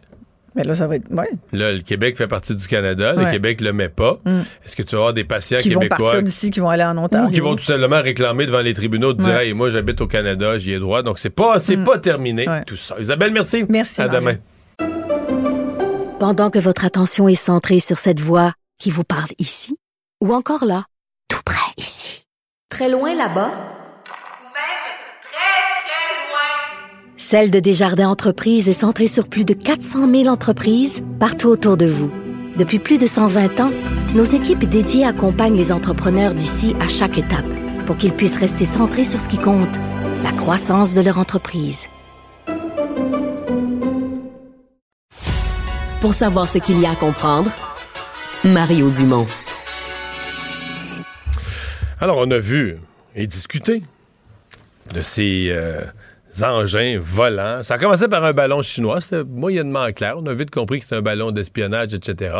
Mais 0.55 0.63
là, 0.63 0.75
ça 0.75 0.85
va 0.87 0.95
être. 0.97 1.11
Ouais. 1.11 1.29
Là, 1.51 1.73
le 1.73 1.79
Québec 1.79 2.17
fait 2.17 2.27
partie 2.27 2.55
du 2.55 2.67
Canada, 2.67 3.13
le 3.13 3.23
Ouais. 3.23 3.31
Québec 3.31 3.59
le 3.61 3.73
met 3.73 3.89
pas. 3.89 4.19
Mm. 4.25 4.41
Est-ce 4.65 4.75
que 4.75 4.83
tu 4.83 4.95
vas 4.95 4.99
avoir 5.01 5.13
des 5.13 5.23
patients 5.23 5.57
Qui 5.57 5.73
vont 5.73 5.79
québécois 5.79 6.05
partir 6.05 6.23
d'ici, 6.23 6.51
qui 6.51 6.59
vont 6.59 6.69
aller 6.69 6.83
en 6.83 6.97
Ontario? 6.97 7.27
ou 7.27 7.31
qui 7.31 7.39
vont 7.39 7.55
tout 7.55 7.63
simplement 7.63 8.01
réclamer 8.01 8.45
devant 8.45 8.61
les 8.61 8.73
tribunaux 8.73 9.13
de 9.13 9.23
dire 9.23 9.33
Ouais. 9.33 9.47
Hey, 9.47 9.53
moi 9.53 9.69
j'habite 9.71 9.99
au 10.01 10.07
Canada, 10.07 10.57
j'y 10.59 10.73
ai 10.73 10.79
droit. 10.79 11.01
Donc 11.01 11.19
c'est 11.19 11.29
pas 11.31 11.59
c'est 11.59 11.77
pas 11.77 11.97
terminé 11.97 12.45
tout 12.67 12.77
ça. 12.77 12.95
Isabelle, 12.99 13.31
merci. 13.31 13.65
Merci. 13.69 14.01
À 14.01 14.07
demain. 14.07 14.35
Pendant 16.19 16.49
que 16.49 16.59
votre 16.59 16.85
attention 16.85 17.27
est 17.27 17.35
centrée 17.35 17.79
sur 17.79 17.97
cette 17.97 18.19
voix 18.19 18.53
qui 18.79 18.91
vous 18.91 19.03
parle 19.03 19.29
ici, 19.39 19.77
ou 20.21 20.33
encore 20.33 20.63
là, 20.65 20.85
tout 21.27 21.41
près 21.45 21.59
ici, 21.77 22.25
très 22.69 22.89
loin 22.89 23.13
là-bas, 23.15 23.51
Celle 27.25 27.51
de 27.51 27.61
Desjardins 27.61 28.09
Entreprises 28.09 28.67
est 28.67 28.73
centrée 28.73 29.07
sur 29.07 29.29
plus 29.29 29.45
de 29.45 29.53
400 29.53 30.11
000 30.11 30.27
entreprises 30.27 31.05
partout 31.21 31.47
autour 31.47 31.77
de 31.77 31.85
vous. 31.85 32.11
Depuis 32.57 32.79
plus 32.79 32.97
de 32.97 33.07
120 33.07 33.61
ans, 33.61 33.71
nos 34.13 34.25
équipes 34.25 34.65
dédiées 34.65 35.05
accompagnent 35.05 35.55
les 35.55 35.71
entrepreneurs 35.71 36.33
d'ici 36.33 36.75
à 36.81 36.89
chaque 36.89 37.17
étape 37.17 37.45
pour 37.85 37.95
qu'ils 37.95 38.11
puissent 38.11 38.37
rester 38.37 38.65
centrés 38.65 39.05
sur 39.05 39.21
ce 39.21 39.29
qui 39.29 39.37
compte, 39.37 39.73
la 40.21 40.33
croissance 40.33 40.95
de 40.95 40.99
leur 40.99 41.17
entreprise. 41.17 41.87
Pour 46.01 46.13
savoir 46.13 46.49
ce 46.49 46.57
qu'il 46.57 46.81
y 46.81 46.85
a 46.85 46.91
à 46.91 46.95
comprendre, 46.95 47.51
Mario 48.43 48.89
Dumont. 48.89 49.27
Alors, 52.01 52.17
on 52.17 52.29
a 52.31 52.39
vu 52.39 52.75
et 53.15 53.27
discuté 53.27 53.81
de 54.93 55.01
ces 55.01 55.47
euh, 55.51 55.79
engins 56.41 56.97
volants. 56.99 57.61
Ça 57.63 57.75
a 57.75 57.77
commencé 57.77 58.07
par 58.07 58.23
un 58.23 58.33
ballon 58.33 58.61
chinois. 58.61 59.01
C'était 59.01 59.23
moyennement 59.23 59.91
clair. 59.91 60.15
On 60.17 60.25
a 60.25 60.33
vite 60.33 60.49
compris 60.49 60.79
que 60.79 60.85
c'était 60.85 60.95
un 60.95 61.01
ballon 61.01 61.31
d'espionnage, 61.31 61.93
etc. 61.93 62.35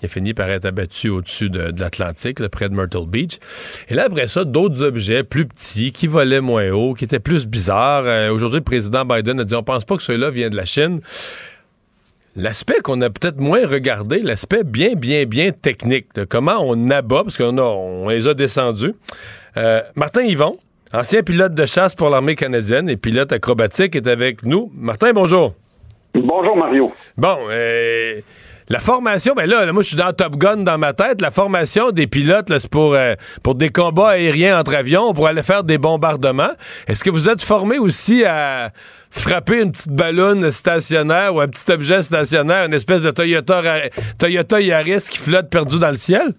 Il 0.00 0.06
a 0.06 0.08
fini 0.08 0.34
par 0.34 0.50
être 0.50 0.64
abattu 0.64 1.08
au-dessus 1.08 1.50
de, 1.50 1.72
l'Atlantique, 1.78 2.46
près 2.48 2.68
de 2.68 2.74
Myrtle 2.74 3.06
Beach. 3.06 3.38
Et 3.88 3.94
là, 3.94 4.04
après 4.06 4.26
ça, 4.26 4.44
d'autres 4.44 4.82
objets 4.82 5.22
plus 5.22 5.46
petits, 5.46 5.92
qui 5.92 6.06
volaient 6.06 6.40
moins 6.40 6.70
haut, 6.70 6.94
qui 6.94 7.04
étaient 7.04 7.20
plus 7.20 7.46
bizarres. 7.46 8.04
Euh, 8.06 8.30
Aujourd'hui, 8.30 8.58
le 8.58 8.64
président 8.64 9.04
Biden 9.04 9.40
a 9.40 9.44
dit 9.44 9.54
on 9.54 9.62
pense 9.62 9.84
pas 9.84 9.96
que 9.96 10.02
ceux-là 10.02 10.30
viennent 10.30 10.50
de 10.50 10.56
la 10.56 10.64
Chine. 10.64 11.00
L'aspect 12.34 12.80
qu'on 12.82 13.00
a 13.00 13.08
peut-être 13.08 13.38
moins 13.38 13.66
regardé, 13.66 14.20
l'aspect 14.20 14.62
bien, 14.62 14.94
bien, 14.94 15.24
bien 15.24 15.52
technique, 15.52 16.14
de 16.14 16.24
comment 16.24 16.58
on 16.60 16.90
abat, 16.90 17.22
parce 17.24 17.38
qu'on 17.38 17.56
on 17.58 18.08
les 18.08 18.26
a 18.26 18.34
descendus. 18.34 18.92
Euh, 19.56 19.80
Martin 19.94 20.22
Yvon, 20.22 20.58
ancien 20.92 21.22
pilote 21.22 21.54
de 21.54 21.66
chasse 21.66 21.94
pour 21.94 22.10
l'armée 22.10 22.34
canadienne 22.36 22.88
et 22.88 22.96
pilote 22.96 23.32
acrobatique, 23.32 23.96
est 23.96 24.06
avec 24.06 24.42
nous. 24.44 24.70
Martin, 24.74 25.12
bonjour. 25.12 25.54
Bonjour, 26.14 26.56
Mario. 26.56 26.92
Bon, 27.16 27.36
euh, 27.50 28.20
la 28.68 28.78
formation, 28.80 29.34
ben 29.34 29.48
là, 29.48 29.64
là, 29.64 29.72
moi, 29.72 29.82
je 29.82 29.88
suis 29.88 29.96
dans 29.96 30.12
Top 30.12 30.36
Gun 30.36 30.58
dans 30.58 30.78
ma 30.78 30.92
tête. 30.92 31.20
La 31.20 31.30
formation 31.30 31.90
des 31.90 32.06
pilotes, 32.06 32.46
c'est 32.48 32.70
pour, 32.70 32.94
euh, 32.94 33.14
pour 33.42 33.54
des 33.54 33.68
combats 33.68 34.10
aériens 34.10 34.58
entre 34.58 34.74
avions, 34.74 35.12
pour 35.12 35.26
aller 35.26 35.42
faire 35.42 35.62
des 35.62 35.78
bombardements. 35.78 36.52
Est-ce 36.88 37.04
que 37.04 37.10
vous 37.10 37.28
êtes 37.28 37.44
formé 37.44 37.78
aussi 37.78 38.24
à 38.24 38.70
frapper 39.10 39.62
une 39.62 39.72
petite 39.72 39.92
ballonne 39.92 40.50
stationnaire 40.50 41.34
ou 41.34 41.40
un 41.40 41.48
petit 41.48 41.70
objet 41.70 42.02
stationnaire, 42.02 42.64
une 42.64 42.74
espèce 42.74 43.02
de 43.02 43.10
Toyota, 43.10 43.62
Toyota 44.18 44.60
Yaris 44.60 45.06
qui 45.10 45.18
flotte 45.18 45.48
perdu 45.50 45.78
dans 45.78 45.90
le 45.90 45.96
ciel? 45.96 46.32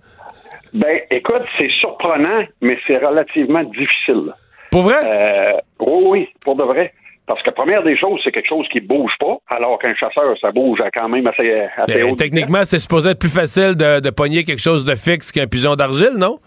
Ben, 0.73 0.99
écoute, 1.11 1.43
c'est 1.57 1.69
surprenant, 1.69 2.43
mais 2.61 2.77
c'est 2.85 2.97
relativement 2.97 3.63
difficile. 3.63 4.33
Pour 4.71 4.83
vrai? 4.83 4.95
Euh, 5.03 5.53
oui, 5.79 6.03
oui, 6.07 6.29
pour 6.43 6.55
de 6.55 6.63
vrai. 6.63 6.93
Parce 7.25 7.41
que 7.43 7.49
première 7.49 7.83
des 7.83 7.97
choses, 7.97 8.21
c'est 8.23 8.31
quelque 8.31 8.47
chose 8.47 8.65
qui 8.71 8.79
bouge 8.79 9.11
pas, 9.19 9.37
alors 9.49 9.77
qu'un 9.79 9.93
chasseur, 9.95 10.37
ça 10.39 10.51
bouge 10.51 10.79
quand 10.93 11.09
même 11.09 11.27
assez, 11.27 11.51
assez 11.77 11.93
Ben, 11.93 12.11
haut. 12.11 12.15
techniquement, 12.15 12.63
c'est 12.63 12.79
supposé 12.79 13.09
être 13.09 13.19
plus 13.19 13.33
facile 13.33 13.75
de, 13.75 13.99
de 13.99 14.09
pogner 14.11 14.45
quelque 14.45 14.61
chose 14.61 14.85
de 14.85 14.95
fixe 14.95 15.31
qu'un 15.33 15.45
pigeon 15.47 15.75
d'argile, 15.75 16.15
non? 16.17 16.39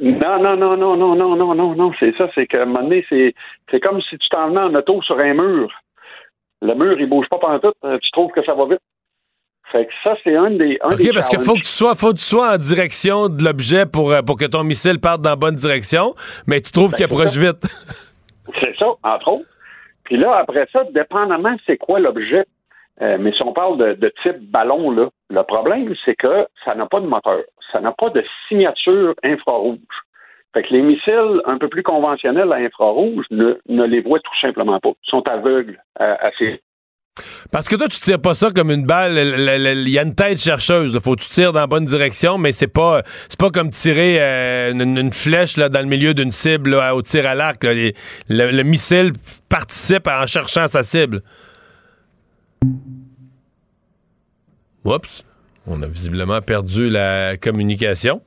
Non, 0.00 0.38
non, 0.42 0.56
non, 0.56 0.76
non, 0.76 0.96
non, 0.96 1.14
non, 1.16 1.34
non, 1.36 1.54
non, 1.54 1.74
non, 1.74 1.92
c'est 1.98 2.14
ça, 2.16 2.28
c'est 2.34 2.46
qu'à 2.46 2.62
un 2.62 2.66
moment 2.66 2.82
donné, 2.82 3.04
c'est, 3.08 3.34
c'est 3.70 3.80
comme 3.80 4.00
si 4.02 4.18
tu 4.18 4.28
t'en 4.28 4.48
venais 4.48 4.60
en 4.60 4.74
auto 4.74 5.00
sur 5.02 5.18
un 5.18 5.32
mur. 5.34 5.68
Le 6.60 6.74
mur, 6.74 7.00
il 7.00 7.08
bouge 7.08 7.26
pas 7.30 7.38
pendant 7.38 7.58
tout, 7.60 7.72
tu 8.02 8.10
trouves 8.12 8.30
que 8.32 8.44
ça 8.44 8.52
va 8.54 8.66
vite. 8.66 8.80
Fait 9.72 9.86
que 9.86 9.92
ça, 10.02 10.16
c'est 10.24 10.34
un 10.34 10.50
des. 10.50 10.78
Un 10.82 10.90
OK, 10.92 10.96
des 10.98 11.12
parce 11.12 11.28
qu'il 11.28 11.40
faut 11.40 11.54
que 11.54 11.60
tu 11.60 11.66
sois, 11.68 11.94
faut 11.94 12.12
que 12.12 12.18
tu 12.18 12.24
sois 12.24 12.54
en 12.54 12.56
direction 12.56 13.28
de 13.28 13.44
l'objet 13.44 13.84
pour, 13.86 14.12
euh, 14.12 14.22
pour 14.22 14.38
que 14.38 14.46
ton 14.46 14.64
missile 14.64 14.98
parte 15.00 15.20
dans 15.20 15.30
la 15.30 15.36
bonne 15.36 15.56
direction, 15.56 16.14
mais 16.46 16.60
tu 16.60 16.72
trouves 16.72 16.92
Ben, 16.92 16.96
qu'il 16.96 17.04
approche 17.04 17.32
ça. 17.32 17.40
vite. 17.40 17.62
C'est 18.60 18.74
ça, 18.78 18.86
entre 19.02 19.28
autres. 19.28 19.46
Puis 20.04 20.16
là, 20.16 20.36
après 20.36 20.66
ça, 20.72 20.84
dépendamment 20.94 21.54
c'est 21.66 21.76
quoi 21.76 22.00
l'objet, 22.00 22.46
euh, 23.02 23.18
mais 23.20 23.30
si 23.32 23.42
on 23.42 23.52
parle 23.52 23.76
de, 23.76 23.92
de 23.92 24.10
type 24.22 24.38
ballon, 24.50 24.90
là, 24.90 25.10
le 25.28 25.42
problème, 25.42 25.94
c'est 26.06 26.14
que 26.16 26.46
ça 26.64 26.74
n'a 26.74 26.86
pas 26.86 27.00
de 27.00 27.06
moteur. 27.06 27.40
Ça 27.70 27.80
n'a 27.80 27.92
pas 27.92 28.08
de 28.08 28.24
signature 28.48 29.14
infrarouge. 29.22 29.76
Fait 30.54 30.62
que 30.62 30.72
les 30.72 30.80
missiles 30.80 31.42
un 31.44 31.58
peu 31.58 31.68
plus 31.68 31.82
conventionnels 31.82 32.50
à 32.52 32.56
infrarouge 32.56 33.26
ne, 33.30 33.58
ne 33.68 33.84
les 33.84 34.00
voient 34.00 34.20
tout 34.20 34.38
simplement 34.40 34.80
pas. 34.80 34.88
Ils 35.04 35.10
sont 35.10 35.28
aveugles 35.28 35.78
à, 35.96 36.14
à 36.26 36.30
ces 36.38 36.58
Parce 37.50 37.68
que 37.68 37.76
toi, 37.76 37.88
tu 37.88 37.98
tires 38.00 38.20
pas 38.20 38.34
ça 38.34 38.50
comme 38.50 38.70
une 38.70 38.84
balle. 38.84 39.14
le- 39.14 39.36
le- 39.36 39.74
le- 39.74 39.82
Il 39.82 39.88
y 39.90 39.98
a 39.98 40.02
une 40.02 40.14
tête 40.14 40.40
chercheuse. 40.40 40.92
Il 40.94 41.00
faut 41.00 41.16
que 41.16 41.22
tu 41.22 41.28
tires 41.28 41.52
dans 41.52 41.60
la 41.60 41.66
bonne 41.66 41.84
direction, 41.84 42.38
mais 42.38 42.52
c'est 42.52 42.66
pas 42.68 43.02
c'est 43.28 43.38
pas 43.38 43.50
comme 43.50 43.70
tirer 43.70 44.16
euh, 44.20 44.72
une, 44.72 45.12
flèche 45.12 45.56
là, 45.56 45.68
dans 45.68 45.80
le 45.80 45.86
milieu 45.86 46.14
d'une 46.14 46.32
cible 46.32 46.70
là, 46.70 46.94
au 46.94 47.02
tir 47.02 47.26
à 47.26 47.34
l'arc. 47.34 47.62
là. 47.64 47.72
Le, 47.74 47.92
le 48.50 48.62
missile 48.62 49.12
participe 49.48 50.06
en 50.06 50.26
cherchant 50.26 50.68
sa 50.68 50.82
cible. 50.82 51.22
Oups. 54.84 55.24
On 55.70 55.82
a 55.82 55.86
visiblement 55.86 56.40
perdu 56.40 56.88
la 56.88 57.36
communication. 57.36 58.22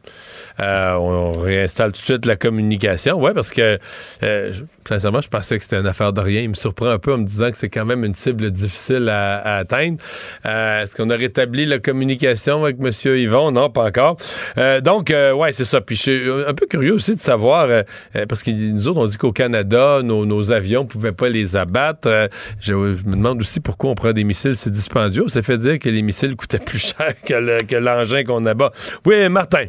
Euh, 0.59 0.93
on 0.93 1.39
réinstalle 1.39 1.91
tout 1.91 2.01
de 2.01 2.05
suite 2.05 2.25
la 2.27 2.35
communication. 2.35 3.19
Ouais, 3.19 3.33
parce 3.33 3.49
que 3.49 3.79
euh, 4.21 4.53
sincèrement, 4.87 5.21
je 5.21 5.29
pensais 5.29 5.57
que 5.57 5.63
c'était 5.63 5.79
une 5.79 5.87
affaire 5.87 6.13
de 6.13 6.21
rien. 6.21 6.41
Il 6.41 6.49
me 6.49 6.53
surprend 6.53 6.87
un 6.87 6.99
peu 6.99 7.13
en 7.13 7.17
me 7.17 7.25
disant 7.25 7.51
que 7.51 7.57
c'est 7.57 7.69
quand 7.69 7.85
même 7.85 8.03
une 8.03 8.13
cible 8.13 8.51
difficile 8.51 9.09
à, 9.09 9.37
à 9.37 9.57
atteindre. 9.57 9.97
Euh, 10.45 10.83
Est-ce 10.83 10.95
qu'on 10.95 11.09
a 11.09 11.15
rétabli 11.15 11.65
la 11.65 11.79
communication 11.79 12.63
avec 12.63 12.77
M. 12.79 12.89
Yvon? 13.17 13.51
Non, 13.51 13.69
pas 13.69 13.83
encore. 13.85 14.17
Euh, 14.57 14.81
donc, 14.81 15.11
euh, 15.11 15.33
ouais, 15.33 15.51
c'est 15.51 15.65
ça. 15.65 15.81
Puis 15.81 15.95
je 15.95 16.01
suis 16.01 16.29
un 16.47 16.53
peu 16.53 16.65
curieux 16.67 16.93
aussi 16.93 17.15
de 17.15 17.21
savoir, 17.21 17.65
euh, 17.69 17.83
euh, 18.15 18.25
parce 18.25 18.43
que 18.43 18.51
nous 18.51 18.87
autres, 18.87 18.99
on 18.99 19.05
dit 19.05 19.17
qu'au 19.17 19.31
Canada, 19.31 20.01
nos, 20.03 20.25
nos 20.25 20.51
avions 20.51 20.83
ne 20.83 20.87
pouvaient 20.87 21.11
pas 21.11 21.29
les 21.29 21.55
abattre. 21.55 22.07
Euh, 22.07 22.27
je, 22.59 22.73
je 22.73 23.05
me 23.05 23.11
demande 23.11 23.41
aussi 23.41 23.59
pourquoi 23.59 23.91
on 23.91 23.95
prend 23.95 24.13
des 24.13 24.23
missiles 24.23 24.55
si 24.55 24.71
dispendieux. 24.71 25.27
Ça 25.27 25.41
fait 25.41 25.57
dire 25.57 25.79
que 25.79 25.89
les 25.89 26.01
missiles 26.01 26.35
coûtaient 26.35 26.59
plus 26.59 26.93
cher 26.97 27.13
que 27.25 27.75
l'engin 27.75 28.23
qu'on 28.23 28.45
abat. 28.45 28.71
Oui, 29.05 29.27
Martin. 29.29 29.65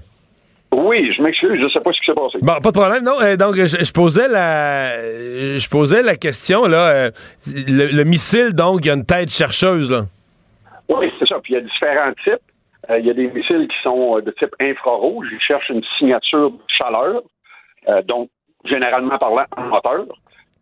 Oui, 0.73 1.13
je 1.13 1.23
m'excuse, 1.23 1.61
je 1.61 1.69
sais 1.69 1.81
pas 1.81 1.93
ce 1.93 2.01
qui 2.01 2.07
s'est 2.07 2.15
passé. 2.15 2.39
Bon, 2.41 2.55
pas 2.61 2.71
de 2.71 2.79
problème, 2.79 3.05
non. 3.05 3.21
Euh, 3.21 3.37
donc, 3.37 3.57
je, 3.57 3.85
je 3.85 3.93
posais 3.93 4.27
la, 4.27 4.97
je 5.59 5.69
posais 5.69 6.03
la 6.03 6.17
question 6.17 6.65
là. 6.65 6.89
euh, 6.89 7.11
le, 7.47 7.87
le 7.93 8.05
missile, 8.05 8.55
donc, 8.55 8.81
il 8.83 8.87
y 8.87 8.91
a 8.91 8.95
une 8.95 9.05
tête 9.05 9.31
chercheuse 9.31 9.91
là. 9.91 10.03
Oui, 10.89 11.13
c'est 11.19 11.27
ça. 11.29 11.39
Puis 11.43 11.53
il 11.53 11.57
y 11.57 11.59
a 11.59 11.63
différents 11.63 12.13
types. 12.25 12.41
Euh, 12.91 12.99
il 12.99 13.07
y 13.07 13.11
a 13.11 13.15
des 13.15 13.29
missiles 13.29 13.69
qui 13.69 13.77
sont 13.83 14.19
de 14.21 14.31
type 14.33 14.55
infrarouge. 14.61 15.29
Ils 15.31 15.41
cherchent 15.41 15.69
une 15.69 15.85
signature 15.99 16.51
de 16.51 16.59
chaleur, 16.69 17.23
donc 18.05 18.31
généralement 18.65 19.19
parlant 19.19 19.45
un 19.57 19.67
moteur. 19.69 20.05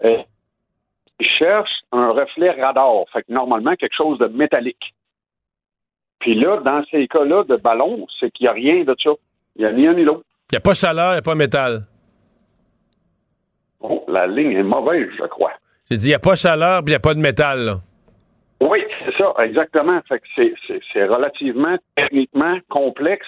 Ils 0.02 1.28
cherchent 1.38 1.80
un 1.92 2.10
reflet 2.10 2.50
radar, 2.50 3.04
fait 3.12 3.22
que 3.22 3.32
normalement 3.32 3.74
quelque 3.76 3.94
chose 3.96 4.18
de 4.18 4.26
métallique. 4.26 4.94
Puis 6.18 6.34
là, 6.34 6.58
dans 6.58 6.82
ces 6.90 7.06
cas-là 7.08 7.44
de 7.44 7.56
ballon, 7.56 8.06
c'est 8.18 8.30
qu'il 8.32 8.44
n'y 8.44 8.48
a 8.48 8.52
rien 8.52 8.84
de 8.84 8.94
ça. 9.02 9.10
Il 9.60 9.64
n'y 9.64 9.68
a 9.68 9.72
ni 9.72 9.86
un 9.86 9.92
ni 9.92 10.04
l'autre. 10.04 10.22
Il 10.50 10.54
n'y 10.54 10.56
a 10.56 10.60
pas 10.60 10.72
chaleur, 10.72 11.10
il 11.10 11.14
n'y 11.16 11.18
a 11.18 11.22
pas 11.22 11.34
métal. 11.34 11.82
Oh, 13.80 14.02
la 14.08 14.26
ligne 14.26 14.52
est 14.52 14.62
mauvaise, 14.62 15.08
je 15.18 15.26
crois. 15.26 15.52
J'ai 15.90 15.98
dit, 15.98 16.06
il 16.06 16.08
n'y 16.08 16.14
a 16.14 16.18
pas 16.18 16.34
chaleur, 16.34 16.78
puis 16.82 16.92
il 16.92 16.92
n'y 16.92 16.96
a 16.96 17.00
pas 17.00 17.12
de 17.12 17.20
métal. 17.20 17.58
là. 17.66 17.74
Oui, 18.62 18.82
c'est 19.04 19.14
ça, 19.18 19.34
exactement. 19.44 20.00
Fait 20.08 20.18
que 20.18 20.24
c'est, 20.34 20.54
c'est, 20.66 20.80
c'est 20.90 21.04
relativement 21.04 21.76
techniquement 21.94 22.56
complexe. 22.70 23.26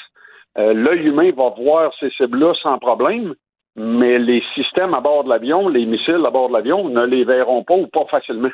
Euh, 0.56 0.72
l'œil 0.72 1.06
humain 1.06 1.32
va 1.36 1.50
voir 1.50 1.92
ces 2.00 2.08
cibles-là 2.12 2.54
sans 2.62 2.78
problème, 2.78 3.34
mais 3.76 4.18
les 4.18 4.42
systèmes 4.54 4.94
à 4.94 5.02
bord 5.02 5.24
de 5.24 5.28
l'avion, 5.28 5.68
les 5.68 5.84
missiles 5.84 6.24
à 6.26 6.30
bord 6.30 6.48
de 6.48 6.54
l'avion, 6.54 6.88
ne 6.88 7.04
les 7.04 7.24
verront 7.24 7.62
pas 7.62 7.74
ou 7.74 7.88
pas 7.88 8.06
facilement. 8.10 8.50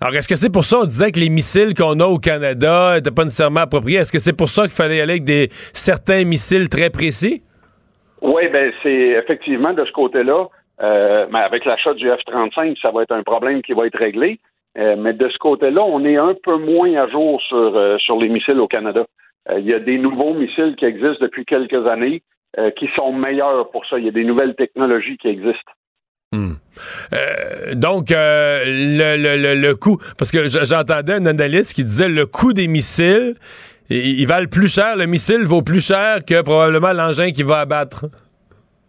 Alors, 0.00 0.14
est-ce 0.14 0.28
que 0.28 0.36
c'est 0.36 0.52
pour 0.52 0.64
ça 0.64 0.78
qu'on 0.78 0.84
disait 0.84 1.10
que 1.10 1.18
les 1.18 1.28
missiles 1.28 1.74
qu'on 1.74 1.98
a 1.98 2.06
au 2.06 2.18
Canada 2.18 2.94
n'étaient 2.94 3.10
pas 3.10 3.24
nécessairement 3.24 3.60
appropriés? 3.60 3.98
Est-ce 3.98 4.12
que 4.12 4.20
c'est 4.20 4.36
pour 4.36 4.48
ça 4.48 4.62
qu'il 4.62 4.72
fallait 4.72 5.00
aller 5.00 5.14
avec 5.14 5.24
des 5.24 5.48
certains 5.72 6.24
missiles 6.24 6.68
très 6.68 6.90
précis? 6.90 7.42
Oui, 8.22 8.48
ben 8.48 8.72
c'est 8.82 9.10
effectivement 9.18 9.72
de 9.72 9.84
ce 9.84 9.92
côté-là. 9.92 10.46
euh, 10.80 11.26
mais 11.32 11.40
avec 11.40 11.64
l'achat 11.64 11.94
du 11.94 12.08
F-35, 12.08 12.80
ça 12.80 12.92
va 12.92 13.02
être 13.02 13.12
un 13.12 13.24
problème 13.24 13.62
qui 13.62 13.72
va 13.72 13.86
être 13.86 13.98
réglé. 13.98 14.38
Euh, 14.78 14.94
mais 14.96 15.12
de 15.12 15.28
ce 15.28 15.38
côté-là, 15.38 15.82
on 15.82 16.04
est 16.04 16.16
un 16.16 16.34
peu 16.34 16.56
moins 16.56 16.94
à 16.94 17.08
jour 17.08 17.40
sur, 17.42 17.56
euh, 17.56 17.98
sur 17.98 18.18
les 18.18 18.28
missiles 18.28 18.60
au 18.60 18.68
Canada. 18.68 19.04
Il 19.56 19.64
y 19.64 19.72
a 19.72 19.78
des 19.78 19.98
nouveaux 19.98 20.34
missiles 20.34 20.76
qui 20.76 20.84
existent 20.84 21.24
depuis 21.24 21.46
quelques 21.46 21.86
années 21.86 22.22
qui 22.76 22.86
sont 22.94 23.14
meilleurs 23.14 23.70
pour 23.70 23.86
ça. 23.86 23.98
Il 23.98 24.04
y 24.04 24.08
a 24.08 24.12
des 24.12 24.24
nouvelles 24.24 24.54
technologies 24.54 25.16
qui 25.16 25.28
existent. 25.28 25.72
Euh, 26.34 27.74
donc, 27.74 28.10
euh, 28.12 28.62
le, 28.66 29.16
le, 29.16 29.36
le, 29.36 29.60
le 29.60 29.74
coût, 29.74 29.96
parce 30.18 30.30
que 30.30 30.48
j'entendais 30.48 31.14
un 31.14 31.26
analyste 31.26 31.74
qui 31.74 31.84
disait 31.84 32.08
le 32.08 32.26
coût 32.26 32.52
des 32.52 32.68
missiles, 32.68 33.34
ils, 33.88 34.20
ils 34.20 34.26
valent 34.26 34.48
plus 34.50 34.72
cher, 34.72 34.96
le 34.96 35.06
missile 35.06 35.44
vaut 35.44 35.62
plus 35.62 35.86
cher 35.86 36.18
que 36.26 36.42
probablement 36.42 36.92
l'engin 36.92 37.30
qui 37.30 37.42
va 37.42 37.60
abattre. 37.60 38.06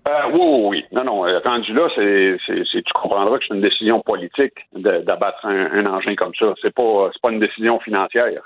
Euh, 0.08 0.12
oui, 0.34 0.40
oui, 0.42 0.68
oui. 0.70 0.86
Non, 0.92 1.04
non. 1.04 1.22
Rendu 1.44 1.74
là, 1.74 1.88
tu 1.96 2.84
comprendras 2.94 3.38
que 3.38 3.46
c'est 3.48 3.56
une 3.56 3.62
décision 3.62 4.02
politique 4.02 4.56
d'abattre 4.74 5.46
un, 5.46 5.72
un 5.72 5.86
engin 5.86 6.16
comme 6.16 6.34
ça. 6.38 6.54
C'est 6.62 6.74
pas, 6.74 7.10
pas 7.22 7.32
une 7.32 7.40
décision 7.40 7.80
financière. 7.80 8.44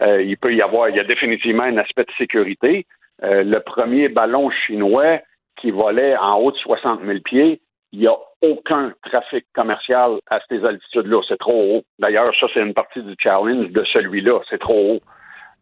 Il 0.00 0.36
peut 0.40 0.54
y 0.54 0.62
avoir, 0.62 0.88
il 0.88 0.96
y 0.96 1.00
a 1.00 1.04
définitivement 1.04 1.64
un 1.64 1.76
aspect 1.78 2.04
de 2.04 2.12
sécurité. 2.18 2.86
Le 3.22 3.58
premier 3.58 4.08
ballon 4.08 4.50
chinois 4.50 5.20
qui 5.60 5.70
volait 5.70 6.16
en 6.16 6.36
haut 6.38 6.52
de 6.52 6.56
60 6.56 7.00
000 7.04 7.18
pieds, 7.24 7.60
il 7.94 8.00
n'y 8.00 8.06
a 8.08 8.16
aucun 8.42 8.92
trafic 9.04 9.46
commercial 9.54 10.18
à 10.28 10.40
ces 10.48 10.64
altitudes-là. 10.64 11.20
C'est 11.28 11.38
trop 11.38 11.76
haut. 11.76 11.82
D'ailleurs, 12.00 12.26
ça, 12.40 12.46
c'est 12.52 12.60
une 12.60 12.74
partie 12.74 13.00
du 13.02 13.14
challenge 13.18 13.70
de 13.70 13.84
celui-là. 13.92 14.40
C'est 14.50 14.58
trop 14.58 14.94
haut. 14.94 15.00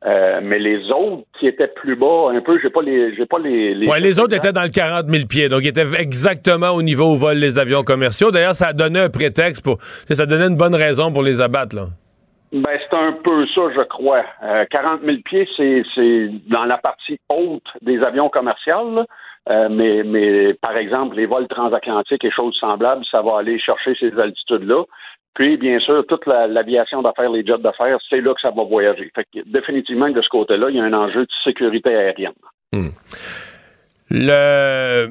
Euh, 0.04 0.40
mais 0.42 0.58
les 0.58 0.90
autres 0.90 1.24
qui 1.38 1.46
étaient 1.46 1.68
plus 1.68 1.94
bas, 1.94 2.30
un 2.32 2.40
peu, 2.40 2.58
j'ai 2.60 2.70
pas 2.70 2.82
les, 2.82 3.14
j'ai 3.14 3.26
pas 3.26 3.38
les. 3.38 3.74
les 3.74 3.86
Ouais, 3.86 4.00
les 4.00 4.18
autres 4.18 4.34
étaient 4.34 4.50
dans 4.50 4.62
le 4.62 4.70
40 4.70 5.08
000 5.08 5.26
pieds, 5.26 5.48
donc 5.48 5.60
ils 5.62 5.68
étaient 5.68 5.86
exactement 5.96 6.70
au 6.70 6.82
niveau 6.82 7.12
où 7.12 7.16
volent 7.16 7.38
les 7.38 7.58
avions 7.58 7.82
commerciaux. 7.82 8.32
D'ailleurs, 8.32 8.56
ça 8.56 8.68
a 8.68 8.72
donné 8.72 8.98
un 8.98 9.10
prétexte 9.10 9.62
pour. 9.62 9.76
Ça 9.80 10.26
donnait 10.26 10.48
une 10.48 10.56
bonne 10.56 10.74
raison 10.74 11.12
pour 11.12 11.22
les 11.22 11.40
abattre, 11.40 11.76
là. 11.76 11.86
Ben, 12.52 12.78
c'est 12.80 12.96
un 12.96 13.12
peu 13.12 13.46
ça, 13.46 13.62
je 13.76 13.82
crois. 13.82 14.24
Euh, 14.42 14.64
40 14.70 15.02
000 15.04 15.18
pieds, 15.24 15.48
c'est, 15.56 15.82
c'est 15.94 16.30
dans 16.48 16.64
la 16.64 16.78
partie 16.78 17.18
haute 17.28 17.62
des 17.80 18.02
avions 18.02 18.28
commerciaux. 18.28 18.94
là. 18.96 19.06
Euh, 19.48 19.68
mais, 19.68 20.02
mais, 20.04 20.54
par 20.54 20.76
exemple, 20.76 21.16
les 21.16 21.26
vols 21.26 21.48
transatlantiques 21.48 22.24
et 22.24 22.30
choses 22.30 22.56
semblables, 22.60 23.04
ça 23.10 23.22
va 23.22 23.38
aller 23.38 23.58
chercher 23.58 23.94
ces 23.98 24.16
altitudes-là. 24.18 24.84
Puis, 25.34 25.56
bien 25.56 25.80
sûr, 25.80 26.04
toute 26.06 26.26
la- 26.26 26.46
l'aviation 26.46 27.02
d'affaires, 27.02 27.30
les 27.30 27.44
jets 27.44 27.58
d'affaires, 27.58 27.98
c'est 28.08 28.20
là 28.20 28.34
que 28.34 28.40
ça 28.40 28.50
va 28.50 28.62
voyager. 28.64 29.10
Fait 29.14 29.26
définitivement, 29.46 30.08
de 30.10 30.20
ce 30.22 30.28
côté-là, 30.28 30.68
il 30.70 30.76
y 30.76 30.80
a 30.80 30.84
un 30.84 30.92
enjeu 30.92 31.22
de 31.22 31.30
sécurité 31.42 31.94
aérienne. 31.94 32.32
Le. 34.10 35.08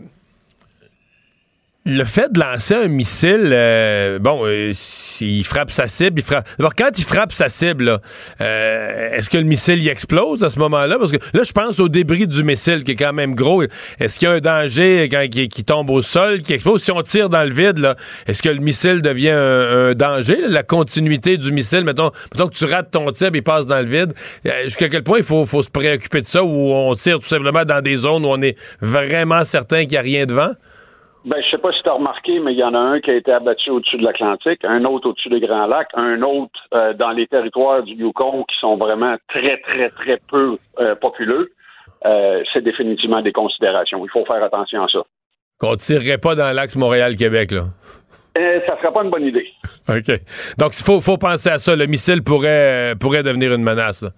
Le 1.84 2.04
fait 2.04 2.32
de 2.32 2.40
lancer 2.40 2.76
un 2.76 2.88
missile, 2.88 3.50
euh, 3.52 4.20
bon, 4.20 4.46
euh, 4.46 4.70
s'il 4.72 5.44
frappe 5.44 5.72
sa 5.72 5.88
cible, 5.88 6.20
il 6.20 6.24
frappe. 6.24 6.48
D'abord, 6.60 6.76
quand 6.76 6.92
il 6.96 7.04
frappe 7.04 7.32
sa 7.32 7.50
cible, 7.50 8.00
euh, 8.40 9.12
est-ce 9.14 9.32
que 9.32 9.40
le 9.40 9.46
missile 9.46 9.82
y 9.82 9.90
explose 9.90 10.44
à 10.44 10.52
ce 10.52 10.60
moment-là? 10.60 11.00
Parce 11.00 11.12
que 11.12 11.18
là, 11.34 11.42
je 11.42 11.52
pense 11.52 11.80
au 11.80 11.90
débris 11.90 12.28
du 12.28 12.44
missile 12.44 12.84
qui 12.84 12.92
est 12.92 12.96
quand 12.96 13.14
même 13.14 13.34
gros. 13.34 13.64
Est-ce 14.00 14.20
qu'il 14.20 14.28
y 14.28 14.32
a 14.32 14.36
un 14.36 14.40
danger 14.40 15.10
quand 15.12 15.28
qui, 15.28 15.50
qui 15.50 15.64
tombe 15.64 15.90
au 15.90 16.04
sol, 16.04 16.44
qui 16.44 16.54
explose? 16.54 16.84
Si 16.84 16.92
on 16.92 17.02
tire 17.02 17.30
dans 17.30 17.44
le 17.44 17.52
vide, 17.52 17.96
est-ce 18.28 18.44
que 18.44 18.50
le 18.50 18.60
missile 18.60 19.02
devient 19.02 19.30
un, 19.30 19.94
danger? 19.96 20.38
la 20.48 20.62
continuité 20.62 21.38
du 21.38 21.52
missile, 21.52 21.84
mettons, 21.84 22.12
mettons 22.32 22.48
que 22.48 22.56
tu 22.56 22.66
rates 22.66 22.92
ton 22.92 23.10
tir 23.12 23.32
il 23.34 23.42
passe 23.42 23.66
dans 23.66 23.80
le 23.80 23.88
vide. 23.88 24.14
Euh, 24.46 24.66
Jusqu'à 24.66 24.88
quel 24.88 25.02
point 25.02 25.18
il 25.18 25.24
faut, 25.24 25.48
faut 25.48 25.64
se 25.64 25.70
préoccuper 25.72 26.22
de 26.22 26.28
ça 26.28 26.44
ou 26.44 26.74
on 26.74 26.94
tire 26.94 27.18
tout 27.18 27.28
simplement 27.28 27.66
dans 27.66 27.82
des 27.82 27.96
zones 27.96 28.24
où 28.24 28.30
on 28.30 28.42
est 28.44 28.56
vraiment 28.82 29.44
certain 29.44 29.80
qu'il 29.80 29.94
n'y 29.94 29.98
a 29.98 30.02
rien 30.02 30.26
devant? 30.28 30.52
Ben, 31.24 31.40
je 31.44 31.52
sais 31.52 31.58
pas 31.60 31.72
si 31.72 31.84
tu 31.84 31.90
as 31.90 31.94
remarqué, 31.94 32.40
mais 32.40 32.54
il 32.54 32.58
y 32.58 32.64
en 32.64 32.74
a 32.74 32.80
un 32.80 33.00
qui 33.00 33.12
a 33.12 33.16
été 33.16 33.32
abattu 33.32 33.70
au-dessus 33.70 33.98
de 33.98 34.04
l'Atlantique, 34.04 34.64
un 34.64 34.84
autre 34.86 35.10
au-dessus 35.10 35.30
des 35.30 35.40
Grands 35.40 35.68
Lacs, 35.68 35.90
un 35.94 36.22
autre 36.24 36.60
euh, 36.74 36.94
dans 36.94 37.12
les 37.12 37.28
territoires 37.28 37.84
du 37.84 37.94
Yukon 37.94 38.44
qui 38.46 38.58
sont 38.60 38.76
vraiment 38.78 39.16
très, 39.28 39.58
très, 39.62 39.90
très 39.90 40.20
peu 40.30 40.58
euh, 40.80 40.96
populeux. 40.96 41.52
Euh, 42.06 42.42
c'est 42.52 42.64
définitivement 42.64 43.22
des 43.22 43.32
considérations. 43.32 44.04
Il 44.04 44.10
faut 44.10 44.26
faire 44.26 44.44
attention 44.44 44.84
à 44.84 44.88
ça. 44.88 45.04
Qu'on 45.60 45.76
tirerait 45.76 46.18
pas 46.18 46.34
dans 46.34 46.52
l'axe 46.56 46.76
Montréal-Québec, 46.76 47.52
là. 47.52 47.66
Euh, 48.38 48.60
ça 48.66 48.78
serait 48.78 48.92
pas 48.92 49.04
une 49.04 49.12
bonne 49.12 49.26
idée. 49.26 49.48
OK. 49.90 50.20
Donc, 50.58 50.72
il 50.80 50.84
faut, 50.84 51.02
faut 51.02 51.18
penser 51.18 51.50
à 51.50 51.60
ça. 51.60 51.76
Le 51.76 51.86
missile 51.86 52.24
pourrait, 52.24 52.94
pourrait 53.00 53.22
devenir 53.22 53.54
une 53.54 53.62
menace. 53.64 54.02
là. 54.02 54.10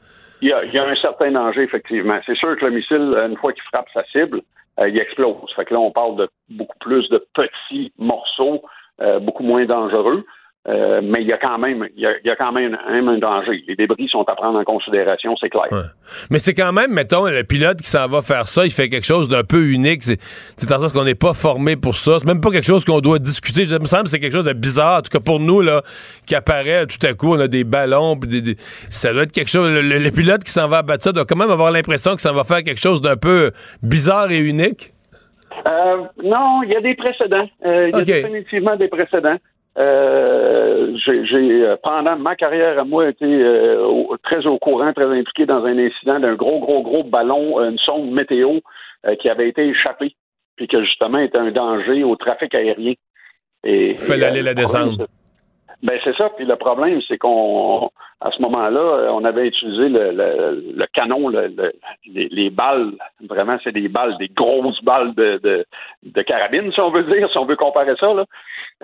Il 0.41 0.49
y, 0.49 0.53
a, 0.53 0.63
il 0.63 0.73
y 0.73 0.77
a 0.77 0.83
un 0.85 0.95
certain 0.95 1.31
danger, 1.31 1.63
effectivement. 1.63 2.19
C'est 2.25 2.35
sûr 2.35 2.55
que 2.57 2.65
le 2.65 2.71
missile, 2.71 3.13
une 3.27 3.35
fois 3.37 3.51
qu'il 3.51 3.63
frappe 3.63 3.87
sa 3.93 4.03
cible, 4.05 4.41
euh, 4.79 4.89
il 4.89 4.97
explose. 4.97 5.51
Fait 5.55 5.65
que 5.65 5.73
là, 5.73 5.79
on 5.79 5.91
parle 5.91 6.15
de 6.15 6.29
beaucoup 6.49 6.77
plus 6.79 7.09
de 7.09 7.25
petits 7.33 7.93
morceaux, 7.97 8.63
euh, 9.01 9.19
beaucoup 9.19 9.43
moins 9.43 9.65
dangereux. 9.65 10.25
Euh, 10.65 11.01
mais 11.03 11.21
il 11.21 11.27
y 11.27 11.33
a 11.33 11.37
quand 11.37 11.57
même, 11.57 11.89
il 11.97 12.01
y 12.01 12.05
a, 12.05 12.11
il 12.23 12.25
y 12.27 12.29
a 12.29 12.37
quand 12.37 12.53
même, 12.53 12.77
un 12.87 13.17
danger. 13.17 13.65
Les 13.67 13.75
débris 13.75 14.07
sont 14.07 14.23
à 14.29 14.33
prendre 14.35 14.57
en 14.57 14.63
considération, 14.63 15.35
c'est 15.35 15.49
clair. 15.49 15.67
Mais 16.31 16.37
c'est 16.39 16.53
quand 16.53 16.71
même, 16.71 16.93
mettons, 16.93 17.25
le 17.27 17.43
pilote 17.43 17.81
qui 17.81 17.89
s'en 17.89 18.07
va 18.07 18.21
faire 18.21 18.47
ça, 18.47 18.63
il 18.63 18.71
fait 18.71 18.87
quelque 18.87 19.05
chose 19.05 19.27
d'un 19.27 19.43
peu 19.43 19.61
unique. 19.65 20.03
C'est 20.03 20.17
le 20.61 20.67
sens 20.69 20.93
qu'on 20.93 21.03
n'est 21.03 21.15
pas 21.15 21.33
formé 21.33 21.75
pour 21.75 21.95
ça. 21.95 22.19
C'est 22.19 22.25
même 22.27 22.39
pas 22.39 22.49
quelque 22.51 22.65
chose 22.65 22.85
qu'on 22.85 23.01
doit 23.01 23.19
discuter. 23.19 23.65
Ça 23.65 23.77
me 23.77 23.85
semble 23.85 24.03
que 24.03 24.09
c'est 24.11 24.21
quelque 24.21 24.31
chose 24.31 24.45
de 24.45 24.53
bizarre. 24.53 24.99
En 24.99 25.01
tout 25.01 25.09
cas, 25.11 25.19
pour 25.19 25.41
nous, 25.41 25.59
là, 25.59 25.81
qui 26.25 26.33
apparaît 26.33 26.85
tout 26.87 27.05
à 27.05 27.13
coup, 27.13 27.33
on 27.35 27.39
a 27.41 27.49
des 27.49 27.65
ballons. 27.65 28.15
des- 28.15 28.41
des- 28.41 28.55
ça 28.89 29.11
doit 29.11 29.23
être 29.23 29.33
quelque 29.33 29.49
chose. 29.51 29.69
Le, 29.69 29.81
le- 29.81 29.99
le 29.99 30.11
pilote 30.11 30.45
qui 30.45 30.51
s'en 30.53 30.69
va 30.69 30.77
abattre 30.77 31.03
ça 31.03 31.11
doit 31.11 31.25
quand 31.25 31.35
même 31.35 31.51
avoir 31.51 31.71
l'impression 31.71 32.15
que 32.15 32.21
ça 32.21 32.31
va 32.31 32.45
faire 32.45 32.63
quelque 32.63 32.79
chose 32.79 33.01
d'un 33.01 33.17
peu 33.17 33.51
bizarre 33.81 34.31
et 34.31 34.39
unique. 34.39 34.91
Euh, 35.67 35.97
non, 36.23 36.63
il 36.63 36.69
y 36.71 36.75
a 36.75 36.81
des 36.81 36.95
précédents. 36.95 37.47
Euh, 37.65 37.89
il 37.89 37.97
y 37.97 38.01
a 38.01 38.03
définitivement 38.21 38.75
des 38.77 38.87
précédents. 38.87 39.35
Euh, 39.77 40.95
j'ai, 40.95 41.65
euh, 41.65 41.75
pendant 41.81 42.15
ma 42.15 42.35
carrière 42.35 42.77
à 42.79 42.83
moi, 42.83 43.09
été 43.09 43.25
euh, 43.25 43.83
au- 43.85 44.15
très 44.21 44.45
au 44.45 44.59
courant, 44.59 44.93
très 44.93 45.05
impliqué 45.05 45.45
dans 45.45 45.65
un 45.65 45.77
incident 45.77 46.19
d'un 46.19 46.35
gros, 46.35 46.59
gros, 46.59 46.83
gros 46.83 47.03
ballon, 47.03 47.59
une 47.59 47.79
sonde 47.79 48.11
météo 48.11 48.59
euh, 49.07 49.15
qui 49.15 49.29
avait 49.29 49.49
été 49.49 49.65
échappée, 49.67 50.15
puis 50.57 50.67
que 50.67 50.83
justement 50.83 51.17
était 51.17 51.39
un 51.39 51.51
danger 51.51 52.03
au 52.03 52.15
trafic 52.15 52.53
aérien. 52.53 52.93
Et, 53.63 53.97
Fallait 53.97 54.25
aller 54.27 54.43
la 54.43 54.53
descendre. 54.53 55.07
Ben 55.81 55.99
c'est 56.03 56.15
ça. 56.15 56.29
Puis 56.37 56.45
le 56.45 56.55
problème, 56.55 57.01
c'est 57.07 57.17
qu'on, 57.17 57.89
à 58.21 58.31
ce 58.31 58.41
moment-là, 58.43 59.11
on 59.11 59.25
avait 59.25 59.47
utilisé 59.47 59.89
le, 59.89 60.11
le- 60.11 60.63
le 60.77 60.85
canon, 60.93 61.27
le- 61.27 61.47
le- 61.47 61.73
les, 62.13 62.29
les 62.29 62.49
balles. 62.49 62.91
Vraiment, 63.27 63.57
c'est 63.63 63.73
des 63.73 63.89
balles, 63.89 64.15
des 64.17 64.29
grosses 64.29 64.81
balles 64.83 65.13
de, 65.15 65.39
de, 65.43 65.65
de 66.03 66.21
carabine, 66.21 66.71
si 66.71 66.79
on 66.79 66.89
veut 66.91 67.03
dire, 67.03 67.29
si 67.29 67.37
on 67.37 67.45
veut 67.45 67.57
comparer 67.57 67.95
ça. 67.99 68.13
Là. 68.13 68.25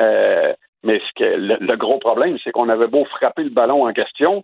Euh, 0.01 0.53
mais 0.83 0.99
ce 0.99 1.13
que, 1.15 1.23
le, 1.37 1.57
le 1.59 1.75
gros 1.77 1.99
problème, 1.99 2.37
c'est 2.43 2.51
qu'on 2.51 2.69
avait 2.69 2.87
beau 2.87 3.05
frapper 3.05 3.43
le 3.43 3.49
ballon 3.49 3.85
en 3.87 3.93
question, 3.93 4.43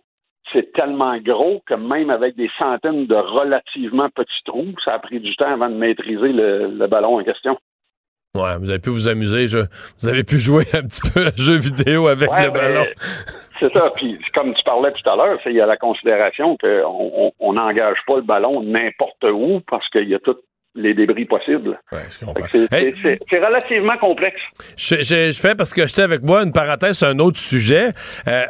c'est 0.52 0.72
tellement 0.72 1.16
gros 1.18 1.62
que 1.66 1.74
même 1.74 2.10
avec 2.10 2.36
des 2.36 2.50
centaines 2.58 3.06
de 3.06 3.14
relativement 3.16 4.08
petits 4.10 4.42
trous, 4.44 4.74
ça 4.84 4.94
a 4.94 4.98
pris 4.98 5.18
du 5.20 5.34
temps 5.36 5.52
avant 5.52 5.68
de 5.68 5.74
maîtriser 5.74 6.32
le, 6.32 6.68
le 6.68 6.86
ballon 6.86 7.18
en 7.20 7.24
question. 7.24 7.58
Ouais, 8.36 8.56
vous 8.60 8.68
avez 8.70 8.78
pu 8.78 8.90
vous 8.90 9.08
amuser. 9.08 9.48
je- 9.48 9.64
vous 10.00 10.08
avez 10.08 10.22
pu 10.22 10.38
jouer 10.38 10.64
un 10.74 10.82
petit 10.82 11.00
peu 11.10 11.26
à 11.28 11.30
jeu 11.36 11.56
vidéo 11.56 12.06
avec 12.06 12.30
Ouais, 12.30 12.44
le 12.44 12.50
ballon. 12.50 12.84
C'est 13.58 13.72
ça. 13.72 13.90
Puis 13.96 14.18
comme 14.34 14.52
tu 14.54 14.62
parlais 14.62 14.92
tout 14.92 15.08
à 15.08 15.16
l'heure, 15.16 15.38
il 15.46 15.52
y 15.52 15.60
a 15.62 15.64
la 15.66 15.78
considération 15.78 16.56
qu'on 16.58 16.84
on- 16.86 17.32
on 17.40 17.52
n'engage 17.54 17.96
pas 18.06 18.16
le 18.16 18.22
ballon 18.22 18.62
n'importe 18.62 19.24
où 19.24 19.62
parce 19.68 19.88
qu'il 19.88 20.08
y 20.08 20.14
a 20.14 20.18
toute 20.18 20.42
les 20.76 20.94
débris 20.94 21.24
possibles. 21.24 21.78
Ouais. 21.92 21.98
C'est 22.08 22.72
Hey. 22.72 22.94
relativement 23.32 23.96
complexe. 23.98 24.40
Je, 24.76 24.96
je- 24.96 25.32
je 25.32 25.38
fais 25.40 25.54
parce 25.54 25.72
que 25.72 25.86
j'étais 25.86 26.02
avec 26.02 26.22
moi 26.22 26.42
une 26.42 26.52
parenthèse 26.52 26.98
sur 26.98 27.08
un 27.08 27.18
autre 27.18 27.38
sujet. 27.38 27.90
Euh, 28.28 28.44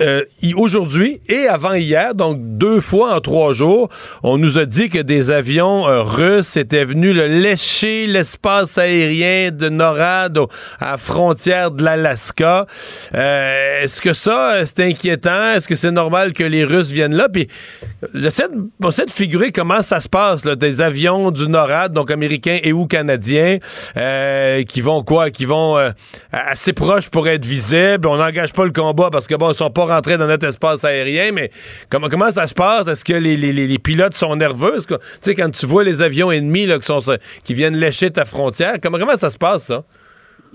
euh, 0.00 0.24
Aujourd'hui 0.56 1.20
et 1.28 1.46
avant 1.48 1.74
hier, 1.74 2.14
donc 2.14 2.38
deux 2.40 2.80
fois 2.80 3.14
en 3.14 3.20
trois 3.20 3.52
jours, 3.52 3.88
on 4.22 4.38
nous 4.38 4.58
a 4.58 4.64
dit 4.64 4.88
que 4.88 4.98
des 4.98 5.30
avions 5.30 5.86
euh, 5.86 6.02
russes 6.02 6.56
étaient 6.56 6.84
venus 6.84 7.14
le 7.14 7.26
lécher 7.26 8.06
l'espace 8.06 8.78
aérien 8.78 9.50
de 9.50 9.68
NORAD 9.68 10.38
au- 10.38 10.48
à 10.80 10.92
la 10.92 10.98
frontière 10.98 11.70
de 11.70 11.84
l'Alaska. 11.84 12.66
Est-ce 13.12 14.00
que 14.00 14.12
ça, 14.12 14.64
c'est 14.64 14.80
inquiétant? 14.80 15.52
Est-ce 15.54 15.68
que 15.68 15.74
c'est 15.74 15.90
normal 15.90 16.32
que 16.32 16.42
les 16.44 16.64
Russes 16.64 16.92
viennent 16.92 17.14
là? 17.14 17.28
Puis 17.28 17.48
j'essaie 18.14 18.48
de, 18.48 18.68
de 19.06 19.10
figurer 19.10 19.52
comment 19.52 19.82
ça 19.82 20.00
se 20.00 20.08
passe, 20.08 20.42
des 20.42 20.80
avions 20.80 21.30
du 21.30 21.48
NORAD, 21.48 21.92
donc 21.92 22.10
américains 22.10 22.58
et 22.62 22.72
ou 22.72 22.86
canadiens, 22.86 23.58
euh, 23.96 24.62
qui 24.64 24.80
vont 24.80 25.02
quoi? 25.02 25.30
Qui 25.30 25.44
vont 25.44 25.76
euh, 25.78 25.90
assez 26.32 26.72
proches 26.72 27.08
pour 27.08 27.28
être 27.28 27.44
visibles. 27.46 28.06
On 28.06 28.16
n'engage 28.16 28.52
pas 28.52 28.64
le 28.64 28.72
combat 28.72 29.10
parce 29.10 29.26
que 29.26 29.34
bon, 29.34 29.50
ils 29.52 29.56
sont 29.56 29.70
pas 29.70 29.86
rentrés 29.86 30.18
dans 30.18 30.26
notre 30.26 30.46
espace 30.46 30.84
aérien, 30.84 31.32
mais 31.32 31.50
comment, 31.90 32.08
comment 32.08 32.30
ça 32.30 32.46
se 32.46 32.54
passe? 32.54 32.88
Est-ce 32.88 33.04
que 33.04 33.14
les, 33.14 33.36
les- 33.36 33.52
les- 33.52 33.78
pilotes 33.78 34.14
sont 34.14 34.34
nerveux? 34.36 34.76
Tu 34.88 34.94
sais, 35.20 35.34
quand 35.34 35.50
tu 35.50 35.66
vois 35.66 35.84
les 35.84 36.02
avions 36.02 36.32
ennemis 36.32 36.68
qui, 36.82 36.92
qui 37.44 37.54
viennent 37.54 37.76
lécher 37.76 38.10
ta 38.10 38.24
frontière, 38.24 38.76
comment, 38.82 38.98
comment 38.98 39.16
ça 39.16 39.30
se 39.30 39.38
passe, 39.38 39.64
ça? 39.64 39.84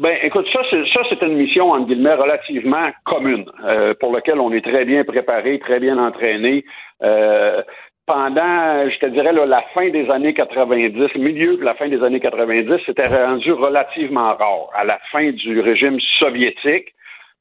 Ben, 0.02 0.18
écoute, 0.24 0.47
ça, 0.52 0.62
c'est, 0.72 1.22
une 1.22 1.36
mission, 1.36 1.70
entre 1.70 1.86
guillemets, 1.86 2.16
relativement 2.16 2.89
commune, 3.06 3.45
euh, 3.64 3.93
pour 3.99 4.12
laquelle 4.12 4.39
on 4.39 4.52
est 4.52 4.66
très 4.66 4.84
bien 4.84 5.04
préparé, 5.04 5.60
très 5.60 5.80
bien 5.80 5.99
entraîné. 5.99 6.66
Euh, 7.04 7.62
pendant, 8.08 8.89
je 8.89 8.97
te 8.97 9.06
dirais, 9.06 9.32
là, 9.32 9.45
la 9.45 9.62
fin 9.76 9.91
des 9.91 10.10
années 10.10 10.34
90, 10.34 11.14
milieu 11.18 11.56
de 11.56 11.64
la 11.64 11.76
fin 11.76 11.88
des 11.88 12.02
années 12.02 12.20
90, 12.20 12.82
c'était 12.84 13.16
rendu 13.16 13.52
relativement 13.52 14.36
rare. 14.36 14.70
À 14.74 14.86
la 14.86 14.97
fin 15.12 15.30
du 15.34 15.60
régime 15.60 15.99
soviétique, 16.18 16.95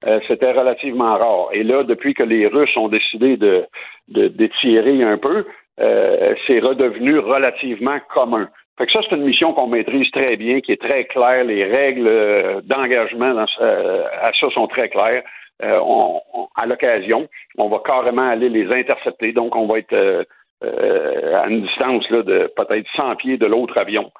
euh, 0.07 0.21
c'était 0.29 0.53
relativement 0.53 1.17
rare. 1.17 1.49
Et 1.55 1.63
là, 1.63 1.83
depuis 1.83 2.13
que 2.13 2.23
les 2.23 2.47
Russes 2.47 2.77
ont 2.77 2.89
décidé 2.89 3.39
de, 3.39 3.65
de 4.09 4.29
d'étirer 4.29 5.03
un 5.03 5.17
peu, 5.17 5.47
euh, 5.81 6.35
c'est 6.47 6.61
redevenu 6.61 7.21
relativement 7.21 8.01
commun. 8.13 8.51
Fait 8.81 8.87
que 8.87 8.93
ça, 8.93 9.01
c'est 9.07 9.15
une 9.15 9.25
mission 9.25 9.53
qu'on 9.53 9.67
maîtrise 9.67 10.11
très 10.11 10.37
bien, 10.37 10.63
qui 10.63 10.73
est 10.73 10.81
très 10.81 11.05
claire. 11.05 11.45
Les 11.45 11.65
règles 11.65 12.07
euh, 12.09 12.63
d'engagement 12.65 13.35
dans 13.35 13.47
ce- 13.47 13.61
euh, 13.63 14.05
à 14.23 14.33
ça 14.41 14.49
sont 14.55 14.67
très 14.69 14.89
claires. 14.89 15.23
Euh, 15.63 15.79
on- 15.85 16.19
on- 16.33 16.49
à 16.57 16.65
l'occasion, 16.65 17.29
on 17.59 17.69
va 17.69 17.81
carrément 17.85 18.27
aller 18.27 18.49
les 18.49 18.73
intercepter. 18.73 19.33
Donc, 19.33 19.55
on 19.55 19.67
va 19.67 19.81
être 19.81 19.93
euh, 19.93 20.25
euh, 20.65 21.43
à 21.43 21.49
une 21.49 21.61
distance 21.61 22.09
là, 22.11 22.23
de 22.23 22.51
peut-être 22.57 22.87
100 22.97 23.17
pieds 23.17 23.37
de 23.37 23.45
l'autre 23.45 23.77
avion. 23.77 24.11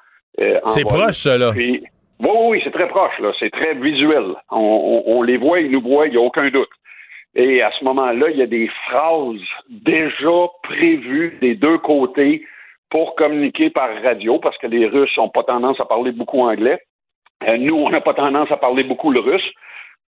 C'est 0.65 0.83
proche, 0.85 1.13
ça, 1.13 1.37
là. 1.39 1.51
Puis- 1.53 1.81
oui, 2.19 2.29
oui, 2.29 2.47
oui, 2.49 2.61
c'est 2.63 2.71
très 2.71 2.87
proche. 2.87 3.17
là. 3.19 3.31
C'est 3.39 3.49
très 3.49 3.73
visuel. 3.73 4.25
On, 4.51 4.59
on- 4.59 5.03
on 5.17 5.21
les 5.23 5.37
voit, 5.37 5.59
ils 5.59 5.71
nous 5.71 5.81
voient, 5.81 6.05
il 6.05 6.11
n'y 6.11 6.17
a 6.17 6.21
aucun 6.21 6.49
doute. 6.51 6.69
Et 7.33 7.63
à 7.63 7.71
ce 7.79 7.83
moment-là, 7.85 8.29
il 8.29 8.37
y 8.37 8.41
a 8.43 8.45
des 8.47 8.69
phrases 8.87 9.41
déjà 9.69 10.47
prévues 10.63 11.37
des 11.41 11.55
deux 11.55 11.79
côtés 11.79 12.45
pour 12.91 13.15
communiquer 13.15 13.69
par 13.69 13.89
radio, 14.03 14.37
parce 14.37 14.57
que 14.57 14.67
les 14.67 14.85
Russes 14.85 15.17
n'ont 15.17 15.29
pas 15.29 15.43
tendance 15.43 15.79
à 15.79 15.85
parler 15.85 16.11
beaucoup 16.11 16.41
anglais. 16.41 16.79
Euh, 17.47 17.57
nous, 17.57 17.75
on 17.75 17.89
n'a 17.89 18.01
pas 18.01 18.13
tendance 18.13 18.51
à 18.51 18.57
parler 18.57 18.83
beaucoup 18.83 19.11
le 19.11 19.21
russe. 19.21 19.49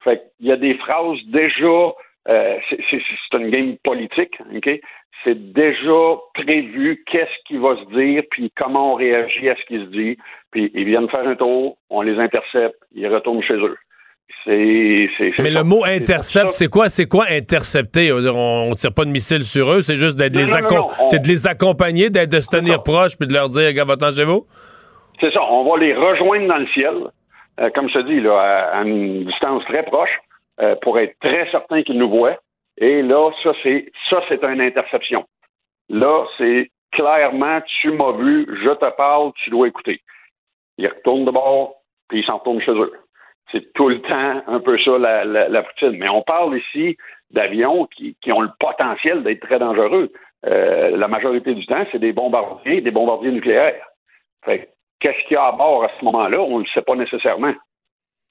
Fait 0.03 0.23
qu'il 0.37 0.47
y 0.47 0.51
a 0.51 0.55
des 0.55 0.73
phrases 0.75 1.19
déjà, 1.27 1.93
euh, 2.29 2.57
c'est- 2.89 3.37
une 3.37 3.49
game 3.49 3.77
politique? 3.83 4.35
C'est 5.23 5.53
déjà 5.53 6.17
prévu 6.33 7.03
qu'est-ce 7.05 7.43
qui 7.45 7.57
va 7.57 7.75
se 7.75 7.85
dire, 7.93 8.23
puis 8.31 8.51
comment 8.55 8.93
on 8.93 8.95
réagit 8.95 9.49
à 9.49 9.55
ce 9.57 9.65
qui 9.65 9.77
se 9.77 9.89
dit. 9.89 10.17
Puis 10.51 10.71
ils 10.73 10.85
viennent 10.85 11.09
faire 11.09 11.27
un 11.27 11.35
tour, 11.35 11.77
on 11.89 12.01
les 12.01 12.17
intercepte, 12.17 12.77
ils 12.93 13.07
retournent 13.07 13.43
chez 13.43 13.55
eux. 13.55 13.77
Mais 14.47 15.07
ça. 15.17 15.59
le 15.59 15.63
mot 15.63 15.83
intercept, 15.85 16.51
c'est 16.51 16.69
quoi? 16.69 16.89
C'est 16.89 17.07
quoi 17.07 17.25
intercepter? 17.29 18.11
On 18.11 18.69
on 18.69 18.73
tire 18.75 18.93
pas 18.93 19.05
de 19.05 19.09
missiles 19.09 19.43
sur 19.43 19.71
eux, 19.71 19.81
c'est 19.81 19.97
juste 19.97 20.17
d'être 20.17 20.35
les, 20.35 20.45
c'est 20.45 21.21
de 21.21 21.27
les 21.27 21.47
accompagner, 21.47 22.09
d'être 22.09 22.31
de 22.31 22.39
se 22.39 22.49
tenir 22.49 22.81
proches, 22.83 23.17
puis 23.17 23.27
de 23.27 23.33
leur 23.33 23.49
dire, 23.49 23.71
gars, 23.73 23.85
va-t'en 23.85 24.11
chez 24.11 24.25
vous? 24.25 24.45
C'est 25.19 25.31
ça, 25.33 25.41
on 25.49 25.69
va 25.69 25.77
les 25.77 25.93
rejoindre 25.93 26.47
dans 26.47 26.57
le 26.57 26.67
ciel, 26.67 26.93
euh, 27.59 27.69
comme 27.75 27.89
je 27.89 27.95
te 27.95 28.07
dis, 28.07 28.21
là, 28.21 28.39
à, 28.39 28.79
à 28.79 28.83
une 28.83 29.25
distance 29.25 29.63
très 29.65 29.83
proche, 29.83 30.17
euh, 30.61 30.75
pour 30.81 30.97
être 30.99 31.15
très 31.19 31.49
certain 31.51 31.83
qu'ils 31.83 31.97
nous 31.97 32.09
voient. 32.09 32.37
Et 32.77 33.01
là, 33.01 33.31
ça, 33.43 33.51
c'est 33.61 33.91
ça, 34.09 34.21
c'est 34.29 34.43
une 34.43 34.61
interception. 34.61 35.25
Là, 35.89 36.25
c'est 36.37 36.69
clairement, 36.91 37.59
tu 37.81 37.91
m'as 37.91 38.13
vu, 38.13 38.47
je 38.63 38.69
te 38.69 38.89
parle, 38.95 39.31
tu 39.43 39.49
dois 39.49 39.67
écouter. 39.67 40.01
Ils 40.77 40.87
retournent 40.87 41.25
de 41.25 41.31
bord, 41.31 41.75
puis 42.07 42.19
ils 42.19 42.25
s'en 42.25 42.37
retournent 42.37 42.61
chez 42.61 42.71
eux. 42.71 42.93
C'est 43.51 43.73
tout 43.73 43.89
le 43.89 44.01
temps 44.01 44.43
un 44.47 44.59
peu 44.59 44.77
ça 44.79 44.97
la, 44.97 45.25
la, 45.25 45.49
la 45.49 45.61
routine. 45.61 45.97
Mais 45.99 46.09
on 46.09 46.21
parle 46.21 46.57
ici 46.57 46.97
d'avions 47.31 47.85
qui, 47.87 48.15
qui 48.21 48.31
ont 48.31 48.41
le 48.41 48.49
potentiel 48.59 49.23
d'être 49.23 49.41
très 49.41 49.59
dangereux. 49.59 50.11
Euh, 50.45 50.95
la 50.95 51.07
majorité 51.07 51.53
du 51.53 51.65
temps, 51.65 51.85
c'est 51.91 51.99
des 51.99 52.13
bombardiers, 52.13 52.81
des 52.81 52.91
bombardiers 52.91 53.31
nucléaires. 53.31 53.85
Fait 54.45 54.59
que 54.59 54.65
qu'est-ce 54.99 55.27
qu'il 55.27 55.33
y 55.33 55.37
a 55.37 55.45
à 55.47 55.51
bord 55.51 55.83
à 55.83 55.89
ce 55.99 56.05
moment-là, 56.05 56.39
on 56.41 56.59
ne 56.59 56.63
le 56.63 56.69
sait 56.73 56.81
pas 56.81 56.95
nécessairement. 56.95 57.53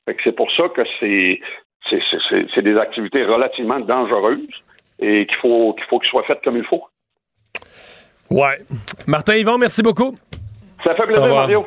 Fait 0.07 0.14
que 0.14 0.23
c'est 0.25 0.33
pour 0.37 0.51
ça 0.53 0.69
que 0.69 0.83
c'est 1.01 1.41
c'est, 1.91 2.01
c'est- 2.11 2.19
c'est- 2.29 2.47
c'est 2.55 2.62
des 2.62 2.77
activités 2.77 3.25
relativement 3.25 3.79
dangereuses 3.81 4.62
et 4.99 5.27
qu'il 5.27 5.37
faut 5.39 5.75
qu'il 5.75 5.85
faut 5.85 5.99
qu'elles 5.99 6.11
soient 6.11 6.25
faites 6.25 6.43
comme 6.43 6.57
il 6.57 6.64
faut. 6.64 6.85
Ouais. 8.31 8.57
Martin 9.07 9.37
Yvon, 9.37 9.59
merci 9.59 9.83
beaucoup. 9.83 10.16
Ça 10.85 10.95
fait 10.95 11.07
plaisir. 11.07 11.27
Mario. 11.29 11.66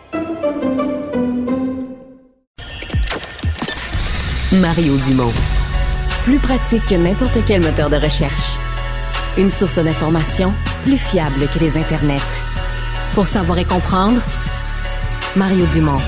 Mario 4.53 4.97
Dumont. 4.97 5.31
Plus 6.25 6.37
pratique 6.37 6.85
que 6.85 6.95
n'importe 6.95 7.37
quel 7.47 7.61
moteur 7.61 7.89
de 7.89 7.95
recherche. 7.95 8.57
Une 9.37 9.49
source 9.49 9.79
d'information 9.79 10.53
plus 10.83 10.97
fiable 10.97 11.47
que 11.53 11.59
les 11.59 11.77
internets. 11.77 12.19
Pour 13.13 13.27
savoir 13.27 13.59
et 13.59 13.63
comprendre, 13.63 14.19
Mario 15.37 15.65
Dumont. 15.67 16.01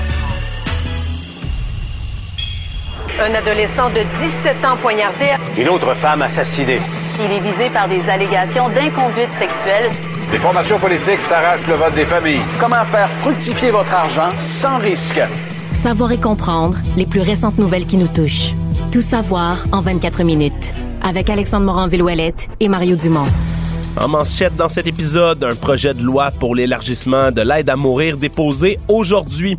Un 3.18 3.34
adolescent 3.34 3.88
de 3.88 4.02
17 4.44 4.64
ans 4.66 4.76
poignardé. 4.76 5.30
Une 5.56 5.70
autre 5.70 5.94
femme 5.94 6.20
assassinée. 6.20 6.80
Il 7.18 7.32
est 7.32 7.40
visé 7.40 7.70
par 7.70 7.88
des 7.88 8.06
allégations 8.10 8.68
d'inconduite 8.68 9.30
sexuelle. 9.38 9.90
Les 10.30 10.38
formations 10.38 10.78
politiques 10.78 11.22
s'arrachent 11.22 11.66
le 11.66 11.76
vote 11.76 11.94
des 11.94 12.04
familles. 12.04 12.42
Comment 12.60 12.84
faire 12.84 13.08
fructifier 13.22 13.70
votre 13.70 13.94
argent 13.94 14.32
sans 14.46 14.76
risque? 14.76 15.22
Savoir 15.74 16.12
et 16.12 16.20
comprendre 16.20 16.78
les 16.96 17.04
plus 17.04 17.20
récentes 17.20 17.58
nouvelles 17.58 17.84
qui 17.84 17.96
nous 17.96 18.08
touchent. 18.08 18.54
Tout 18.92 19.02
savoir 19.02 19.66
en 19.72 19.80
24 19.80 20.22
minutes. 20.22 20.72
Avec 21.02 21.28
Alexandre 21.28 21.66
Morin-Villouellette 21.66 22.48
et 22.60 22.68
Mario 22.68 22.96
Dumont. 22.96 23.26
En 24.00 24.08
manchette 24.08 24.56
dans 24.56 24.68
cet 24.68 24.86
épisode, 24.86 25.44
un 25.44 25.54
projet 25.54 25.92
de 25.92 26.02
loi 26.02 26.30
pour 26.30 26.54
l'élargissement 26.54 27.30
de 27.30 27.42
l'aide 27.42 27.68
à 27.68 27.76
mourir 27.76 28.18
déposé 28.18 28.78
aujourd'hui. 28.88 29.58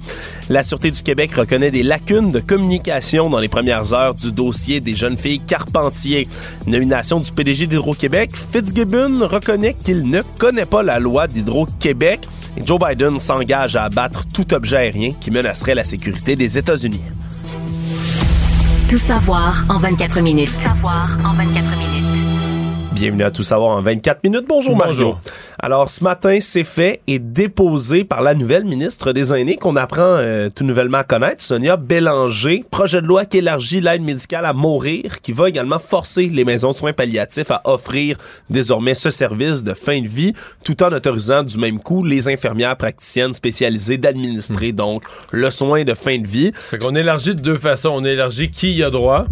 La 0.50 0.64
Sûreté 0.64 0.90
du 0.90 1.04
Québec 1.04 1.34
reconnaît 1.34 1.72
des 1.72 1.84
lacunes 1.84 2.30
de 2.30 2.40
communication 2.40 3.30
dans 3.30 3.40
les 3.40 3.48
premières 3.48 3.94
heures 3.94 4.16
du 4.16 4.32
dossier 4.32 4.80
des 4.80 4.96
jeunes 4.96 5.18
filles 5.18 5.42
Carpentier. 5.42 6.28
Nomination 6.66 7.20
du 7.20 7.32
PDG 7.32 7.68
d'Hydro-Québec, 7.68 8.32
Fitzgibbon 8.36 9.28
reconnaît 9.28 9.74
qu'il 9.74 10.10
ne 10.10 10.22
connaît 10.38 10.66
pas 10.66 10.82
la 10.82 11.00
loi 11.00 11.28
d'Hydro-Québec 11.28 12.28
et 12.58 12.66
Joe 12.66 12.80
Biden 12.80 13.20
s'engage 13.20 13.76
à 13.76 13.84
abattre 13.84 14.26
tout 14.28 14.54
objet 14.54 14.78
aérien 14.78 15.14
qui 15.20 15.32
menacerait 15.32 15.76
la 15.76 15.84
sécurité 15.84 16.36
des 16.36 16.58
États-Unis. 16.58 17.02
Tout 18.90 18.98
savoir 18.98 19.64
en 19.70 19.80
24 19.80 20.22
minutes. 20.22 20.56
savoir 20.56 21.18
en 21.26 21.34
24 21.34 21.78
minutes. 21.78 21.95
Bienvenue 22.96 23.24
à 23.24 23.32
Tout 23.32 23.44
savoir 23.44 23.76
en 23.76 23.82
24 23.82 24.24
minutes. 24.24 24.46
Bonjour, 24.48 24.74
Mario. 24.74 24.94
Bonjour. 24.94 25.22
Alors 25.60 25.90
ce 25.90 26.02
matin, 26.02 26.38
c'est 26.40 26.64
fait 26.64 27.02
et 27.08 27.20
déposé 27.20 28.06
par 28.06 28.22
la 28.22 28.34
nouvelle 28.34 28.64
ministre 28.64 29.12
des 29.12 29.34
Aînés 29.34 29.58
qu'on 29.58 29.76
apprend 29.76 30.00
euh, 30.02 30.50
tout 30.50 30.64
nouvellement 30.64 31.00
à 31.00 31.04
connaître, 31.04 31.42
Sonia 31.42 31.76
Bélanger. 31.76 32.64
Projet 32.72 33.02
de 33.02 33.08
loi 33.08 33.26
qui 33.26 33.40
élargit 33.40 33.82
l'aide 33.82 34.02
médicale 34.02 34.46
à 34.46 34.54
mourir, 34.54 35.20
qui 35.22 35.34
va 35.34 35.50
également 35.50 35.78
forcer 35.78 36.30
les 36.30 36.46
maisons 36.46 36.72
de 36.72 36.78
soins 36.78 36.94
palliatifs 36.94 37.52
à 37.52 37.62
offrir 37.66 38.16
désormais 38.50 38.94
ce 38.94 39.10
service 39.10 39.62
de 39.66 39.74
fin 39.74 40.00
de 40.00 40.08
vie, 40.08 40.34
tout 40.64 40.82
en 40.82 40.94
autorisant 40.94 41.44
du 41.44 41.58
même 41.58 41.80
coup 41.80 42.02
les 42.02 42.30
infirmières 42.30 42.78
praticiennes 42.78 43.34
spécialisées 43.34 43.98
d'administrer 43.98 44.72
donc 44.72 45.04
le 45.32 45.50
soin 45.50 45.84
de 45.84 45.94
fin 45.96 46.18
de 46.18 46.28
vie. 46.28 46.54
Fait 46.56 46.78
qu'on 46.78 46.96
élargit 46.96 47.36
de 47.36 47.42
deux 47.42 47.58
façons. 47.58 47.90
On 47.90 48.06
élargit 48.06 48.52
qui 48.52 48.74
y 48.74 48.84
a 48.84 48.90
droit, 48.90 49.26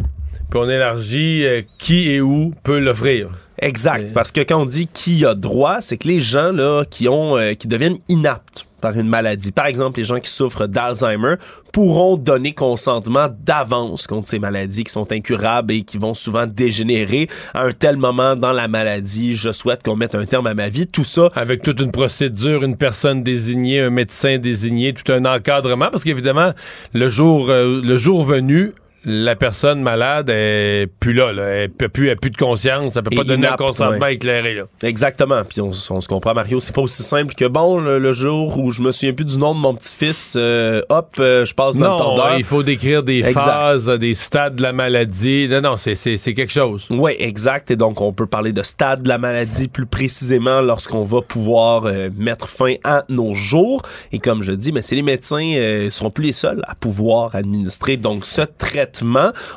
puis 0.49 0.60
on 0.61 0.69
élargit 0.69 1.45
euh, 1.45 1.61
qui 1.77 2.10
et 2.10 2.19
où 2.19 2.53
peut 2.64 2.80
l'offrir. 2.80 3.30
Exact, 3.59 4.13
parce 4.13 4.31
que 4.31 4.41
quand 4.41 4.61
on 4.61 4.65
dit 4.65 4.88
qui 4.88 5.25
a 5.25 5.35
droit, 5.35 5.80
c'est 5.80 5.97
que 5.97 6.07
les 6.07 6.19
gens 6.19 6.51
là 6.51 6.84
qui 6.89 7.07
ont 7.07 7.38
euh, 7.38 7.53
qui 7.53 7.67
deviennent 7.67 7.97
inaptes 8.09 8.65
par 8.81 8.99
une 8.99 9.07
maladie, 9.07 9.53
par 9.53 9.67
exemple 9.67 9.99
les 9.99 10.03
gens 10.03 10.19
qui 10.19 10.30
souffrent 10.30 10.67
d'Alzheimer, 10.67 11.35
pourront 11.71 12.17
donner 12.17 12.51
consentement 12.51 13.27
d'avance 13.41 14.07
contre 14.07 14.27
ces 14.27 14.39
maladies 14.39 14.84
qui 14.84 14.91
sont 14.91 15.09
incurables 15.13 15.73
et 15.73 15.81
qui 15.84 15.97
vont 15.97 16.13
souvent 16.13 16.45
dégénérer 16.45 17.30
à 17.53 17.63
un 17.63 17.71
tel 17.71 17.95
moment 17.95 18.35
dans 18.35 18.51
la 18.51 18.67
maladie. 18.67 19.35
Je 19.35 19.53
souhaite 19.53 19.84
qu'on 19.84 19.95
mette 19.95 20.15
un 20.15 20.25
terme 20.25 20.47
à 20.47 20.53
ma 20.53 20.67
vie. 20.67 20.85
Tout 20.85 21.05
ça 21.05 21.30
avec 21.35 21.63
toute 21.63 21.80
une 21.80 21.91
procédure, 21.91 22.63
une 22.63 22.75
personne 22.75 23.23
désignée, 23.23 23.80
un 23.80 23.89
médecin 23.89 24.38
désigné, 24.38 24.93
tout 24.93 25.09
un 25.13 25.23
encadrement, 25.23 25.89
parce 25.89 26.03
qu'évidemment 26.03 26.51
le 26.93 27.07
jour 27.07 27.49
euh, 27.49 27.81
le 27.81 27.97
jour 27.97 28.25
venu 28.25 28.73
la 29.05 29.35
personne 29.35 29.81
malade 29.81 30.30
est 30.30 30.88
plus 30.99 31.13
là, 31.13 31.34
là. 31.34 31.43
elle 31.43 31.69
peut 31.69 31.89
plus, 31.89 32.07
elle 32.07 32.13
a 32.13 32.15
plus 32.15 32.30
de 32.31 32.38
conscience, 32.38 32.95
elle 32.95 33.03
peut 33.03 33.09
Et 33.11 33.17
pas 33.17 33.23
donner 33.23 33.47
un 33.47 33.55
consentement 33.55 34.05
ouais. 34.05 34.15
éclairé. 34.15 34.55
Là. 34.55 34.63
Exactement. 34.84 35.43
Puis 35.43 35.59
on, 35.61 35.71
on 35.89 36.01
se 36.01 36.07
comprend, 36.07 36.34
Mario, 36.34 36.59
c'est 36.59 36.73
pas 36.73 36.81
aussi 36.81 37.03
simple 37.03 37.34
que 37.34 37.45
bon, 37.45 37.80
le, 37.80 37.99
le 37.99 38.13
jour 38.13 38.57
où 38.57 38.71
je 38.71 38.81
me 38.81 38.91
souviens 38.91 39.13
plus 39.13 39.25
du 39.25 39.38
nom 39.38 39.53
de 39.53 39.59
mon 39.59 39.75
petit-fils, 39.75 40.35
euh, 40.38 40.81
hop, 40.89 41.09
euh, 41.19 41.45
je 41.45 41.53
passe 41.53 41.77
dans 41.77 41.84
le 41.85 41.89
Non, 41.91 41.97
tordeur. 41.97 42.38
il 42.38 42.43
faut 42.45 42.63
décrire 42.63 43.03
des 43.03 43.19
Exact. 43.19 43.41
phases, 43.41 43.85
des 43.99 44.13
stades 44.13 44.55
de 44.55 44.61
la 44.61 44.71
maladie. 44.73 45.47
Non, 45.49 45.61
non, 45.61 45.77
c'est, 45.77 45.95
c'est, 45.95 46.15
c'est 46.17 46.34
quelque 46.34 46.53
chose. 46.53 46.85
Oui, 46.89 47.13
exact. 47.19 47.71
Et 47.71 47.75
donc, 47.75 47.99
on 47.99 48.13
peut 48.13 48.27
parler 48.27 48.53
de 48.53 48.63
stade 48.63 49.03
de 49.03 49.09
la 49.09 49.17
maladie 49.17 49.67
plus 49.67 49.85
précisément 49.85 50.61
lorsqu'on 50.61 51.03
va 51.03 51.21
pouvoir 51.21 51.84
euh, 51.88 52.09
mettre 52.17 52.47
fin 52.47 52.75
à 52.84 53.03
nos 53.09 53.34
jours. 53.34 53.81
Et 54.11 54.19
comme 54.19 54.43
je 54.43 54.53
dis, 54.53 54.71
mais 54.71 54.81
c'est 54.81 54.95
les 54.95 55.01
médecins 55.01 55.53
euh, 55.57 55.89
seront 55.89 56.09
plus 56.11 56.23
les 56.23 56.31
seuls 56.31 56.61
à 56.67 56.75
pouvoir 56.75 57.35
administrer 57.35 57.97
donc 57.97 58.23
ce 58.23 58.41
traitement. 58.43 58.93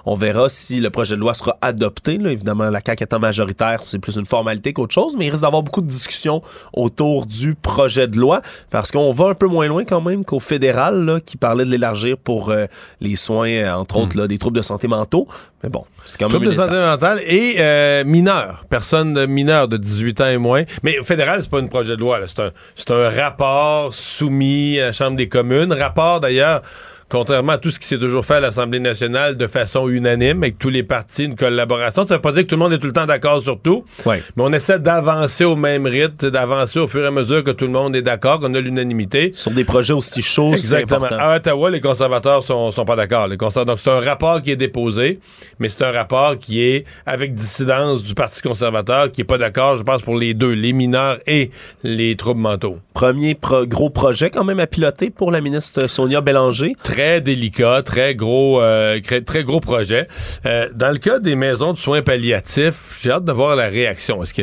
On 0.04 0.16
verra 0.16 0.48
si 0.48 0.80
le 0.80 0.90
projet 0.90 1.14
de 1.14 1.20
loi 1.20 1.34
sera 1.34 1.56
adopté. 1.60 2.18
Là. 2.18 2.30
Évidemment, 2.30 2.70
la 2.70 2.80
CAQ 2.84 3.04
étant 3.04 3.18
majoritaire, 3.18 3.82
c'est 3.84 3.98
plus 3.98 4.16
une 4.16 4.26
formalité 4.26 4.72
qu'autre 4.72 4.94
chose, 4.94 5.16
mais 5.18 5.26
il 5.26 5.30
risque 5.30 5.42
d'avoir 5.42 5.62
beaucoup 5.62 5.82
de 5.82 5.86
discussions 5.86 6.42
autour 6.72 7.26
du 7.26 7.54
projet 7.54 8.06
de 8.06 8.18
loi 8.18 8.42
parce 8.70 8.90
qu'on 8.90 9.12
va 9.12 9.28
un 9.28 9.34
peu 9.34 9.46
moins 9.46 9.68
loin 9.68 9.84
quand 9.84 10.00
même 10.00 10.24
qu'au 10.24 10.40
fédéral 10.40 11.04
là, 11.04 11.20
qui 11.20 11.36
parlait 11.36 11.64
de 11.64 11.70
l'élargir 11.70 12.16
pour 12.18 12.50
euh, 12.50 12.66
les 13.00 13.16
soins, 13.16 13.48
euh, 13.48 13.72
entre 13.74 13.96
autres, 13.98 14.16
là, 14.16 14.26
des 14.26 14.38
troubles 14.38 14.56
de 14.56 14.62
santé 14.62 14.88
mentaux. 14.88 15.26
Mais 15.62 15.70
bon, 15.70 15.84
c'est 16.04 16.18
quand 16.18 16.26
même 16.26 16.32
Troubles 16.32 16.46
de 16.46 16.52
santé 16.52 16.72
mentale 16.72 17.20
et 17.24 17.56
euh, 17.58 18.04
mineurs, 18.04 18.64
personnes 18.68 19.26
mineures 19.26 19.68
de 19.68 19.76
18 19.76 20.20
ans 20.20 20.26
et 20.26 20.36
moins. 20.38 20.64
Mais 20.82 20.98
au 20.98 21.04
fédéral, 21.04 21.42
c'est 21.42 21.50
pas 21.50 21.60
un 21.60 21.66
projet 21.66 21.96
de 21.96 22.00
loi. 22.00 22.18
là. 22.18 22.26
C'est 22.28 22.40
un, 22.40 22.50
c'est 22.74 22.90
un 22.90 23.10
rapport 23.10 23.92
soumis 23.92 24.78
à 24.78 24.86
la 24.86 24.92
Chambre 24.92 25.16
des 25.16 25.28
communes. 25.28 25.72
Rapport, 25.72 26.20
d'ailleurs, 26.20 26.62
contrairement 27.10 27.52
à 27.52 27.58
tout 27.58 27.70
ce 27.70 27.78
qui 27.78 27.86
s'est 27.86 27.98
toujours 27.98 28.24
fait 28.24 28.34
à 28.34 28.40
l'Assemblée 28.40 28.80
nationale 28.80 29.36
de 29.36 29.46
façon 29.46 29.88
unanime, 29.88 30.42
avec 30.42 30.58
tous 30.58 30.68
les 30.70 30.82
partis, 30.82 31.24
une 31.24 31.36
collaboration. 31.36 32.06
Ça 32.06 32.14
veut 32.16 32.20
pas 32.20 32.32
dire 32.32 32.42
que 32.42 32.48
tout 32.48 32.56
le 32.56 32.60
monde 32.60 32.72
est 32.72 32.78
tout 32.78 32.86
le 32.86 32.92
temps 32.92 33.06
d'accord 33.06 33.40
sur 33.42 33.60
tout. 33.60 33.84
Ouais. 34.04 34.22
Mais 34.36 34.42
on 34.44 34.52
essaie 34.52 34.78
d'avancer 34.78 35.44
au 35.44 35.56
même 35.56 35.86
rythme, 35.86 36.30
d'avancer 36.30 36.78
au 36.78 36.86
fur 36.86 37.04
et 37.04 37.06
à 37.06 37.10
mesure 37.10 37.44
que 37.44 37.50
tout 37.52 37.66
le 37.66 37.72
monde 37.72 37.94
est 37.96 38.02
d'accord, 38.02 38.40
qu'on 38.40 38.54
a 38.54 38.60
l'unanimité. 38.60 39.30
Sur 39.32 39.50
des 39.52 39.64
projets 39.64 39.92
aussi 39.94 40.22
chauds, 40.22 40.52
Exactement. 40.52 41.06
À 41.10 41.36
Ottawa, 41.36 41.70
les 41.70 41.80
conservateurs 41.80 42.42
sont, 42.42 42.70
sont 42.70 42.84
pas 42.84 42.96
d'accord. 42.96 43.28
Les 43.28 43.36
conservateurs, 43.36 43.76
donc 43.76 43.82
c'est 43.82 43.90
un 43.90 44.00
rapport 44.00 44.42
qui 44.42 44.50
est 44.50 44.56
déposé, 44.56 45.20
mais 45.58 45.68
c'est 45.68 45.84
un 45.84 45.92
rapport 45.92 46.38
qui 46.38 46.62
est 46.62 46.84
avec 47.06 47.34
dissidence 47.34 48.02
du 48.02 48.14
Parti 48.14 48.40
conservateur, 48.42 49.08
qui 49.10 49.20
est 49.20 49.24
pas 49.24 49.38
d'accord, 49.38 49.76
je 49.76 49.82
pense, 49.82 50.02
pour 50.02 50.16
les 50.16 50.34
deux, 50.34 50.52
les 50.52 50.72
mineurs 50.72 51.18
et 51.26 51.50
les 51.82 52.16
troubles 52.16 52.40
mentaux. 52.40 52.78
Premier 52.94 53.34
pro- 53.34 53.66
gros 53.66 53.90
projet 53.90 54.30
quand 54.30 54.44
même 54.44 54.60
à 54.60 54.66
piloter 54.66 55.10
pour 55.10 55.30
la 55.30 55.40
ministre 55.40 55.86
Sonia 55.86 56.20
Bélanger. 56.20 56.72
Très 56.82 56.95
délicat, 57.20 57.82
très 57.82 58.14
gros, 58.14 58.60
euh, 58.60 59.00
très 59.24 59.44
gros 59.44 59.60
projet. 59.60 60.08
Euh, 60.44 60.68
dans 60.74 60.90
le 60.90 60.98
cas 60.98 61.18
des 61.18 61.34
maisons 61.34 61.72
de 61.72 61.78
soins 61.78 62.02
palliatifs, 62.02 62.98
j'ai 63.00 63.10
hâte 63.10 63.24
de 63.24 63.32
voir 63.32 63.56
la 63.56 63.68
réaction. 63.68 64.22
Est-ce 64.22 64.34
que, 64.34 64.42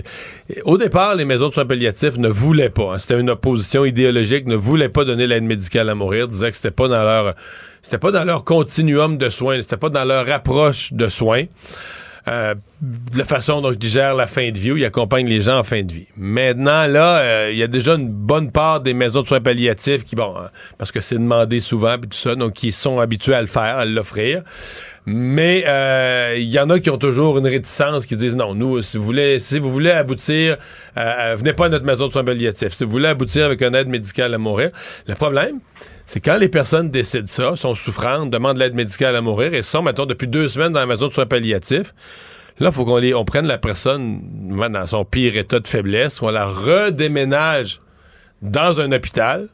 au 0.63 0.77
départ, 0.77 1.15
les 1.15 1.25
maisons 1.25 1.49
de 1.49 1.53
soins 1.53 1.65
palliatifs 1.65 2.17
ne 2.17 2.29
voulaient 2.29 2.69
pas. 2.69 2.93
hein, 2.93 2.97
c'était 2.97 3.19
une 3.19 3.29
opposition 3.29 3.85
idéologique, 3.85 4.45
ne 4.45 4.55
voulaient 4.55 4.89
pas 4.89 5.05
donner 5.05 5.27
l'aide 5.27 5.43
médicale 5.43 5.89
à 5.89 5.95
mourir, 5.95 6.27
disaient 6.27 6.51
que 6.51 6.57
c'était 6.57 6.71
pas 6.71 6.87
dans 6.87 7.03
leur, 7.03 7.35
c'était 7.81 7.97
pas 7.97 8.11
dans 8.11 8.23
leur 8.23 8.43
continuum 8.43 9.17
de 9.17 9.29
soins, 9.29 9.61
c'était 9.61 9.77
pas 9.77 9.89
dans 9.89 10.05
leur 10.05 10.29
approche 10.31 10.93
de 10.93 11.09
soins. 11.09 11.45
Euh, 12.27 12.55
la 13.15 13.25
façon 13.25 13.59
dont 13.59 13.73
ils 13.73 13.89
gèrent 13.89 14.15
la 14.15 14.27
fin 14.27 14.49
de 14.49 14.57
vie, 14.57 14.71
où 14.71 14.77
ils 14.77 14.85
accompagnent 14.85 15.27
les 15.27 15.41
gens 15.41 15.59
en 15.59 15.63
fin 15.63 15.83
de 15.83 15.91
vie. 15.91 16.07
Maintenant, 16.15 16.87
là, 16.87 17.17
euh, 17.17 17.49
il 17.51 17.57
y 17.57 17.63
a 17.63 17.67
déjà 17.67 17.95
une 17.95 18.07
bonne 18.07 18.49
part 18.49 18.79
des 18.79 18.93
maisons 18.93 19.23
de 19.23 19.27
soins 19.27 19.41
palliatifs 19.41 20.05
qui, 20.05 20.15
bon, 20.15 20.33
hein, 20.37 20.49
parce 20.77 20.91
que 20.91 21.01
c'est 21.01 21.17
demandé 21.17 21.59
souvent, 21.59 21.97
puis 21.97 22.09
tout 22.09 22.17
ça, 22.17 22.35
donc 22.35 22.53
qui 22.53 22.71
sont 22.71 23.01
habitués 23.01 23.33
à 23.33 23.41
le 23.41 23.47
faire, 23.47 23.77
à 23.77 23.83
l'offrir. 23.83 24.43
Mais 25.05 25.65
euh, 25.67 26.37
il 26.37 26.47
y 26.47 26.59
en 26.59 26.69
a 26.69 26.79
qui 26.79 26.89
ont 26.89 26.97
toujours 26.97 27.37
une 27.37 27.47
réticence, 27.47 28.05
qui 28.05 28.15
disent 28.15 28.37
non, 28.37 28.55
nous, 28.55 28.81
si 28.81 28.97
vous 28.97 29.03
voulez, 29.03 29.39
si 29.39 29.59
vous 29.59 29.69
voulez 29.69 29.91
aboutir, 29.91 30.55
venez 30.95 31.51
pas 31.51 31.65
à 31.65 31.69
notre 31.69 31.85
maison 31.85 32.07
de 32.07 32.13
soins 32.13 32.23
palliatifs. 32.23 32.71
Si 32.71 32.85
vous 32.85 32.91
voulez 32.91 33.09
aboutir 33.09 33.45
avec 33.45 33.61
une 33.61 33.75
aide 33.75 33.89
médicale 33.89 34.33
à 34.33 34.37
mourir, 34.37 34.69
le 35.07 35.15
problème, 35.15 35.59
c'est 36.05 36.19
quand 36.19 36.37
les 36.37 36.49
personnes 36.49 36.89
décident 36.91 37.27
ça, 37.27 37.55
sont 37.55 37.75
souffrantes, 37.75 38.29
demandent 38.29 38.57
l'aide 38.57 38.75
médicale 38.75 39.15
à 39.15 39.21
mourir 39.21 39.53
et 39.53 39.63
sont, 39.63 39.81
mettons, 39.81 40.05
depuis 40.05 40.27
deux 40.27 40.47
semaines 40.47 40.73
dans 40.73 40.79
la 40.79 40.85
maison 40.85 41.07
de 41.07 41.13
soins 41.13 41.25
palliatifs, 41.25 41.93
là, 42.59 42.69
il 42.69 42.71
faut 42.73 42.85
qu'on 42.85 43.25
prenne 43.25 43.47
la 43.47 43.57
personne 43.57 44.21
dans 44.59 44.87
son 44.87 45.05
pire 45.05 45.37
état 45.37 45.59
de 45.59 45.67
faiblesse, 45.67 46.19
qu'on 46.19 46.29
la 46.29 46.45
redéménage 46.45 47.79
dans 48.41 48.81
un 48.81 48.91
hôpital 48.91 49.47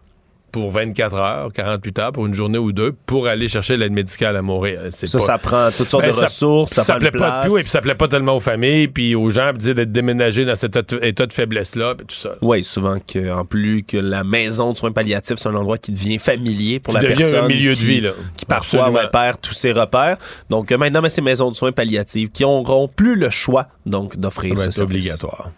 pour 0.52 0.72
24 0.72 1.16
heures, 1.16 1.52
48 1.54 2.00
heures, 2.00 2.12
pour 2.12 2.26
une 2.26 2.34
journée 2.34 2.58
ou 2.58 2.72
deux, 2.72 2.94
pour 3.06 3.28
aller 3.28 3.48
chercher 3.48 3.78
l'aide 3.78 3.92
médicale 3.92 4.36
à 4.38 4.42
mourir. 4.42 4.82
C'est 4.92 5.06
Ça, 5.08 5.18
pas- 5.18 5.24
ça 5.24 5.38
prend 5.38 5.70
toutes 5.76 5.90
sortes 5.90 6.04
Ben, 6.04 6.12
de 6.12 6.16
ça- 6.16 6.26
ressources, 6.26 6.72
ça, 6.74 6.84
ça 6.84 6.94
prend 6.94 7.04
de 7.06 7.10
plaît 7.10 7.20
pas 7.20 7.42
puis 7.42 7.52
oui, 7.52 7.62
puis 7.62 7.70
ça 7.70 7.82
plaît 7.82 7.96
pas 7.96 8.08
tellement 8.08 8.36
aux 8.36 8.40
familles, 8.40 8.88
puis 8.88 9.16
aux 9.16 9.30
gens, 9.30 9.52
puis 9.58 9.74
d'être 9.74 9.92
déménagés 9.92 10.46
dans 10.46 10.56
cet 10.56 10.76
état- 10.76 11.26
de 11.26 11.34
faiblesse-là, 11.34 11.96
puis 11.96 12.08
tout 12.08 12.16
ça. 12.16 12.36
Oui, 12.42 12.64
souvent 12.64 12.98
que, 13.00 13.32
en 13.32 13.46
plus 13.46 13.84
que 13.84 13.98
la 13.98 14.24
maison 14.24 14.74
de 14.74 14.78
soins 14.78 14.92
palliatifs, 14.92 15.38
c'est 15.38 15.50
un 15.50 15.56
endroit 15.56 15.78
qui 15.78 15.92
devient 15.92 16.18
familier 16.18 16.80
pour 16.80 16.94
Qui 16.96 17.02
la 17.02 17.08
personne. 17.16 17.46
un 17.46 17.48
milieu 17.48 17.72
de 17.72 17.76
qui, 17.76 17.86
vie, 17.86 18.02
là. 18.02 18.12
Qui 18.38 18.46
parfois 18.46 18.90
ouais, 18.90 19.08
perd 19.12 19.40
tous 19.42 19.54
ses 19.54 19.72
repères. 19.72 20.18
Donc 20.50 20.72
euh, 20.72 20.78
maintenant, 20.78 21.02
ben, 21.02 21.10
ces 21.10 21.22
maisons 21.22 21.52
de 21.52 21.56
soins 21.56 21.72
palliatifs 21.72 22.32
qui 22.32 22.44
n'auront 22.44 22.88
plus 22.88 23.16
le 23.16 23.30
choix 23.30 23.68
donc 23.86 24.18
d'offrir 24.18 24.60
ce 24.60 24.72
service. 24.72 24.82
obligatoire. 25.12 25.52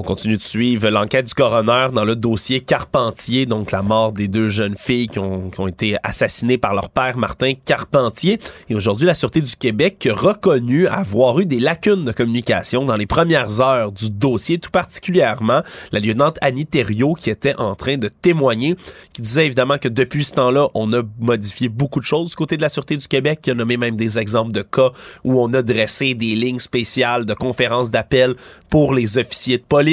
On 0.00 0.04
continue 0.04 0.36
de 0.36 0.42
suivre 0.42 0.90
l'enquête 0.90 1.26
du 1.26 1.34
coroner 1.34 1.88
dans 1.92 2.04
le 2.04 2.14
dossier 2.14 2.60
Carpentier, 2.60 3.46
donc 3.46 3.72
la 3.72 3.82
mort 3.82 4.12
des 4.12 4.28
deux 4.28 4.48
jeunes 4.48 4.76
filles 4.76 5.08
qui 5.08 5.18
ont, 5.18 5.50
été 5.66 5.96
assassinées 6.04 6.56
par 6.56 6.72
leur 6.72 6.88
père 6.88 7.18
Martin 7.18 7.54
Carpentier. 7.64 8.38
Et 8.68 8.76
aujourd'hui, 8.76 9.08
la 9.08 9.14
Sûreté 9.14 9.40
du 9.40 9.56
Québec 9.56 10.08
a 10.08 10.14
reconnu 10.14 10.86
avoir 10.86 11.40
eu 11.40 11.46
des 11.46 11.58
lacunes 11.58 12.04
de 12.04 12.12
communication 12.12 12.84
dans 12.84 12.94
les 12.94 13.06
premières 13.06 13.60
heures 13.60 13.90
du 13.90 14.08
dossier, 14.08 14.60
tout 14.60 14.70
particulièrement 14.70 15.62
la 15.90 15.98
lieutenante 15.98 16.38
Annie 16.42 16.64
Thériault 16.64 17.14
qui 17.14 17.28
était 17.28 17.56
en 17.56 17.74
train 17.74 17.96
de 17.96 18.06
témoigner, 18.06 18.76
qui 19.14 19.22
disait 19.22 19.46
évidemment 19.46 19.78
que 19.78 19.88
depuis 19.88 20.22
ce 20.22 20.34
temps-là, 20.34 20.68
on 20.74 20.92
a 20.92 21.02
modifié 21.18 21.68
beaucoup 21.68 21.98
de 21.98 22.04
choses 22.04 22.30
du 22.30 22.36
côté 22.36 22.56
de 22.56 22.62
la 22.62 22.68
Sûreté 22.68 22.96
du 22.96 23.08
Québec, 23.08 23.40
qui 23.42 23.50
a 23.50 23.54
nommé 23.54 23.76
même 23.76 23.96
des 23.96 24.20
exemples 24.20 24.52
de 24.52 24.62
cas 24.62 24.92
où 25.24 25.42
on 25.42 25.52
a 25.54 25.62
dressé 25.62 26.14
des 26.14 26.36
lignes 26.36 26.60
spéciales 26.60 27.26
de 27.26 27.34
conférences 27.34 27.90
d'appel 27.90 28.36
pour 28.70 28.94
les 28.94 29.18
officiers 29.18 29.58
de 29.58 29.64
police. 29.64 29.87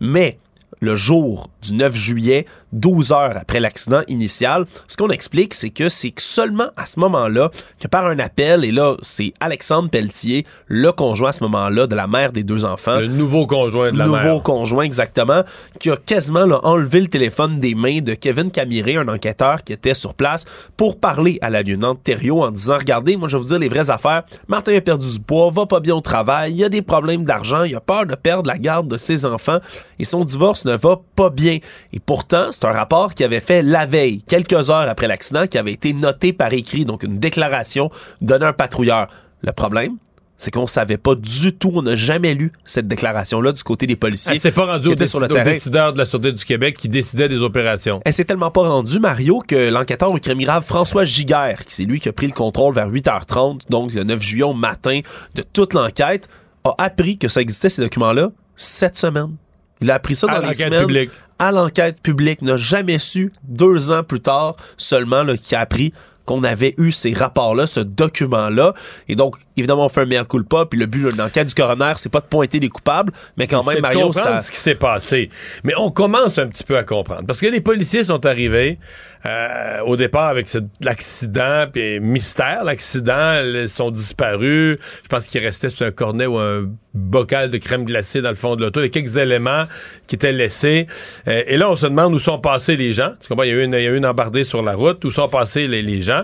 Mais 0.00 0.38
le 0.80 0.94
jour 0.96 1.50
du 1.62 1.74
9 1.74 1.94
juillet, 1.94 2.46
12 2.72 3.12
heures 3.12 3.36
après 3.36 3.60
l'accident 3.60 4.02
initial, 4.08 4.66
ce 4.86 4.96
qu'on 4.96 5.10
explique, 5.10 5.54
c'est 5.54 5.70
que 5.70 5.88
c'est 5.88 6.12
seulement 6.18 6.68
à 6.76 6.86
ce 6.86 7.00
moment-là 7.00 7.50
que 7.80 7.88
par 7.88 8.06
un 8.06 8.18
appel, 8.18 8.64
et 8.64 8.72
là, 8.72 8.96
c'est 9.02 9.32
Alexandre 9.40 9.90
Pelletier, 9.90 10.44
le 10.66 10.92
conjoint 10.92 11.30
à 11.30 11.32
ce 11.32 11.42
moment-là 11.44 11.86
de 11.86 11.94
la 11.94 12.06
mère 12.06 12.32
des 12.32 12.42
deux 12.42 12.64
enfants. 12.64 12.98
Le 12.98 13.06
nouveau 13.06 13.46
conjoint 13.46 13.92
de 13.92 13.98
la 13.98 14.04
nouveau 14.04 14.16
mère. 14.16 14.42
conjoint, 14.42 14.84
exactement, 14.84 15.42
qui 15.80 15.90
a 15.90 15.96
quasiment 15.96 16.46
là, 16.46 16.60
enlevé 16.64 17.00
le 17.00 17.08
téléphone 17.08 17.58
des 17.58 17.74
mains 17.74 18.00
de 18.00 18.14
Kevin 18.14 18.50
Camiré, 18.50 18.96
un 18.96 19.08
enquêteur 19.08 19.62
qui 19.62 19.72
était 19.72 19.94
sur 19.94 20.14
place, 20.14 20.44
pour 20.76 20.98
parler 20.98 21.38
à 21.40 21.50
la 21.50 21.62
lieutenant 21.62 21.94
Thériault 21.94 22.42
en 22.42 22.50
disant, 22.50 22.78
regardez, 22.78 23.16
moi 23.16 23.28
je 23.28 23.36
vais 23.36 23.42
vous 23.42 23.48
dire 23.48 23.58
les 23.58 23.68
vraies 23.68 23.90
affaires, 23.90 24.24
Martin 24.48 24.76
a 24.76 24.80
perdu 24.80 25.10
du 25.10 25.20
poids, 25.20 25.50
va 25.50 25.66
pas 25.66 25.80
bien 25.80 25.94
au 25.94 26.00
travail, 26.00 26.52
il 26.52 26.58
y 26.58 26.64
a 26.64 26.68
des 26.68 26.82
problèmes 26.82 27.24
d'argent, 27.24 27.64
il 27.64 27.74
a 27.74 27.80
peur 27.80 28.06
de 28.06 28.14
perdre 28.14 28.48
la 28.48 28.58
garde 28.58 28.88
de 28.88 28.98
ses 28.98 29.24
enfants, 29.24 29.58
et 29.98 30.04
son 30.04 30.24
divorce 30.24 30.64
ne 30.64 30.76
va 30.76 31.00
pas 31.16 31.30
bien. 31.30 31.58
Et 31.92 32.00
pourtant, 32.00 32.50
c'est 32.60 32.66
un 32.66 32.72
rapport 32.72 33.14
qui 33.14 33.22
avait 33.22 33.40
fait 33.40 33.62
la 33.62 33.86
veille, 33.86 34.20
quelques 34.22 34.70
heures 34.70 34.88
après 34.88 35.06
l'accident, 35.06 35.46
qui 35.46 35.58
avait 35.58 35.72
été 35.72 35.92
noté 35.92 36.32
par 36.32 36.52
écrit, 36.52 36.84
donc 36.84 37.04
une 37.04 37.18
déclaration 37.18 37.90
donnée 38.20 38.46
à 38.46 38.48
un 38.48 38.52
patrouilleur. 38.52 39.06
Le 39.42 39.52
problème, 39.52 39.96
c'est 40.36 40.50
qu'on 40.50 40.66
savait 40.66 40.96
pas 40.98 41.14
du 41.14 41.52
tout, 41.52 41.70
on 41.72 41.82
n'a 41.82 41.94
jamais 41.94 42.34
lu 42.34 42.50
cette 42.64 42.88
déclaration-là 42.88 43.52
du 43.52 43.62
côté 43.62 43.86
des 43.86 43.94
policiers. 43.94 44.32
Elle 44.32 44.40
s'est 44.40 44.50
pas 44.50 44.66
rendue 44.66 44.88
au, 44.88 45.06
sur 45.06 45.20
le 45.20 45.28
terrain. 45.28 45.44
décideur 45.44 45.92
de 45.92 45.98
la 45.98 46.04
Sûreté 46.04 46.32
du 46.32 46.44
Québec 46.44 46.76
qui 46.76 46.88
décidait 46.88 47.28
des 47.28 47.42
opérations. 47.42 48.00
Elle 48.04 48.12
s'est 48.12 48.24
tellement 48.24 48.50
pas 48.50 48.68
rendue, 48.68 48.98
Mario, 48.98 49.38
que 49.46 49.70
l'enquêteur 49.70 50.10
au 50.10 50.18
crime 50.18 50.40
grave 50.40 50.64
François 50.64 51.04
Giguère, 51.04 51.64
qui 51.64 51.74
c'est 51.74 51.84
lui 51.84 52.00
qui 52.00 52.08
a 52.08 52.12
pris 52.12 52.26
le 52.26 52.32
contrôle 52.32 52.74
vers 52.74 52.90
8h30, 52.90 53.70
donc 53.70 53.94
le 53.94 54.02
9 54.02 54.20
juillet 54.20 54.42
au 54.42 54.54
matin 54.54 54.98
de 55.36 55.42
toute 55.42 55.74
l'enquête, 55.74 56.28
a 56.64 56.74
appris 56.78 57.18
que 57.18 57.28
ça 57.28 57.40
existait 57.40 57.68
ces 57.68 57.82
documents-là 57.82 58.30
cette 58.56 58.96
semaine. 58.96 59.36
Il 59.80 59.90
a 59.92 59.94
appris 59.94 60.16
ça 60.16 60.26
À 60.28 60.40
dans 60.40 60.48
les 60.48 60.54
semaines 60.54 60.80
publique. 60.80 61.10
À 61.38 61.52
l'enquête 61.52 62.00
publique. 62.02 62.42
N'a 62.42 62.56
jamais 62.56 62.98
su 62.98 63.32
deux 63.44 63.90
ans 63.90 64.02
plus 64.02 64.20
tard 64.20 64.56
seulement 64.76 65.22
là, 65.22 65.36
qu'il 65.36 65.56
a 65.56 65.60
appris 65.60 65.92
qu'on 66.28 66.44
avait 66.44 66.74
eu 66.76 66.92
ces 66.92 67.14
rapports-là, 67.14 67.66
ce 67.66 67.80
document-là. 67.80 68.74
Et 69.08 69.16
donc, 69.16 69.36
évidemment, 69.56 69.86
on 69.86 69.88
fait 69.88 70.02
un 70.02 70.06
mea 70.06 70.24
culpa, 70.24 70.66
puis 70.66 70.78
le 70.78 70.84
but 70.84 71.04
de 71.04 71.16
l'enquête 71.16 71.48
du 71.48 71.54
coroner, 71.54 71.94
c'est 71.96 72.12
pas 72.12 72.20
de 72.20 72.26
pointer 72.26 72.60
les 72.60 72.68
coupables, 72.68 73.14
mais 73.38 73.46
quand 73.46 73.66
même, 73.66 73.80
Mario, 73.80 74.08
comprendre 74.08 74.36
ça... 74.36 74.40
ce 74.42 74.50
qui 74.50 74.58
s'est 74.58 74.74
passé. 74.74 75.30
Mais 75.64 75.72
on 75.78 75.90
commence 75.90 76.36
un 76.36 76.48
petit 76.48 76.64
peu 76.64 76.76
à 76.76 76.84
comprendre. 76.84 77.24
Parce 77.26 77.40
que 77.40 77.46
les 77.46 77.62
policiers 77.62 78.04
sont 78.04 78.26
arrivés 78.26 78.78
euh, 79.24 79.80
au 79.86 79.96
départ 79.96 80.26
avec 80.26 80.48
l'accident, 80.82 81.64
puis 81.72 81.98
mystère, 81.98 82.62
l'accident, 82.62 83.42
ils 83.42 83.68
sont 83.68 83.90
disparus. 83.90 84.76
Je 85.02 85.08
pense 85.08 85.26
qu'il 85.26 85.42
restait 85.42 85.70
sur 85.70 85.86
un 85.86 85.92
cornet 85.92 86.26
ou 86.26 86.36
un 86.36 86.68
bocal 86.92 87.50
de 87.50 87.58
crème 87.58 87.84
glacée 87.84 88.20
dans 88.20 88.28
le 88.28 88.34
fond 88.34 88.54
de 88.54 88.62
l'auto. 88.62 88.80
Il 88.80 88.84
y 88.84 88.86
a 88.86 88.90
quelques 88.90 89.16
éléments 89.16 89.64
qui 90.06 90.16
étaient 90.16 90.32
laissés. 90.32 90.86
Euh, 91.26 91.42
et 91.46 91.56
là, 91.56 91.70
on 91.70 91.76
se 91.76 91.86
demande 91.86 92.12
où 92.12 92.18
sont 92.18 92.38
passés 92.38 92.76
les 92.76 92.92
gens. 92.92 93.12
Tu 93.20 93.28
comprends? 93.28 93.44
Il 93.44 93.50
y 93.50 93.52
a 93.52 93.56
eu 93.56 93.64
une, 93.64 93.72
il 93.72 93.82
y 93.82 93.86
a 93.86 93.90
eu 93.90 93.96
une 93.96 94.06
embardée 94.06 94.44
sur 94.44 94.62
la 94.62 94.74
route. 94.74 95.02
Où 95.04 95.10
sont 95.10 95.28
passés 95.28 95.68
les, 95.68 95.82
les 95.82 96.02
gens? 96.02 96.17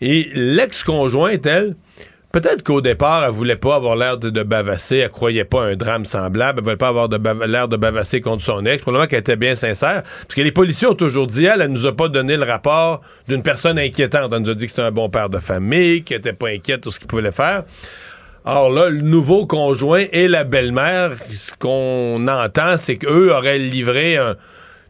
Et 0.00 0.28
l'ex-conjointe, 0.34 1.46
elle, 1.46 1.76
Peut-être 2.36 2.62
qu'au 2.62 2.82
départ, 2.82 3.24
elle 3.24 3.30
voulait 3.30 3.56
pas 3.56 3.76
avoir 3.76 3.96
l'air 3.96 4.18
de, 4.18 4.42
bavasser, 4.42 4.98
elle 4.98 5.10
croyait 5.10 5.46
pas 5.46 5.62
un 5.62 5.74
drame 5.74 6.04
semblable, 6.04 6.58
elle 6.58 6.64
voulait 6.64 6.76
pas 6.76 6.88
avoir 6.88 7.08
l'air 7.08 7.66
de 7.66 7.76
bavasser 7.78 8.20
contre 8.20 8.44
son 8.44 8.66
ex, 8.66 8.82
probablement 8.82 9.08
qu'elle 9.08 9.20
était 9.20 9.36
bien 9.36 9.54
sincère, 9.54 10.02
parce 10.02 10.34
que 10.34 10.42
les 10.42 10.52
policiers 10.52 10.86
ont 10.86 10.94
toujours 10.94 11.26
dit, 11.26 11.46
elle, 11.46 11.62
elle 11.62 11.70
nous 11.70 11.86
a 11.86 11.96
pas 11.96 12.08
donné 12.08 12.36
le 12.36 12.44
rapport 12.44 13.00
d'une 13.26 13.42
personne 13.42 13.78
inquiétante, 13.78 14.34
elle 14.34 14.42
nous 14.42 14.50
a 14.50 14.54
dit 14.54 14.66
que 14.66 14.70
c'était 14.70 14.82
un 14.82 14.90
bon 14.90 15.08
père 15.08 15.30
de 15.30 15.38
famille, 15.38 16.02
qu'elle 16.02 16.18
était 16.18 16.34
pas 16.34 16.48
inquiète 16.48 16.84
de 16.84 16.90
ce 16.90 16.98
qu'il 16.98 17.08
pouvait 17.08 17.32
faire. 17.32 17.64
Or 18.44 18.70
là, 18.70 18.90
le 18.90 19.00
nouveau 19.00 19.46
conjoint 19.46 20.04
et 20.12 20.28
la 20.28 20.44
belle-mère, 20.44 21.12
ce 21.32 21.52
qu'on 21.58 22.28
entend, 22.28 22.76
c'est 22.76 22.96
qu'eux 22.96 23.32
auraient 23.32 23.58
livré 23.58 24.18
un... 24.18 24.36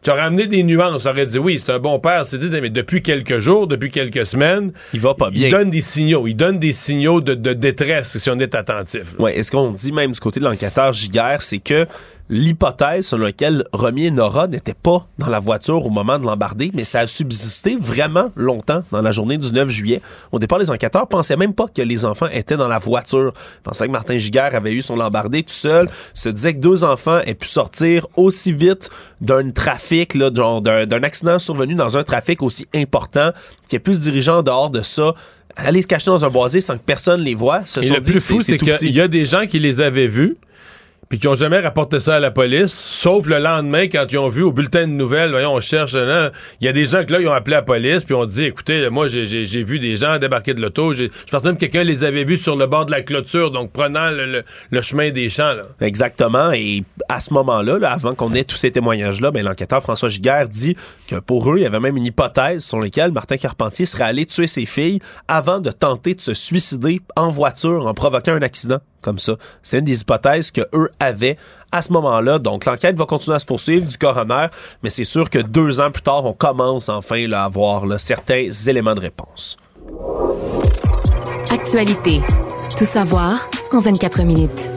Tu 0.07 0.11
aurais 0.11 0.21
amené 0.21 0.47
des 0.47 0.63
nuances, 0.63 1.05
aurait 1.05 1.25
dit 1.25 1.37
oui, 1.37 1.59
c'est 1.59 1.69
un 1.69 1.79
bon 1.79 1.99
père, 1.99 2.25
c'est 2.25 2.37
dit, 2.37 2.47
mais 2.49 2.69
depuis 2.69 3.01
quelques 3.01 3.39
jours, 3.39 3.67
depuis 3.67 3.91
quelques 3.91 4.25
semaines, 4.25 4.71
il 4.93 5.01
va 5.01 5.13
pas 5.13 5.29
bien. 5.29 5.49
Il 5.49 5.51
donne 5.51 5.69
des 5.69 5.81
signaux, 5.81 6.27
il 6.27 6.33
donne 6.33 6.59
des 6.59 6.71
signaux 6.71 7.19
de, 7.19 7.33
de 7.33 7.51
détresse 7.51 8.17
si 8.17 8.29
on 8.29 8.39
est 8.39 8.55
attentif. 8.55 9.19
Ouais, 9.19 9.37
est-ce 9.37 9.51
qu'on 9.51 9.71
dit 9.71 9.91
même 9.91 10.13
du 10.13 10.19
côté 10.21 10.39
de 10.39 10.45
l'enquêteur 10.45 10.93
Giguère, 10.93 11.41
c'est 11.41 11.59
que 11.59 11.85
l'hypothèse 12.29 13.07
selon 13.07 13.25
laquelle 13.25 13.63
Romy 13.73 14.05
et 14.07 14.11
Nora 14.11 14.47
n'étaient 14.47 14.73
pas 14.73 15.07
dans 15.17 15.27
la 15.29 15.39
voiture 15.39 15.85
au 15.85 15.89
moment 15.89 16.19
de 16.19 16.25
l'embarder, 16.25 16.71
mais 16.73 16.83
ça 16.83 16.99
a 17.01 17.07
subsisté 17.07 17.77
vraiment 17.79 18.31
longtemps 18.35 18.83
dans 18.91 19.01
la 19.01 19.11
journée 19.11 19.37
du 19.37 19.51
9 19.51 19.69
juillet. 19.69 20.01
Au 20.31 20.39
départ, 20.39 20.59
les 20.59 20.69
enquêteurs 20.71 21.07
pensaient 21.07 21.37
même 21.37 21.53
pas 21.53 21.67
que 21.67 21.81
les 21.81 22.05
enfants 22.05 22.27
étaient 22.31 22.57
dans 22.57 22.67
la 22.67 22.79
voiture. 22.79 23.33
Ils 23.59 23.63
pensaient 23.63 23.87
que 23.87 23.91
Martin 23.91 24.17
Giguère 24.17 24.53
avait 24.55 24.73
eu 24.73 24.81
son 24.81 24.99
embardé 24.99 25.43
tout 25.43 25.49
seul, 25.53 25.89
se 26.13 26.29
disait 26.29 26.53
que 26.53 26.59
deux 26.59 26.83
enfants 26.83 27.19
aient 27.25 27.33
pu 27.35 27.47
sortir 27.47 28.07
aussi 28.15 28.51
vite 28.51 28.89
d'un 29.21 29.51
trafic, 29.51 30.13
là, 30.13 30.29
genre 30.33 30.61
d'un 30.61 31.03
accident 31.03 31.39
survenu 31.39 31.75
dans 31.75 31.97
un 31.97 32.03
trafic 32.03 32.43
aussi 32.43 32.67
important, 32.75 33.31
qui 33.67 33.75
est 33.75 33.79
plus 33.79 33.99
dirigeant 33.99 34.39
en 34.39 34.43
dehors 34.43 34.69
de 34.69 34.81
ça, 34.81 35.13
aller 35.55 35.81
se 35.81 35.87
cacher 35.87 36.11
dans 36.11 36.23
un 36.23 36.29
boisé 36.29 36.61
sans 36.61 36.75
que 36.77 36.83
personne 36.85 37.21
les 37.21 37.35
Et 37.81 37.87
sont 37.87 37.95
le 37.95 37.99
dit 38.01 38.11
plus 38.11 38.19
que 38.19 38.25
c'est- 38.25 38.33
fou, 38.33 38.43
qu'il 38.79 38.95
y 38.95 39.01
a 39.01 39.07
des 39.07 39.25
gens 39.25 39.47
qui 39.47 39.59
les 39.59 39.81
avaient 39.81 40.07
vus, 40.07 40.37
puis 41.09 41.19
qui 41.19 41.27
ont 41.27 41.35
jamais 41.35 41.59
rapporté 41.59 41.99
ça 41.99 42.15
à 42.15 42.19
la 42.19 42.31
police, 42.31 42.73
sauf 42.73 43.27
le 43.27 43.39
lendemain, 43.39 43.83
quand 43.87 44.05
ils 44.11 44.17
ont 44.17 44.29
vu 44.29 44.43
au 44.43 44.51
bulletin 44.51 44.81
de 44.87 44.91
nouvelles, 44.93 45.31
voyons, 45.31 45.53
on 45.53 45.61
cherche, 45.61 45.93
il 45.93 46.65
y 46.65 46.67
a 46.67 46.73
des 46.73 46.85
gens 46.85 47.03
que 47.05 47.13
là, 47.13 47.21
ils 47.21 47.27
ont 47.27 47.33
appelé 47.33 47.55
la 47.55 47.61
police, 47.61 48.03
puis 48.03 48.13
ont 48.13 48.25
dit, 48.25 48.43
écoutez, 48.45 48.89
moi, 48.89 49.07
j'ai- 49.07 49.63
vu 49.63 49.79
des 49.79 49.97
gens 49.97 50.17
débarquer 50.19 50.53
de 50.53 50.61
l'auto, 50.61 50.93
je 50.93 51.07
pense 51.31 51.43
même 51.43 51.55
que 51.55 51.61
quelqu'un 51.61 51.83
les 51.83 52.03
avait 52.03 52.23
vus 52.23 52.37
sur 52.37 52.55
le 52.55 52.67
bord 52.67 52.85
de 52.85 52.91
la 52.91 53.01
clôture, 53.01 53.51
donc 53.51 53.71
prenant 53.71 54.09
le, 54.11 54.43
chemin 54.81 55.11
des 55.11 55.29
champs. 55.29 55.53
Exactement. 55.81 56.51
Et 56.51 56.83
à 57.09 57.19
ce 57.19 57.33
moment-là, 57.33 57.79
là, 57.79 57.91
avant 57.91 58.13
qu'on 58.13 58.33
ait 58.33 58.43
tous 58.43 58.55
ces 58.55 58.71
témoignages-là, 58.71 59.31
ben, 59.31 59.43
l'enquêteur 59.43 59.81
François 59.81 60.09
Giguère 60.09 60.47
dit 60.47 60.75
que 61.07 61.15
pour 61.15 61.51
eux, 61.51 61.57
il 61.57 61.63
y 61.63 61.65
avait 61.65 61.79
même 61.79 61.97
une 61.97 62.05
hypothèse 62.05 62.63
sur 62.63 62.79
laquelle 62.79 63.11
Martin 63.11 63.37
Carpentier 63.37 63.85
serait 63.85 64.03
allé 64.03 64.25
tuer 64.25 64.47
ses 64.47 64.65
filles 64.65 64.99
avant 65.27 65.59
de 65.59 65.71
tenter 65.71 66.13
de 66.13 66.21
se 66.21 66.33
suicider 66.33 67.01
en 67.15 67.29
voiture 67.29 67.87
en 67.87 67.93
provoquant 67.93 68.33
un 68.33 68.41
accident 68.41 68.79
comme 69.01 69.19
ça. 69.19 69.33
C'est 69.63 69.79
une 69.79 69.85
des 69.85 70.01
hypothèses 70.01 70.51
que 70.51 70.61
eux 70.73 70.89
avaient 70.99 71.37
à 71.71 71.81
ce 71.81 71.91
moment-là. 71.93 72.39
Donc 72.39 72.65
l'enquête 72.65 72.97
va 72.97 73.05
continuer 73.05 73.35
à 73.35 73.39
se 73.39 73.45
poursuivre 73.45 73.87
du 73.87 73.97
coroner, 73.97 74.47
mais 74.83 74.89
c'est 74.89 75.03
sûr 75.03 75.29
que 75.29 75.39
deux 75.39 75.79
ans 75.79 75.91
plus 75.91 76.03
tard, 76.03 76.25
on 76.25 76.33
commence 76.33 76.89
enfin 76.89 77.31
à 77.31 77.43
avoir 77.43 77.99
certains 77.99 78.49
éléments 78.67 78.95
de 78.95 79.01
réponse. 79.01 79.57
Actualité. 81.49 82.21
Tout 82.77 82.85
savoir 82.85 83.49
en 83.71 83.79
24 83.79 84.23
minutes. 84.23 84.69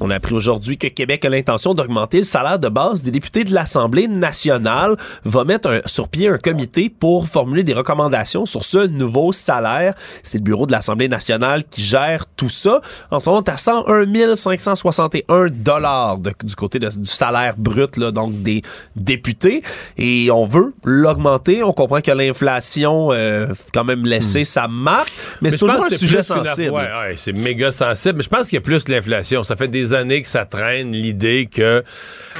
On 0.00 0.10
a 0.10 0.14
appris 0.16 0.34
aujourd'hui 0.34 0.78
que 0.78 0.86
Québec 0.86 1.24
a 1.24 1.28
l'intention 1.28 1.74
d'augmenter 1.74 2.18
le 2.18 2.24
salaire 2.24 2.58
de 2.60 2.68
base 2.68 3.02
des 3.02 3.10
députés 3.10 3.42
de 3.42 3.52
l'Assemblée 3.52 4.06
nationale, 4.06 4.96
va 5.24 5.42
mettre 5.44 5.68
un- 5.70 5.80
sur 5.86 6.08
pied 6.08 6.28
un 6.28 6.38
comité 6.38 6.88
pour 6.88 7.26
formuler 7.26 7.64
des 7.64 7.74
recommandations 7.74 8.46
sur 8.46 8.62
ce 8.62 8.86
nouveau 8.86 9.32
salaire. 9.32 9.94
C'est 10.22 10.38
le 10.38 10.44
bureau 10.44 10.66
de 10.66 10.72
l'Assemblée 10.72 11.08
nationale 11.08 11.64
qui 11.64 11.82
gère 11.82 12.26
tout 12.36 12.48
ça. 12.48 12.80
En 13.10 13.18
ce 13.18 13.28
moment, 13.28 13.42
à 13.46 13.56
101 13.56 14.36
561 14.36 15.48
dollars 15.48 16.18
du 16.18 16.54
côté 16.54 16.78
de- 16.78 16.88
du 16.88 17.06
salaire 17.10 17.54
brut 17.58 17.96
là, 17.96 18.12
donc 18.12 18.40
des 18.42 18.62
députés 18.94 19.62
et 19.96 20.30
on 20.30 20.46
veut 20.46 20.74
l'augmenter. 20.84 21.62
On 21.64 21.72
comprend 21.72 22.00
que 22.00 22.12
l'inflation 22.12 23.08
euh, 23.12 23.48
quand 23.74 23.84
même 23.84 24.04
laissé 24.06 24.44
sa 24.44 24.68
marque, 24.68 25.12
mais, 25.42 25.50
c'est 25.50 25.58
toujours 25.58 25.84
un 25.84 25.88
sujet 25.96 26.22
sensible. 26.22 26.70
ouais, 26.70 26.82
ouais, 26.82 27.14
c'est 27.16 27.32
méga 27.32 27.72
sensible. 27.72 28.18
Mais 28.18 28.22
je 28.24 28.28
pense 28.28 28.46
qu'il 28.46 28.54
y 28.54 28.58
a 28.58 28.60
plus 28.62 28.86
l'inflation. 28.88 29.42
Ça 29.42 29.56
fait 29.56 29.68
des 29.68 29.87
années 29.94 30.22
que 30.22 30.28
ça 30.28 30.44
traîne 30.44 30.92
l'idée 30.92 31.48
que 31.52 31.82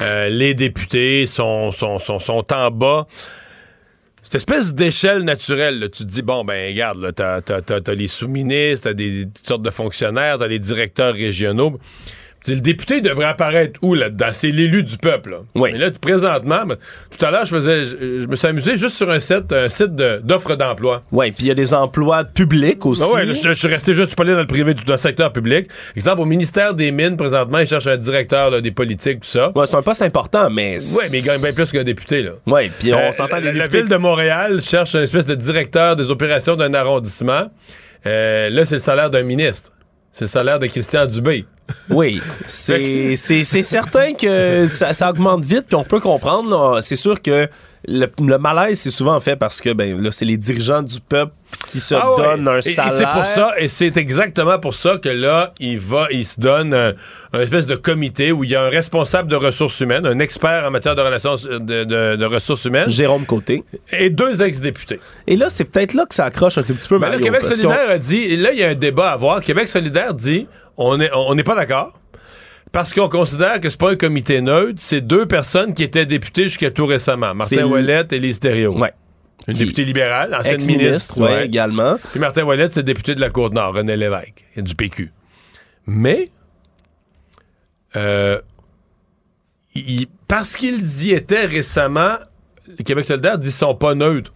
euh, 0.03 0.29
les 0.29 0.55
députés 0.55 1.27
sont, 1.27 1.73
sont, 1.73 1.99
sont, 1.99 2.19
sont 2.19 2.53
en 2.53 2.70
bas. 2.70 3.07
Cette 4.23 4.35
espèce 4.35 4.75
d'échelle 4.75 5.23
naturelle, 5.23 5.89
tu 5.91 6.05
te 6.05 6.09
dis, 6.09 6.20
bon, 6.20 6.45
ben, 6.45 6.69
regarde, 6.69 7.15
t'as, 7.15 7.41
t'as, 7.41 7.62
t'as, 7.62 7.81
t'as 7.81 7.95
les 7.95 8.09
sous-ministres, 8.09 8.91
t'as 8.91 8.95
des, 8.95 9.27
toutes 9.35 9.47
sortes 9.47 9.62
de 9.62 9.70
fonctionnaires, 9.70 10.37
t'as 10.39 10.49
les 10.49 10.59
directeurs 10.59 11.15
régionaux. 11.15 11.79
Le 12.55 12.61
député 12.61 13.01
devrait 13.01 13.27
apparaître 13.27 13.79
où 13.83 13.95
là-dedans? 13.95 14.29
C'est 14.33 14.51
l'élu 14.51 14.83
du 14.83 14.97
peuple. 14.97 15.31
Là. 15.31 15.37
Oui. 15.55 15.70
Mais 15.73 15.79
là, 15.79 15.91
présentement, 16.01 16.65
ben, 16.66 16.77
tout 17.16 17.25
à 17.25 17.31
l'heure, 17.31 17.45
je 17.45 17.55
faisais, 17.55 17.85
je, 17.87 18.23
je 18.23 18.27
me 18.27 18.37
suis 18.37 18.47
amusé 18.49 18.77
juste 18.77 18.97
sur 18.97 19.11
un 19.11 19.20
site, 19.20 19.53
un 19.53 19.69
site 19.69 19.95
de- 19.95 20.20
d'offres 20.23 20.57
d'emploi. 20.57 21.03
Oui, 21.12 21.31
puis 21.33 21.45
il 21.45 21.49
y 21.49 21.51
a 21.51 21.55
des 21.55 21.75
emplois 21.75 22.25
publics 22.25 22.85
aussi. 22.87 23.03
Ah 23.05 23.15
ouais, 23.15 23.25
là, 23.25 23.33
je, 23.35 23.49
je 23.49 23.53
suis 23.55 23.69
resté 23.69 23.93
juste, 23.93 24.05
je 24.05 24.09
suis 24.09 24.16
pas 24.16 24.23
allé 24.25 24.33
dans 24.33 24.41
le 24.41 24.47
privé, 24.47 24.75
tout 24.75 24.85
dans 24.85 24.95
le 24.95 24.99
secteur 24.99 25.33
public. 25.33 25.69
Exemple, 25.97 26.20
au 26.20 26.25
ministère 26.25 26.75
des 26.75 26.91
Mines, 26.91 27.16
présentement, 27.16 27.59
ils 27.59 27.66
cherchent 27.66 27.87
un 27.87 27.97
directeur 27.97 28.51
là, 28.51 28.61
des 28.61 28.70
politiques, 28.73 29.20
tout 29.20 29.29
ça. 29.29 29.53
Ouais, 29.55 29.66
c'est 29.66 29.77
un 29.77 29.83
poste 29.83 30.03
important, 30.03 30.49
mais. 30.51 30.77
Ouais, 30.97 31.05
mais 31.11 31.19
il 31.19 31.25
gagne 31.25 31.41
bien 31.41 31.53
plus 31.53 31.70
qu'un 31.70 31.85
député, 31.85 32.23
là. 32.23 32.33
Ouais, 32.47 32.70
puis 32.79 32.93
on 32.95 32.99
Euh, 32.99 33.12
s'entend 33.12 33.37
les 33.39 33.47
la, 33.47 33.53
la 33.53 33.59
députés. 33.69 33.83
ville 33.83 33.91
de 33.91 33.97
Montréal 33.97 34.61
cherche 34.61 34.95
une 34.95 35.03
espèce 35.03 35.25
de 35.27 35.35
directeur 35.35 35.97
des 35.97 36.11
opérations 36.11 36.57
d'un 36.57 36.73
arrondissement. 36.75 37.49
Euh, 38.07 38.49
là, 38.51 38.65
c'est 38.65 38.77
le 38.77 38.81
salaire 38.81 39.11
d'un 39.11 39.23
ministre. 39.23 39.70
C'est 40.10 40.24
le 40.24 40.28
salaire 40.28 40.59
de 40.59 40.66
Christian 40.66 41.06
Dubé. 41.06 41.44
Oui, 41.90 42.20
c'est 42.47 43.14
c'est- 43.16 43.43
c'est 43.43 43.62
certain 43.62 44.14
que 44.14 44.66
ça, 44.66 44.93
ça 44.93 45.10
augmente 45.10 45.44
vite, 45.44 45.66
puis 45.68 45.76
on 45.76 45.85
peut 45.85 46.01
comprendre. 46.01 46.80
C'est 46.82 46.97
sûr 46.97 47.20
que 47.20 47.48
le, 47.86 48.06
le 48.18 48.39
malaise, 48.39 48.80
c'est 48.80 48.90
souvent 48.90 49.20
fait 49.20 49.36
parce 49.36 49.60
que 49.60 49.72
ben 49.72 50.01
là, 50.02 50.10
c'est 50.10 50.24
les 50.24 50.36
dirigeants 50.36 50.82
du 50.82 50.98
peuple 51.01 51.32
qui 51.70 51.81
se 51.81 51.95
Ah 51.95 52.15
ouais. 52.15 52.16
donnent 52.23 52.49
un 52.49 52.57
Et- 52.57 52.59
et 52.59 52.62
salaire. 52.62 52.93
c'est 52.93 53.05
pour 53.12 53.27
ça, 53.27 53.53
et 53.59 53.69
c'est 53.69 53.97
exactement 53.99 54.59
pour 54.59 54.73
ça 54.75 54.97
que 54.97 55.09
là, 55.11 55.53
il 55.61 55.79
va, 55.79 56.07
il 56.11 56.25
se 56.25 56.41
donne 56.41 56.73
un, 56.73 56.95
un 57.35 57.41
espèce 57.41 57.66
de 57.66 57.77
comité 57.77 58.33
où 58.33 58.43
il 58.45 58.51
y 58.51 58.57
a 58.57 58.62
un 58.62 58.70
responsable 58.70 59.29
de 59.29 59.37
ressources 59.37 59.79
humaines, 59.81 60.07
un 60.07 60.19
expert 60.19 60.65
en 60.66 60.70
matière 60.70 60.95
de 60.95 61.03
relations 61.03 61.35
de, 61.37 61.59
de- 61.59 62.16
de 62.16 62.25
ressources 62.25 62.65
humaines. 62.65 62.89
Jérôme 62.89 63.27
Côté. 63.27 63.65
Et 63.93 64.09
deux 64.09 64.43
ex-députés. 64.43 64.99
Et 65.27 65.37
là, 65.37 65.49
c'est 65.51 65.65
peut-être 65.65 65.93
là 65.95 66.07
que 66.07 66.15
ça 66.15 66.25
accroche 66.25 66.57
un 66.59 66.62
tout 66.62 66.75
petit 66.75 66.89
peu. 66.89 66.99
Mais 66.99 67.11
là, 67.11 67.19
Québec 67.19 67.45
solidaire 67.45 67.91
a 67.91 67.99
dit, 67.99 68.23
et 68.23 68.37
là, 68.37 68.53
il 68.53 68.59
y 68.59 68.65
a 68.65 68.69
un 68.69 68.75
débat 68.75 69.11
à 69.11 69.12
avoir. 69.15 69.41
Québec 69.43 69.69
solidaire 69.69 70.15
dit, 70.15 70.47
on 70.79 70.97
n'est 70.97 71.11
on 71.15 71.35
n'est 71.35 71.45
pas 71.45 71.55
d'accord. 71.55 71.93
Parce 72.73 72.93
qu'on 72.93 73.09
considère 73.09 73.61
que 73.61 73.70
c'est 73.70 73.81
pas 73.81 73.91
un 73.93 73.97
comité 73.97 74.41
neutre, 74.43 74.75
c'est 74.77 75.01
deux 75.01 75.27
personnes 75.27 75.73
qui 75.75 75.83
étaient 75.83 76.05
députées 76.07 76.45
jusqu'à 76.45 76.70
tout 76.70 76.85
récemment. 76.87 77.35
Martin 77.35 77.65
Ouellette 77.65 78.12
et 78.12 78.19
Lise 78.19 78.41
Thériault. 78.41 78.79
Ouais. 78.79 78.93
Une 79.49 79.55
Qui- 79.55 79.61
députée 79.61 79.85
libérale, 79.85 80.35
ancienne 80.35 80.65
ministre. 80.66 81.19
ouais, 81.20 81.47
également. 81.47 81.97
Puis 82.11 82.20
Martin 82.20 82.45
Ouellette, 82.45 82.75
c'est 82.75 82.83
député 82.83 83.15
de 83.15 83.20
la 83.20 83.31
Côte-Nord, 83.31 83.75
René 83.75 83.97
Lévesque, 83.97 84.45
et 84.55 84.62
du 84.62 84.75
PQ. 84.75 85.11
Mais, 85.87 86.29
euh, 87.97 88.41
il- 89.75 90.07
parce 90.27 90.57
qu'ils 90.57 91.05
y 91.07 91.12
étaient 91.12 91.47
récemment, 91.47 92.16
le 92.79 92.85
Québec 92.85 93.07
solidaire 93.07 93.39
dit 93.39 93.47
qu'ils 93.47 93.53
sont 93.55 93.75
pas 93.75 93.95
neutres. 93.95 94.33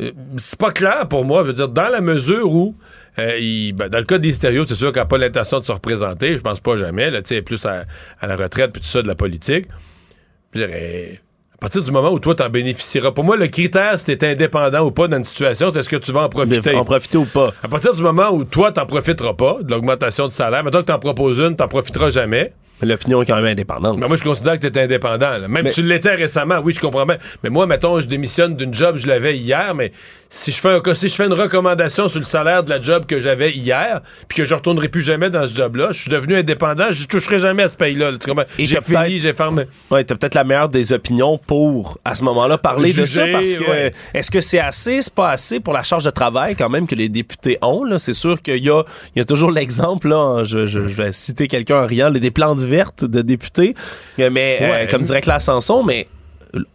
euh, 0.00 0.12
c'est 0.38 0.58
pas 0.58 0.72
clair 0.72 1.06
pour 1.08 1.26
moi. 1.26 1.42
Je 1.42 1.48
veux 1.48 1.52
dire, 1.52 1.68
dans 1.68 1.88
la 1.88 2.00
mesure 2.00 2.50
où, 2.52 2.74
euh, 3.18 3.36
il- 3.38 3.74
ben, 3.74 3.88
dans 3.90 3.98
le 3.98 4.04
cas 4.04 4.16
des 4.16 4.32
stéréos, 4.32 4.64
c'est 4.66 4.74
sûr 4.74 4.92
qu'elle 4.92 5.02
n'a 5.02 5.06
pas 5.06 5.18
l'intention 5.18 5.60
de 5.60 5.64
se 5.66 5.72
représenter. 5.72 6.34
Je 6.36 6.40
pense 6.40 6.58
pas 6.58 6.78
jamais. 6.78 7.10
Là, 7.10 7.20
tu 7.20 7.34
sais, 7.34 7.42
plus 7.42 7.62
à, 7.66 7.84
à 8.18 8.26
la 8.26 8.34
retraite 8.36 8.72
puis 8.72 8.80
tout 8.80 8.88
ça 8.88 9.02
de 9.02 9.08
la 9.08 9.14
politique. 9.14 9.66
Dire, 10.54 10.68
euh, 10.72 11.12
à 11.60 11.68
partir 11.68 11.82
du 11.82 11.90
moment 11.90 12.10
où 12.10 12.18
toi, 12.18 12.34
t'en 12.34 12.48
bénéficieras. 12.48 13.12
Pour 13.12 13.22
moi, 13.22 13.36
le 13.36 13.46
critère, 13.46 13.98
si 13.98 14.06
t'es 14.06 14.30
indépendant 14.30 14.80
ou 14.80 14.92
pas 14.92 15.08
dans 15.08 15.18
une 15.18 15.26
situation, 15.26 15.70
c'est 15.70 15.80
est-ce 15.80 15.90
que 15.90 15.96
tu 15.96 16.10
vas 16.10 16.22
en 16.22 16.30
profiter? 16.30 16.74
En 16.74 16.86
profiter 16.86 17.18
ou 17.18 17.26
pas. 17.26 17.52
À 17.62 17.68
partir 17.68 17.92
du 17.92 18.02
moment 18.02 18.30
où 18.30 18.44
toi, 18.44 18.72
t'en 18.72 18.86
profiteras 18.86 19.34
pas 19.34 19.58
de 19.60 19.70
l'augmentation 19.70 20.26
de 20.26 20.32
salaire, 20.32 20.64
maintenant 20.64 20.80
que 20.80 20.86
t'en 20.86 20.98
proposes 20.98 21.38
une, 21.38 21.56
t'en 21.56 21.68
profiteras 21.68 22.08
jamais. 22.08 22.54
L'opinion 22.82 23.22
est 23.22 23.26
quand 23.26 23.36
même 23.36 23.44
indépendante. 23.52 23.98
Moi, 23.98 24.16
je 24.16 24.22
considère 24.24 24.58
que 24.58 24.66
t'es 24.66 24.80
indépendant. 24.82 25.30
là. 25.38 25.48
Même 25.48 25.64
Mais- 25.64 25.70
tu 25.70 25.82
l'étais 25.82 26.14
récemment, 26.14 26.60
oui, 26.64 26.74
je 26.74 26.80
comprends 26.80 27.06
bien. 27.06 27.18
Mais 27.42 27.50
moi, 27.50 27.66
mettons, 27.66 28.00
je 28.00 28.06
démissionne 28.06 28.56
d'une 28.56 28.72
job, 28.74 28.96
je 28.96 29.06
l'avais 29.06 29.36
hier, 29.36 29.74
mais 29.74 29.92
si 30.28 30.52
je 30.52 30.60
fais 30.60 30.68
un, 30.70 30.94
si 30.94 31.08
je 31.08 31.14
fais 31.14 31.26
une 31.26 31.32
recommandation 31.32 32.08
sur 32.08 32.20
le 32.20 32.24
salaire 32.24 32.62
de 32.62 32.70
la 32.70 32.80
job 32.80 33.04
que 33.06 33.18
j'avais 33.20 33.52
hier, 33.52 34.00
puis 34.28 34.36
que 34.38 34.44
je 34.44 34.54
retournerai 34.54 34.88
plus 34.88 35.02
jamais 35.02 35.28
dans 35.30 35.46
ce 35.46 35.54
job-là, 35.54 35.88
je 35.92 36.00
suis 36.02 36.10
devenu 36.10 36.36
indépendant, 36.36 36.86
je 36.90 37.06
toucherai 37.06 37.38
jamais 37.40 37.64
à 37.64 37.68
ce 37.68 37.74
pays-là. 37.76 38.12
Tu 38.18 38.30
J'ai 38.64 38.80
fini, 38.80 39.18
j'ai 39.18 39.34
fermé. 39.34 39.64
Ouais, 39.90 40.04
t'as 40.04 40.14
peut-être 40.14 40.34
la 40.36 40.44
meilleure 40.44 40.68
des 40.68 40.92
opinions 40.92 41.38
pour, 41.38 41.98
à 42.04 42.14
ce 42.14 42.22
moment-là, 42.24 42.58
parler 42.58 42.92
de 42.92 43.04
ça 43.04 43.24
parce 43.32 43.54
que 43.54 43.64
ouais. 43.64 43.92
est-ce 44.14 44.30
que 44.30 44.40
c'est 44.40 44.58
assez, 44.60 45.02
c'est 45.02 45.14
pas 45.14 45.30
assez 45.30 45.60
pour 45.60 45.72
la 45.74 45.82
charge 45.82 46.04
de 46.04 46.10
travail 46.10 46.54
quand 46.56 46.68
même 46.68 46.86
que 46.86 46.94
les 46.94 47.08
députés 47.08 47.58
ont, 47.62 47.84
là? 47.84 47.98
C'est 47.98 48.12
sûr 48.14 48.40
qu'il 48.40 48.64
y 48.64 48.70
a, 48.70 48.82
y 49.16 49.20
a 49.20 49.24
toujours 49.24 49.50
l'exemple, 49.50 50.08
là, 50.08 50.16
hein, 50.16 50.44
je, 50.44 50.66
je- 50.66 50.80
je 50.88 50.94
vais 51.02 51.12
citer 51.12 51.48
quelqu'un 51.48 51.82
en 51.82 51.86
riant, 51.86 52.08
là, 52.10 52.18
des 52.20 52.30
plantes 52.30 52.60
vertes 52.70 53.04
de 53.04 53.20
députés, 53.22 53.74
euh, 54.20 54.30
mais, 54.32 54.58
euh, 54.62 54.86
comme 54.90 55.02
dirait 55.02 55.20
Claire 55.20 55.42
Sanson, 55.42 55.82
mais 55.82 56.06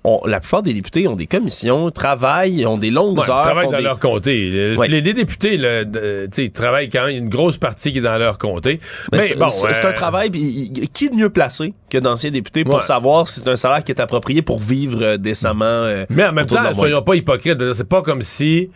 on- 0.05 0.22
la 0.26 0.39
plupart 0.39 0.63
des 0.63 0.72
députés 0.72 1.05
ont 1.09 1.17
des 1.17 1.27
commissions, 1.27 1.91
travaillent, 1.91 2.65
ont 2.65 2.77
des 2.77 2.91
longues 2.91 3.17
Ouais, 3.17 3.26
ils 3.27 3.31
heures. 3.31 3.41
travaillent 3.41 3.69
dans 3.69 3.77
des- 3.77 3.84
leur 3.84 3.99
comté. 3.99 4.49
Le- 4.49 4.77
Ouais. 4.77 4.88
Les, 4.88 5.01
les 5.01 5.13
députés, 5.13 5.57
de- 5.57 6.27
sais, 6.31 6.45
ils 6.45 6.51
travaillent 6.51 6.89
quand 6.89 7.01
même, 7.01 7.09
il 7.09 7.13
y 7.15 7.17
a 7.17 7.22
une 7.22 7.27
grosse 7.30 7.57
partie 7.57 7.91
qui 7.91 7.97
est 7.97 8.01
dans 8.01 8.17
leur 8.17 8.38
comté. 8.38 8.80
Mais 9.11 9.17
Mais 9.17 9.27
c'est 9.27 9.35
bon, 9.35 9.49
c'est- 9.49 9.73
c'est 9.73 9.85
euh, 9.85 9.89
un 9.89 9.93
travail. 9.93 10.31
qui 10.31 11.09
de 11.09 11.15
mieux 11.15 11.30
placé 11.30 11.73
que 11.89 11.97
d'anciens 11.97 12.31
députés 12.31 12.63
pour 12.63 12.76
Ouais. 12.76 12.81
savoir 12.84 13.27
si 13.27 13.41
c'est 13.41 13.49
un 13.49 13.57
salaire 13.57 13.84
qui 13.84 13.91
est 13.91 13.99
approprié 13.99 14.41
pour 14.41 14.59
vivre 14.59 14.99
euh, 15.01 15.17
décemment? 15.17 15.65
euh, 15.65 16.05
Mais 16.09 16.26
en 16.26 16.31
même 16.31 16.45
temps, 16.45 16.73
soyons 16.73 17.01
pas 17.01 17.15
hypocrites. 17.15 17.73
C'est 17.73 17.89
pas 17.89 18.01
comme 18.01 18.22
si 18.22 18.69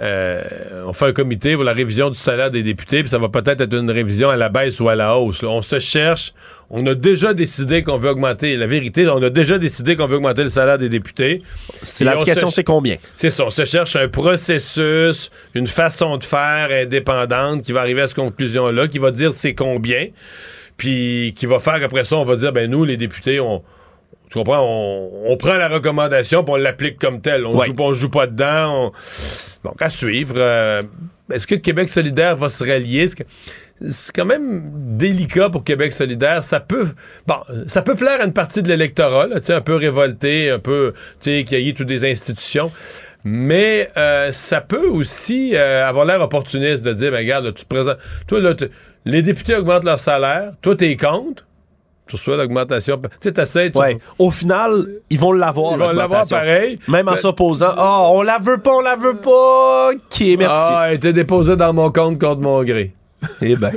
euh, 0.00 0.84
on 0.86 0.92
fait 0.92 1.06
un 1.06 1.12
comité 1.12 1.54
pour 1.54 1.64
la 1.64 1.74
révision 1.74 2.08
du 2.08 2.18
salaire 2.18 2.50
des 2.50 2.62
députés, 2.62 3.00
puis 3.00 3.10
ça 3.10 3.18
va 3.18 3.28
peut-être 3.28 3.60
être 3.60 3.74
une 3.74 3.90
révision 3.90 4.30
à 4.30 4.36
la 4.36 4.48
baisse 4.48 4.80
ou 4.80 4.88
à 4.88 4.94
la 4.94 5.16
hausse. 5.16 5.42
là. 5.42 5.50
On 5.50 5.62
se 5.62 5.78
cherche. 5.78 6.32
On 6.70 6.86
a 6.86 6.94
déjà 6.94 7.34
décidé 7.34 7.82
qu'on 7.82 7.98
veut 7.98 8.10
augmenter. 8.10 8.56
La 8.56 8.66
vérité, 8.66 9.06
on 9.08 9.22
a 9.22 9.28
déjà 9.28 9.58
décidé 9.58 9.96
qu'on 9.96 10.06
veut 10.06 10.16
augmenter 10.16 10.44
le 10.44 10.48
salaire 10.48 10.78
des 10.78 10.88
députés. 10.88 11.42
C'est 11.82 12.04
la 12.04 12.18
on 12.18 12.24
question, 12.24 12.48
c'est 12.48 12.64
combien? 12.64 12.96
C'est 13.16 13.30
ça. 13.30 13.44
On 13.46 13.50
se 13.50 13.64
cherche 13.64 13.96
un 13.96 14.08
processus, 14.08 15.30
une 15.54 15.66
façon 15.66 16.16
de 16.16 16.24
faire 16.24 16.68
indépendante 16.70 17.64
qui 17.64 17.72
va 17.72 17.80
arriver 17.80 18.02
à 18.02 18.06
cette 18.06 18.16
conclusion-là, 18.16 18.86
qui 18.88 19.00
va 19.00 19.10
dire 19.10 19.32
c'est 19.32 19.54
combien, 19.54 20.06
puis 20.76 21.34
qui 21.36 21.46
va 21.46 21.58
faire 21.58 21.80
qu'après 21.80 22.04
ça, 22.04 22.16
on 22.16 22.24
va 22.24 22.36
dire, 22.36 22.52
ben 22.52 22.70
nous, 22.70 22.84
les 22.84 22.96
députés, 22.96 23.40
on. 23.40 23.62
Tu 24.30 24.38
comprends? 24.38 24.60
On, 24.62 25.32
on 25.32 25.36
prend 25.36 25.54
la 25.56 25.68
recommandation 25.68 26.44
puis 26.44 26.52
on 26.54 26.56
l'applique 26.56 26.98
comme 26.98 27.20
telle. 27.20 27.44
On, 27.46 27.56
Ouais. 27.58 27.66
joue, 27.66 27.74
pas- 27.74 27.82
on 27.84 27.92
joue 27.94 28.08
pas 28.10 28.26
dedans. 28.26 28.86
on- 28.86 28.92
Donc, 29.68 29.82
à 29.82 29.90
suivre. 29.90 30.34
Euh, 30.38 30.82
Est-ce 31.32 31.46
que 31.46 31.54
Québec 31.54 31.90
solidaire 31.90 32.34
va 32.36 32.48
se 32.48 32.64
rallier? 32.64 33.06
C'est 33.06 34.12
quand 34.14 34.24
même 34.24 34.96
délicat 34.96 35.48
pour 35.48 35.62
Québec 35.64 35.92
solidaire. 35.92 36.42
Ça 36.42 36.58
peut, 36.60 36.88
bon, 37.26 37.36
ça 37.68 37.82
peut 37.82 37.94
plaire 37.94 38.20
à 38.20 38.24
une 38.24 38.32
partie 38.32 38.62
de 38.62 38.68
l'électorat, 38.68 39.26
là, 39.28 39.38
tu 39.40 39.46
sais, 39.46 39.52
un 39.54 39.60
peu 39.60 39.74
révolté, 39.76 40.50
un 40.50 40.58
peu, 40.58 40.92
tu 41.20 41.30
sais, 41.38 41.44
qui 41.44 41.54
haït 41.54 41.72
toutes 41.74 41.86
des 41.86 42.10
institutions. 42.10 42.70
Mais 43.22 43.90
euh, 43.96 44.32
ça 44.32 44.60
peut 44.60 44.86
aussi 44.88 45.52
euh, 45.54 45.86
avoir 45.86 46.04
l'air 46.04 46.20
opportuniste 46.20 46.84
de 46.84 46.92
dire, 46.92 47.10
ben, 47.12 47.18
regarde, 47.18 47.44
là, 47.44 47.52
tu 47.52 47.64
te 47.64 47.68
présentes. 47.68 47.98
Toi, 48.26 48.40
là, 48.40 48.54
les 49.04 49.22
députés 49.22 49.54
augmentent 49.54 49.84
leur 49.84 49.98
salaire. 50.00 50.52
Toi, 50.62 50.74
t'es 50.76 50.96
contre. 50.96 51.44
Tu 52.10 52.16
reçois 52.16 52.36
l'augmentation. 52.36 53.00
Tu 53.20 53.30
sais, 53.44 53.70
tu- 53.70 53.78
Ouais. 53.78 53.96
Au 54.18 54.32
final, 54.32 54.84
ils 55.10 55.18
vont 55.18 55.30
l'avoir. 55.30 55.74
Ils 55.74 55.78
vont 55.78 55.92
l'avoir 55.92 56.26
pareil. 56.28 56.78
Même 56.88 57.06
en 57.08 57.16
s'opposant. 57.16 57.72
Ah, 57.76 58.08
on 58.10 58.22
la 58.22 58.38
veut 58.40 58.58
pas, 58.58 58.72
on 58.72 58.80
la 58.80 58.96
veut 58.96 59.14
pas. 59.16 59.90
Ok, 59.92 60.20
merci. 60.36 60.60
Ah, 60.72 60.86
elle 60.88 60.96
était 60.96 61.12
déposée 61.12 61.54
dans 61.54 61.72
mon 61.72 61.92
compte 61.92 62.18
contre 62.20 62.40
mon 62.40 62.64
gré. 62.64 62.94
Eh 63.42 63.54
ben. 63.54 63.70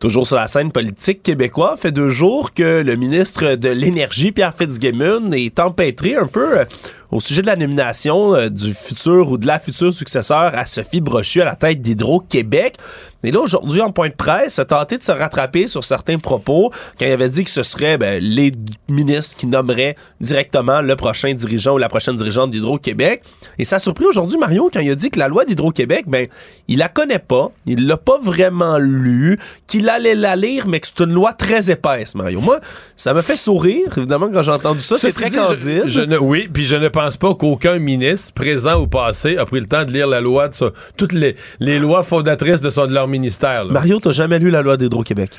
Toujours 0.00 0.26
sur 0.26 0.34
la 0.34 0.48
scène 0.48 0.72
politique 0.72 1.22
québécoise, 1.22 1.78
fait 1.78 1.92
deux 1.92 2.08
jours 2.10 2.52
que 2.52 2.82
le 2.82 2.96
ministre 2.96 3.54
de 3.54 3.68
l'Énergie, 3.68 4.32
Pierre 4.32 4.52
Fitzgibbon, 4.52 5.30
est 5.30 5.60
empêtré 5.60 6.16
un 6.16 6.26
peu 6.26 6.58
euh, 6.58 6.64
au 7.12 7.20
sujet 7.20 7.42
de 7.42 7.46
la 7.46 7.56
nomination 7.56 8.34
euh, 8.34 8.48
du 8.48 8.74
futur 8.74 9.30
ou 9.30 9.38
de 9.38 9.46
la 9.46 9.58
future 9.58 9.92
successeur 9.94 10.50
à 10.56 10.66
Sophie 10.66 11.00
Brochu 11.00 11.40
à 11.42 11.44
la 11.44 11.54
tête 11.56 11.80
d'Hydro-Québec. 11.80 12.76
Et 13.24 13.30
là, 13.30 13.38
aujourd'hui, 13.38 13.80
en 13.80 13.92
point 13.92 14.08
de 14.08 14.14
presse, 14.14 14.58
a 14.58 14.64
tenté 14.64 14.98
de 14.98 15.02
se 15.04 15.12
rattraper 15.12 15.68
sur 15.68 15.84
certains 15.84 16.18
propos 16.18 16.72
quand 16.98 17.06
il 17.06 17.12
avait 17.12 17.28
dit 17.28 17.44
que 17.44 17.50
ce 17.50 17.62
serait 17.62 17.96
ben, 17.96 18.20
les 18.20 18.50
ministres 18.88 19.36
qui 19.36 19.46
nommeraient 19.46 19.94
directement 20.20 20.80
le 20.80 20.96
prochain 20.96 21.32
dirigeant 21.32 21.74
ou 21.74 21.78
la 21.78 21.88
prochaine 21.88 22.16
dirigeante 22.16 22.50
d'Hydro-Québec. 22.50 23.22
Et 23.58 23.64
ça 23.64 23.76
a 23.76 23.78
surpris 23.78 24.06
aujourd'hui 24.06 24.38
Mario 24.38 24.70
quand 24.72 24.80
il 24.80 24.90
a 24.90 24.94
dit 24.96 25.10
que 25.10 25.20
la 25.20 25.28
loi 25.28 25.44
d'Hydro-Québec, 25.44 26.06
ben, 26.08 26.26
il 26.66 26.78
la 26.78 26.88
connaît 26.88 27.20
pas, 27.20 27.52
il 27.66 27.86
l'a 27.86 27.96
pas 27.96 28.18
vraiment 28.20 28.78
lu, 28.78 29.38
qu'il 29.68 29.88
allait 29.88 30.16
la 30.16 30.34
lire, 30.34 30.66
mais 30.66 30.80
que 30.80 30.88
c'est 30.88 31.04
une 31.04 31.12
loi 31.12 31.32
très 31.32 31.70
épaisse, 31.70 32.14
Mario. 32.16 32.40
Moi, 32.40 32.58
ça 32.96 33.14
me 33.14 33.22
fait 33.22 33.36
sourire, 33.36 33.86
évidemment, 33.98 34.30
quand 34.32 34.42
j'ai 34.42 34.50
entendu 34.50 34.80
ça. 34.80 34.96
C'est 34.98 35.12
très 35.12 35.30
dit, 35.30 35.36
candide. 35.36 35.82
je- 35.84 35.88
je 35.90 36.00
ne- 36.00 36.18
oui, 36.18 36.48
puis 36.52 36.64
je 36.64 36.74
ne 36.76 36.88
pense 36.88 37.01
pas 37.10 37.34
qu'aucun 37.34 37.78
ministre, 37.78 38.32
présent 38.32 38.80
ou 38.80 38.86
passé, 38.86 39.36
a 39.36 39.44
pris 39.44 39.60
le 39.60 39.66
temps 39.66 39.84
de 39.84 39.90
lire 39.92 40.06
la 40.06 40.20
loi 40.20 40.48
de 40.48 40.54
ça- 40.54 40.70
toutes 40.96 41.12
les, 41.12 41.36
les 41.60 41.78
lois 41.78 42.02
fondatrices 42.02 42.60
de, 42.60 42.70
son, 42.70 42.86
de 42.86 42.92
leur 42.94 43.08
ministère. 43.08 43.64
là. 43.64 43.72
Mario, 43.72 43.98
t'as 44.00 44.12
jamais 44.12 44.38
lu 44.38 44.50
la 44.50 44.62
loi 44.62 44.76
d'Hydro-Québec? 44.76 45.30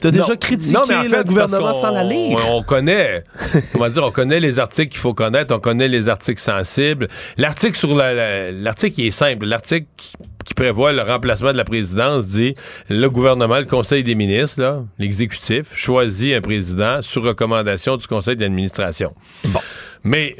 T'as 0.00 0.10
déjà 0.10 0.36
critiqué 0.36 0.74
Non, 0.74 0.82
mais 0.88 0.94
en 0.96 1.02
fait, 1.04 1.16
le 1.18 1.24
gouvernement 1.24 1.74
sans 1.74 1.90
la 1.92 2.04
lire. 2.04 2.38
On, 2.50 2.58
on 2.58 2.62
connaît, 2.62 3.24
comment 3.72 3.88
dire, 3.88 4.02
on 4.04 4.10
connaît 4.10 4.40
les 4.40 4.58
articles 4.58 4.90
qu'il 4.90 5.00
faut 5.00 5.14
connaître, 5.14 5.54
on 5.54 5.60
connaît 5.60 5.88
les 5.88 6.08
articles 6.08 6.40
sensibles. 6.40 7.08
L'article 7.36 7.76
sur 7.78 7.94
la, 7.94 8.12
la- 8.14 8.50
l'article 8.52 8.94
qui 8.96 9.06
est 9.06 9.10
simple, 9.10 9.46
l'article 9.46 9.86
qui, 9.96 10.12
qui 10.44 10.52
prévoit 10.54 10.92
le 10.92 11.00
remplacement 11.02 11.52
de 11.52 11.56
la 11.56 11.64
présidence 11.64 12.26
dit 12.26 12.54
le 12.90 13.08
gouvernement, 13.08 13.58
le 13.58 13.64
Conseil 13.64 14.02
des 14.04 14.14
ministres, 14.14 14.84
l'exécutif, 14.98 15.68
choisit 15.74 16.34
un 16.34 16.40
président 16.42 17.00
sur 17.00 17.22
recommandation 17.22 17.96
du 17.96 18.06
Conseil 18.06 18.36
d'administration. 18.36 19.14
Bon. 19.46 19.60
Mais 20.02 20.36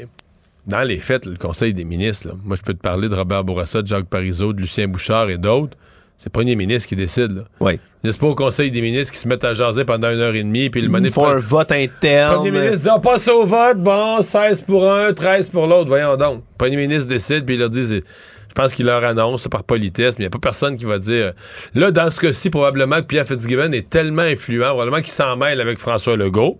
dans 0.67 0.81
les 0.81 0.97
faits, 0.97 1.25
le 1.25 1.37
Conseil 1.37 1.73
des 1.73 1.83
ministres, 1.83 2.29
là, 2.29 2.33
moi 2.43 2.55
je 2.55 2.61
peux 2.61 2.73
te 2.73 2.81
parler 2.81 3.07
de 3.07 3.15
Robert 3.15 3.43
Bourassa, 3.43 3.81
de 3.81 3.87
Jacques 3.87 4.07
Parizeau, 4.07 4.53
de 4.53 4.61
Lucien 4.61 4.87
Bouchard 4.87 5.29
et 5.29 5.37
d'autres. 5.37 5.77
C'est 6.17 6.27
le 6.27 6.31
premier 6.31 6.55
ministre 6.55 6.87
qui 6.87 6.95
décide. 6.95 7.31
Là. 7.31 7.41
Oui. 7.59 7.79
C'est 8.03 8.19
pas 8.19 8.27
au 8.27 8.35
Conseil 8.35 8.71
des 8.71 8.81
ministres 8.81 9.13
qui 9.13 9.19
se 9.19 9.27
mettent 9.27 9.43
à 9.43 9.53
jaser 9.53 9.83
pendant 9.83 10.11
une 10.11 10.19
heure 10.19 10.35
et 10.35 10.43
demie, 10.43 10.69
puis 10.69 10.81
le 10.81 10.99
Ils 10.99 11.11
font 11.11 11.27
un 11.27 11.39
vote 11.39 11.71
interne. 11.71 12.35
premier 12.35 12.51
ministre 12.51 12.83
dit 12.83 12.89
on 12.89 12.99
passe 12.99 13.27
au 13.27 13.45
vote, 13.45 13.77
bon, 13.77 14.21
16 14.21 14.61
pour 14.61 14.89
un, 14.89 15.11
13 15.11 15.49
pour 15.49 15.67
l'autre, 15.67 15.89
voyons 15.89 16.15
donc. 16.15 16.37
Le 16.37 16.57
premier 16.57 16.77
ministre 16.77 17.09
décide, 17.09 17.45
puis 17.45 17.55
il 17.55 17.59
leur 17.59 17.69
dit, 17.69 17.85
je 17.85 18.01
pense 18.53 18.73
qu'il 18.73 18.85
leur 18.85 19.03
annonce 19.03 19.47
par 19.47 19.63
politesse, 19.63 20.17
mais 20.17 20.25
il 20.25 20.27
n'y 20.27 20.27
a 20.27 20.29
pas 20.29 20.39
personne 20.39 20.77
qui 20.77 20.85
va 20.85 20.99
dire. 20.99 21.33
Là, 21.73 21.91
dans 21.91 22.09
ce 22.09 22.19
cas-ci, 22.21 22.49
probablement 22.49 22.97
que 22.97 23.07
Pierre 23.07 23.25
Fitzgibbon 23.25 23.71
est 23.71 23.89
tellement 23.89 24.21
influent, 24.21 24.69
probablement 24.69 25.01
qu'il 25.01 25.11
s'en 25.11 25.35
mêle 25.35 25.59
avec 25.59 25.79
François 25.79 26.15
Legault. 26.15 26.59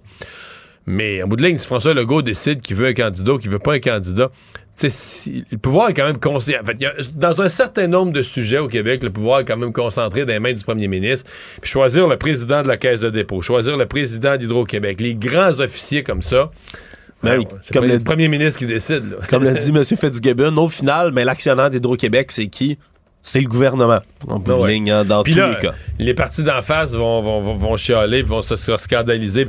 Mais 0.87 1.23
en 1.23 1.27
bout 1.27 1.35
de 1.35 1.43
ligne, 1.43 1.57
si 1.57 1.65
François 1.65 1.93
Legault 1.93 2.21
décide 2.21 2.61
qu'il 2.61 2.75
veut 2.75 2.87
un 2.87 2.93
candidat 2.93 3.33
ou 3.33 3.37
qu'il 3.39 3.49
veut 3.49 3.59
pas 3.59 3.73
un 3.73 3.79
candidat, 3.79 4.29
si- 4.75 5.43
le 5.51 5.57
pouvoir 5.57 5.89
est 5.89 5.93
quand 5.93 6.05
même 6.05 6.19
conscient. 6.19 6.59
En 6.61 6.65
fait, 6.65 6.75
il 6.79 6.83
y 6.83 6.85
a- 6.85 6.93
dans 7.15 7.41
un 7.41 7.49
certain 7.49 7.87
nombre 7.87 8.11
de 8.11 8.21
sujets 8.21 8.59
au 8.59 8.67
Québec, 8.67 9.01
le 9.03 9.09
pouvoir 9.09 9.39
est 9.39 9.45
quand 9.45 9.57
même 9.57 9.73
concentré 9.73 10.25
dans 10.25 10.33
les 10.33 10.39
mains 10.39 10.53
du 10.53 10.63
premier 10.63 10.87
ministre. 10.87 11.29
Puis 11.61 11.71
choisir 11.71 12.07
le 12.07 12.17
président 12.17 12.61
de 12.61 12.67
la 12.67 12.77
Caisse 12.77 12.99
de 12.99 13.09
dépôt, 13.09 13.41
choisir 13.41 13.77
le 13.77 13.85
président 13.85 14.37
d'Hydro-Québec, 14.37 15.01
les 15.01 15.15
grands 15.15 15.59
officiers 15.59 16.03
comme 16.03 16.21
ça. 16.21 16.51
Ben 17.23 17.31
ben, 17.31 17.39
oui, 17.39 17.47
c'est 17.63 17.73
comme 17.73 17.87
le- 17.87 17.99
premier 18.01 18.27
ministre 18.27 18.59
qui 18.59 18.67
décide. 18.67 19.09
là. 19.09 19.17
Comme 19.29 19.43
l'a 19.43 19.53
dit 19.53 19.69
M. 19.69 19.83
Fitzgibbon, 19.83 20.55
au 20.57 20.69
final, 20.69 21.11
mais 21.13 21.23
l'actionnaire 21.25 21.69
d'Hydro-Québec, 21.69 22.31
c'est 22.31 22.47
qui? 22.47 22.77
C'est 23.23 23.41
le 23.41 23.47
gouvernement, 23.47 24.01
en 24.27 24.37
bout 24.37 24.51
de 24.51 24.57
ouais. 24.57 24.73
ligne, 24.73 24.91
hein, 24.91 25.03
dans 25.03 25.23
Puis 25.23 25.33
tous 25.33 25.39
là, 25.39 25.53
les 25.53 25.57
cas. 25.57 25.73
les 25.97 26.13
partis 26.13 26.43
d'en 26.43 26.61
face 26.61 26.91
vont, 26.93 27.23
vont, 27.23 27.41
vont, 27.41 27.55
vont 27.55 27.77
chialer, 27.77 28.21
vont 28.21 28.43
se, 28.43 28.55
se 28.55 28.77
scandaliser. 28.77 29.47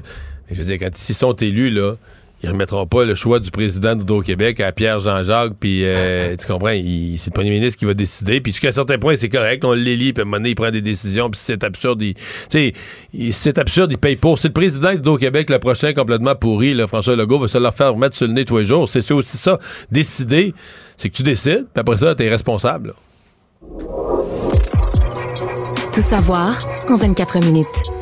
Mais 0.48 0.56
je 0.56 0.60
veux 0.62 0.66
dire, 0.66 0.78
quand 0.78 1.08
ils 1.08 1.14
sont 1.14 1.32
élus, 1.34 1.70
là, 1.70 1.94
ils 2.42 2.50
remettront 2.50 2.86
pas 2.86 3.04
le 3.04 3.14
choix 3.14 3.40
du 3.40 3.50
président 3.50 3.96
d'Hydro-Québec 3.96 4.60
à 4.60 4.70
Pierre 4.70 5.00
Jean-Jacques, 5.00 5.54
puis 5.58 5.82
euh, 5.84 6.36
tu 6.38 6.46
comprends, 6.46 6.68
c'est 6.68 7.26
le 7.26 7.32
premier 7.32 7.50
ministre 7.50 7.78
qui 7.78 7.86
va 7.86 7.94
décider. 7.94 8.40
Puis 8.40 8.52
jusqu'à 8.52 8.68
un 8.68 8.72
certain 8.72 8.98
point, 8.98 9.16
c'est 9.16 9.28
correct, 9.28 9.64
on 9.64 9.72
l'élit, 9.72 10.12
puis 10.12 10.20
à 10.20 10.22
un 10.22 10.24
moment 10.26 10.36
donné, 10.36 10.50
il 10.50 10.54
prend 10.54 10.70
des 10.70 10.82
décisions, 10.82 11.30
puis 11.30 11.38
si 11.38 11.46
c'est 11.46 11.64
absurde, 11.64 12.02
il, 12.02 12.14
tu 12.14 12.22
sais, 12.50 12.72
c'est 13.32 13.58
absurde, 13.58 13.90
il 13.92 13.98
paye 13.98 14.16
pour. 14.16 14.38
C'est 14.38 14.48
le 14.48 14.54
président 14.54 14.92
d'Hydro-Québec, 14.92 15.50
le 15.50 15.58
prochain 15.58 15.92
complètement 15.94 16.34
pourri, 16.34 16.74
là, 16.74 16.86
François 16.86 17.16
Legault, 17.16 17.38
va 17.38 17.48
se 17.48 17.58
leur 17.58 17.74
faire 17.74 17.94
remettre 17.94 18.16
sur 18.16 18.26
le 18.26 18.34
nez 18.34 18.44
tous 18.44 18.58
les 18.58 18.64
jours. 18.66 18.88
C'est 18.88 19.00
c'est 19.00 19.14
aussi 19.14 19.38
ça. 19.38 19.58
Décider, 19.90 20.54
c'est 20.96 21.08
que 21.08 21.16
tu 21.16 21.22
décides, 21.22 21.66
puis 21.72 21.80
après 21.80 21.96
ça, 21.96 22.14
t'es 22.14 22.28
responsable. 22.28 22.88
là. 22.88 22.94
Tout 25.92 26.02
savoir 26.02 26.58
en 26.90 26.96
24 26.96 27.38
minutes. 27.40 27.95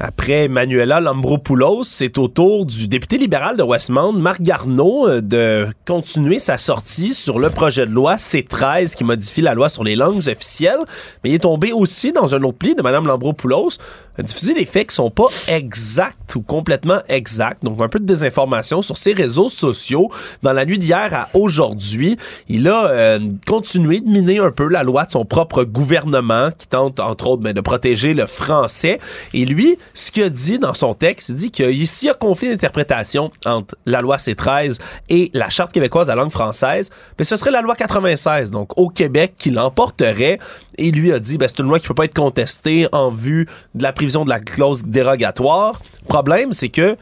Après 0.00 0.48
Manuela 0.48 1.00
Lambropoulos, 1.00 1.84
c'est 1.84 2.18
au 2.18 2.26
tour 2.26 2.66
du 2.66 2.88
député 2.88 3.16
libéral 3.16 3.56
de 3.56 3.62
Westmount, 3.62 4.12
Marc 4.12 4.42
Garneau, 4.42 5.06
euh, 5.08 5.20
de 5.20 5.68
continuer 5.86 6.40
sa 6.40 6.58
sortie 6.58 7.14
sur 7.14 7.38
le 7.38 7.48
projet 7.48 7.86
de 7.86 7.92
loi 7.92 8.18
C-13 8.18 8.96
qui 8.96 9.04
modifie 9.04 9.40
la 9.40 9.54
loi 9.54 9.68
sur 9.68 9.84
les 9.84 9.94
langues 9.94 10.26
officielles. 10.26 10.80
Mais 11.22 11.30
il 11.30 11.34
est 11.34 11.40
tombé 11.40 11.72
aussi 11.72 12.10
dans 12.10 12.34
un 12.34 12.42
autre 12.42 12.58
pli 12.58 12.74
de 12.74 12.82
Mme 12.82 13.06
Lambropoulos, 13.06 13.78
diffuser 14.22 14.54
des 14.54 14.66
faits 14.66 14.88
qui 14.88 14.94
sont 14.94 15.10
pas 15.10 15.26
exacts 15.48 16.36
ou 16.36 16.42
complètement 16.42 17.00
exacts. 17.08 17.64
Donc, 17.64 17.80
un 17.80 17.88
peu 17.88 17.98
de 17.98 18.06
désinformation 18.06 18.82
sur 18.82 18.96
ses 18.96 19.12
réseaux 19.12 19.48
sociaux. 19.48 20.10
Dans 20.42 20.52
la 20.52 20.64
nuit 20.64 20.78
d'hier 20.78 21.08
à 21.12 21.28
aujourd'hui, 21.34 22.16
il 22.48 22.68
a 22.68 22.86
euh, 22.86 23.18
continué 23.46 24.00
de 24.00 24.08
miner 24.08 24.38
un 24.38 24.50
peu 24.50 24.68
la 24.68 24.82
loi 24.82 25.04
de 25.04 25.10
son 25.10 25.24
propre 25.24 25.64
gouvernement 25.64 26.50
qui 26.56 26.66
tente, 26.66 27.00
entre 27.00 27.26
autres, 27.28 27.42
ben, 27.42 27.52
de 27.52 27.60
protéger 27.60 28.14
le 28.14 28.26
français. 28.26 28.98
Et 29.32 29.44
lui, 29.44 29.76
ce 29.94 30.10
qu'il 30.10 30.22
a 30.22 30.28
dit 30.28 30.58
dans 30.58 30.74
son 30.74 30.94
texte, 30.94 31.30
il 31.30 31.36
dit 31.36 31.50
qu'il 31.50 31.70
y 31.70 32.08
a 32.08 32.14
conflit 32.14 32.48
d'interprétation 32.48 33.30
entre 33.44 33.76
la 33.86 34.00
loi 34.00 34.18
C-13 34.18 34.78
et 35.08 35.30
la 35.34 35.50
Charte 35.50 35.72
québécoise 35.72 36.06
de 36.06 36.12
la 36.12 36.16
langue 36.16 36.30
française, 36.30 36.90
mais 37.18 37.24
ce 37.24 37.36
serait 37.36 37.50
la 37.50 37.60
loi 37.60 37.74
96, 37.74 38.50
donc 38.50 38.78
au 38.78 38.88
Québec, 38.88 39.34
qui 39.38 39.50
l'emporterait. 39.50 40.38
Et 40.78 40.90
lui 40.90 41.12
a 41.12 41.18
dit, 41.18 41.38
ben, 41.38 41.48
c'est 41.48 41.60
une 41.60 41.68
loi 41.68 41.78
qui 41.78 41.86
peut 41.86 41.94
pas 41.94 42.04
être 42.04 42.14
contestée 42.14 42.86
en 42.92 43.10
vue 43.10 43.46
de 43.74 43.82
la 43.82 43.92
prévision 43.92 44.24
de 44.24 44.30
la 44.30 44.40
clause 44.40 44.84
dérogatoire. 44.84 45.80
Problème, 46.08 46.52
c'est 46.52 46.68
que, 46.68 46.96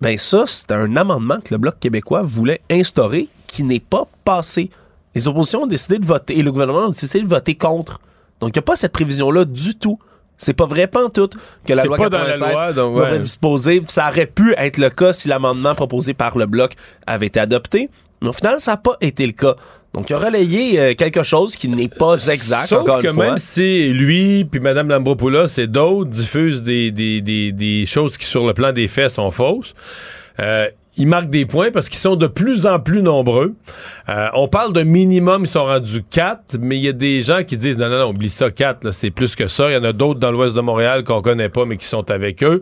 ben 0.00 0.18
ça, 0.18 0.44
c'est 0.46 0.72
un 0.72 0.96
amendement 0.96 1.38
que 1.42 1.54
le 1.54 1.58
Bloc 1.58 1.78
québécois 1.80 2.22
voulait 2.22 2.60
instaurer 2.70 3.28
qui 3.46 3.62
n'est 3.62 3.80
pas 3.80 4.06
passé. 4.24 4.70
Les 5.14 5.28
oppositions 5.28 5.62
ont 5.62 5.66
décidé 5.66 5.98
de 5.98 6.06
voter 6.06 6.38
et 6.38 6.42
le 6.42 6.50
gouvernement 6.50 6.86
a 6.86 6.88
décidé 6.88 7.22
de 7.22 7.28
voter 7.28 7.54
contre. 7.54 8.00
Donc, 8.40 8.50
il 8.50 8.58
n'y 8.58 8.60
a 8.60 8.62
pas 8.62 8.76
cette 8.76 8.92
prévision-là 8.92 9.44
du 9.44 9.76
tout. 9.76 9.98
C'est 10.36 10.52
pas 10.52 10.66
vrai, 10.66 10.88
pas 10.88 11.04
en 11.04 11.10
tout, 11.10 11.30
que 11.64 11.72
la 11.72 11.84
loi 11.84 11.96
pas 11.96 12.08
dans 12.08 12.18
la 12.18 12.32
96 12.32 12.52
loi, 12.52 12.72
donc, 12.72 12.96
aurait 12.96 13.20
disposé. 13.20 13.82
Ça 13.86 14.08
aurait 14.08 14.26
pu 14.26 14.52
être 14.58 14.78
le 14.78 14.90
cas 14.90 15.12
si 15.12 15.28
l'amendement 15.28 15.74
proposé 15.74 16.12
par 16.12 16.36
le 16.36 16.46
Bloc 16.46 16.72
avait 17.06 17.26
été 17.26 17.38
adopté. 17.38 17.88
Mais 18.20 18.28
au 18.28 18.32
final, 18.32 18.58
ça 18.58 18.72
n'a 18.72 18.76
pas 18.78 18.96
été 19.00 19.26
le 19.26 19.32
cas. 19.32 19.54
Donc, 19.94 20.10
il 20.10 20.14
a 20.14 20.18
relayé 20.18 20.80
euh, 20.80 20.94
quelque 20.94 21.22
chose 21.22 21.56
qui 21.56 21.68
n'est 21.68 21.88
pas 21.88 22.16
exact, 22.26 22.66
Sauf 22.66 22.80
encore 22.80 23.00
que 23.00 23.06
une 23.06 23.12
fois. 23.14 23.26
même 23.26 23.38
si 23.38 23.90
lui 23.92 24.44
puis 24.44 24.60
Mme 24.60 24.88
Lambropoulos 24.88 25.46
et 25.58 25.68
d'autres 25.68 26.10
diffusent 26.10 26.62
des, 26.64 26.90
des, 26.90 27.20
des, 27.20 27.52
des 27.52 27.86
choses 27.86 28.16
qui, 28.18 28.26
sur 28.26 28.44
le 28.46 28.54
plan 28.54 28.72
des 28.72 28.88
faits, 28.88 29.10
sont 29.10 29.30
fausses, 29.30 29.74
euh, 30.40 30.68
ils 30.96 31.06
marquent 31.06 31.30
des 31.30 31.46
points 31.46 31.70
parce 31.70 31.88
qu'ils 31.88 31.98
sont 31.98 32.16
de 32.16 32.26
plus 32.26 32.66
en 32.66 32.78
plus 32.78 33.02
nombreux. 33.02 33.54
Euh, 34.08 34.28
on 34.34 34.48
parle 34.48 34.72
d'un 34.72 34.84
minimum, 34.84 35.42
ils 35.42 35.48
sont 35.48 35.64
rendus 35.64 36.04
4, 36.08 36.56
mais 36.60 36.76
il 36.76 36.82
y 36.82 36.88
a 36.88 36.92
des 36.92 37.20
gens 37.20 37.42
qui 37.44 37.56
disent 37.56 37.78
non, 37.78 37.88
non, 37.88 37.98
non, 38.00 38.08
oublie 38.10 38.30
ça, 38.30 38.50
4, 38.50 38.92
c'est 38.92 39.10
plus 39.10 39.34
que 39.36 39.46
ça. 39.48 39.70
Il 39.70 39.74
y 39.74 39.76
en 39.76 39.84
a 39.84 39.92
d'autres 39.92 40.20
dans 40.20 40.30
l'ouest 40.32 40.54
de 40.54 40.60
Montréal 40.60 41.04
qu'on 41.04 41.22
connaît 41.22 41.48
pas, 41.48 41.64
mais 41.64 41.76
qui 41.76 41.86
sont 41.86 42.10
avec 42.10 42.42
eux. 42.42 42.60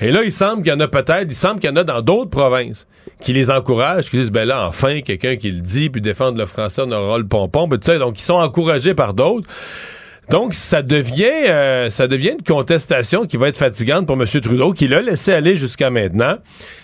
Et 0.00 0.10
là, 0.10 0.22
il 0.22 0.32
semble 0.32 0.62
qu'il 0.62 0.72
y 0.72 0.76
en 0.76 0.80
a 0.80 0.88
peut-être, 0.88 1.26
il 1.28 1.34
semble 1.34 1.60
qu'il 1.60 1.70
y 1.70 1.72
en 1.72 1.76
a 1.76 1.84
dans 1.84 2.00
d'autres 2.00 2.30
provinces 2.30 2.86
qui 3.22 3.32
les 3.32 3.50
encouragent, 3.50 4.10
qui 4.10 4.18
disent, 4.18 4.30
ben 4.32 4.46
là, 4.46 4.66
enfin, 4.66 5.00
quelqu'un 5.00 5.36
qui 5.36 5.50
le 5.50 5.60
dit, 5.60 5.90
puis 5.90 6.00
défendre 6.00 6.38
le 6.38 6.46
français, 6.46 6.82
on 6.84 6.92
aura 6.92 7.18
le 7.18 7.26
pompon, 7.26 7.68
ben, 7.68 7.78
tu 7.78 7.86
sais, 7.86 7.98
donc 7.98 8.18
ils 8.18 8.24
sont 8.24 8.34
encouragés 8.34 8.94
par 8.94 9.14
d'autres. 9.14 9.48
Donc, 10.30 10.54
ça 10.54 10.82
devient, 10.82 11.24
euh, 11.48 11.90
ça 11.90 12.06
devient 12.06 12.30
une 12.38 12.44
contestation 12.44 13.26
qui 13.26 13.36
va 13.36 13.48
être 13.48 13.58
fatigante 13.58 14.06
pour 14.06 14.14
M. 14.20 14.26
Trudeau, 14.26 14.72
qui 14.72 14.86
l'a 14.88 15.02
laissé 15.02 15.32
aller 15.32 15.56
jusqu'à 15.56 15.90
maintenant. 15.90 16.36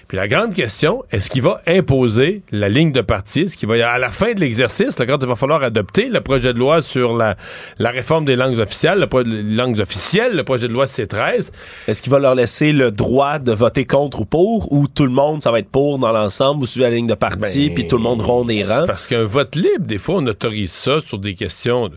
Puis 0.09 0.17
la 0.17 0.27
grande 0.27 0.55
question, 0.55 1.05
est-ce 1.13 1.31
qu'il 1.31 1.43
va 1.43 1.61
imposer 1.67 2.43
la 2.51 2.69
ligne 2.69 2.93
de 2.93 3.01
parti? 3.03 3.43
Est-ce 3.43 3.57
qu'il 3.57 3.69
va, 3.69 3.91
à 3.93 3.99
la 3.99 4.11
fin 4.11 4.33
de 4.35 4.41
l'exercice, 4.41 4.97
quand 4.97 5.19
il 5.21 5.27
va 5.29 5.37
falloir 5.37 5.63
adopter 5.63 6.09
le 6.09 6.21
projet 6.21 6.53
de 6.53 6.59
loi 6.59 6.81
sur 6.83 7.15
la, 7.17 7.37
la 7.79 7.91
réforme 7.91 8.25
des 8.25 8.35
langues 8.35 8.59
officielles, 8.59 8.99
le 8.99 9.07
pro- 9.07 9.23
les 9.23 9.43
langues 9.43 9.79
officielles, 9.81 10.35
le 10.35 10.45
projet 10.45 10.67
de 10.67 10.73
loi 10.73 10.87
C13, 10.87 11.51
Est-ce 11.87 12.03
qu'il 12.03 12.11
va 12.11 12.19
leur 12.19 12.35
laisser 12.35 12.73
le 12.73 12.91
droit 12.91 13.39
de 13.39 13.53
voter 13.53 13.85
contre 13.85 14.23
ou 14.23 14.25
pour, 14.25 14.73
ou 14.73 14.89
tout 14.89 15.05
le 15.05 15.13
monde, 15.13 15.43
ça 15.43 15.51
va 15.53 15.59
être 15.61 15.71
pour 15.71 15.99
dans 15.99 16.13
l'ensemble, 16.13 16.61
vous 16.61 16.67
suivez 16.67 16.89
la 16.89 16.97
ligne 16.97 17.07
de 17.07 17.15
parti, 17.15 17.69
Ben, 17.69 17.75
puis 17.75 17.87
tout 17.87 17.99
le 17.99 18.03
monde 18.03 18.21
ronde 18.23 18.51
rangs? 18.51 18.81
C'est 18.81 18.87
parce 18.87 19.07
qu'un 19.07 19.25
vote 19.25 19.55
libre, 19.57 19.85
des 19.87 19.99
fois, 19.99 20.17
on 20.17 20.27
autorise 20.27 20.73
ça 20.73 21.01
sur 21.01 21.19
des 21.19 21.35
questions 21.35 21.89
de 21.89 21.95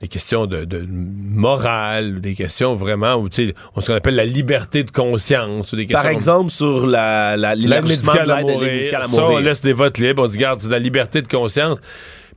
des 0.00 0.08
questions 0.08 0.46
de, 0.46 0.64
de 0.64 0.86
morale, 0.90 2.20
des 2.20 2.34
questions 2.34 2.74
vraiment 2.74 3.14
où, 3.14 3.28
tu 3.28 3.48
sais, 3.48 3.54
on 3.74 3.80
ce 3.80 3.86
qu'on 3.86 3.94
appelle 3.94 4.14
la 4.14 4.26
liberté 4.26 4.84
de 4.84 4.90
conscience. 4.90 5.72
ou 5.72 5.76
des 5.76 5.86
questions 5.86 6.02
Par 6.02 6.10
exemple, 6.10 6.50
sur 6.50 6.86
la, 6.86 7.36
la, 7.36 7.54
l'aide 7.54 7.88
médicale 7.88 8.30
à 8.30 8.40
mourir. 8.42 8.60
l'aide 8.60 8.72
médicale 8.72 9.02
à 9.02 9.08
Ça, 9.08 9.24
on 9.24 9.38
laisse 9.38 9.62
des 9.62 9.72
votes 9.72 9.98
libres, 9.98 10.22
on 10.24 10.26
dit, 10.28 10.36
garde, 10.36 10.60
c'est 10.60 10.66
de 10.66 10.72
la 10.72 10.78
liberté 10.78 11.22
de 11.22 11.28
conscience. 11.28 11.78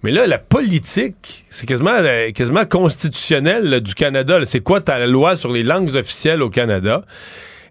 Mais 0.03 0.11
là, 0.11 0.25
la 0.27 0.39
politique, 0.39 1.43
c'est 1.49 1.65
quasiment, 1.65 1.91
euh, 1.91 2.31
quasiment 2.31 2.65
constitutionnel 2.65 3.69
là, 3.69 3.79
du 3.81 3.93
Canada. 3.93 4.39
là. 4.39 4.45
C'est 4.45 4.61
quoi 4.61 4.79
ta 4.79 5.05
loi 5.05 5.35
sur 5.35 5.51
les 5.51 5.63
langues 5.63 5.93
officielles 5.95 6.41
au 6.41 6.49
Canada? 6.49 7.03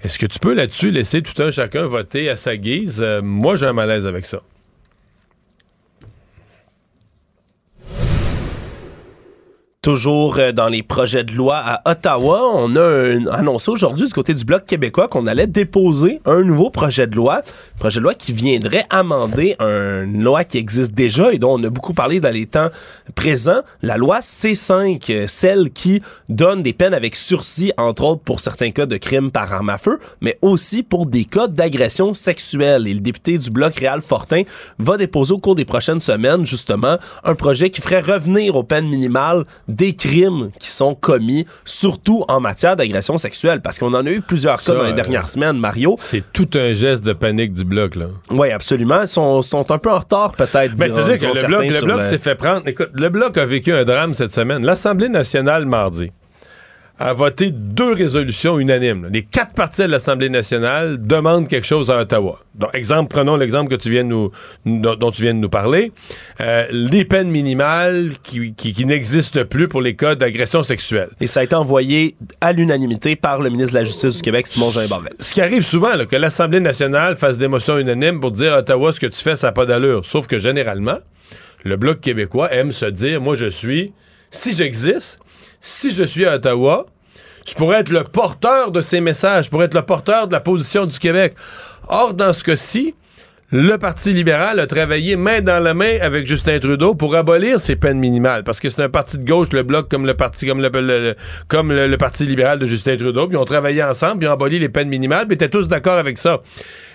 Est-ce 0.02 0.18
que 0.18 0.26
tu 0.26 0.38
peux 0.38 0.52
là-dessus 0.52 0.90
laisser 0.90 1.22
tout 1.22 1.42
un 1.42 1.50
chacun 1.50 1.86
voter 1.86 2.28
à 2.28 2.36
sa 2.36 2.56
guise? 2.58 2.98
Euh, 3.00 3.22
moi, 3.22 3.56
j'ai 3.56 3.64
un 3.66 3.72
malaise 3.72 4.06
avec 4.06 4.26
ça. 4.26 4.40
Toujours 9.80 10.40
euh, 10.40 10.50
dans 10.50 10.66
les 10.66 10.82
projets 10.82 11.22
de 11.22 11.32
loi 11.34 11.56
à 11.56 11.88
Ottawa, 11.88 12.42
on 12.52 12.74
a 12.74 13.32
annoncé 13.32 13.70
aujourd'hui 13.70 14.08
du 14.08 14.12
côté 14.12 14.34
du 14.34 14.44
Bloc 14.44 14.66
québécois 14.66 15.06
qu'on 15.06 15.28
allait 15.28 15.46
déposer 15.46 16.20
un 16.24 16.42
nouveau 16.42 16.68
projet 16.68 17.06
de 17.06 17.14
loi. 17.14 17.42
Projet 17.78 18.00
de 18.00 18.02
loi 18.02 18.14
qui 18.14 18.32
viendrait 18.32 18.86
amender 18.90 19.54
une 19.60 20.24
loi 20.24 20.42
qui 20.42 20.58
existe 20.58 20.94
déjà 20.94 21.32
et 21.32 21.38
dont 21.38 21.60
on 21.60 21.62
a 21.62 21.70
beaucoup 21.70 21.94
parlé 21.94 22.18
dans 22.18 22.34
les 22.34 22.46
temps 22.46 22.70
présents, 23.14 23.60
la 23.80 23.96
loi 23.96 24.18
C5, 24.18 25.00
euh, 25.10 25.26
celle 25.28 25.70
qui 25.70 26.02
donne 26.28 26.62
des 26.62 26.72
peines 26.72 26.92
avec 26.92 27.14
sursis, 27.14 27.72
entre 27.76 28.02
autres 28.02 28.22
pour 28.22 28.40
certains 28.40 28.72
cas 28.72 28.86
de 28.86 28.96
crimes 28.96 29.30
par 29.30 29.52
arme 29.52 29.70
à 29.70 29.78
feu, 29.78 30.00
mais 30.20 30.38
aussi 30.42 30.82
pour 30.82 31.06
des 31.06 31.24
cas 31.24 31.46
d'agression 31.46 32.14
sexuelle. 32.14 32.88
Et 32.88 32.94
le 32.94 33.00
député 33.00 33.38
du 33.38 33.50
Bloc, 33.50 33.76
Réal 33.76 34.02
Fortin, 34.02 34.42
va 34.80 34.96
déposer 34.96 35.34
au 35.34 35.38
cours 35.38 35.54
des 35.54 35.64
prochaines 35.64 36.00
semaines, 36.00 36.44
justement, 36.44 36.96
un 37.22 37.36
projet 37.36 37.70
qui 37.70 37.80
ferait 37.80 38.00
revenir 38.00 38.56
aux 38.56 38.64
peines 38.64 38.88
minimales 38.88 39.44
des 39.68 39.94
crimes 39.94 40.50
qui 40.58 40.70
sont 40.70 40.94
commis, 40.94 41.46
surtout 41.64 42.24
en 42.28 42.40
matière 42.40 42.76
d'agression 42.76 43.18
sexuelle, 43.18 43.60
parce 43.60 43.78
qu'on 43.78 43.92
en 43.94 44.04
a 44.06 44.10
eu 44.10 44.20
plusieurs 44.20 44.60
Ça, 44.60 44.72
cas 44.72 44.78
dans 44.78 44.84
les 44.84 44.92
euh, 44.92 44.94
dernières 44.94 45.28
semaines, 45.28 45.58
Mario. 45.58 45.96
C'est 45.98 46.24
tout 46.32 46.48
un 46.54 46.74
geste 46.74 47.04
de 47.04 47.12
panique 47.12 47.52
du 47.52 47.64
bloc, 47.64 47.94
là. 47.96 48.06
Oui, 48.30 48.50
absolument. 48.50 49.02
Ils 49.02 49.08
sont, 49.08 49.42
sont 49.42 49.70
un 49.70 49.78
peu 49.78 49.90
en 49.90 49.98
retard, 49.98 50.32
peut-être. 50.32 50.74
Ben, 50.76 50.90
C'est-à-dire 50.90 51.20
que 51.20 51.40
le 51.40 51.46
bloc, 51.46 51.64
le 51.64 51.84
bloc 51.84 52.02
s'est 52.02 52.18
fait 52.18 52.34
prendre. 52.34 52.66
Écoute, 52.66 52.90
le 52.94 53.08
bloc 53.08 53.36
a 53.36 53.46
vécu 53.46 53.72
un 53.72 53.84
drame 53.84 54.14
cette 54.14 54.32
semaine. 54.32 54.64
L'Assemblée 54.64 55.08
nationale, 55.08 55.66
mardi, 55.66 56.10
a 56.98 57.12
voté 57.12 57.50
deux 57.50 57.92
résolutions 57.92 58.58
unanimes. 58.58 59.04
là. 59.04 59.08
Les 59.12 59.22
quatre 59.22 59.52
partis 59.52 59.82
de 59.82 59.86
l'Assemblée 59.86 60.28
nationale 60.28 60.98
demandent 61.00 61.46
quelque 61.48 61.66
chose 61.66 61.90
à 61.90 61.98
Ottawa. 61.98 62.40
Donc, 62.54 62.70
exemple, 62.74 63.08
prenons 63.08 63.36
l'exemple 63.36 63.70
que 63.70 63.80
tu 63.80 63.90
viens 63.90 64.02
de 64.02 64.08
nous, 64.08 64.32
dont, 64.66 65.10
tu 65.12 65.22
viens 65.22 65.34
de 65.34 65.38
nous 65.38 65.48
parler. 65.48 65.92
Euh, 66.40 66.66
les 66.70 67.04
peines 67.04 67.30
minimales 67.30 68.14
qui, 68.24 68.52
qui, 68.54 68.72
qui 68.72 68.84
n'existent 68.84 69.44
plus 69.44 69.68
pour 69.68 69.80
les 69.80 69.94
cas 69.94 70.16
d'agression 70.16 70.64
sexuelle. 70.64 71.10
Et 71.20 71.28
ça 71.28 71.40
a 71.40 71.44
été 71.44 71.54
envoyé 71.54 72.16
à 72.40 72.52
l'unanimité 72.52 73.14
par 73.14 73.40
le 73.40 73.50
ministre 73.50 73.74
de 73.74 73.78
la 73.78 73.84
Justice 73.84 74.16
du 74.16 74.22
Québec, 74.22 74.48
Simon 74.48 74.72
Jean 74.72 74.88
Barret. 74.88 75.10
Ce 75.20 75.32
qui 75.32 75.40
arrive 75.40 75.64
souvent, 75.64 75.94
là, 75.94 76.04
que 76.04 76.16
l'Assemblée 76.16 76.60
nationale 76.60 77.14
fasse 77.16 77.38
des 77.38 77.48
motions 77.48 77.78
unanimes 77.78 78.20
pour 78.20 78.32
dire 78.32 78.54
à 78.54 78.58
Ottawa 78.58 78.92
ce 78.92 78.98
que 78.98 79.06
tu 79.06 79.22
fais, 79.22 79.36
ça 79.36 79.48
n'a 79.48 79.52
pas 79.52 79.66
d'allure. 79.66 80.04
Sauf 80.04 80.26
que 80.26 80.40
généralement, 80.40 80.98
le 81.64 81.76
Bloc 81.76 82.00
québécois 82.00 82.52
aime 82.52 82.72
se 82.72 82.86
dire, 82.86 83.20
moi 83.20 83.36
je 83.36 83.46
suis, 83.46 83.92
si 84.30 84.54
j'existe, 84.54 85.18
si 85.60 85.90
je 85.90 86.04
suis 86.04 86.26
à 86.26 86.36
Ottawa, 86.36 86.86
je 87.46 87.54
pourrais 87.54 87.80
être 87.80 87.90
le 87.90 88.04
porteur 88.04 88.70
de 88.70 88.80
ces 88.80 89.00
messages, 89.00 89.46
je 89.46 89.50
pourrais 89.50 89.66
être 89.66 89.74
le 89.74 89.82
porteur 89.82 90.28
de 90.28 90.32
la 90.32 90.40
position 90.40 90.86
du 90.86 90.98
Québec. 90.98 91.34
Or, 91.88 92.14
dans 92.14 92.32
ce 92.32 92.44
cas-ci, 92.44 92.94
le 93.50 93.78
Parti 93.78 94.12
libéral 94.12 94.60
a 94.60 94.66
travaillé 94.66 95.16
main 95.16 95.40
dans 95.40 95.58
la 95.58 95.72
main 95.72 95.98
avec 96.02 96.26
Justin 96.26 96.58
Trudeau 96.58 96.94
pour 96.94 97.16
abolir 97.16 97.58
ces 97.58 97.76
peines 97.76 97.98
minimales. 97.98 98.44
Parce 98.44 98.60
que 98.60 98.68
c'est 98.68 98.82
un 98.82 98.90
parti 98.90 99.16
de 99.16 99.24
gauche, 99.24 99.48
le 99.54 99.62
Bloc, 99.62 99.88
comme 99.88 100.04
le 100.04 100.12
parti, 100.12 100.44
libéral 102.26 102.58
de 102.58 102.66
Justin 102.66 102.98
Trudeau. 102.98 103.26
Puis 103.26 103.36
ils 103.36 103.40
ont 103.40 103.46
travaillé 103.46 103.82
ensemble, 103.82 104.18
puis 104.18 104.28
ont 104.28 104.32
aboli 104.32 104.58
les 104.58 104.68
peines 104.68 104.90
minimales, 104.90 105.26
puis 105.26 105.36
étaient 105.36 105.48
tous 105.48 105.66
d'accord 105.66 105.96
avec 105.96 106.18
ça. 106.18 106.42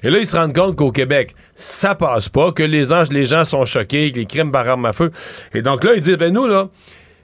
Et 0.03 0.11
là, 0.11 0.19
ils 0.19 0.27
se 0.27 0.35
rendent 0.35 0.53
compte 0.53 0.76
qu'au 0.76 0.91
Québec, 0.91 1.34
ça 1.56 1.95
passe 1.95 2.30
pas, 2.30 2.52
que 2.52 2.61
les, 2.61 2.94
anges, 2.94 3.10
les 3.10 3.26
gens 3.26 3.45
sont 3.45 3.65
choqués, 3.65 4.11
que 4.11 4.18
les 4.19 4.27
crimes 4.27 4.52
par 4.52 4.69
arme 4.69 4.85
à 4.85 4.94
feu. 4.94 5.10
Et 5.56 5.64
donc 5.64 5.84
là, 5.84 5.94
ils 5.95 6.03
disent, 6.03 6.18
ben 6.18 6.31
nous, 6.31 6.45
là, 6.45 6.69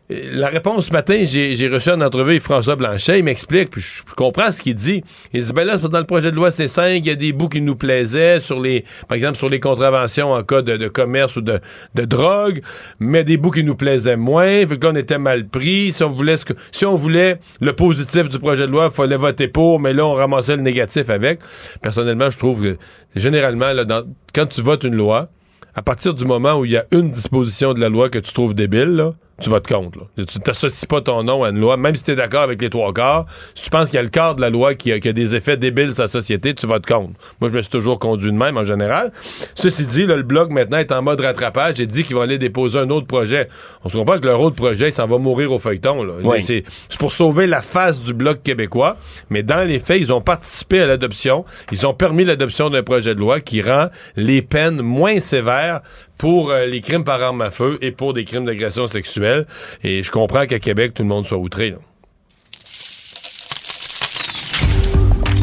la 0.10 0.48
réponse 0.48 0.88
ce 0.88 0.92
matin, 0.92 1.24
j'ai 1.24 1.70
reçu 1.72 1.92
en 1.92 2.02
entrevue 2.02 2.40
François 2.40 2.76
Blanchet, 2.76 3.20
il 3.20 3.24
m'explique, 3.24 3.70
puis 3.70 3.82
je, 3.82 4.02
comprends 4.16 4.52
ce 4.52 4.60
qu'il 4.60 4.74
dit. 4.74 5.04
Il 5.34 5.44
dit, 5.44 5.54
ben 5.54 5.66
là, 5.66 5.78
dans 5.78 6.00
le 6.00 6.06
projet 6.06 6.32
de 6.32 6.36
loi 6.36 6.50
C5, 6.50 6.98
il 6.98 7.06
y 7.06 7.12
a 7.12 7.16
des 7.16 7.32
bouts 7.32 7.48
qui 7.48 7.62
nous 7.62 7.76
plaisaient, 7.76 8.40
sur 8.40 8.60
les, 8.60 8.86
par 9.08 9.16
exemple, 9.16 9.38
sur 9.38 9.50
les 9.50 9.60
contraventions 9.60 10.32
en 10.34 10.42
cas 10.44 10.64
de, 10.64 10.88
commerce 10.88 11.36
ou 11.36 11.42
de, 11.42 11.60
drogue, 11.94 12.62
mais 13.00 13.24
des 13.24 13.38
bouts 13.38 13.52
qui 13.52 13.64
nous 13.64 13.76
plaisaient 13.76 14.16
moins, 14.16 14.66
vu 14.66 14.80
que 14.80 14.88
là, 14.88 14.94
on 14.94 14.96
était 14.96 15.20
mal 15.20 15.48
pris. 15.48 15.92
Si 15.94 16.04
on 16.04 16.10
voulait, 16.10 16.38
ce 16.38 16.46
que- 16.46 16.54
si 16.72 16.86
on 16.88 16.96
voulait 16.96 17.40
le 17.62 17.74
positif 17.74 18.30
du 18.30 18.40
projet 18.40 18.66
de 18.66 18.72
loi, 18.72 18.90
il 18.92 18.96
fallait 18.96 19.16
voter 19.16 19.48
pour, 19.48 19.80
mais 19.80 19.94
là, 19.94 20.08
on 20.08 20.14
ramassait 20.14 20.56
le 20.56 20.64
négatif 20.64 21.12
avec. 21.12 21.40
Personnellement, 21.84 22.32
je 22.32 22.38
trouve 22.40 22.64
que, 22.64 22.78
généralement, 23.16 23.76
dans- 23.86 24.04
quand 24.34 24.48
tu 24.48 24.62
votes 24.64 24.86
une 24.86 24.96
loi, 24.96 25.30
à 25.76 25.84
partir 25.84 26.16
du 26.16 26.26
moment 26.26 26.56
où 26.56 26.66
il 26.66 26.72
y 26.72 26.78
a 26.78 26.86
une 26.92 27.12
disposition 27.12 27.74
de 27.76 27.80
la 27.80 27.90
loi 27.90 28.10
que 28.10 28.18
tu 28.18 28.34
trouves 28.34 28.56
débile, 28.56 28.96
là, 28.96 29.14
tu 29.40 29.50
votes 29.50 29.68
contre. 29.68 30.00
Là. 30.00 30.26
Tu 30.26 30.40
t'associes 30.40 30.86
pas 30.88 31.02
ton 31.02 31.24
nom 31.24 31.44
à 31.44 31.50
une 31.50 31.60
loi, 31.60 31.78
même 31.78 31.96
si 31.96 32.04
tu 32.04 32.12
es 32.12 32.16
d'accord 32.16 32.42
avec 32.42 32.62
les 32.62 32.70
trois 32.70 32.94
quarts. 32.94 33.26
Si 33.56 33.64
tu 33.64 33.70
penses 33.70 33.88
qu'il 33.88 33.96
y 33.96 34.00
a 34.00 34.04
le 34.04 34.10
quart 34.10 34.36
de 34.36 34.42
la 34.42 34.50
loi 34.50 34.76
qui 34.76 34.92
a, 34.92 35.00
qui 35.00 35.10
a 35.10 35.14
des 35.14 35.36
effets 35.36 35.58
débiles 35.58 35.94
sur 35.94 36.04
la 36.04 36.08
société, 36.10 36.54
tu 36.54 36.68
votes 36.68 36.86
contre. 36.86 37.14
Moi, 37.40 37.50
je 37.50 37.56
me 37.56 37.62
suis 37.62 37.72
toujours 37.72 38.00
conduit 38.00 38.32
de 38.32 38.38
même 38.38 38.58
en 38.58 38.64
général. 38.64 39.12
Ceci 39.56 39.86
dit, 39.86 40.06
là, 40.06 40.16
le 40.16 40.24
Bloc 40.24 40.50
maintenant 40.50 40.78
est 40.78 40.92
en 40.92 41.02
mode 41.02 41.22
rattrapage 41.22 41.80
et 41.80 41.88
dit 41.88 42.04
qu'ils 42.04 42.16
vont 42.16 42.22
aller 42.22 42.38
déposer 42.38 42.80
un 42.80 42.90
autre 42.90 43.08
projet. 43.08 43.48
On 43.84 43.90
se 43.90 43.98
comprend 43.98 44.18
que 44.18 44.26
leur 44.26 44.42
autre 44.42 44.56
projet, 44.56 44.92
ça 44.92 45.06
va 45.06 45.18
mourir 45.18 45.52
au 45.52 45.60
feuilleton. 45.60 46.06
Oui. 46.24 46.44
C'est 46.44 46.64
pour 46.98 47.12
sauver 47.12 47.48
la 47.48 47.62
face 47.62 48.02
du 48.02 48.14
Bloc 48.14 48.44
québécois, 48.44 48.98
mais 49.30 49.44
dans 49.44 49.68
les 49.68 49.80
faits, 49.80 50.02
ils 50.02 50.12
ont 50.12 50.22
participé 50.22 50.82
à 50.82 50.88
l'adoption. 50.88 51.46
Ils 51.72 51.86
ont 51.88 51.94
permis 51.94 52.24
l'adoption 52.24 52.70
d'un 52.70 52.84
projet 52.84 53.16
de 53.16 53.20
loi 53.20 53.40
qui 53.40 53.62
rend 53.62 53.88
les 54.16 54.42
peines 54.42 54.82
moins 54.82 55.20
sévères 55.20 55.82
pour 56.20 56.52
euh, 56.52 56.68
les 56.68 56.82
crimes 56.82 57.06
par 57.06 57.24
arme 57.24 57.42
à 57.42 57.50
feu 57.50 57.80
et 57.82 57.92
pour 57.92 58.14
des 58.14 58.26
crimes 58.26 58.46
d'agression 58.46 58.86
sexuelle. 58.86 59.48
Et 59.84 60.04
je 60.04 60.12
comprends 60.12 60.46
qu'à 60.46 60.60
Québec, 60.60 60.94
tout 60.94 61.02
le 61.02 61.10
monde 61.10 61.26
soit 61.26 61.38
outré. 61.38 61.72
là. 61.72 61.78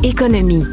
Économie. 0.05 0.65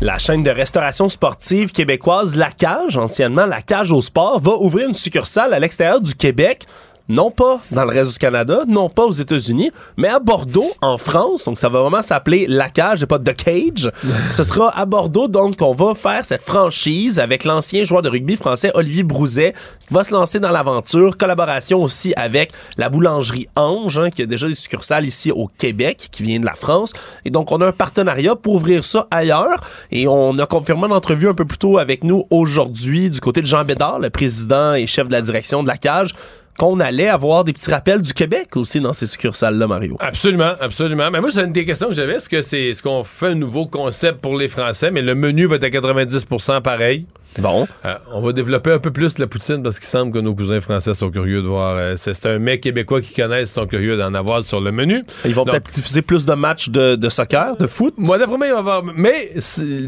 La 0.00 0.18
chaîne 0.18 0.42
de 0.42 0.50
restauration 0.50 1.08
sportive 1.08 1.72
québécoise 1.72 2.36
La 2.36 2.50
Cage, 2.50 2.98
anciennement 2.98 3.46
La 3.46 3.62
Cage 3.62 3.90
au 3.90 4.02
sport, 4.02 4.38
va 4.38 4.52
ouvrir 4.58 4.88
une 4.88 4.94
succursale 4.94 5.54
à 5.54 5.58
l'extérieur 5.58 6.02
du 6.02 6.14
Québec. 6.14 6.66
Non 7.10 7.30
pas 7.30 7.60
dans 7.70 7.84
le 7.84 7.90
reste 7.90 8.12
du 8.12 8.18
Canada, 8.18 8.62
non 8.66 8.88
pas 8.88 9.04
aux 9.04 9.12
États-Unis, 9.12 9.70
mais 9.98 10.08
à 10.08 10.20
Bordeaux, 10.20 10.72
en 10.80 10.96
France. 10.96 11.44
Donc, 11.44 11.58
ça 11.58 11.68
va 11.68 11.82
vraiment 11.82 12.00
s'appeler 12.00 12.46
La 12.48 12.70
Cage 12.70 13.02
et 13.02 13.06
pas 13.06 13.18
The 13.18 13.36
Cage. 13.36 13.90
Ce 14.30 14.42
sera 14.42 14.74
à 14.74 14.86
Bordeaux, 14.86 15.28
donc, 15.28 15.56
qu'on 15.56 15.74
va 15.74 15.94
faire 15.94 16.24
cette 16.24 16.40
franchise 16.40 17.18
avec 17.18 17.44
l'ancien 17.44 17.84
joueur 17.84 18.00
de 18.00 18.08
rugby 18.08 18.36
français 18.36 18.70
Olivier 18.72 19.02
Brouzet, 19.02 19.52
qui 19.86 19.92
va 19.92 20.02
se 20.02 20.14
lancer 20.14 20.40
dans 20.40 20.50
l'aventure. 20.50 21.18
Collaboration 21.18 21.82
aussi 21.82 22.14
avec 22.16 22.52
la 22.78 22.88
boulangerie 22.88 23.48
Ange, 23.54 23.98
hein, 23.98 24.08
qui 24.08 24.22
a 24.22 24.26
déjà 24.26 24.46
des 24.46 24.54
succursales 24.54 25.04
ici 25.04 25.30
au 25.30 25.50
Québec, 25.58 26.08
qui 26.10 26.22
vient 26.22 26.40
de 26.40 26.46
la 26.46 26.54
France. 26.54 26.94
Et 27.26 27.30
donc, 27.30 27.52
on 27.52 27.60
a 27.60 27.66
un 27.66 27.72
partenariat 27.72 28.34
pour 28.34 28.54
ouvrir 28.54 28.82
ça 28.82 29.08
ailleurs. 29.10 29.60
Et 29.90 30.08
on 30.08 30.38
a 30.38 30.46
confirmé 30.46 30.86
une 30.86 30.92
entrevue 30.94 31.28
un 31.28 31.34
peu 31.34 31.44
plus 31.44 31.58
tôt 31.58 31.76
avec 31.76 32.02
nous 32.02 32.24
aujourd'hui 32.30 33.10
du 33.10 33.20
côté 33.20 33.42
de 33.42 33.46
Jean 33.46 33.64
Bédard, 33.64 33.98
le 33.98 34.08
président 34.08 34.72
et 34.72 34.86
chef 34.86 35.06
de 35.06 35.12
la 35.12 35.20
direction 35.20 35.62
de 35.62 35.68
la 35.68 35.76
cage, 35.76 36.14
qu'on 36.58 36.80
allait 36.80 37.08
avoir 37.08 37.44
des 37.44 37.52
petits 37.52 37.70
rappels 37.70 38.02
du 38.02 38.12
Québec 38.14 38.56
aussi 38.56 38.80
dans 38.80 38.92
ces 38.92 39.06
succursales-là, 39.06 39.66
Mario. 39.66 39.96
Absolument, 40.00 40.52
absolument. 40.60 41.10
Mais 41.10 41.20
moi, 41.20 41.30
c'est 41.32 41.42
une 41.44 41.52
des 41.52 41.64
questions 41.64 41.88
que 41.88 41.94
j'avais. 41.94 42.14
Est-ce 42.14 42.28
que 42.28 42.42
c'est 42.42 42.62
est-ce 42.66 42.82
qu'on 42.82 43.02
fait 43.04 43.28
un 43.28 43.34
nouveau 43.34 43.66
concept 43.66 44.20
pour 44.20 44.36
les 44.36 44.48
Français, 44.48 44.90
mais 44.90 45.02
le 45.02 45.14
menu 45.14 45.46
va 45.46 45.56
être 45.56 45.64
à 45.64 45.68
90% 45.68 46.62
pareil? 46.62 47.06
Bon. 47.38 47.66
Euh, 47.84 47.94
on 48.12 48.20
va 48.20 48.32
développer 48.32 48.70
un 48.70 48.78
peu 48.78 48.92
plus 48.92 49.18
la 49.18 49.26
poutine 49.26 49.62
parce 49.62 49.80
qu'il 49.80 49.88
semble 49.88 50.12
que 50.12 50.18
nos 50.18 50.36
cousins 50.36 50.60
français 50.60 50.94
sont 50.94 51.10
curieux 51.10 51.42
de 51.42 51.48
voir. 51.48 51.74
euh, 51.76 51.94
c'est 51.96 52.26
un 52.26 52.38
mec 52.38 52.60
québécois 52.60 53.00
qui 53.00 53.12
connaissent, 53.12 53.52
sont 53.52 53.66
curieux 53.66 53.96
d'en 53.96 54.14
avoir 54.14 54.44
sur 54.44 54.60
le 54.60 54.70
menu. 54.70 55.02
Ils 55.24 55.34
vont 55.34 55.44
peut-être 55.44 55.68
diffuser 55.68 56.02
plus 56.02 56.26
de 56.26 56.34
matchs 56.34 56.68
de, 56.68 56.94
de 56.94 57.08
soccer, 57.08 57.56
de 57.56 57.66
foot? 57.66 57.94
Moi, 57.96 58.18
d'après 58.18 58.36
moi, 58.36 58.46
il 58.46 58.52
va 58.52 58.56
y 58.56 58.60
avoir. 58.60 58.84
Mais 58.84 59.32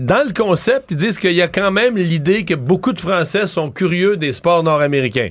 dans 0.00 0.26
le 0.26 0.32
concept, 0.32 0.90
ils 0.90 0.96
disent 0.96 1.18
qu'il 1.18 1.34
y 1.34 1.42
a 1.42 1.48
quand 1.48 1.70
même 1.70 1.96
l'idée 1.96 2.44
que 2.44 2.54
beaucoup 2.54 2.92
de 2.92 3.00
Français 3.00 3.46
sont 3.46 3.70
curieux 3.70 4.16
des 4.16 4.32
sports 4.32 4.64
nord-américains. 4.64 5.28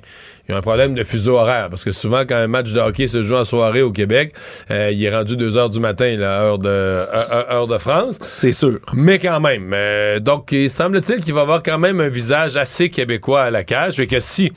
Il 0.48 0.52
y 0.52 0.56
a 0.56 0.58
un 0.58 0.62
problème 0.62 0.94
de 0.94 1.04
fuseau 1.04 1.38
horaire 1.38 1.70
parce 1.70 1.84
que 1.84 1.92
souvent, 1.92 2.22
quand 2.22 2.36
un 2.36 2.48
match 2.48 2.72
de 2.72 2.80
hockey 2.80 3.08
se 3.08 3.24
joue 3.24 3.36
en 3.36 3.46
soirée 3.46 3.82
au 3.82 3.92
Québec, 3.92 4.34
euh, 4.70 4.92
il 4.92 5.04
est 5.04 5.10
rendu 5.16 5.36
2 5.38 5.58
heures 5.58 5.70
du 5.72 5.80
matin, 5.80 6.16
là, 6.18 6.42
heure 6.42 6.60
de, 6.60 6.70
heure- 6.70 7.52
heure 7.52 7.68
de 7.68 7.78
France. 7.80 8.18
C'est 8.22 8.52
sûr. 8.52 8.80
Mais 8.94 9.18
quand 9.20 9.40
même. 9.40 9.72
euh, 9.74 10.20
donc, 10.20 10.52
il 10.52 10.70
semble-t-il 10.70 11.22
qu'il 11.22 11.34
va 11.34 11.42
avoir 11.42 11.64
quand 11.64 11.80
même 11.80 12.00
un 12.00 12.10
visage 12.10 12.58
assez 12.58 12.90
québécois 12.90 13.42
à 13.44 13.50
la 13.52 13.64
cage. 13.64 14.00
Et 14.00 14.06
que 14.08 14.20
si 14.20 14.52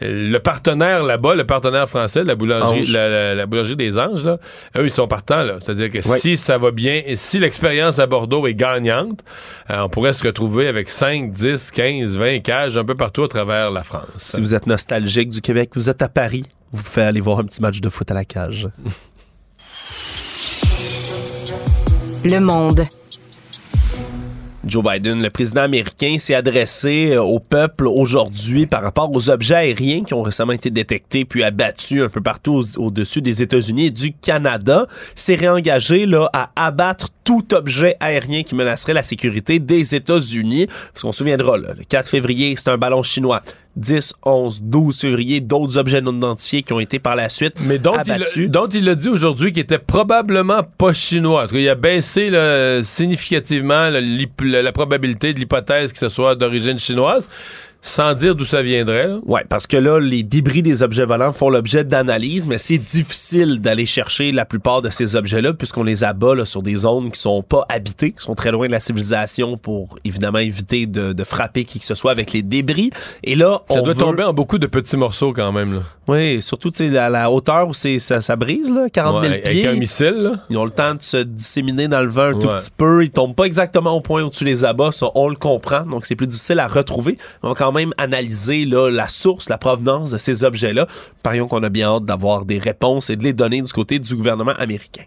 le 0.00 0.38
partenaire 0.38 1.02
là-bas, 1.02 1.34
le 1.34 1.44
partenaire 1.44 1.88
français, 1.88 2.24
la 2.24 2.34
boulangerie, 2.34 2.80
Ange. 2.80 2.92
la, 2.92 3.08
la- 3.08 3.34
la 3.34 3.46
boulangerie 3.46 3.76
des 3.76 3.98
Anges, 3.98 4.24
là, 4.24 4.38
eux, 4.76 4.84
ils 4.84 4.90
sont 4.90 5.06
partants. 5.06 5.42
là. 5.42 5.58
C'est-à-dire 5.60 5.90
que 5.90 5.98
Oui. 6.08 6.18
si 6.20 6.36
ça 6.36 6.58
va 6.58 6.70
bien 6.70 7.02
et 7.04 7.16
si 7.16 7.38
l'expérience 7.38 7.98
à 7.98 8.06
Bordeaux 8.06 8.46
est 8.46 8.54
gagnante, 8.54 9.20
euh, 9.70 9.80
on 9.80 9.88
pourrait 9.88 10.12
se 10.12 10.26
retrouver 10.26 10.68
avec 10.68 10.88
5, 10.88 11.30
10, 11.32 11.70
15, 11.70 12.16
20 12.16 12.40
cages 12.40 12.76
un 12.76 12.84
peu 12.84 12.94
partout 12.94 13.22
à 13.24 13.28
travers 13.28 13.70
la 13.70 13.82
France. 13.84 14.04
Si 14.16 14.40
vous 14.40 14.54
êtes 14.54 14.66
nostalgique 14.66 15.30
du 15.30 15.40
Québec, 15.40 15.70
vous 15.74 15.90
êtes 15.90 16.02
à 16.02 16.08
Paris, 16.08 16.44
vous 16.72 16.82
pouvez 16.82 17.02
aller 17.02 17.20
voir 17.20 17.38
un 17.40 17.44
petit 17.44 17.60
match 17.60 17.80
de 17.80 17.88
foot 17.88 18.10
à 18.10 18.14
la 18.14 18.24
cage. 18.24 18.68
Le 22.24 22.38
monde. 22.38 22.86
Joe 24.66 24.84
Biden, 24.84 25.22
le 25.22 25.30
président 25.30 25.62
américain, 25.62 26.16
s'est 26.18 26.34
adressé 26.34 27.12
euh, 27.12 27.22
au 27.22 27.38
peuple 27.38 27.86
aujourd'hui 27.86 28.66
par 28.66 28.82
rapport 28.82 29.10
aux 29.14 29.30
objets 29.30 29.54
aériens 29.54 30.04
qui 30.04 30.12
ont 30.12 30.20
récemment 30.22 30.52
été 30.52 30.70
détectés 30.70 31.24
puis 31.24 31.42
abattus 31.42 32.02
un 32.02 32.08
peu 32.10 32.20
partout 32.20 32.62
au- 32.76 32.80
au-dessus 32.86 33.22
des 33.22 33.40
États-Unis 33.42 33.86
et 33.86 33.90
du 33.90 34.12
Canada. 34.12 34.86
S'est 35.14 35.34
réengagé 35.34 36.04
là 36.04 36.28
à 36.34 36.50
abattre 36.56 37.08
tout 37.24 37.54
objet 37.54 37.96
aérien 38.00 38.42
qui 38.42 38.54
menacerait 38.54 38.92
la 38.92 39.02
sécurité 39.02 39.60
des 39.60 39.94
États-Unis. 39.94 40.66
Parce 40.92 41.02
qu'on 41.02 41.12
se 41.12 41.18
souviendra, 41.18 41.56
le 41.56 41.74
4 41.88 42.06
février, 42.08 42.54
c'est 42.58 42.68
un 42.68 42.76
ballon 42.76 43.02
chinois. 43.02 43.40
10, 43.80 44.14
11, 44.24 44.60
12 44.62 45.00
février, 45.00 45.40
d'autres 45.40 45.78
objets 45.78 46.00
non 46.00 46.14
identifiés 46.14 46.62
qui 46.62 46.72
ont 46.72 46.80
été 46.80 46.98
par 46.98 47.16
la 47.16 47.28
suite 47.28 47.54
Mais 47.64 47.78
dont 47.78 47.94
abattus. 47.94 48.36
il, 48.36 48.50
dont 48.50 48.68
il 48.68 48.88
a 48.88 48.94
dit 48.94 49.08
aujourd'hui 49.08 49.52
qu'il 49.52 49.62
était 49.62 49.78
probablement 49.78 50.62
pas 50.62 50.92
chinois. 50.92 51.44
En 51.44 51.46
tout 51.46 51.54
cas, 51.54 51.60
il 51.60 51.68
a 51.68 51.74
baissé 51.74 52.30
là, 52.30 52.82
significativement 52.82 53.88
là, 53.88 54.00
la 54.62 54.72
probabilité 54.72 55.32
de 55.32 55.38
l'hypothèse 55.38 55.92
que 55.92 55.98
ce 55.98 56.08
soit 56.08 56.34
d'origine 56.34 56.78
chinoise, 56.78 57.28
sans 57.82 58.12
dire 58.14 58.34
d'où 58.34 58.44
ça 58.44 58.62
viendrait. 58.62 59.06
là. 59.08 59.18
Ouais, 59.24 59.44
parce 59.48 59.66
que 59.66 59.76
là, 59.76 59.98
les 59.98 60.22
débris 60.22 60.62
des 60.62 60.82
objets 60.82 61.04
volants 61.06 61.32
font 61.32 61.48
l'objet 61.48 61.82
d'analyse, 61.84 62.46
mais 62.46 62.58
c'est 62.58 62.78
difficile 62.78 63.60
d'aller 63.60 63.86
chercher 63.86 64.32
la 64.32 64.44
plupart 64.44 64.82
de 64.82 64.90
ces 64.90 65.16
objets-là 65.16 65.54
puisqu'on 65.54 65.82
les 65.84 66.04
abat 66.04 66.34
là, 66.34 66.44
sur 66.44 66.62
des 66.62 66.74
zones 66.74 67.10
qui 67.10 67.18
sont 67.18 67.42
pas 67.42 67.64
habitées, 67.68 68.12
qui 68.12 68.22
sont 68.22 68.34
très 68.34 68.50
loin 68.52 68.66
de 68.66 68.72
la 68.72 68.80
civilisation 68.80 69.56
pour 69.56 69.98
évidemment 70.04 70.38
éviter 70.38 70.86
de, 70.86 71.12
de 71.12 71.24
frapper 71.24 71.64
qui 71.64 71.78
que 71.78 71.84
ce 71.86 71.94
soit 71.94 72.10
avec 72.10 72.32
les 72.32 72.42
débris. 72.42 72.90
Et 73.24 73.34
là, 73.34 73.60
Ça 73.70 73.78
on 73.78 73.82
doit 73.82 73.94
veut- 73.94 73.98
tomber 74.00 74.22
en 74.24 74.32
beaucoup 74.34 74.58
de 74.58 74.66
petits 74.66 74.96
morceaux 74.96 75.32
quand 75.32 75.50
même. 75.52 75.74
Là. 75.74 75.80
Oui, 76.06 76.42
surtout 76.42 76.72
à 76.80 77.08
la 77.08 77.30
hauteur 77.30 77.68
où 77.68 77.74
c'est 77.74 77.98
ça, 77.98 78.20
ça 78.20 78.34
brise, 78.36 78.70
là, 78.72 78.88
40 78.92 79.22
000 79.24 79.34
Ouais, 79.34 79.40
pieds. 79.42 79.64
Avec 79.66 79.76
un 79.76 79.78
missile. 79.78 80.14
là. 80.18 80.32
Ils 80.50 80.58
ont 80.58 80.64
le 80.64 80.70
temps 80.70 80.94
de 80.94 81.02
se 81.02 81.18
disséminer 81.18 81.88
dans 81.88 82.00
le 82.00 82.08
vent 82.08 82.30
un 82.30 82.38
tout 82.38 82.48
petit 82.48 82.70
peu. 82.76 83.04
Ils 83.04 83.10
tombent 83.10 83.34
pas 83.34 83.44
exactement 83.44 83.92
au 83.92 84.00
point 84.00 84.22
où 84.22 84.30
tu 84.30 84.44
les 84.44 84.64
abats, 84.64 84.92
ça, 84.92 85.06
on 85.14 85.28
le 85.28 85.36
comprend. 85.36 85.82
Donc, 85.86 86.04
c'est 86.04 86.16
plus 86.16 86.26
difficile 86.26 86.58
à 86.58 86.66
retrouver. 86.66 87.16
On 87.42 87.48
va 87.48 87.54
même 87.72 87.92
analyser 87.98 88.64
la 88.66 89.08
source, 89.08 89.48
la 89.48 89.58
provenance 89.58 90.10
de 90.10 90.18
ces 90.18 90.44
objets-là. 90.44 90.86
Parions 91.22 91.48
qu'on 91.48 91.62
a 91.62 91.68
bien 91.68 91.88
hâte 91.88 92.04
d'avoir 92.04 92.44
des 92.44 92.58
réponses 92.58 93.10
et 93.10 93.16
de 93.16 93.24
les 93.24 93.32
donner 93.32 93.62
du 93.62 93.72
côté 93.72 93.98
du 93.98 94.14
gouvernement 94.14 94.54
américain. 94.58 95.04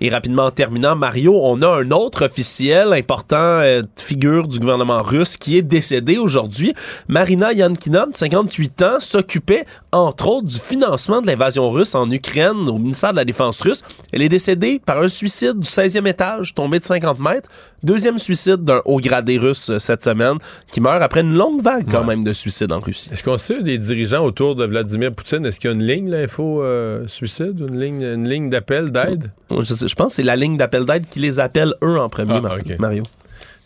Et 0.00 0.10
rapidement 0.10 0.44
en 0.44 0.50
terminant, 0.52 0.94
Mario, 0.94 1.36
on 1.42 1.60
a 1.62 1.80
un 1.80 1.90
autre 1.90 2.26
officiel 2.26 2.92
important, 2.92 3.36
euh, 3.36 3.82
figure 3.96 4.46
du 4.46 4.60
gouvernement 4.60 5.02
russe, 5.02 5.36
qui 5.36 5.56
est 5.56 5.62
décédé 5.62 6.18
aujourd'hui. 6.18 6.72
Marina 7.08 7.52
Yankina, 7.52 8.06
de 8.06 8.14
58 8.14 8.82
ans, 8.82 9.00
s'occupait 9.00 9.64
entre 9.92 10.28
autres 10.28 10.46
du 10.46 10.58
financement 10.58 11.22
de 11.22 11.26
l'invasion 11.26 11.70
russe 11.70 11.94
en 11.94 12.10
Ukraine 12.10 12.68
au 12.68 12.78
ministère 12.78 13.12
de 13.12 13.16
la 13.16 13.24
Défense 13.24 13.60
russe. 13.60 13.82
Elle 14.12 14.22
est 14.22 14.28
décédée 14.28 14.80
par 14.84 14.98
un 15.00 15.08
suicide 15.08 15.58
du 15.58 15.68
16e 15.68 16.06
étage, 16.06 16.54
tombé 16.54 16.78
de 16.78 16.84
50 16.84 17.18
mètres. 17.20 17.48
Deuxième 17.82 18.18
suicide 18.18 18.64
d'un 18.64 18.82
haut 18.84 18.98
gradé 18.98 19.38
russe 19.38 19.70
euh, 19.70 19.78
cette 19.78 20.02
semaine, 20.02 20.36
qui 20.70 20.80
meurt 20.80 21.00
après 21.02 21.20
une 21.20 21.34
longue 21.34 21.62
vague 21.62 21.86
quand 21.90 22.04
même 22.04 22.24
de 22.24 22.32
suicides 22.32 22.72
en 22.72 22.80
Russie. 22.80 23.08
Est-ce 23.12 23.22
qu'on 23.22 23.38
sait 23.38 23.62
des 23.62 23.78
dirigeants 23.78 24.24
autour 24.24 24.56
de 24.56 24.64
Vladimir 24.64 25.12
Poutine? 25.12 25.46
Est-ce 25.46 25.60
qu'il 25.60 25.70
y 25.70 25.72
a 25.72 25.76
une 25.76 25.84
ligne, 25.86 26.10
l'info 26.10 26.62
euh, 26.62 27.06
suicide? 27.06 27.64
Une 27.68 27.80
ligne, 27.80 28.02
une 28.02 28.28
ligne 28.28 28.50
d'appel, 28.50 28.90
d'aide? 28.90 29.30
Je, 29.50 29.94
pense 29.94 30.08
que 30.08 30.16
c'est 30.16 30.22
la 30.22 30.36
ligne 30.36 30.56
d'appel 30.56 30.84
d'aide 30.84 31.08
qui 31.08 31.20
les 31.20 31.40
appelle 31.40 31.72
eux 31.82 31.98
en 31.98 32.08
premier, 32.08 32.34
Ah, 32.34 32.40
Mar-. 32.40 32.58
Mario. 32.78 33.04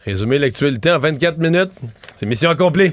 Résumer 0.05 0.39
l'actualité 0.39 0.91
en 0.91 0.99
24 0.99 1.39
minutes. 1.39 1.71
C'est 2.19 2.27
mission 2.27 2.51
accomplie. 2.51 2.93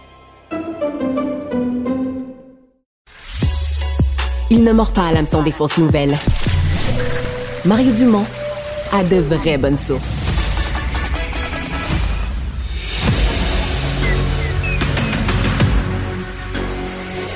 Il 4.53 4.65
ne 4.65 4.73
mord 4.73 4.91
pas 4.91 5.03
à 5.03 5.11
l'hameçon 5.13 5.43
des 5.43 5.51
fausses 5.53 5.77
nouvelles. 5.77 6.17
Mario 7.63 7.93
Dumont 7.93 8.25
a 8.91 9.01
de 9.01 9.15
vraies 9.15 9.57
bonnes 9.57 9.77
sources. 9.77 10.25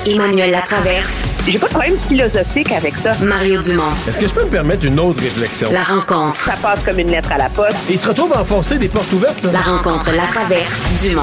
Emmanuel 0.06 0.50
Latraverse. 0.50 1.22
J'ai 1.48 1.58
pas 1.58 1.68
de 1.68 1.72
problème 1.72 1.96
philosophique 2.06 2.70
avec 2.70 2.92
ça. 2.96 3.14
Mario 3.24 3.62
Dumont. 3.62 3.84
Est-ce 4.06 4.18
que 4.18 4.28
je 4.28 4.34
peux 4.34 4.44
me 4.44 4.50
permettre 4.50 4.84
une 4.84 5.00
autre 5.00 5.22
réflexion? 5.22 5.72
La 5.72 5.84
rencontre. 5.84 6.38
Ça 6.38 6.56
passe 6.60 6.80
comme 6.84 6.98
une 6.98 7.10
lettre 7.10 7.32
à 7.32 7.38
la 7.38 7.48
poste. 7.48 7.78
Et 7.88 7.94
il 7.94 7.98
se 7.98 8.08
retrouve 8.08 8.34
à 8.34 8.42
enfoncer 8.42 8.76
des 8.76 8.90
portes 8.90 9.10
ouvertes. 9.14 9.42
Là. 9.42 9.52
La 9.52 9.60
rencontre, 9.60 10.12
la 10.12 10.26
traverse, 10.26 10.82
Dumont. 11.02 11.22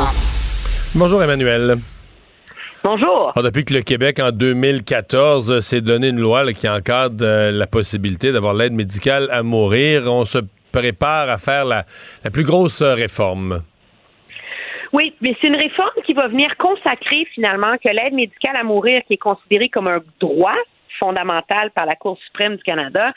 Bonjour 0.96 1.22
Emmanuel. 1.22 1.78
Bonjour. 2.84 3.32
Alors, 3.34 3.44
depuis 3.46 3.64
que 3.64 3.74
le 3.74 3.82
Québec, 3.82 4.20
en 4.20 4.32
2014, 4.32 5.50
euh, 5.50 5.62
s'est 5.62 5.80
donné 5.80 6.10
une 6.10 6.20
loi 6.20 6.44
là, 6.44 6.52
qui 6.52 6.68
encadre 6.68 7.24
euh, 7.24 7.50
la 7.50 7.66
possibilité 7.66 8.34
d'avoir 8.34 8.54
l'aide 8.54 8.74
médicale 8.74 9.30
à 9.32 9.42
mourir, 9.42 10.04
on 10.08 10.26
se 10.26 10.40
prépare 10.74 11.30
à 11.30 11.38
faire 11.38 11.64
la, 11.64 11.86
la 12.26 12.30
plus 12.30 12.44
grosse 12.44 12.82
euh, 12.82 12.94
réforme. 12.94 13.62
Oui, 14.92 15.16
mais 15.22 15.34
c'est 15.40 15.48
une 15.48 15.56
réforme 15.56 15.96
qui 16.06 16.12
va 16.12 16.28
venir 16.28 16.58
consacrer 16.58 17.26
finalement 17.34 17.78
que 17.82 17.88
l'aide 17.88 18.14
médicale 18.14 18.58
à 18.58 18.66
mourir, 18.66 19.02
qui 19.08 19.14
est 19.14 19.18
considérée 19.18 19.70
comme 19.70 19.88
un 19.88 20.02
droit 20.20 20.58
fondamental 21.00 21.72
par 21.72 21.86
la 21.86 21.96
Cour 21.96 22.20
suprême 22.26 22.58
du 22.58 22.64
Canada, 22.64 23.14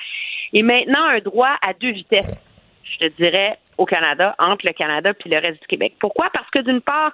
est 0.55 0.63
maintenant 0.63 1.05
un 1.07 1.19
droit 1.19 1.57
à 1.61 1.73
deux 1.73 1.91
vitesses, 1.91 2.41
je 2.85 3.09
te 3.09 3.17
dirais, 3.17 3.59
au 3.79 3.85
Canada, 3.85 4.37
entre 4.39 4.65
le 4.65 4.75
Canada 4.75 5.13
puis 5.13 5.29
le 5.29 5.39
reste 5.39 5.61
du 5.61 5.67
Québec. 5.67 5.95
Pourquoi? 5.99 6.31
Parce 6.33 6.49
que 6.51 6.61
d'une 6.61 6.81
part, 6.81 7.13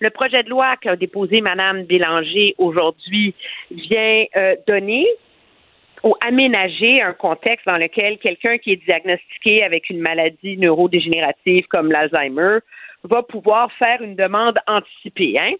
le 0.00 0.10
projet 0.10 0.42
de 0.42 0.50
loi 0.50 0.76
qu'a 0.76 0.96
déposé 0.96 1.40
Mme 1.40 1.84
Bélanger 1.84 2.54
aujourd'hui 2.58 3.34
vient 3.70 4.24
euh, 4.36 4.56
donner 4.66 5.06
ou 6.04 6.14
aménager 6.20 7.02
un 7.02 7.12
contexte 7.12 7.66
dans 7.66 7.76
lequel 7.76 8.18
quelqu'un 8.18 8.58
qui 8.58 8.72
est 8.72 8.84
diagnostiqué 8.84 9.64
avec 9.64 9.90
une 9.90 10.00
maladie 10.00 10.56
neurodégénérative 10.56 11.66
comme 11.66 11.90
l'Alzheimer 11.90 12.58
va 13.04 13.22
pouvoir 13.22 13.72
faire 13.72 14.00
une 14.02 14.14
demande 14.14 14.58
anticipée. 14.66 15.38
Hein? 15.38 15.54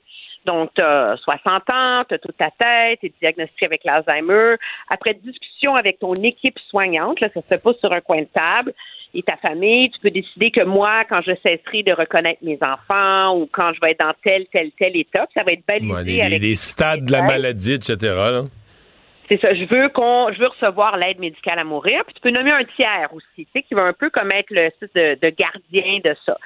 Donc, 0.45 0.71
tu 0.75 0.83
as 0.83 1.17
60 1.17 1.71
ans, 1.71 2.05
tu 2.09 2.15
as 2.15 2.19
toute 2.19 2.37
ta 2.37 2.51
tête, 2.51 3.01
tu 3.01 3.07
es 3.07 3.13
diagnostiqué 3.21 3.67
avec 3.67 3.85
l'Alzheimer. 3.85 4.55
Après 4.89 5.15
discussion 5.15 5.75
avec 5.75 5.99
ton 5.99 6.15
équipe 6.15 6.59
soignante, 6.71 7.21
là, 7.21 7.29
ça 7.35 7.43
se 7.43 7.47
fait 7.47 7.63
pas 7.63 7.75
sur 7.75 7.93
un 7.93 8.01
coin 8.01 8.21
de 8.21 8.29
table, 8.33 8.73
et 9.15 9.23
ta 9.23 9.37
famille, 9.37 9.91
tu 9.91 10.01
peux 10.01 10.11
décider 10.11 10.51
que 10.51 10.65
moi, 10.65 11.05
quand 11.09 11.21
je 11.23 11.33
cesserai 11.43 11.83
de 11.83 11.93
reconnaître 11.93 12.43
mes 12.43 12.59
enfants 12.63 13.37
ou 13.37 13.49
quand 13.51 13.73
je 13.75 13.81
vais 13.81 13.93
être 13.93 14.01
dans 14.01 14.15
tel, 14.23 14.47
tel, 14.53 14.71
tel 14.79 14.97
état, 14.97 15.27
ça 15.35 15.43
va 15.43 15.53
être 15.53 15.67
balisé 15.67 15.93
Ouais, 15.93 16.05
les, 16.05 16.21
avec 16.21 16.43
les 16.43 16.55
stades 16.55 17.05
de 17.05 17.13
la 17.13 17.23
maladie, 17.23 17.75
etc. 17.75 17.97
là. 18.03 18.43
c'est 19.29 19.41
ça. 19.41 19.55
Je 19.55 19.65
veux 19.65 19.89
qu'on, 19.89 20.31
je 20.33 20.39
veux 20.39 20.49
recevoir 20.49 20.97
l'aide 20.97 21.19
médicale 21.19 21.59
à 21.59 21.65
mourir. 21.65 22.03
Puis 22.05 22.15
tu 22.15 22.21
peux 22.21 22.31
nommer 22.31 22.53
un 22.53 22.65
tiers 22.77 23.09
aussi, 23.13 23.47
tu 23.47 23.49
sais, 23.55 23.63
qui 23.63 23.75
va 23.75 23.83
un 23.83 23.93
peu 23.93 24.11
comme 24.11 24.31
être 24.33 24.51
le 24.51 24.71
de, 24.83 25.19
de 25.21 25.31
gardien 25.31 26.01
de 26.05 26.15
ça. 26.27 26.37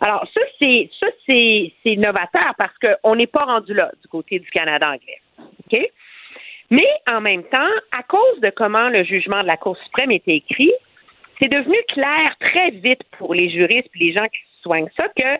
Alors 0.00 0.26
ça, 0.32 0.40
c'est 0.58 0.90
ça, 1.00 1.06
c'est, 1.26 1.72
c'est 1.82 1.96
novateur 1.96 2.54
parce 2.56 2.74
qu'on 2.78 3.16
n'est 3.16 3.26
pas 3.26 3.44
rendu 3.44 3.74
là 3.74 3.90
du 4.00 4.08
côté 4.08 4.38
du 4.38 4.50
Canada 4.50 4.86
anglais. 4.86 5.20
OK? 5.38 5.80
Mais 6.70 6.88
en 7.06 7.20
même 7.20 7.44
temps, 7.44 7.70
à 7.96 8.02
cause 8.02 8.40
de 8.40 8.50
comment 8.50 8.88
le 8.88 9.04
jugement 9.04 9.42
de 9.42 9.46
la 9.46 9.58
Cour 9.58 9.76
suprême 9.84 10.10
était 10.10 10.36
écrit, 10.36 10.72
c'est 11.42 11.48
devenu 11.48 11.76
clair 11.88 12.36
très 12.40 12.70
vite 12.70 13.02
pour 13.18 13.34
les 13.34 13.50
juristes 13.50 13.88
et 13.96 13.98
les 13.98 14.12
gens 14.12 14.26
qui 14.26 14.40
soignent 14.62 14.90
ça 14.96 15.08
que 15.08 15.36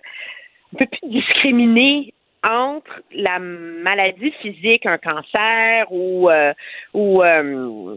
on 0.72 0.78
peut 0.78 0.86
plus 0.86 1.10
discriminer 1.10 2.12
entre 2.42 3.02
la 3.12 3.38
maladie 3.38 4.32
physique, 4.42 4.84
un 4.86 4.98
cancer 4.98 5.86
ou 5.90 6.28
euh, 6.28 6.52
euh, 6.96 7.96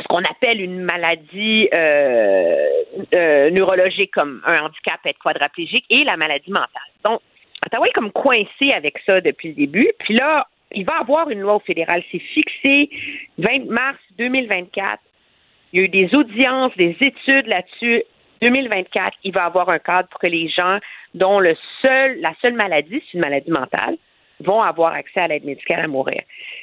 ce 0.00 0.08
qu'on 0.08 0.24
appelle 0.24 0.62
une 0.62 0.80
maladie 0.80 1.68
euh, 1.74 3.50
neurologique 3.50 4.12
comme 4.12 4.40
un 4.46 4.62
handicap, 4.62 5.00
être 5.04 5.18
quadraplégique, 5.18 5.84
et 5.90 6.04
la 6.04 6.16
maladie 6.16 6.50
mentale. 6.50 6.68
Donc, 7.04 7.20
Ottawa 7.66 7.86
est 7.86 7.92
comme 7.92 8.12
coincé 8.12 8.72
avec 8.74 8.98
ça 9.04 9.20
depuis 9.20 9.48
le 9.48 9.54
début. 9.54 9.92
Puis 9.98 10.14
là, 10.14 10.46
il 10.72 10.86
va 10.86 11.00
avoir 11.00 11.28
une 11.28 11.40
loi 11.40 11.56
au 11.56 11.60
fédéral. 11.60 12.02
C'est 12.10 12.18
fixé 12.18 12.88
20 13.38 13.66
mars 13.66 13.98
2024. 14.16 15.02
Il 15.72 15.80
y 15.80 15.82
a 15.82 15.84
eu 15.86 15.88
des 15.88 16.14
audiences, 16.14 16.72
des 16.76 16.96
études 17.00 17.46
là-dessus. 17.46 18.04
2024, 18.42 19.16
il 19.24 19.32
va 19.32 19.44
avoir 19.44 19.68
un 19.68 19.78
cadre 19.78 20.08
pour 20.08 20.20
que 20.20 20.26
les 20.26 20.48
gens 20.48 20.78
dont 21.14 21.38
le 21.38 21.56
seul, 21.80 22.20
la 22.20 22.32
seule 22.42 22.54
maladie, 22.54 23.02
c'est 23.06 23.14
une 23.14 23.20
maladie 23.20 23.50
mentale, 23.50 23.96
vont 24.40 24.60
avoir 24.60 24.92
accès 24.94 25.20
à 25.20 25.28
l'aide 25.28 25.44
médicale 25.44 25.80
à 25.80 25.86
mourir. 25.86 26.20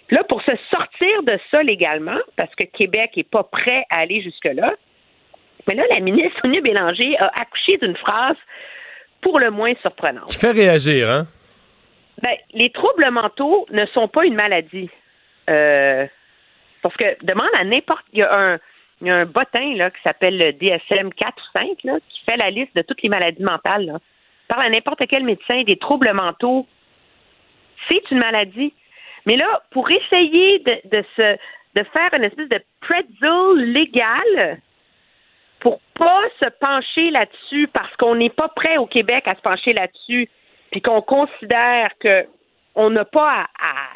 Puis 0.07 0.17
là, 0.17 0.23
pour 0.25 0.41
se 0.41 0.51
sortir 0.69 1.23
de 1.23 1.39
ça 1.49 1.63
légalement, 1.63 2.19
parce 2.35 2.53
que 2.55 2.65
Québec 2.65 3.11
n'est 3.15 3.23
pas 3.23 3.43
prêt 3.43 3.85
à 3.89 3.99
aller 3.99 4.21
jusque-là, 4.21 4.73
mais 5.67 5.75
là, 5.75 5.83
la 5.89 5.99
ministre 5.99 6.37
Sonia 6.41 6.61
Bélanger 6.61 7.17
a 7.19 7.27
accouché 7.39 7.77
d'une 7.77 7.95
phrase 7.95 8.37
pour 9.21 9.39
le 9.39 9.51
moins 9.51 9.73
surprenante. 9.81 10.27
Qui 10.29 10.39
fait 10.39 10.51
réagir, 10.51 11.09
hein? 11.09 11.27
Ben, 12.21 12.35
les 12.53 12.69
troubles 12.71 13.09
mentaux 13.11 13.65
ne 13.71 13.85
sont 13.87 14.07
pas 14.07 14.25
une 14.25 14.35
maladie. 14.35 14.89
Euh, 15.49 16.05
parce 16.81 16.95
que 16.97 17.23
demande 17.23 17.49
à 17.57 17.63
n'importe. 17.63 18.05
Il 18.13 18.19
y 18.19 18.23
a 18.23 18.33
un, 18.33 18.59
il 19.01 19.07
y 19.07 19.11
a 19.11 19.15
un 19.15 19.25
bottin 19.25 19.75
là, 19.75 19.91
qui 19.91 20.01
s'appelle 20.03 20.37
le 20.37 20.53
DSM 20.53 21.13
4 21.13 21.33
ou 21.37 21.59
5 21.59 21.83
là, 21.83 21.99
qui 22.09 22.23
fait 22.25 22.37
la 22.37 22.49
liste 22.49 22.75
de 22.75 22.81
toutes 22.81 23.01
les 23.01 23.09
maladies 23.09 23.43
mentales. 23.43 23.85
Là. 23.85 23.99
Parle 24.47 24.63
à 24.63 24.69
n'importe 24.69 25.05
quel 25.07 25.23
médecin 25.23 25.63
des 25.63 25.77
troubles 25.77 26.11
mentaux. 26.13 26.67
C'est 27.87 28.11
une 28.11 28.19
maladie. 28.19 28.73
Mais 29.25 29.37
là, 29.37 29.61
pour 29.71 29.89
essayer 29.89 30.59
de, 30.59 30.81
de, 30.85 31.05
se, 31.15 31.37
de 31.75 31.83
faire 31.93 32.13
une 32.13 32.23
espèce 32.23 32.49
de 32.49 32.61
pretzel 32.81 33.71
légal 33.71 34.59
pour 35.59 35.79
pas 35.95 36.23
se 36.39 36.49
pencher 36.59 37.09
là-dessus 37.11 37.67
parce 37.67 37.93
qu'on 37.97 38.15
n'est 38.15 38.29
pas 38.29 38.47
prêt 38.49 38.77
au 38.77 38.85
Québec 38.85 39.27
à 39.27 39.35
se 39.35 39.41
pencher 39.41 39.73
là-dessus, 39.73 40.29
puis 40.71 40.81
qu'on 40.81 41.01
considère 41.01 41.91
que 41.99 42.25
on 42.75 42.89
n'a 42.89 43.03
pas 43.05 43.29
à, 43.29 43.43
à 43.59 43.87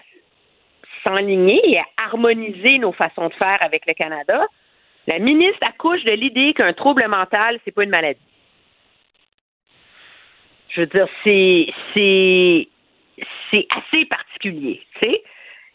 s'enligner 1.03 1.61
et 1.65 1.79
à 1.79 1.85
harmoniser 2.05 2.79
nos 2.79 2.91
façons 2.91 3.29
de 3.29 3.33
faire 3.35 3.57
avec 3.61 3.85
le 3.85 3.93
Canada, 3.93 4.45
la 5.07 5.19
ministre 5.19 5.59
accouche 5.61 6.03
de 6.03 6.11
l'idée 6.11 6.53
qu'un 6.53 6.73
trouble 6.73 7.05
mental, 7.07 7.59
c'est 7.65 7.71
pas 7.71 7.83
une 7.83 7.89
maladie. 7.89 8.19
Je 10.69 10.81
veux 10.81 10.87
dire, 10.87 11.07
c'est 11.23 11.67
c'est 11.93 12.67
c'est 13.51 13.67
assez 13.69 14.05
particulier, 14.05 14.81
tu 14.99 15.07
sais. 15.07 15.23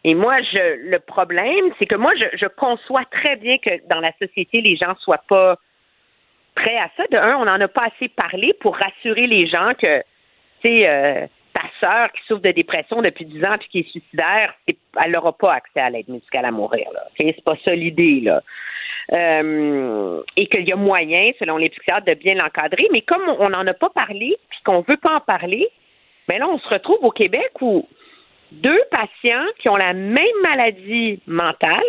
Et 0.05 0.15
moi, 0.15 0.41
je 0.43 0.91
le 0.91 0.99
problème, 1.01 1.73
c'est 1.79 1.87
que 1.87 1.97
moi, 1.97 2.13
je, 2.17 2.47
conçois 2.47 3.05
très 3.11 3.37
bien 3.37 3.59
que 3.59 3.71
dans 3.89 4.01
la 4.01 4.13
société, 4.21 4.61
les 4.61 4.77
gens 4.77 4.95
soient 5.01 5.23
pas 5.29 5.57
prêts 6.55 6.77
à 6.77 6.91
ça. 6.97 7.05
De 7.11 7.17
un, 7.17 7.37
on 7.37 7.45
n'en 7.45 7.61
a 7.61 7.69
pas 7.69 7.87
assez 7.95 8.09
parlé 8.09 8.55
pour 8.61 8.77
rassurer 8.77 9.27
les 9.27 9.47
gens 9.47 9.73
que, 9.79 10.01
tu 10.63 10.69
sais, 10.69 10.89
euh, 10.89 11.27
ta 11.53 11.63
sœur 11.81 12.13
qui 12.13 12.21
souffre 12.27 12.43
de 12.43 12.53
dépression 12.53 13.03
depuis 13.03 13.25
10 13.25 13.45
ans 13.45 13.59
puis 13.59 13.69
qui 13.69 13.79
est 13.81 13.91
suicidaire, 13.91 14.55
elle 14.67 15.13
n'aura 15.13 15.33
pas 15.33 15.55
accès 15.55 15.81
à 15.81 15.91
l'aide 15.91 16.09
médicale 16.09 16.45
à 16.45 16.51
mourir. 16.53 16.87
Là. 16.93 17.05
OK? 17.07 17.17
C'est 17.35 17.45
pas 17.45 17.57
ça 17.65 17.75
l'idée. 17.75 18.21
là. 18.21 18.43
Euh, 19.13 20.23
et 20.37 20.47
qu'il 20.49 20.69
y 20.69 20.73
a 20.73 20.77
moyen, 20.77 21.31
selon 21.39 21.57
les 21.57 21.71
psychiatres, 21.71 22.07
de 22.07 22.15
bien 22.15 22.35
l'encadrer. 22.35 22.87
Mais 22.93 23.03
comme 23.03 23.23
on 23.39 23.51
n'en 23.51 23.67
a 23.67 23.75
pas 23.75 23.91
parlé 23.91 24.37
puis 24.51 24.59
qu'on 24.65 24.81
veut 24.83 24.97
pas 24.97 25.17
en 25.17 25.21
parler, 25.21 25.69
ben 26.29 26.39
là, 26.39 26.49
on 26.49 26.59
se 26.59 26.69
retrouve 26.69 27.03
au 27.03 27.11
Québec 27.11 27.51
où 27.61 27.89
deux 28.53 28.81
patients 28.91 29.47
qui 29.59 29.69
ont 29.69 29.77
la 29.77 29.95
même 29.95 30.27
maladie 30.43 31.21
mentale, 31.27 31.85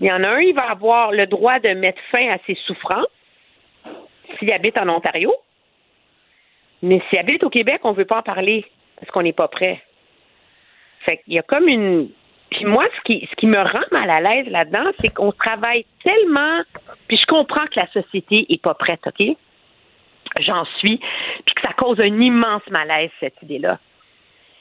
il 0.00 0.06
y 0.06 0.12
en 0.12 0.22
a 0.22 0.28
un, 0.28 0.40
il 0.40 0.54
va 0.54 0.70
avoir 0.70 1.10
le 1.10 1.26
droit 1.26 1.58
de 1.58 1.70
mettre 1.70 2.00
fin 2.12 2.30
à 2.30 2.38
ses 2.46 2.54
souffrances 2.66 3.06
s'il 4.38 4.52
habite 4.52 4.78
en 4.78 4.88
Ontario. 4.88 5.34
Mais 6.82 7.02
s'il 7.08 7.18
habite 7.18 7.42
au 7.42 7.50
Québec, 7.50 7.80
on 7.84 7.90
ne 7.90 7.96
veut 7.96 8.04
pas 8.04 8.18
en 8.18 8.22
parler 8.22 8.64
parce 8.98 9.10
qu'on 9.10 9.22
n'est 9.22 9.32
pas 9.32 9.48
prêt. 9.48 9.82
Fait 11.00 11.18
qu'il 11.18 11.34
y 11.34 11.38
a 11.38 11.42
comme 11.42 11.68
une. 11.68 12.10
Puis 12.50 12.64
moi, 12.64 12.86
ce 12.96 13.02
qui, 13.36 13.46
me 13.46 13.58
rend 13.58 13.84
mal 13.90 14.08
à 14.08 14.20
l'aise 14.20 14.48
là-dedans, 14.48 14.90
c'est 14.98 15.12
qu'on 15.12 15.32
travaille 15.32 15.84
tellement. 16.02 16.62
Puis 17.06 17.18
je 17.18 17.26
comprends 17.26 17.66
que 17.66 17.78
la 17.78 17.86
société 17.88 18.46
est 18.48 18.62
pas 18.62 18.74
prête, 18.74 19.06
OK? 19.06 19.36
J'en 20.40 20.64
suis. 20.78 20.98
Puis 21.44 21.54
que 21.54 21.60
ça 21.62 21.72
cause 21.74 22.00
un 22.00 22.20
immense 22.20 22.66
malaise, 22.70 23.10
cette 23.20 23.40
idée-là. 23.42 23.78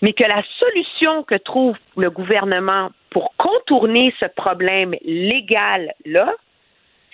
Mais 0.02 0.14
que 0.14 0.24
la 0.24 0.44
solution 0.60 1.24
que 1.24 1.36
trouve 1.36 1.78
le 1.96 2.10
gouvernement 2.10 2.92
pour 3.10 3.34
contourner 3.38 4.14
ce 4.20 4.26
problème 4.26 4.96
légal-là, 5.04 6.34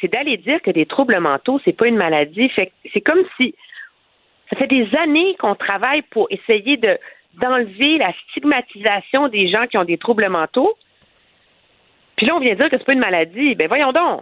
c'est 0.02 0.12
d'aller 0.12 0.38
dire 0.38 0.62
que 0.62 0.72
des 0.72 0.86
troubles 0.86 1.20
mentaux, 1.20 1.62
c'est 1.64 1.78
pas 1.78 1.88
une 1.88 1.96
maladie. 1.96 2.50
Fait 2.50 2.72
c'est 2.92 3.02
comme 3.02 3.24
si 3.38 3.56
ça 4.50 4.58
fait 4.58 4.68
des 4.68 4.88
années 4.98 5.36
qu'on 5.40 5.56
travaille 5.56 6.02
pour 6.02 6.28
essayer 6.30 6.78
de 6.78 6.98
d'enlever 7.42 7.98
la 7.98 8.14
stigmatisation 8.30 9.28
des 9.28 9.48
gens 9.50 9.66
qui 9.68 9.78
ont 9.78 9.86
des 9.86 9.98
troubles 9.98 10.28
mentaux. 10.30 10.74
Puis 12.16 12.26
là, 12.28 12.36
on 12.36 12.40
vient 12.40 12.56
dire 12.56 12.70
que 12.70 12.78
c'est 12.78 12.86
pas 12.86 12.94
une 12.94 13.00
maladie. 13.00 13.56
Ben 13.56 13.68
voyons 13.68 13.92
donc. 13.92 14.22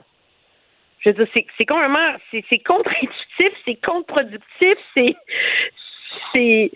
Je 0.99 1.09
veux 1.09 1.15
dire, 1.15 1.27
c'est, 1.33 1.45
c'est 1.57 1.65
complètement, 1.65 2.13
c'est, 2.29 2.43
c'est 2.49 2.59
contre-intuitif, 2.59 3.51
c'est 3.65 3.75
contre-productif, 3.83 4.75
c'est, 4.93 5.15
c'est, 6.31 6.71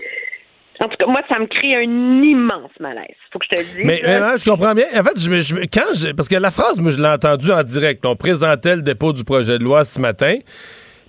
en 0.80 0.90
tout 0.90 0.98
cas, 0.98 1.06
moi, 1.06 1.22
ça 1.30 1.38
me 1.38 1.46
crée 1.46 1.76
un 1.76 2.24
immense 2.24 2.72
malaise. 2.80 3.16
Faut 3.32 3.38
que 3.38 3.46
je 3.52 3.56
te 3.56 3.60
le 3.62 3.66
dise. 3.78 3.86
Mais, 3.86 4.04
hein, 4.04 4.34
je 4.36 4.50
comprends 4.50 4.74
bien. 4.74 4.86
En 5.00 5.04
fait, 5.04 5.20
je, 5.20 5.56
quand 5.72 5.94
je- 5.94 6.12
parce 6.14 6.28
que 6.28 6.36
la 6.38 6.50
phrase, 6.50 6.82
moi, 6.82 6.92
je 6.92 6.98
l'ai 6.98 7.08
entendue 7.08 7.52
en 7.52 7.62
direct. 7.62 8.04
On 8.06 8.16
présentait 8.16 8.76
le 8.76 8.82
dépôt 8.82 9.14
du 9.14 9.24
projet 9.24 9.60
de 9.60 9.64
loi 9.64 9.86
ce 9.86 10.02
matin. 10.02 10.38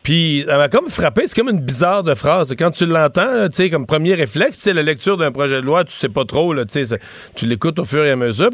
Puis, 0.07 0.45
ça 0.47 0.57
m'a 0.57 0.69
comme 0.69 0.89
frappé, 0.89 1.27
c'est 1.27 1.35
comme 1.35 1.49
une 1.49 1.59
bizarre 1.59 2.05
de 2.05 2.15
phrase. 2.15 2.55
Quand 2.57 2.71
tu 2.71 2.87
l'entends, 2.87 3.49
tu 3.49 3.57
sais, 3.57 3.71
comme 3.71 3.87
premier 3.87 4.15
réflexe, 4.15 4.57
puis 4.57 4.73
la 4.73 4.85
lecture 4.85 5.17
d'un 5.17 5.33
projet 5.33 5.57
de 5.57 5.67
loi, 5.67 5.83
tu 5.83 5.91
sais 5.91 6.09
pas 6.09 6.25
trop, 6.25 6.53
là, 6.53 6.65
tu 6.65 6.87
sais, 6.87 7.01
tu 7.35 7.45
l'écoutes 7.45 7.81
au 7.81 7.85
fur 7.85 8.05
et 8.05 8.13
à 8.13 8.15
mesure. 8.15 8.51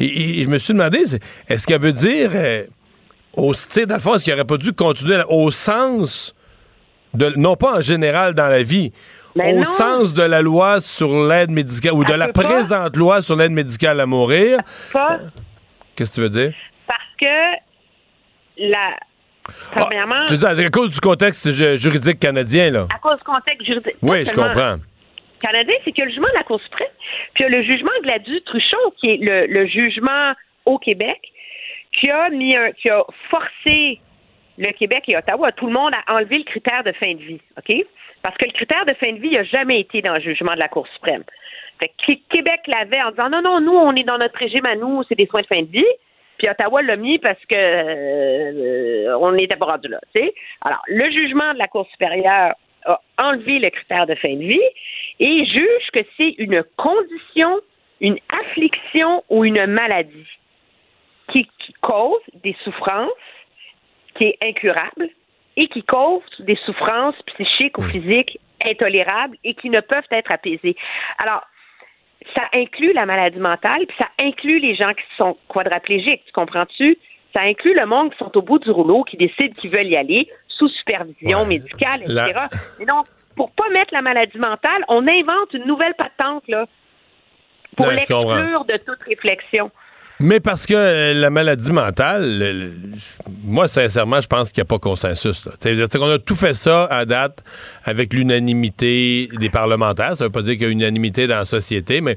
Et, 0.00 0.42
je 0.42 0.48
me 0.48 0.56
suis 0.56 0.72
demandé, 0.72 1.00
est-ce 1.46 1.66
qu'elle 1.66 1.82
veut 1.82 1.92
dire, 1.92 2.30
euh, 2.32 2.64
au, 3.34 3.52
dans 3.52 3.94
le 3.96 4.00
fond, 4.00 4.14
est-ce 4.14 4.24
qu'il 4.24 4.32
aurait 4.32 4.46
pas 4.46 4.56
dû 4.56 4.72
continuer 4.72 5.20
au 5.28 5.50
sens 5.50 6.34
de, 7.12 7.34
non 7.36 7.54
pas 7.56 7.76
en 7.76 7.80
général 7.82 8.32
dans 8.32 8.48
la 8.48 8.62
vie, 8.62 8.90
au 9.36 9.64
sens 9.66 10.14
de 10.14 10.22
la 10.22 10.40
loi 10.40 10.80
sur 10.80 11.26
l'aide 11.26 11.50
médicale 11.50 11.92
ou 11.92 12.06
de 12.06 12.14
la 12.14 12.28
présente 12.28 12.96
loi 12.96 13.20
sur 13.20 13.36
l'aide 13.36 13.52
médicale 13.52 14.00
à 14.00 14.06
mourir? 14.06 14.60
Qu'est-ce 15.96 16.12
que 16.12 16.14
tu 16.14 16.20
veux 16.22 16.30
dire? 16.30 16.54
Parce 16.86 17.00
que 17.20 17.56
la. 18.56 18.96
Premièrement. 19.72 20.26
Ah, 20.28 20.54
dis 20.54 20.64
à 20.64 20.70
cause 20.70 20.90
du 20.90 21.00
contexte 21.00 21.50
juridique 21.50 22.18
canadien, 22.18 22.70
là. 22.70 22.86
À 22.94 22.98
cause 22.98 23.18
du 23.18 23.24
contexte 23.24 23.66
juridique. 23.66 23.96
Oui, 24.02 24.24
je 24.24 24.30
comprends. 24.30 24.76
Canadien, 25.40 25.74
c'est 25.84 25.92
que 25.92 26.02
le 26.02 26.08
jugement 26.08 26.28
de 26.28 26.38
la 26.38 26.42
Cour 26.44 26.60
suprême, 26.62 26.88
puis 27.34 27.44
le 27.46 27.62
jugement 27.62 27.90
Gladu-Truchon, 28.02 28.92
qui 28.98 29.10
est 29.10 29.18
le, 29.20 29.66
jugement 29.66 30.32
au 30.64 30.78
Québec, 30.78 31.20
qui 31.92 32.10
a 32.10 32.30
mis 32.30 32.56
un, 32.56 32.72
qui 32.72 32.88
a 32.88 33.04
forcé 33.30 34.00
le 34.56 34.72
Québec 34.72 35.04
et 35.08 35.16
Ottawa, 35.16 35.52
tout 35.52 35.66
le 35.66 35.72
monde 35.72 35.92
à 35.94 36.14
enlever 36.14 36.38
le 36.38 36.44
critère 36.44 36.82
de 36.84 36.92
fin 36.92 37.12
de 37.12 37.20
vie, 37.20 37.40
OK? 37.58 37.74
Parce 38.22 38.36
que 38.38 38.46
le 38.46 38.52
critère 38.52 38.86
de 38.86 38.94
fin 38.94 39.12
de 39.12 39.18
vie 39.18 39.32
n'a 39.32 39.44
jamais 39.44 39.80
été 39.80 40.00
dans 40.00 40.14
le 40.14 40.20
jugement 40.20 40.54
de 40.54 40.60
la 40.60 40.68
Cour 40.68 40.86
suprême. 40.94 41.24
Fait 41.78 41.88
que 41.88 42.12
Québec 42.30 42.60
l'avait 42.66 43.02
en 43.02 43.10
disant 43.10 43.28
non, 43.28 43.42
non, 43.42 43.60
nous, 43.60 43.76
on 43.76 43.94
est 43.96 44.04
dans 44.04 44.18
notre 44.18 44.38
régime 44.38 44.64
à 44.64 44.76
nous, 44.76 45.02
c'est 45.08 45.16
des 45.16 45.26
soins 45.26 45.42
de 45.42 45.46
fin 45.46 45.60
de 45.60 45.70
vie. 45.70 45.84
Puis 46.44 46.50
Ottawa 46.50 46.82
l'a 46.82 46.96
mis 46.96 47.18
parce 47.18 47.42
que 47.48 47.54
euh, 47.54 49.18
on 49.18 49.34
est 49.38 49.46
d'abord 49.46 49.78
là. 49.82 49.98
Alors, 50.60 50.82
le 50.88 51.10
jugement 51.10 51.54
de 51.54 51.58
la 51.58 51.68
Cour 51.68 51.88
supérieure 51.90 52.52
a 52.84 53.00
enlevé 53.16 53.60
le 53.60 53.70
critère 53.70 54.06
de 54.06 54.14
fin 54.14 54.34
de 54.34 54.44
vie 54.44 54.60
et 55.20 55.46
juge 55.46 55.90
que 55.94 56.00
c'est 56.18 56.34
une 56.36 56.62
condition, 56.76 57.60
une 58.02 58.18
affliction 58.28 59.24
ou 59.30 59.46
une 59.46 59.64
maladie 59.64 60.28
qui 61.32 61.48
cause 61.80 62.20
des 62.42 62.54
souffrances, 62.62 63.08
qui 64.14 64.24
est 64.24 64.38
incurable 64.42 65.08
et 65.56 65.66
qui 65.68 65.82
cause 65.82 66.20
des 66.40 66.58
souffrances 66.66 67.16
psychiques 67.22 67.78
ou 67.78 67.82
physiques 67.84 68.38
intolérables 68.62 69.38
et 69.44 69.54
qui 69.54 69.70
ne 69.70 69.80
peuvent 69.80 70.04
être 70.10 70.30
apaisées. 70.30 70.76
Alors, 71.16 71.42
ça 72.34 72.42
inclut 72.52 72.92
la 72.92 73.06
maladie 73.06 73.38
mentale, 73.38 73.86
puis 73.86 73.96
ça 73.98 74.08
inclut 74.18 74.58
les 74.58 74.74
gens 74.74 74.92
qui 74.92 75.04
sont 75.16 75.36
quadraplégiques, 75.48 76.24
tu 76.26 76.32
comprends-tu? 76.32 76.98
Ça 77.32 77.40
inclut 77.40 77.74
le 77.74 77.86
monde 77.86 78.12
qui 78.12 78.18
sont 78.18 78.36
au 78.36 78.42
bout 78.42 78.58
du 78.58 78.70
rouleau, 78.70 79.02
qui 79.04 79.16
décident 79.16 79.54
qu'ils 79.54 79.70
veulent 79.70 79.88
y 79.88 79.96
aller 79.96 80.28
sous 80.48 80.68
supervision 80.68 81.44
médicale, 81.44 82.02
etc. 82.02 82.32
Et 82.80 82.86
donc, 82.86 83.06
pour 83.36 83.50
pas 83.50 83.68
mettre 83.70 83.92
la 83.92 84.02
maladie 84.02 84.38
mentale, 84.38 84.84
on 84.88 85.06
invente 85.06 85.52
une 85.52 85.64
nouvelle 85.66 85.94
patente, 85.94 86.44
là, 86.48 86.66
pour 87.76 87.88
l'exclure 87.88 88.64
de 88.64 88.76
toute 88.76 89.02
réflexion. 89.02 89.70
Mais 90.20 90.38
parce 90.38 90.64
que 90.66 90.74
euh, 90.74 91.14
la 91.14 91.28
maladie 91.30 91.72
mentale, 91.72 92.72
moi, 93.42 93.66
sincèrement, 93.66 94.20
je 94.20 94.28
pense 94.28 94.52
qu'il 94.52 94.60
n'y 94.60 94.66
a 94.66 94.68
pas 94.68 94.78
consensus. 94.78 95.48
C'est-à-dire 95.60 95.88
qu'on 95.88 96.10
a 96.10 96.18
tout 96.18 96.36
fait 96.36 96.54
ça 96.54 96.84
à 96.86 97.04
date 97.04 97.42
avec 97.84 98.12
l'unanimité 98.12 99.28
des 99.38 99.50
parlementaires. 99.50 100.16
Ça 100.16 100.24
ne 100.24 100.28
veut 100.28 100.32
pas 100.32 100.42
dire 100.42 100.54
qu'il 100.54 100.62
y 100.62 100.66
a 100.66 100.70
unanimité 100.70 101.26
dans 101.26 101.38
la 101.38 101.44
société, 101.44 102.00
mais 102.00 102.16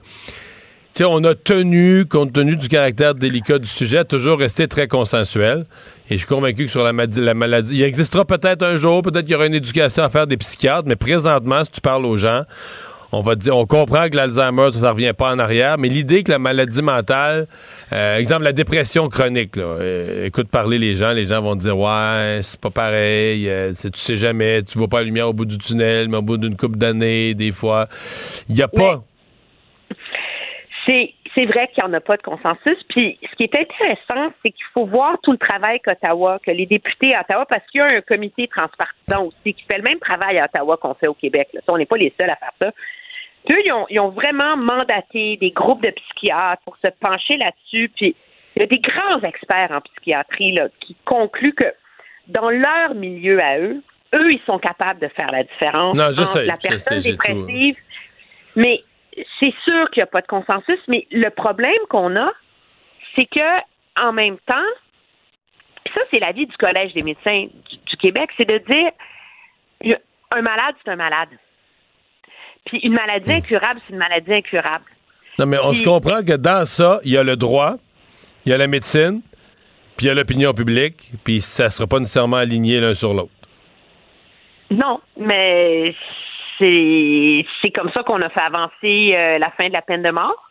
on 1.06 1.24
a 1.24 1.36
tenu, 1.36 2.06
compte 2.06 2.34
tenu 2.34 2.56
du 2.56 2.68
caractère 2.68 3.14
délicat 3.14 3.60
du 3.60 3.68
sujet, 3.68 4.04
toujours 4.04 4.40
rester 4.40 4.68
très 4.68 4.88
consensuel. 4.88 5.66
Et 6.10 6.14
je 6.14 6.20
suis 6.20 6.28
convaincu 6.28 6.66
que 6.66 6.72
sur 6.72 6.84
la, 6.84 6.92
la 6.92 7.34
maladie, 7.34 7.78
il 7.78 7.84
existera 7.84 8.26
peut-être 8.26 8.64
un 8.64 8.78
jour, 8.78 9.02
peut-être 9.02 9.26
qu'il 9.26 9.34
y 9.34 9.36
aura 9.36 9.46
une 9.46 9.54
éducation 9.54 10.04
à 10.04 10.10
faire 10.10 10.26
des 10.26 10.38
psychiatres, 10.38 10.88
mais 10.88 10.96
présentement, 10.96 11.64
si 11.64 11.72
tu 11.72 11.82
parles 11.82 12.06
aux 12.06 12.18
gens, 12.18 12.44
on 13.12 13.22
va 13.22 13.36
dire, 13.36 13.56
on 13.56 13.66
comprend 13.66 14.10
que 14.10 14.16
l'Alzheimer, 14.16 14.72
ça, 14.74 14.88
ne 14.88 14.92
revient 14.92 15.14
pas 15.18 15.32
en 15.32 15.40
arrière, 15.40 15.78
mais 15.78 15.88
l'idée 15.88 16.24
que 16.24 16.32
la 16.32 16.40
maladie 16.40 16.82
mentale, 16.82 17.48
euh, 17.94 18.18
exemple 18.18 18.44
la 18.44 18.54
dépression 18.54 19.08
chronique, 19.10 19.56
là, 19.56 19.64
euh, 19.64 20.26
écoute 20.26 20.50
parler 20.50 20.78
les 20.78 20.96
gens, 20.96 21.12
les 21.12 21.26
gens 21.26 21.42
vont 21.42 21.56
dire 21.56 21.78
ouais, 21.78 22.40
c'est 22.42 22.60
pas 22.60 22.70
pareil, 22.70 23.50
euh, 23.50 23.72
tu 23.72 23.90
sais 23.94 24.18
jamais, 24.18 24.64
tu 24.64 24.78
vois 24.78 24.88
pas 24.88 25.00
la 25.00 25.06
lumière 25.06 25.30
au 25.30 25.34
bout 25.34 25.46
du 25.46 25.58
tunnel, 25.58 26.10
mais 26.10 26.18
au 26.18 26.22
bout 26.22 26.38
d'une 26.38 26.58
couple 26.58 26.78
d'années, 26.78 27.34
des 27.34 27.52
fois, 27.52 27.88
il 28.50 28.56
y 28.56 28.62
a 28.62 28.68
pas. 28.68 29.02
C'est 30.86 31.14
c'est 31.38 31.46
vrai 31.46 31.68
qu'il 31.68 31.84
n'y 31.84 31.90
en 31.92 31.94
a 31.94 32.00
pas 32.00 32.18
de 32.18 32.24
consensus. 32.24 32.78
Puis 32.90 33.20
ce 33.22 33.36
qui 33.36 33.44
est 33.44 33.56
intéressant, 33.56 34.34
c'est 34.42 34.50
qu'il 34.50 34.66
faut 34.74 34.88
voir 34.88 35.18
tout 35.22 35.32
le 35.32 35.38
travail 35.38 35.80
qu'Ottawa, 35.82 36.40
que 36.44 36.50
les 36.50 36.66
députés 36.66 37.14
à 37.14 37.22
Ottawa, 37.22 37.46
parce 37.46 37.64
qu'il 37.68 37.80
y 37.80 37.82
a 37.82 37.86
un 37.86 38.02
comité 38.02 38.48
transpartisan 38.48 39.26
aussi 39.26 39.54
qui 39.54 39.64
fait 39.70 39.78
le 39.78 39.84
même 39.84 40.00
travail 40.00 40.40
à 40.40 40.46
Ottawa 40.46 40.78
qu'on 40.78 40.96
fait 40.96 41.06
au 41.06 41.14
Québec. 41.14 41.50
On 41.68 41.78
n'est 41.78 41.86
pas 41.86 41.98
les 41.98 42.12
seuls 42.20 42.32
à 42.32 42.38
faire 42.38 42.54
ça. 42.60 42.72
Eux, 43.50 43.88
ils 43.90 44.00
ont, 44.00 44.10
vraiment 44.10 44.58
mandaté 44.58 45.38
des 45.38 45.52
groupes 45.52 45.82
de 45.82 45.92
psychiatres 45.92 46.62
pour 46.64 46.78
se 46.78 46.88
pencher 47.00 47.38
là-dessus. 47.38 47.90
Puis 47.96 48.16
il 48.56 48.60
y 48.60 48.64
a 48.64 48.68
des 48.68 48.80
grands 48.80 49.22
experts 49.22 49.72
en 49.72 49.82
psychiatrie 49.82 50.52
là, 50.52 50.68
qui 50.82 50.96
concluent 51.06 51.54
que 51.54 51.72
dans 52.28 52.50
leur 52.50 52.94
milieu 52.96 53.42
à 53.42 53.60
eux, 53.60 53.82
eux, 54.14 54.34
ils 54.34 54.42
sont 54.46 54.60
capables 54.60 55.00
de 55.00 55.08
faire 55.10 55.32
la 55.32 55.44
différence 55.44 55.98
entre 55.98 56.42
la 56.42 56.58
personne 56.58 57.00
dépressive. 57.00 57.76
Mais 58.56 58.84
c'est 59.40 59.54
sûr 59.64 59.90
qu'il 59.92 60.02
n'y 60.02 60.04
a 60.04 60.08
pas 60.08 60.22
de 60.22 60.28
consensus, 60.28 60.80
mais 60.88 61.08
le 61.12 61.30
problème 61.30 61.80
qu'on 61.90 62.16
a, 62.16 62.32
c'est 63.16 63.26
que 63.26 63.60
en 64.00 64.14
même 64.14 64.38
temps, 64.46 64.56
puis 65.84 65.94
ça, 65.94 66.02
c'est 66.12 66.20
l'avis 66.20 66.46
du 66.46 66.58
Collège 66.58 66.94
des 66.94 67.02
médecins 67.02 67.48
du, 67.70 67.98
Québec, 67.98 68.30
c'est 68.38 68.48
de 68.48 68.58
dire 68.60 69.98
un 70.32 70.42
malade, 70.42 70.76
c'est 70.84 70.92
un 70.92 70.96
malade. 70.96 71.30
Puis 72.66 72.80
une 72.80 72.94
maladie 72.94 73.30
hmm. 73.30 73.36
incurable, 73.36 73.80
c'est 73.86 73.94
une 73.94 74.00
maladie 74.00 74.34
incurable. 74.34 74.86
Non, 75.40 75.46
mais 75.46 75.58
on 75.62 75.74
se 75.74 75.84
comprend 75.84 76.24
que 76.24 76.36
dans 76.36 76.66
ça, 76.66 77.00
il 77.04 77.12
y 77.12 77.18
a 77.18 77.24
le 77.24 77.36
droit, 77.36 77.76
il 78.46 78.52
y 78.52 78.56
a 78.56 78.58
la 78.58 78.68
médecine, 78.68 79.22
puis 79.96 80.06
il 80.06 80.10
y 80.10 80.12
a 80.12 80.16
l'opinion 80.16 80.54
publique, 80.54 81.12
puis 81.24 81.42
ça 81.42 81.66
ne 81.66 81.70
sera 81.70 81.88
pas 81.88 82.00
nécessairement 82.00 82.38
aligné 82.38 82.80
l'un 82.80 82.96
sur 82.96 83.14
l'autre. 83.14 83.32
Non, 84.72 85.00
mais 85.16 85.94
c'est 86.60 87.72
comme 87.76 87.92
ça 87.92 88.04
qu'on 88.04 88.22
a 88.22 88.30
fait 88.30 88.42
avancer 88.42 89.14
euh, 89.16 89.38
la 89.38 89.52
fin 89.52 89.68
de 89.68 89.74
la 89.74 89.82
peine 89.82 90.02
de 90.02 90.10
mort. 90.10 90.50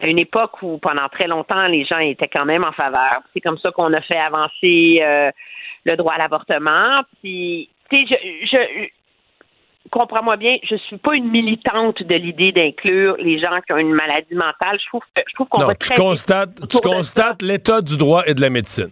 À 0.00 0.08
une 0.08 0.18
époque 0.18 0.60
où 0.62 0.78
pendant 0.78 1.08
très 1.08 1.28
longtemps 1.28 1.68
les 1.68 1.84
gens 1.84 1.98
étaient 1.98 2.28
quand 2.28 2.44
même 2.44 2.64
en 2.64 2.72
faveur. 2.72 3.22
C'est 3.32 3.40
comme 3.40 3.58
ça 3.58 3.70
qu'on 3.70 3.92
a 3.92 4.00
fait 4.00 4.18
avancer 4.18 4.98
euh, 5.00 5.30
le 5.84 5.96
droit 5.96 6.14
à 6.14 6.18
l'avortement. 6.18 7.02
Puis, 7.22 7.70
tu 7.90 8.06
sais, 8.08 8.18
je, 8.50 8.88
comprends-moi 9.90 10.36
bien, 10.36 10.56
je 10.62 10.76
suis 10.76 10.96
pas 10.96 11.14
une 11.14 11.30
militante 11.30 12.02
de 12.02 12.14
l'idée 12.14 12.52
d'inclure 12.52 13.16
les 13.18 13.38
gens 13.38 13.60
qui 13.66 13.72
ont 13.72 13.78
une 13.78 13.92
maladie 13.92 14.34
mentale. 14.34 14.78
Je 14.80 14.86
trouve, 14.88 15.02
je 15.16 15.34
trouve 15.34 15.48
qu'on 15.48 15.64
va 15.64 15.74
très 15.74 15.94
tu 15.94 16.00
constates, 16.00 16.68
tu 16.68 16.78
constates 16.78 17.42
l'état 17.42 17.80
du 17.80 17.96
droit 17.96 18.22
et 18.26 18.34
de 18.34 18.40
la 18.40 18.50
médecine. 18.50 18.90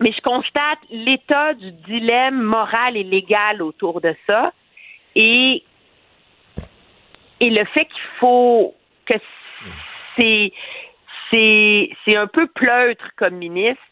Mais 0.00 0.12
je 0.12 0.20
constate 0.20 0.78
l'état 0.90 1.54
du 1.54 1.72
dilemme 1.72 2.40
moral 2.40 2.96
et 2.96 3.02
légal 3.02 3.62
autour 3.62 4.00
de 4.00 4.14
ça 4.26 4.52
et, 5.16 5.64
et 7.40 7.50
le 7.50 7.64
fait 7.64 7.86
qu'il 7.86 8.08
faut 8.20 8.74
que 9.06 9.14
c'est, 10.16 10.52
c'est, 11.30 11.90
c'est 12.04 12.16
un 12.16 12.28
peu 12.28 12.46
pleutre 12.46 13.04
comme 13.16 13.34
ministre, 13.34 13.82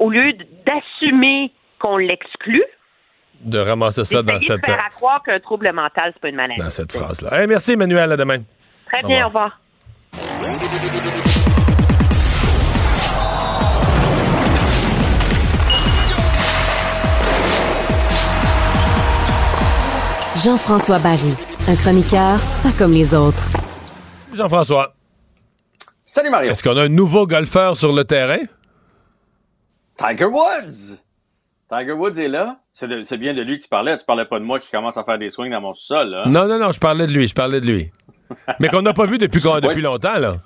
au 0.00 0.10
lieu 0.10 0.32
d'assumer 0.66 1.52
qu'on 1.78 1.96
l'exclut, 1.96 2.64
de 3.40 3.58
ramasser 3.58 4.04
ça 4.04 4.22
dans 4.22 4.40
cette. 4.40 4.64
faire 4.64 4.84
à 4.84 4.90
croire 4.90 5.22
qu'un 5.22 5.40
trouble 5.40 5.70
mental, 5.72 6.10
c'est 6.12 6.20
pas 6.20 6.28
une 6.28 6.36
maladie. 6.36 6.60
Dans 6.60 6.70
cette 6.70 6.92
phrase-là. 6.92 7.46
merci, 7.46 7.72
Emmanuel. 7.72 8.12
À 8.12 8.16
demain. 8.16 8.42
Très 8.86 9.02
bien, 9.02 9.24
au 9.24 9.28
revoir. 9.28 9.60
Jean-François 20.36 21.00
Barry, 21.00 21.34
un 21.66 21.74
chroniqueur 21.74 22.38
pas 22.62 22.70
comme 22.78 22.92
les 22.92 23.12
autres. 23.12 23.44
Jean-François. 24.32 24.94
Salut 26.04 26.30
Mario. 26.30 26.52
Est-ce 26.52 26.62
qu'on 26.62 26.76
a 26.76 26.82
un 26.82 26.88
nouveau 26.88 27.26
golfeur 27.26 27.76
sur 27.76 27.92
le 27.92 28.04
terrain? 28.04 28.38
Tiger 29.96 30.26
Woods. 30.26 30.98
Tiger 31.68 31.92
Woods 31.92 32.18
est 32.18 32.28
là. 32.28 32.60
C'est 32.72 33.18
bien 33.18 33.34
de 33.34 33.42
lui 33.42 33.58
que 33.58 33.64
tu 33.64 33.68
parlais. 33.68 33.96
Tu 33.96 34.04
parlais 34.04 34.24
pas 34.24 34.38
de 34.38 34.44
moi 34.44 34.58
qui 34.58 34.70
commence 34.70 34.96
à 34.96 35.04
faire 35.04 35.18
des 35.18 35.30
swings 35.30 35.50
dans 35.50 35.60
mon 35.60 35.72
sol. 35.72 36.10
Là. 36.10 36.24
Non, 36.26 36.46
non, 36.46 36.58
non, 36.58 36.72
je 36.72 36.80
parlais 36.80 37.06
de 37.06 37.12
lui. 37.12 37.28
Je 37.28 37.34
parlais 37.34 37.60
de 37.60 37.66
lui. 37.66 37.90
Mais 38.60 38.68
qu'on 38.68 38.82
n'a 38.82 38.94
pas 38.94 39.06
vu 39.06 39.18
depuis, 39.18 39.40
depuis 39.40 39.82
longtemps, 39.82 40.18
là. 40.18 40.36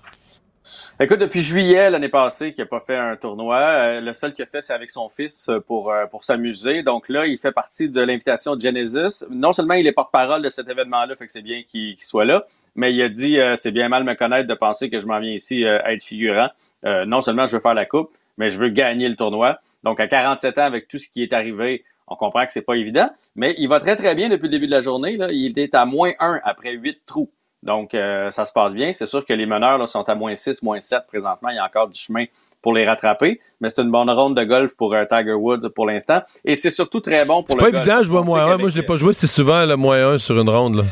Écoute, 1.01 1.19
depuis 1.19 1.41
juillet 1.41 1.91
l'année 1.91 2.09
passée, 2.09 2.53
qui 2.53 2.61
n'a 2.61 2.67
pas 2.67 2.79
fait 2.79 2.97
un 2.97 3.17
tournoi, 3.17 3.59
euh, 3.59 4.01
le 4.01 4.13
seul 4.13 4.33
qu'il 4.33 4.45
a 4.45 4.47
fait, 4.47 4.61
c'est 4.61 4.73
avec 4.73 4.91
son 4.91 5.09
fils 5.09 5.49
euh, 5.49 5.59
pour, 5.59 5.91
euh, 5.91 6.07
pour 6.07 6.23
s'amuser. 6.23 6.85
Donc 6.85 7.09
là, 7.09 7.27
il 7.27 7.37
fait 7.37 7.51
partie 7.51 7.89
de 7.89 8.01
l'invitation 8.01 8.55
de 8.55 8.61
Genesis. 8.61 9.25
Non 9.29 9.53
seulement 9.53 9.75
il 9.75 9.87
est 9.89 9.93
porte-parole 9.93 10.41
de 10.41 10.49
cet 10.49 10.69
événement-là, 10.69 11.17
fait 11.17 11.27
que 11.27 11.33
c'est 11.33 11.43
bien 11.43 11.65
qu'il 11.65 11.99
soit 11.99 12.25
là, 12.25 12.47
mais 12.77 12.95
il 12.95 13.03
a 13.03 13.09
dit 13.09 13.39
c'est 13.57 13.73
bien 13.73 13.89
mal 13.89 14.05
me 14.05 14.15
connaître 14.15 14.49
de 14.49 14.55
penser 14.55 14.89
que 14.89 15.01
je 15.01 15.07
m'en 15.07 15.19
viens 15.19 15.33
ici 15.33 15.67
à 15.67 15.93
être 15.93 16.03
figurant. 16.03 16.49
non 16.85 17.21
seulement 17.21 17.47
je 17.47 17.57
veux 17.57 17.61
faire 17.61 17.75
la 17.75 17.85
coupe, 17.85 18.13
mais 18.39 18.49
je 18.49 18.59
veux 18.59 18.69
gagner 18.69 19.09
le 19.09 19.17
tournoi. 19.17 19.59
Donc 19.85 20.01
à 20.01 20.07
47 20.07 20.59
ans, 20.59 20.63
avec 20.63 20.89
tout 20.89 20.99
ce 20.99 21.09
qui 21.09 21.23
est 21.23 21.33
arrivé, 21.33 21.85
On 22.09 22.17
comprend 22.17 22.45
que 22.45 22.53
c'est 22.53 22.63
pas 22.63 22.75
évident, 22.75 23.09
mais 23.37 23.55
il 23.59 23.69
va 23.69 23.81
très 23.81 23.97
très 23.97 24.15
bien 24.15 24.29
depuis 24.29 24.45
le 24.45 24.51
début 24.51 24.67
de 24.67 24.73
la 24.73 24.81
journée. 24.83 25.17
Là. 25.17 25.29
Il 25.33 25.59
est 25.59 25.75
à 25.75 25.87
moins 25.87 26.13
1 26.21 26.41
après 26.45 26.73
8 26.73 27.03
trous. 27.07 27.31
Donc, 27.63 27.95
euh, 27.95 28.29
ça 28.31 28.45
se 28.45 28.53
passe 28.53 28.75
bien. 28.75 28.93
C'est 28.93 29.07
sûr 29.07 29.25
que 29.25 29.33
les 29.33 29.47
meneurs 29.47 29.79
là, 29.79 29.87
sont 29.87 30.07
à 30.09 30.15
moins 30.17 30.35
6, 30.35 30.63
moins 30.63 30.81
7 30.81 31.05
présentement. 31.07 31.49
Il 31.51 31.57
y 31.57 31.59
a 31.59 31.65
encore 31.65 31.89
du 31.89 31.99
chemin 31.99 32.25
pour 32.61 32.75
les 32.75 32.85
rattraper. 32.85 33.41
Mais 33.61 33.69
c'est 33.69 33.81
une 33.83 33.91
bonne 33.91 34.11
ronde 34.11 34.37
de 34.37 34.43
golf 34.45 34.75
pour 34.77 34.93
euh, 34.95 35.05
Tiger 35.09 35.33
Woods 35.35 35.69
pour 35.75 35.87
l'instant. 35.87 36.21
Et 36.45 36.55
c'est 36.57 36.71
surtout 36.71 37.01
très 37.01 37.25
bon 37.25 37.45
pour 37.45 37.57
C'est 37.57 37.65
le 37.65 37.71
pas 37.71 37.71
golf. 37.71 37.87
évident, 37.87 38.03
je 38.03 38.11
vois 38.11 38.23
moins 38.25 38.47
sait 38.49 38.53
1. 38.55 38.59
Moi, 38.59 38.69
je 38.69 38.77
l'ai 38.77 38.83
pas 38.83 38.97
joué, 38.97 39.13
c'est 39.15 39.29
souvent 39.29 39.65
le 39.65 39.77
moins 39.77 40.15
1 40.15 40.19
sur 40.19 40.39
une 40.41 40.51
ronde. 40.51 40.77
Là. 40.77 40.85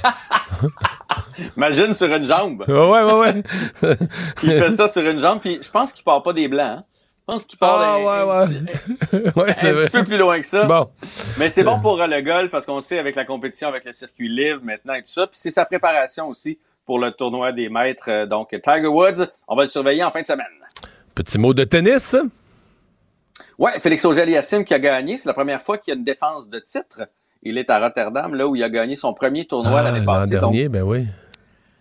Imagine 1.57 1.93
sur 1.95 2.07
une 2.15 2.25
jambe. 2.25 2.65
Ouais, 2.69 3.03
ouais, 3.03 3.13
ouais. 3.13 3.43
il 4.45 4.51
fait 4.59 4.71
ça 4.71 4.87
sur 4.89 5.03
une 5.07 5.19
jambe, 5.19 5.41
puis 5.41 5.59
je 5.61 5.71
pense 5.71 5.93
qu'il 5.93 6.05
part 6.05 6.23
pas 6.23 6.33
des 6.33 6.49
blancs. 6.49 6.79
hein. 6.79 6.83
Je 7.31 7.35
pense 7.37 7.45
qu'il 7.45 7.59
part 7.59 7.81
Ah, 7.81 7.95
un, 7.95 7.99
ouais, 7.99 8.33
un 8.33 8.39
ouais. 8.39 8.47
petit, 8.47 9.39
ouais, 9.39 9.53
c'est 9.53 9.69
un 9.69 9.73
vrai. 9.75 9.83
petit 9.85 9.91
peu 9.91 10.05
plus 10.05 10.19
loin 10.19 10.41
que 10.41 10.47
ça. 10.47 10.65
Bon. 10.65 10.91
Mais 11.39 11.49
c'est 11.49 11.63
bon 11.63 11.79
pour 11.81 12.01
euh, 12.01 12.07
le 12.07 12.21
golf 12.23 12.51
parce 12.51 12.67
qu'on 12.67 12.81
sait 12.81 12.99
avec 12.99 13.15
la 13.15 13.25
compétition, 13.25 13.69
avec 13.69 13.85
le 13.85 13.93
circuit 13.93 14.29
live 14.29 14.59
maintenant 14.63 14.95
et 14.95 15.03
tout 15.03 15.11
ça. 15.11 15.27
Puis 15.27 15.39
c'est 15.41 15.51
sa 15.51 15.65
préparation 15.65 16.29
aussi 16.29 16.59
pour 16.85 16.99
le 16.99 17.13
tournoi 17.13 17.53
des 17.53 17.69
maîtres. 17.69 18.09
Euh, 18.11 18.27
Donc 18.27 18.49
Tiger 18.51 18.87
Woods, 18.89 19.27
on 19.47 19.55
va 19.55 19.63
le 19.63 19.69
surveiller 19.69 20.03
en 20.03 20.11
fin 20.11 20.23
de 20.23 20.27
semaine. 20.27 20.47
Petit 21.15 21.39
mot 21.39 21.55
de 21.55 21.65
tennis. 21.65 22.17
Ouais, 23.59 23.79
Félix 23.79 24.05
Auger-Aliassime 24.05 24.65
qui 24.65 24.75
a 24.75 24.79
gagné. 24.79 25.17
C'est 25.19 25.29
la 25.29 25.35
première 25.35 25.61
fois 25.63 25.79
qu'il 25.79 25.93
y 25.93 25.97
a 25.97 25.99
une 25.99 26.05
défense 26.05 26.49
de 26.49 26.59
titre. 26.59 27.03
Il 27.43 27.57
est 27.59 27.71
à 27.71 27.79
Rotterdam, 27.79 28.35
là 28.35 28.47
où 28.47 28.55
il 28.57 28.63
a 28.63 28.69
gagné 28.69 28.97
son 28.97 29.15
premier 29.15 29.47
tournoi 29.47 29.79
Ah, 29.81 29.83
l'année 29.85 30.01
L'an 30.01 30.05
passée. 30.15 30.31
Donc, 30.39 30.53
dernier, 30.53 30.69
ben 30.69 30.83
oui. 30.83 31.07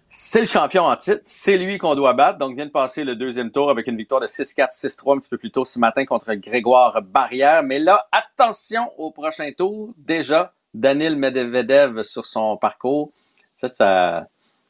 C'est 0.10 0.42
le 0.42 0.48
champion 0.48 0.84
en 0.84 0.96
titre. 0.96 1.22
C'est 1.24 1.58
lui 1.58 1.78
qu'on 1.78 1.96
doit 1.96 2.14
battre. 2.14 2.40
Donc, 2.40 2.52
il 2.52 2.56
vient 2.56 2.66
de 2.66 2.72
passer 2.72 3.04
le 3.04 3.16
deuxième 3.16 3.52
tour 3.52 3.70
avec 3.70 3.88
une 3.88 3.96
victoire 3.98 4.20
de 4.22 4.26
6-4, 4.28 4.70
6-3 4.72 5.16
un 5.16 5.20
petit 5.20 5.30
peu 5.30 5.38
plus 5.38 5.52
tôt 5.52 5.64
ce 5.64 5.78
matin 5.80 6.06
contre 6.06 6.34
Grégoire 6.34 7.02
Barrière. 7.02 7.64
Mais 7.64 7.80
là, 7.80 8.08
attention 8.12 8.92
au 8.98 9.12
prochain 9.12 9.52
tour. 9.56 9.94
Déjà, 9.98 10.54
Danil 10.74 11.16
Medvedev 11.16 12.02
sur 12.04 12.26
son 12.26 12.58
parcours. 12.58 13.12
Ça, 13.62 13.68
ça, 13.68 14.28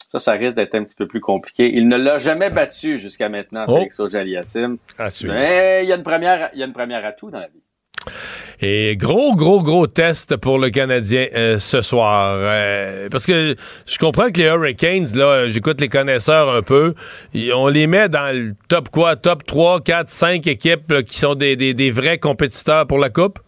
ça, 0.10 0.20
ça 0.20 0.32
risque 0.34 0.56
d'être 0.56 0.76
un 0.76 0.84
petit 0.84 0.95
peu 0.95 1.07
plus 1.07 1.22
compliqué. 1.22 1.74
Il 1.74 1.88
ne 1.88 1.95
l'a 1.98 2.18
jamais 2.18 2.49
battu 2.49 2.98
jusqu'à 2.98 3.30
maintenant, 3.30 3.66
Oh. 3.68 3.76
Félix 3.76 3.99
suivre. 5.10 5.34
Mais 5.34 5.82
il 5.84 5.88
y 5.88 5.94
a 5.94 5.95
une 5.95 6.03
première, 6.03 6.49
il 6.53 6.60
y 6.60 6.64
a 6.64 6.66
une 6.66 6.74
première 6.74 7.06
atout 7.06 7.32
dans 7.32 7.40
la 7.40 7.48
vie. 7.48 7.59
Et 8.61 8.95
gros, 8.98 9.36
gros, 9.36 9.61
gros 9.61 9.88
test 9.88 10.36
pour 10.36 10.60
le 10.60 10.69
Canadien 10.69 11.27
euh, 11.34 11.57
ce 11.57 11.81
soir. 11.81 12.36
Euh, 12.40 13.07
parce 13.10 13.26
que 13.26 13.56
je 13.86 13.98
comprends 13.98 14.30
que 14.31 14.40
les 14.40 14.45
Hurricanes, 14.45 15.07
là, 15.15 15.26
euh, 15.26 15.49
j'écoute 15.49 15.80
les 15.80 15.88
connaisseurs 15.88 16.49
un 16.49 16.61
peu, 16.61 16.94
on 17.56 17.68
les 17.68 17.88
met 17.88 18.10
dans 18.10 18.36
le 18.36 18.56
top 18.68 18.90
quoi? 18.90 19.15
Top 19.15 19.45
3, 19.45 19.81
4, 19.81 20.10
5 20.10 20.48
équipes 20.48 21.03
qui 21.06 21.18
sont 21.18 21.36
des, 21.36 21.56
des, 21.56 21.73
des 21.73 21.91
vrais 21.91 22.18
compétiteurs 22.18 22.86
pour 22.86 22.99
la 22.99 23.10
Coupe? 23.10 23.40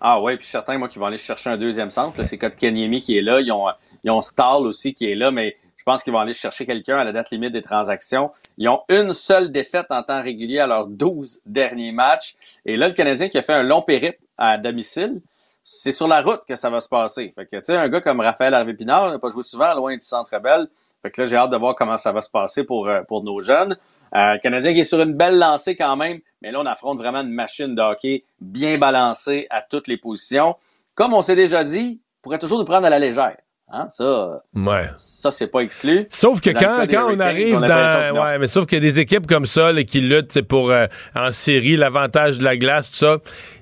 Ah 0.00 0.20
ouais, 0.20 0.36
puis 0.36 0.46
certains, 0.46 0.78
moi, 0.78 0.88
qui 0.88 0.98
vont 0.98 1.06
aller 1.06 1.16
chercher 1.16 1.50
un 1.50 1.56
deuxième 1.56 1.90
centre, 1.90 2.22
c'est 2.24 2.38
Kotkaniemi 2.38 3.00
qui 3.00 3.18
est 3.18 3.22
là. 3.22 3.40
Ils 3.40 3.50
ont, 3.52 3.66
ils 4.04 4.10
ont 4.10 4.20
aussi 4.60 4.94
qui 4.94 5.10
est 5.10 5.14
là, 5.14 5.30
mais 5.30 5.56
pense 5.88 6.02
qu'ils 6.02 6.12
vont 6.12 6.18
aller 6.18 6.34
chercher 6.34 6.66
quelqu'un 6.66 6.98
à 6.98 7.04
la 7.04 7.12
date 7.12 7.30
limite 7.30 7.52
des 7.52 7.62
transactions. 7.62 8.30
Ils 8.58 8.68
ont 8.68 8.82
une 8.90 9.14
seule 9.14 9.50
défaite 9.50 9.86
en 9.88 10.02
temps 10.02 10.22
régulier 10.22 10.58
à 10.58 10.66
leurs 10.66 10.86
12 10.86 11.40
derniers 11.46 11.92
matchs. 11.92 12.36
Et 12.66 12.76
là, 12.76 12.88
le 12.88 12.94
Canadien 12.94 13.30
qui 13.30 13.38
a 13.38 13.42
fait 13.42 13.54
un 13.54 13.62
long 13.62 13.80
périple 13.80 14.18
à 14.36 14.58
domicile, 14.58 15.22
c'est 15.64 15.92
sur 15.92 16.06
la 16.06 16.20
route 16.20 16.42
que 16.46 16.56
ça 16.56 16.68
va 16.68 16.80
se 16.80 16.90
passer. 16.90 17.32
Fait 17.34 17.46
que, 17.46 17.56
tu 17.56 17.62
sais, 17.64 17.76
un 17.76 17.88
gars 17.88 18.02
comme 18.02 18.20
Raphaël 18.20 18.52
Harvey-Pinard 18.52 19.12
n'a 19.12 19.18
pas 19.18 19.30
joué 19.30 19.42
souvent 19.42 19.72
loin 19.74 19.94
du 19.94 20.02
Centre 20.02 20.38
Bell. 20.40 20.68
Fait 21.00 21.10
que 21.10 21.22
là, 21.22 21.26
j'ai 21.26 21.36
hâte 21.36 21.50
de 21.50 21.56
voir 21.56 21.74
comment 21.74 21.96
ça 21.96 22.12
va 22.12 22.20
se 22.20 22.28
passer 22.28 22.64
pour, 22.64 22.86
euh, 22.86 23.00
pour 23.08 23.24
nos 23.24 23.40
jeunes. 23.40 23.78
Euh, 24.14 24.36
Canadien 24.42 24.74
qui 24.74 24.80
est 24.80 24.84
sur 24.84 25.00
une 25.00 25.14
belle 25.14 25.38
lancée 25.38 25.74
quand 25.74 25.96
même, 25.96 26.20
mais 26.42 26.52
là, 26.52 26.60
on 26.60 26.66
affronte 26.66 26.98
vraiment 26.98 27.20
une 27.20 27.32
machine 27.32 27.74
de 27.74 27.80
hockey 27.80 28.24
bien 28.42 28.76
balancée 28.76 29.46
à 29.48 29.62
toutes 29.62 29.88
les 29.88 29.96
positions. 29.96 30.54
Comme 30.94 31.14
on 31.14 31.22
s'est 31.22 31.36
déjà 31.36 31.64
dit, 31.64 32.02
pourrait 32.20 32.38
toujours 32.38 32.58
nous 32.58 32.66
prendre 32.66 32.86
à 32.86 32.90
la 32.90 32.98
légère. 32.98 33.38
Hein? 33.70 33.88
Ça, 33.90 34.42
Ouais. 34.54 34.86
ça 34.96 35.30
c'est 35.30 35.46
pas 35.48 35.60
exclu. 35.60 36.06
Sauf 36.10 36.40
que 36.40 36.50
Dans 36.50 36.58
quand, 36.58 36.86
quand 36.90 37.12
on 37.14 37.20
arrive 37.20 37.56
on 37.56 37.60
que 37.60 37.66
dans. 37.66 38.22
Ouais, 38.22 38.38
mais 38.38 38.46
sauf 38.46 38.64
qu'il 38.66 38.76
y 38.76 38.80
a 38.80 38.82
des 38.82 38.98
équipes 39.00 39.26
comme 39.26 39.44
ça 39.44 39.72
là, 39.72 39.82
qui 39.84 40.00
luttent 40.00 40.40
pour 40.42 40.70
euh, 40.70 40.86
en 41.14 41.32
série, 41.32 41.76
l'avantage 41.76 42.38
de 42.38 42.44
la 42.44 42.56
glace, 42.56 42.90
tout 42.90 42.96
ça. 42.96 43.18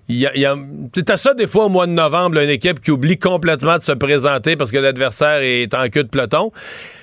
Y 0.08 0.26
a, 0.26 0.36
y 0.36 1.16
ça 1.16 1.34
des 1.34 1.48
fois 1.48 1.64
au 1.64 1.68
mois 1.68 1.86
de 1.88 1.92
novembre, 1.92 2.36
là, 2.36 2.44
une 2.44 2.50
équipe 2.50 2.80
qui 2.80 2.92
oublie 2.92 3.18
complètement 3.18 3.78
de 3.78 3.82
se 3.82 3.90
présenter 3.90 4.54
parce 4.54 4.70
que 4.70 4.78
l'adversaire 4.78 5.40
est 5.40 5.74
en 5.74 5.88
queue 5.88 6.04
de 6.04 6.08
peloton. 6.08 6.52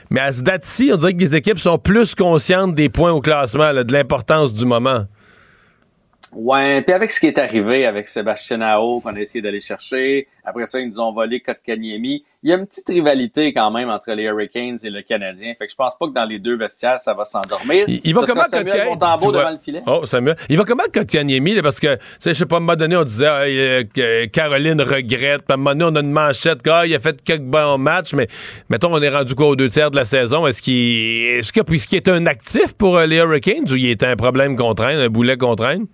Mais 0.10 0.22
à 0.22 0.32
ce 0.32 0.42
date-ci, 0.42 0.92
on 0.94 0.98
dirait 0.98 1.14
que 1.14 1.20
les 1.20 1.36
équipes 1.36 1.60
sont 1.60 1.78
plus 1.78 2.16
conscientes 2.16 2.76
des 2.76 2.88
points 2.88 3.12
au 3.12 3.20
classement, 3.20 3.72
là, 3.72 3.84
de 3.84 3.92
l'importance 3.92 4.54
du 4.54 4.66
moment. 4.66 5.06
Ouais, 6.36 6.82
puis 6.82 6.94
avec 6.94 7.12
ce 7.12 7.20
qui 7.20 7.28
est 7.28 7.38
arrivé 7.38 7.86
avec 7.86 8.08
Sébastien 8.08 8.62
Ao, 8.62 9.00
qu'on 9.02 9.14
a 9.16 9.20
essayé 9.20 9.42
d'aller 9.42 9.60
chercher, 9.60 10.28
après 10.44 10.66
ça, 10.66 10.80
ils 10.80 10.88
nous 10.88 11.00
ont 11.00 11.14
volé 11.14 11.40
Kotkaniemi. 11.40 12.24
Il 12.42 12.50
y 12.50 12.54
a 12.54 12.58
une 12.58 12.66
petite 12.66 12.90
rivalité 12.90 13.54
quand 13.54 13.72
même 13.72 13.90
entre 13.90 14.12
les 14.12 14.24
Hurricanes 14.24 14.78
et 14.84 14.90
le 14.90 15.02
Canadien. 15.02 15.54
Fait 15.58 15.66
que 15.66 15.72
je 15.72 15.76
pense 15.76 15.98
pas 15.98 16.08
que 16.08 16.14
dans 16.14 16.26
les 16.26 16.40
deux 16.40 16.58
vestiaires, 16.58 17.00
ça 17.00 17.14
va 17.14 17.24
s'endormir. 17.24 17.86
Il, 17.88 18.02
il 18.04 18.14
va 18.14 18.22
Ce 18.26 18.32
comment 18.32 18.44
Kotkaniemi? 18.44 18.98
Devant 18.98 19.52
le 19.52 19.58
filet? 19.58 19.82
Oh, 19.86 20.06
Samuel. 20.06 20.36
Il 20.50 20.58
va 20.58 20.66
comment 20.66 20.84
Kotkaniemi, 20.94 21.56
là, 21.56 21.62
parce 21.62 21.80
que, 21.80 21.96
tu 21.96 22.02
sais, 22.20 22.34
je 22.34 22.40
sais 22.40 22.46
pas, 22.46 22.56
à 22.56 22.58
un 22.58 22.62
moment 22.62 22.76
donné, 22.76 22.98
on 22.98 23.04
disait, 23.04 23.28
ah, 23.28 23.44
euh, 23.44 24.26
Caroline 24.28 24.82
regrette, 24.82 25.44
puis 25.44 25.52
à 25.52 25.54
un 25.54 25.58
moment 25.58 25.76
donné, 25.76 25.86
on 25.86 25.96
a 25.96 26.02
une 26.02 26.12
manchette, 26.12 26.68
ah, 26.68 26.86
il 26.86 26.94
a 26.94 27.00
fait 27.00 27.22
quelques 27.24 27.44
bons 27.44 27.78
matchs, 27.78 28.14
mais 28.14 28.28
mettons, 28.70 28.94
on 28.94 29.02
est 29.02 29.10
rendu 29.10 29.36
quoi 29.36 29.48
aux 29.48 29.56
deux 29.56 29.70
tiers 29.70 29.92
de 29.92 29.96
la 29.96 30.06
saison? 30.06 30.46
Est-ce 30.46 30.62
qu'il, 30.62 31.38
est-ce 31.38 31.54
que, 31.54 31.62
puisqu'il 31.62 31.96
est 31.96 32.10
un 32.10 32.26
actif 32.26 32.74
pour 32.74 32.98
euh, 32.98 33.06
les 33.06 33.18
Hurricanes 33.18 33.72
ou 33.72 33.76
il 33.76 33.90
est 33.90 34.04
un 34.04 34.18
problème 34.18 34.58
qu'on 34.58 34.74
traîne, 34.74 35.00
un 35.00 35.10
boulet 35.10 35.38
qu'on 35.38 35.56
traîne? 35.56 35.86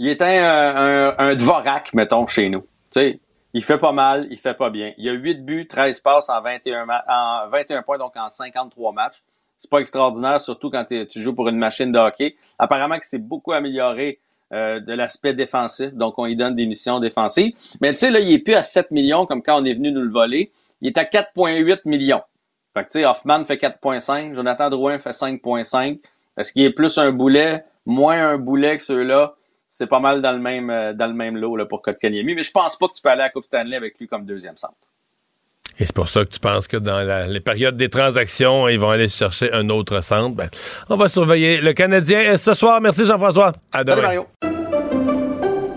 Il 0.00 0.08
est 0.08 0.22
un, 0.22 0.26
un, 0.28 1.14
un 1.18 1.34
Dvorak, 1.34 1.92
mettons, 1.92 2.26
chez 2.26 2.48
nous. 2.48 2.60
Tu 2.62 2.66
sais, 2.92 3.20
il 3.52 3.62
fait 3.62 3.76
pas 3.76 3.92
mal, 3.92 4.26
il 4.30 4.38
fait 4.38 4.54
pas 4.54 4.70
bien. 4.70 4.94
Il 4.96 5.06
a 5.10 5.12
8 5.12 5.44
buts, 5.44 5.66
13 5.66 6.00
passes 6.00 6.30
en 6.30 6.40
21, 6.40 6.86
ma- 6.86 7.04
en 7.06 7.50
21 7.50 7.82
points, 7.82 7.98
donc 7.98 8.16
en 8.16 8.30
53 8.30 8.92
matchs. 8.92 9.22
C'est 9.58 9.70
pas 9.70 9.80
extraordinaire, 9.80 10.40
surtout 10.40 10.70
quand 10.70 10.86
tu 10.86 11.20
joues 11.20 11.34
pour 11.34 11.46
une 11.50 11.58
machine 11.58 11.92
de 11.92 11.98
hockey. 11.98 12.34
Apparemment 12.58 12.98
que 12.98 13.04
c'est 13.04 13.18
beaucoup 13.18 13.52
amélioré 13.52 14.20
euh, 14.54 14.80
de 14.80 14.94
l'aspect 14.94 15.34
défensif, 15.34 15.92
donc 15.92 16.14
on 16.16 16.24
lui 16.24 16.34
donne 16.34 16.56
des 16.56 16.64
missions 16.64 16.98
défensives. 16.98 17.52
Mais 17.82 17.92
tu 17.92 17.98
sais, 17.98 18.10
là, 18.10 18.20
il 18.20 18.32
est 18.32 18.38
plus 18.38 18.54
à 18.54 18.62
7 18.62 18.90
millions 18.92 19.26
comme 19.26 19.42
quand 19.42 19.60
on 19.60 19.66
est 19.66 19.74
venu 19.74 19.92
nous 19.92 20.00
le 20.00 20.10
voler. 20.10 20.50
Il 20.80 20.88
est 20.88 20.96
à 20.96 21.04
4,8 21.04 21.80
millions. 21.84 22.22
Fait 22.72 22.84
que 22.84 22.88
tu 22.88 23.00
sais, 23.00 23.04
Hoffman 23.04 23.44
fait 23.44 23.56
4,5, 23.56 24.34
Jonathan 24.34 24.70
Drouin 24.70 24.98
fait 24.98 25.10
5,5. 25.10 26.00
Est-ce 26.38 26.52
qu'il 26.54 26.62
est 26.62 26.70
plus 26.72 26.96
un 26.96 27.12
boulet, 27.12 27.62
moins 27.84 28.30
un 28.30 28.38
boulet 28.38 28.78
que 28.78 28.82
ceux-là? 28.82 29.34
C'est 29.72 29.86
pas 29.86 30.00
mal 30.00 30.20
dans 30.20 30.32
le 30.32 30.40
même, 30.40 30.68
euh, 30.68 30.92
dans 30.92 31.06
le 31.06 31.14
même 31.14 31.36
lot 31.36 31.54
là, 31.56 31.64
pour 31.64 31.80
Kotkaniemi, 31.80 32.34
mais 32.34 32.42
je 32.42 32.50
pense 32.50 32.76
pas 32.76 32.88
que 32.88 32.92
tu 32.94 33.00
peux 33.02 33.08
aller 33.08 33.20
à 33.22 33.26
la 33.26 33.30
Coupe 33.30 33.44
Stanley 33.44 33.76
avec 33.76 33.98
lui 34.00 34.08
comme 34.08 34.24
deuxième 34.26 34.56
centre. 34.56 34.74
Et 35.78 35.86
c'est 35.86 35.94
pour 35.94 36.08
ça 36.08 36.24
que 36.24 36.30
tu 36.30 36.40
penses 36.40 36.66
que 36.66 36.76
dans 36.76 36.98
la- 37.06 37.26
les 37.28 37.38
périodes 37.40 37.76
des 37.76 37.88
transactions, 37.88 38.66
ils 38.68 38.78
vont 38.80 38.90
aller 38.90 39.08
chercher 39.08 39.52
un 39.52 39.68
autre 39.70 40.00
centre. 40.02 40.34
Ben, 40.34 40.50
on 40.88 40.96
va 40.96 41.08
surveiller 41.08 41.60
le 41.60 41.72
Canadien 41.72 42.36
ce 42.36 42.52
soir. 42.52 42.80
Merci 42.80 43.04
Jean-François. 43.06 43.52
À 43.72 43.84
demain. 43.84 44.02
Salut 44.02 44.02
Mario. 44.02 44.26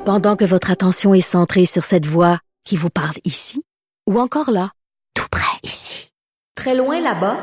Pendant 0.05 0.35
que 0.35 0.43
votre 0.43 0.71
attention 0.71 1.13
est 1.13 1.21
centrée 1.21 1.65
sur 1.65 1.83
cette 1.83 2.05
voix 2.05 2.39
qui 2.65 2.75
vous 2.75 2.89
parle 2.89 3.15
ici, 3.23 3.63
ou 4.09 4.19
encore 4.19 4.51
là, 4.51 4.71
tout 5.13 5.27
près 5.31 5.57
ici, 5.63 6.09
très 6.55 6.75
loin 6.75 6.99
là-bas, 6.99 7.37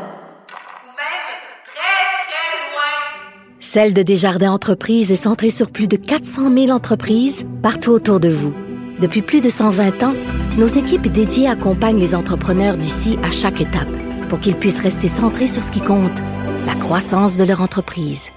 Celle 3.72 3.94
de 3.94 4.02
Desjardins 4.02 4.50
Entreprises 4.50 5.12
est 5.12 5.14
centrée 5.14 5.48
sur 5.48 5.70
plus 5.70 5.86
de 5.86 5.94
400 5.94 6.52
000 6.52 6.70
entreprises 6.70 7.46
partout 7.62 7.92
autour 7.92 8.18
de 8.18 8.28
vous. 8.28 8.52
Depuis 9.00 9.22
plus 9.22 9.40
de 9.40 9.48
120 9.48 10.02
ans, 10.02 10.14
nos 10.58 10.66
équipes 10.66 11.06
dédiées 11.06 11.46
accompagnent 11.46 12.00
les 12.00 12.16
entrepreneurs 12.16 12.76
d'ici 12.76 13.16
à 13.22 13.30
chaque 13.30 13.60
étape 13.60 13.86
pour 14.28 14.40
qu'ils 14.40 14.56
puissent 14.56 14.80
rester 14.80 15.06
centrés 15.06 15.46
sur 15.46 15.62
ce 15.62 15.70
qui 15.70 15.80
compte, 15.80 16.18
la 16.66 16.74
croissance 16.74 17.36
de 17.36 17.44
leur 17.44 17.62
entreprise. 17.62 18.30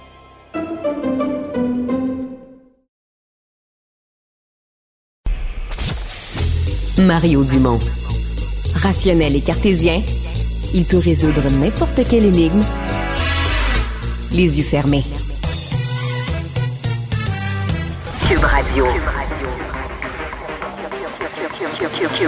Mario 6.96 7.42
Dumont. 7.42 7.80
Rationnel 8.76 9.34
et 9.34 9.40
cartésien, 9.40 10.00
il 10.72 10.84
peut 10.84 10.98
résoudre 10.98 11.50
n'importe 11.50 12.06
quelle 12.08 12.24
énigme 12.24 12.62
les 14.34 14.58
yeux 14.58 14.64
fermés. 14.64 15.04
Cube 18.28 18.44
Radio. 18.44 18.86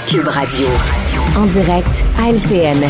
Cube 0.08 0.28
Radio. 0.28 0.66
En 1.36 1.46
direct 1.46 2.04
à 2.18 2.30
LCN. 2.30 2.84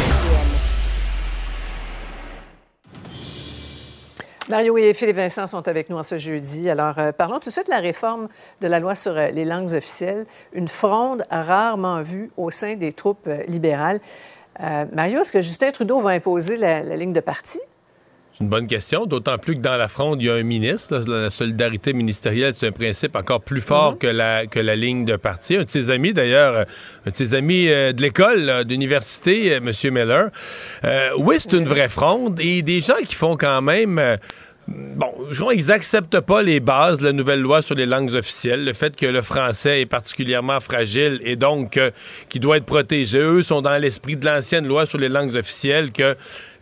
Mario 4.48 4.78
et 4.78 4.94
Philippe 4.94 5.16
Vincent 5.16 5.46
sont 5.46 5.66
avec 5.66 5.90
nous 5.90 5.96
en 5.96 6.02
ce 6.02 6.18
jeudi. 6.18 6.70
Alors, 6.70 6.98
euh, 6.98 7.10
parlons 7.12 7.40
tout 7.40 7.48
de 7.48 7.52
suite 7.52 7.66
de 7.66 7.72
la 7.72 7.80
réforme 7.80 8.28
de 8.60 8.68
la 8.68 8.78
loi 8.78 8.94
sur 8.94 9.16
euh, 9.16 9.30
les 9.30 9.44
langues 9.44 9.72
officielles, 9.74 10.24
une 10.52 10.68
fronde 10.68 11.24
rarement 11.30 12.02
vue 12.02 12.30
au 12.36 12.50
sein 12.50 12.76
des 12.76 12.92
troupes 12.92 13.26
euh, 13.26 13.42
libérales. 13.48 14.00
Euh, 14.62 14.84
Mario, 14.92 15.20
est-ce 15.20 15.32
que 15.32 15.40
Justin 15.40 15.70
Trudeau 15.72 16.00
va 16.00 16.10
imposer 16.10 16.56
la, 16.56 16.82
la 16.82 16.96
ligne 16.96 17.12
de 17.12 17.20
parti? 17.20 17.58
C'est 18.36 18.44
une 18.44 18.50
bonne 18.50 18.66
question, 18.66 19.06
d'autant 19.06 19.38
plus 19.38 19.54
que 19.54 19.60
dans 19.60 19.76
la 19.76 19.88
fronde, 19.88 20.20
il 20.20 20.26
y 20.26 20.30
a 20.30 20.34
un 20.34 20.42
ministre. 20.42 21.02
La 21.08 21.30
solidarité 21.30 21.94
ministérielle, 21.94 22.52
c'est 22.52 22.66
un 22.66 22.72
principe 22.72 23.16
encore 23.16 23.40
plus 23.40 23.62
fort 23.62 23.94
mm-hmm. 23.94 23.98
que, 23.98 24.06
la, 24.08 24.46
que 24.46 24.60
la 24.60 24.76
ligne 24.76 25.06
de 25.06 25.16
parti. 25.16 25.56
Un 25.56 25.64
de 25.64 25.70
ses 25.70 25.90
amis, 25.90 26.12
d'ailleurs, 26.12 26.54
euh, 26.54 26.64
un 27.06 27.10
de 27.12 27.16
ses 27.16 27.32
amis 27.32 27.68
euh, 27.68 27.92
de 27.92 28.02
l'école, 28.02 28.66
d'université, 28.66 29.54
euh, 29.54 29.56
M. 29.56 29.72
Miller. 29.94 30.28
oui, 31.16 31.36
c'est 31.38 31.54
une 31.54 31.64
vraie 31.64 31.88
fronde 31.88 32.38
et 32.38 32.60
des 32.60 32.82
gens 32.82 32.98
qui 33.06 33.14
font 33.14 33.38
quand 33.38 33.62
même 33.62 34.18
Bon, 34.68 35.14
je 35.30 35.40
crois 35.40 35.54
qu'ils 35.54 35.68
n'acceptent 35.68 36.18
pas 36.18 36.42
les 36.42 36.58
bases 36.58 36.98
de 36.98 37.04
la 37.04 37.12
nouvelle 37.12 37.40
loi 37.40 37.62
sur 37.62 37.76
les 37.76 37.86
langues 37.86 38.12
officielles, 38.14 38.64
le 38.64 38.72
fait 38.72 38.96
que 38.96 39.06
le 39.06 39.22
français 39.22 39.82
est 39.82 39.86
particulièrement 39.86 40.58
fragile 40.58 41.20
et 41.22 41.36
donc 41.36 41.78
qu'il 42.28 42.40
doit 42.40 42.56
être 42.56 42.66
protégé. 42.66 43.20
Eux 43.20 43.44
sont 43.44 43.62
dans 43.62 43.78
l'esprit 43.78 44.16
de 44.16 44.26
l'ancienne 44.26 44.66
loi 44.66 44.84
sur 44.84 44.98
les 44.98 45.08
langues 45.08 45.36
officielles 45.36 45.92
que 45.92 46.16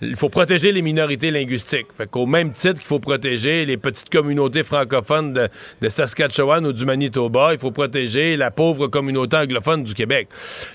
il 0.05 0.17
faut 0.17 0.29
protéger 0.29 0.73
les 0.73 0.83
minorités 0.83 1.31
linguistiques. 1.31 1.87
Fait 1.97 2.09
qu'au 2.09 2.27
même 2.27 2.51
titre 2.53 2.75
qu'il 2.75 2.87
faut 2.87 2.99
protéger 2.99 3.65
les 3.65 3.77
petites 3.77 4.11
communautés 4.11 4.63
francophones 4.63 5.33
de, 5.33 5.89
Saskatchewan 5.89 6.67
ou 6.67 6.73
du 6.73 6.85
Manitoba, 6.85 7.53
il 7.53 7.59
faut 7.59 7.71
protéger 7.71 8.37
la 8.37 8.51
pauvre 8.51 8.89
communauté 8.89 9.37
anglophone 9.37 9.85
du 9.85 9.95
Québec. 9.95 10.29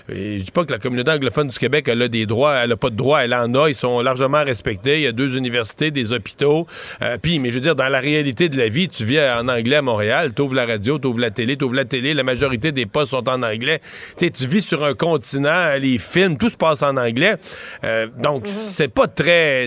Et 0.08 0.38
je 0.38 0.44
dis 0.44 0.50
pas 0.50 0.64
que 0.64 0.72
la 0.72 0.78
communauté 0.78 1.10
anglophone 1.10 1.48
du 1.48 1.58
Québec, 1.58 1.86
elle 1.88 2.02
a 2.02 2.08
des 2.08 2.26
droits, 2.26 2.54
elle 2.54 2.72
a 2.72 2.76
pas 2.76 2.90
de 2.90 2.96
droits, 2.96 3.24
elle 3.24 3.34
en 3.34 3.54
a, 3.54 3.68
ils 3.68 3.74
sont 3.74 4.00
largement 4.00 4.42
respectés. 4.44 4.96
Il 4.96 5.02
y 5.02 5.06
a 5.06 5.12
deux 5.12 5.36
universités, 5.36 5.90
des 5.90 6.12
hôpitaux. 6.12 6.66
Euh, 7.02 7.18
puis, 7.20 7.38
mais 7.38 7.50
je 7.50 7.54
veux 7.56 7.60
dire, 7.60 7.76
dans 7.76 7.88
la 7.88 8.00
réalité 8.00 8.48
de 8.48 8.56
la 8.56 8.68
vie, 8.68 8.88
tu 8.88 9.04
vis 9.04 9.20
en 9.20 9.48
anglais 9.48 9.76
à 9.76 9.82
Montréal, 9.82 10.32
tu 10.34 10.42
ouvres 10.42 10.54
la 10.54 10.66
radio, 10.66 10.98
tu 10.98 11.06
ouvres 11.06 11.20
la 11.20 11.30
télé, 11.30 11.56
tu 11.56 11.64
ouvres 11.64 11.74
la 11.74 11.84
télé, 11.84 12.14
la 12.14 12.22
majorité 12.22 12.72
des 12.72 12.86
postes 12.86 13.10
sont 13.10 13.28
en 13.28 13.42
anglais. 13.42 13.80
Tu 14.16 14.30
tu 14.30 14.46
vis 14.46 14.62
sur 14.62 14.84
un 14.84 14.94
continent, 14.94 15.76
les 15.80 15.98
films, 15.98 16.38
tout 16.38 16.48
se 16.48 16.56
passe 16.56 16.82
en 16.82 16.96
anglais. 16.96 17.36
Euh, 17.84 18.06
donc, 18.18 18.44
mm-hmm. 18.44 18.50
c'est 18.50 18.88
pas 18.88 19.06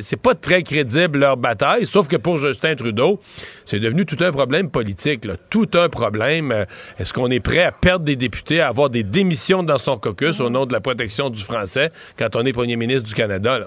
c'est 0.01 0.21
pas 0.21 0.35
très 0.35 0.63
crédible 0.63 1.19
leur 1.19 1.38
bataille, 1.38 1.85
sauf 1.85 2.07
que 2.07 2.15
pour 2.15 2.38
Justin 2.38 2.75
Trudeau, 2.75 3.19
c'est 3.65 3.80
devenu 3.80 4.05
tout 4.05 4.17
un 4.21 4.31
problème 4.31 4.69
politique, 4.69 5.27
tout 5.49 5.69
un 5.73 5.89
problème. 5.89 6.51
Euh, 6.51 6.65
est-ce 6.99 7.13
qu'on 7.13 7.30
est 7.30 7.39
prêt 7.39 7.63
à 7.63 7.71
perdre 7.71 8.05
des 8.05 8.15
députés, 8.15 8.61
à 8.61 8.69
avoir 8.69 8.89
des 8.89 9.03
démissions 9.03 9.63
dans 9.63 9.77
son 9.77 9.97
caucus 9.97 10.39
au 10.39 10.49
nom 10.49 10.65
de 10.65 10.73
la 10.73 10.81
protection 10.81 11.30
du 11.30 11.43
français 11.43 11.91
quand 12.17 12.35
on 12.35 12.45
est 12.45 12.53
premier 12.53 12.75
ministre 12.75 13.03
du 13.03 13.13
Canada? 13.13 13.59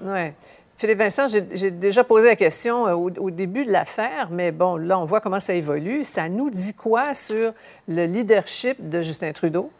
Oui. 0.00 0.32
Philippe 0.76 0.98
Vincent, 0.98 1.28
j'ai 1.28 1.70
déjà 1.70 2.02
posé 2.02 2.26
la 2.26 2.36
question 2.36 2.86
euh, 2.86 2.94
au, 2.94 3.30
début 3.30 3.64
de 3.64 3.70
l'affaire, 3.70 4.28
mais 4.30 4.50
bon, 4.50 4.76
là, 4.76 4.98
on 4.98 5.04
voit 5.04 5.20
comment 5.20 5.40
ça 5.40 5.54
évolue. 5.54 6.02
Ça 6.02 6.28
nous 6.28 6.50
dit 6.50 6.74
quoi 6.74 7.14
sur 7.14 7.52
le 7.86 8.06
leadership 8.06 8.88
de 8.88 9.00
Justin 9.00 9.32
Trudeau? 9.32 9.70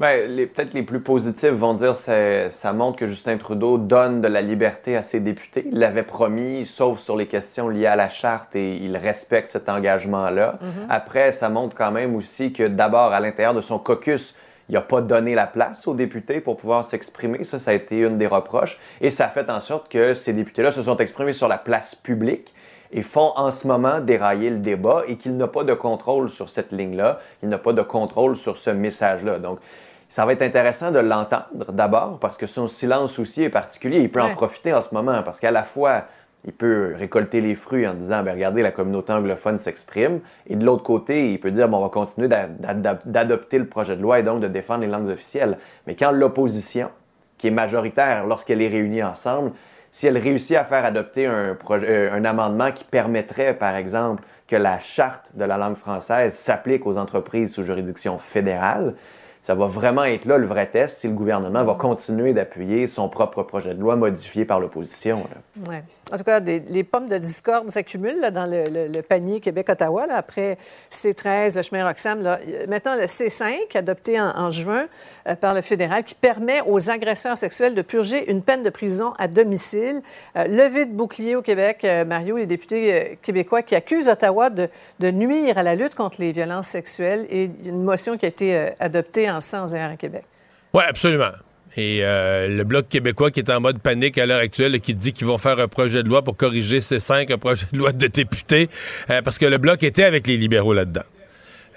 Bien, 0.00 0.16
peut-être 0.46 0.72
les 0.72 0.82
plus 0.82 1.00
positifs 1.00 1.50
vont 1.50 1.74
dire 1.74 1.92
que 1.92 2.46
ça 2.48 2.72
montre 2.72 2.96
que 2.96 3.04
Justin 3.04 3.36
Trudeau 3.36 3.76
donne 3.76 4.22
de 4.22 4.28
la 4.28 4.40
liberté 4.40 4.96
à 4.96 5.02
ses 5.02 5.20
députés. 5.20 5.66
Il 5.70 5.78
l'avait 5.78 6.04
promis, 6.04 6.64
sauf 6.64 7.00
sur 7.00 7.18
les 7.18 7.26
questions 7.26 7.68
liées 7.68 7.84
à 7.84 7.96
la 7.96 8.08
charte, 8.08 8.56
et 8.56 8.76
il 8.76 8.96
respecte 8.96 9.50
cet 9.50 9.68
engagement-là. 9.68 10.54
Mm-hmm. 10.54 10.86
Après, 10.88 11.32
ça 11.32 11.50
montre 11.50 11.76
quand 11.76 11.90
même 11.90 12.16
aussi 12.16 12.50
que 12.50 12.62
d'abord, 12.66 13.12
à 13.12 13.20
l'intérieur 13.20 13.52
de 13.52 13.60
son 13.60 13.78
caucus, 13.78 14.34
il 14.70 14.72
n'a 14.72 14.80
pas 14.80 15.02
donné 15.02 15.34
la 15.34 15.46
place 15.46 15.86
aux 15.86 15.92
députés 15.92 16.40
pour 16.40 16.56
pouvoir 16.56 16.82
s'exprimer. 16.82 17.44
Ça, 17.44 17.58
ça 17.58 17.72
a 17.72 17.74
été 17.74 17.98
une 17.98 18.16
des 18.16 18.26
reproches. 18.26 18.80
Et 19.02 19.10
ça 19.10 19.26
a 19.26 19.28
fait 19.28 19.50
en 19.50 19.60
sorte 19.60 19.92
que 19.92 20.14
ces 20.14 20.32
députés-là 20.32 20.70
se 20.70 20.80
sont 20.80 20.96
exprimés 20.96 21.34
sur 21.34 21.46
la 21.48 21.58
place 21.58 21.94
publique 21.94 22.54
et 22.90 23.02
font 23.02 23.32
en 23.36 23.50
ce 23.50 23.66
moment 23.66 24.00
dérailler 24.00 24.48
le 24.48 24.58
débat 24.58 25.02
et 25.06 25.16
qu'il 25.16 25.36
n'a 25.36 25.46
pas 25.46 25.64
de 25.64 25.74
contrôle 25.74 26.30
sur 26.30 26.48
cette 26.48 26.72
ligne-là. 26.72 27.18
Il 27.42 27.50
n'a 27.50 27.58
pas 27.58 27.74
de 27.74 27.82
contrôle 27.82 28.34
sur 28.34 28.56
ce 28.56 28.70
message-là. 28.70 29.38
Donc, 29.38 29.58
ça 30.10 30.26
va 30.26 30.32
être 30.32 30.42
intéressant 30.42 30.90
de 30.90 30.98
l'entendre 30.98 31.72
d'abord 31.72 32.18
parce 32.18 32.36
que 32.36 32.46
son 32.46 32.66
silence 32.66 33.20
aussi 33.20 33.44
est 33.44 33.48
particulier. 33.48 34.00
Il 34.00 34.10
peut 34.10 34.20
en 34.20 34.34
profiter 34.34 34.74
en 34.74 34.82
ce 34.82 34.92
moment 34.92 35.22
parce 35.22 35.38
qu'à 35.38 35.52
la 35.52 35.62
fois, 35.62 36.06
il 36.44 36.52
peut 36.52 36.94
récolter 36.96 37.40
les 37.40 37.54
fruits 37.54 37.86
en 37.86 37.94
disant 37.94 38.24
ben, 38.24 38.32
regardez, 38.32 38.60
la 38.62 38.72
communauté 38.72 39.12
anglophone 39.12 39.56
s'exprime. 39.56 40.18
Et 40.48 40.56
de 40.56 40.66
l'autre 40.66 40.82
côté, 40.82 41.30
il 41.32 41.38
peut 41.38 41.52
dire 41.52 41.68
bon, 41.68 41.78
on 41.78 41.82
va 41.82 41.90
continuer 41.90 42.26
d'adopter 42.26 43.58
le 43.58 43.68
projet 43.68 43.94
de 43.94 44.02
loi 44.02 44.18
et 44.18 44.24
donc 44.24 44.40
de 44.40 44.48
défendre 44.48 44.80
les 44.80 44.88
langues 44.88 45.10
officielles. 45.10 45.58
Mais 45.86 45.94
quand 45.94 46.10
l'opposition, 46.10 46.90
qui 47.38 47.46
est 47.46 47.52
majoritaire 47.52 48.26
lorsqu'elle 48.26 48.62
est 48.62 48.68
réunie 48.68 49.04
ensemble, 49.04 49.52
si 49.92 50.08
elle 50.08 50.18
réussit 50.18 50.56
à 50.56 50.64
faire 50.64 50.84
adopter 50.84 51.26
un, 51.26 51.56
euh, 51.70 52.12
un 52.12 52.24
amendement 52.24 52.72
qui 52.72 52.82
permettrait, 52.82 53.54
par 53.54 53.76
exemple, 53.76 54.24
que 54.48 54.56
la 54.56 54.80
charte 54.80 55.36
de 55.36 55.44
la 55.44 55.56
langue 55.56 55.76
française 55.76 56.34
s'applique 56.34 56.84
aux 56.84 56.98
entreprises 56.98 57.52
sous 57.52 57.62
juridiction 57.62 58.18
fédérale, 58.18 58.94
ça 59.42 59.54
va 59.54 59.66
vraiment 59.66 60.04
être 60.04 60.26
là 60.26 60.38
le 60.38 60.46
vrai 60.46 60.66
test 60.66 60.98
si 60.98 61.08
le 61.08 61.14
gouvernement 61.14 61.64
va 61.64 61.74
continuer 61.74 62.32
d'appuyer 62.32 62.86
son 62.86 63.08
propre 63.08 63.42
projet 63.42 63.74
de 63.74 63.80
loi 63.80 63.96
modifié 63.96 64.44
par 64.44 64.60
l'opposition. 64.60 65.24
Ouais. 65.68 65.82
En 66.12 66.18
tout 66.18 66.24
cas, 66.24 66.40
les 66.40 66.84
pommes 66.84 67.08
de 67.08 67.18
discorde 67.18 67.70
s'accumulent 67.70 68.30
dans 68.32 68.46
le, 68.46 69.00
panier 69.02 69.40
Québec-Ottawa. 69.40 70.06
Après 70.10 70.58
C13, 70.90 71.56
le 71.56 71.62
chemin 71.62 71.86
Roxham, 71.86 72.20
maintenant 72.68 72.96
le 72.96 73.04
C5, 73.04 73.76
adopté 73.76 74.20
en, 74.20 74.50
juin 74.50 74.86
euh, 75.28 75.34
par 75.34 75.54
le 75.54 75.60
fédéral, 75.60 76.04
qui 76.04 76.14
permet 76.14 76.60
aux 76.66 76.90
agresseurs 76.90 77.36
sexuels 77.36 77.74
de 77.74 77.82
purger 77.82 78.30
une 78.30 78.42
peine 78.42 78.62
de 78.62 78.70
prison 78.70 79.14
à 79.18 79.28
domicile. 79.28 80.02
Euh, 80.36 80.46
de 80.70 80.92
bouclier 80.92 81.36
au 81.36 81.42
Québec, 81.42 81.84
euh, 81.84 82.04
Mario, 82.04 82.36
les 82.36 82.46
députés 82.46 83.18
québécois 83.22 83.62
qui 83.62 83.74
accusent 83.74 84.08
Ottawa 84.08 84.50
de, 84.50 84.68
nuire 85.10 85.58
à 85.58 85.62
la 85.62 85.74
lutte 85.74 85.94
contre 85.94 86.20
les 86.20 86.32
violences 86.32 86.68
sexuelles 86.68 87.26
et 87.30 87.50
une 87.64 87.82
motion 87.82 88.16
qui 88.16 88.26
a 88.26 88.28
été 88.28 88.70
adoptée 88.78 89.30
en 89.30 89.40
sens 89.40 89.74
à 89.74 89.96
Québec. 89.96 90.24
Oui, 90.72 90.82
absolument. 90.88 91.32
Et 91.76 92.00
euh, 92.02 92.48
le 92.48 92.64
Bloc 92.64 92.88
québécois 92.88 93.30
qui 93.30 93.40
est 93.40 93.50
en 93.50 93.60
mode 93.60 93.78
panique 93.78 94.18
à 94.18 94.26
l'heure 94.26 94.40
actuelle, 94.40 94.80
qui 94.80 94.94
dit 94.94 95.12
qu'ils 95.12 95.26
vont 95.26 95.38
faire 95.38 95.58
un 95.58 95.68
projet 95.68 96.02
de 96.02 96.08
loi 96.08 96.22
pour 96.22 96.36
corriger 96.36 96.80
ces 96.80 96.98
cinq, 96.98 97.30
un 97.30 97.38
projet 97.38 97.66
de 97.72 97.78
loi 97.78 97.92
de 97.92 98.06
députés, 98.06 98.68
euh, 99.08 99.22
parce 99.22 99.38
que 99.38 99.46
le 99.46 99.58
Bloc 99.58 99.82
était 99.82 100.04
avec 100.04 100.26
les 100.26 100.36
libéraux 100.36 100.74
là-dedans. 100.74 101.04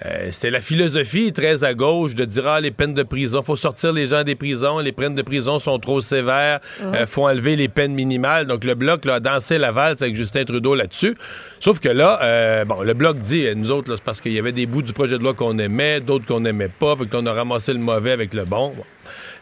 Euh, 0.04 0.28
c'est 0.32 0.50
la 0.50 0.60
philosophie 0.60 1.32
très 1.32 1.62
à 1.62 1.72
gauche 1.72 2.14
de 2.14 2.24
dire 2.24 2.46
ah 2.46 2.60
les 2.60 2.72
peines 2.72 2.94
de 2.94 3.04
prison, 3.04 3.42
faut 3.42 3.56
sortir 3.56 3.92
les 3.92 4.08
gens 4.08 4.24
des 4.24 4.34
prisons, 4.34 4.80
les 4.80 4.92
peines 4.92 5.14
de 5.14 5.22
prison 5.22 5.58
sont 5.58 5.78
trop 5.78 6.00
sévères, 6.00 6.60
il 6.80 7.06
faut 7.06 7.26
enlever 7.26 7.54
les 7.54 7.68
peines 7.68 7.94
minimales. 7.94 8.46
Donc 8.46 8.64
le 8.64 8.74
bloc 8.74 9.04
là, 9.04 9.14
a 9.14 9.20
dansé 9.20 9.56
la 9.56 9.70
valse 9.70 10.02
avec 10.02 10.16
Justin 10.16 10.44
Trudeau 10.44 10.74
là-dessus. 10.74 11.16
Sauf 11.60 11.78
que 11.78 11.88
là, 11.88 12.64
bon, 12.64 12.82
le 12.82 12.94
bloc 12.94 13.18
dit 13.18 13.46
nous 13.54 13.70
autres 13.70 13.94
c'est 13.96 14.02
parce 14.02 14.20
qu'il 14.20 14.32
y 14.32 14.38
avait 14.38 14.52
des 14.52 14.66
bouts 14.66 14.82
du 14.82 14.92
projet 14.92 15.16
de 15.16 15.22
loi 15.22 15.34
qu'on 15.34 15.58
aimait, 15.58 16.00
d'autres 16.00 16.26
qu'on 16.26 16.40
n'aimait 16.40 16.68
pas, 16.68 16.96
fait 16.96 17.06
qu'on 17.06 17.26
a 17.26 17.32
ramassé 17.32 17.72
le 17.72 17.78
mauvais 17.78 18.10
avec 18.10 18.34
le 18.34 18.44
bon. 18.44 18.74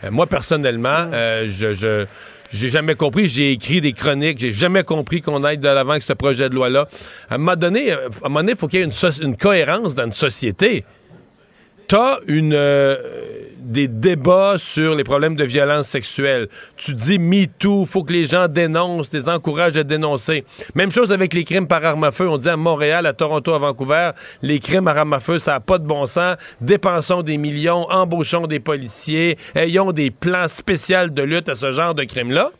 Euh, 0.04 0.10
moi, 0.10 0.26
personnellement, 0.26 1.10
euh, 1.12 1.46
je, 1.48 1.74
je 1.74 2.06
j'ai 2.52 2.68
jamais 2.68 2.94
compris. 2.94 3.28
J'ai 3.28 3.52
écrit 3.52 3.80
des 3.80 3.92
chroniques. 3.92 4.38
J'ai 4.38 4.52
jamais 4.52 4.84
compris 4.84 5.22
qu'on 5.22 5.42
aille 5.44 5.58
de 5.58 5.68
l'avant 5.68 5.92
avec 5.92 6.02
ce 6.02 6.12
projet 6.12 6.48
de 6.48 6.54
loi-là. 6.54 6.88
À 7.30 7.36
un 7.36 7.38
moment 7.38 7.56
donné, 7.56 7.92
à 7.92 7.96
un 7.96 8.28
moment 8.28 8.40
donné, 8.40 8.52
il 8.52 8.58
faut 8.58 8.68
qu'il 8.68 8.80
y 8.80 8.82
ait 8.82 8.86
une, 8.86 9.22
une 9.22 9.36
cohérence 9.36 9.94
dans 9.94 10.04
une 10.04 10.12
société 10.12 10.84
t'as 11.92 12.20
une 12.26 12.54
euh, 12.54 12.96
des 13.58 13.86
débats 13.86 14.54
sur 14.56 14.94
les 14.94 15.04
problèmes 15.04 15.36
de 15.36 15.44
violence 15.44 15.88
sexuelle. 15.88 16.48
Tu 16.78 16.94
dis 16.94 17.18
MeToo, 17.18 17.84
faut 17.84 18.02
que 18.02 18.14
les 18.14 18.24
gens 18.24 18.48
dénoncent, 18.48 19.12
les 19.12 19.28
encouragent 19.28 19.76
à 19.76 19.84
dénoncer. 19.84 20.46
Même 20.74 20.90
chose 20.90 21.12
avec 21.12 21.34
les 21.34 21.44
crimes 21.44 21.66
par 21.66 21.84
arme 21.84 22.04
à 22.04 22.10
feu. 22.10 22.26
On 22.30 22.38
dit 22.38 22.48
à 22.48 22.56
Montréal, 22.56 23.04
à 23.04 23.12
Toronto, 23.12 23.52
à 23.52 23.58
Vancouver, 23.58 24.12
les 24.40 24.58
crimes 24.58 24.86
par 24.86 24.96
arme 24.96 25.12
à 25.12 25.20
feu, 25.20 25.38
ça 25.38 25.52
n'a 25.52 25.60
pas 25.60 25.76
de 25.76 25.86
bon 25.86 26.06
sens. 26.06 26.36
Dépensons 26.62 27.20
des 27.20 27.36
millions, 27.36 27.86
embauchons 27.90 28.46
des 28.46 28.58
policiers, 28.58 29.36
ayons 29.54 29.92
des 29.92 30.10
plans 30.10 30.48
spéciaux 30.48 31.08
de 31.08 31.22
lutte 31.22 31.50
à 31.50 31.54
ce 31.54 31.72
genre 31.72 31.94
de 31.94 32.04
crimes-là. 32.04 32.52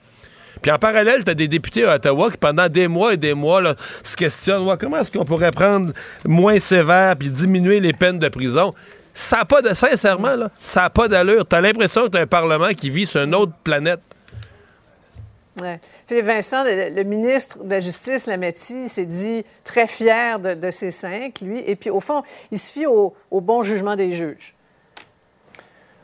Puis 0.61 0.71
en 0.71 0.79
parallèle, 0.79 1.25
tu 1.25 1.31
as 1.31 1.35
des 1.35 1.49
députés 1.49 1.85
à 1.85 1.95
Ottawa 1.95 2.31
qui, 2.31 2.37
pendant 2.37 2.69
des 2.69 2.87
mois 2.87 3.15
et 3.15 3.17
des 3.17 3.33
mois, 3.33 3.63
se 4.03 4.15
questionnent 4.15 4.77
comment 4.79 4.99
est-ce 4.99 5.11
qu'on 5.11 5.25
pourrait 5.25 5.53
prendre 5.53 5.91
moins 6.27 6.59
sévère 6.59 7.17
puis 7.17 7.31
diminuer 7.31 7.81
les 7.81 7.95
peines 7.95 8.19
de 8.19 8.29
prison? 8.29 8.75
Ça 9.13 9.39
n'a 9.39 9.45
pas 9.45 9.63
de. 9.63 9.75
Sincèrement, 9.75 10.37
là, 10.37 10.51
ça 10.59 10.83
n'a 10.83 10.91
pas 10.91 11.09
d'allure. 11.09 11.47
Tu 11.47 11.55
as 11.57 11.61
l'impression 11.61 12.03
que 12.05 12.09
tu 12.09 12.19
as 12.19 12.23
un 12.23 12.27
Parlement 12.27 12.71
qui 12.71 12.91
vit 12.91 13.07
sur 13.07 13.23
une 13.23 13.35
autre 13.35 13.53
planète. 13.63 14.01
Ouais. 15.61 15.81
Philippe 16.07 16.25
Vincent, 16.25 16.65
le, 16.65 17.03
ministre 17.03 17.63
de 17.63 17.71
la 17.71 17.81
Justice, 17.81 18.27
Lametti, 18.27 18.89
s'est 18.89 19.05
dit 19.05 19.45
très 19.65 19.87
fier 19.87 20.41
de, 20.41 20.71
ces 20.71 20.91
cinq, 20.91 21.41
lui. 21.43 21.63
Et 21.67 21.77
puis, 21.77 21.91
au 21.91 22.01
fond, 22.01 22.23
il 22.51 22.59
se 22.59 22.73
fie 22.73 22.87
au, 22.87 23.15
bon 23.31 23.63
jugement 23.63 23.95
des 23.95 24.13
juges. 24.13 24.55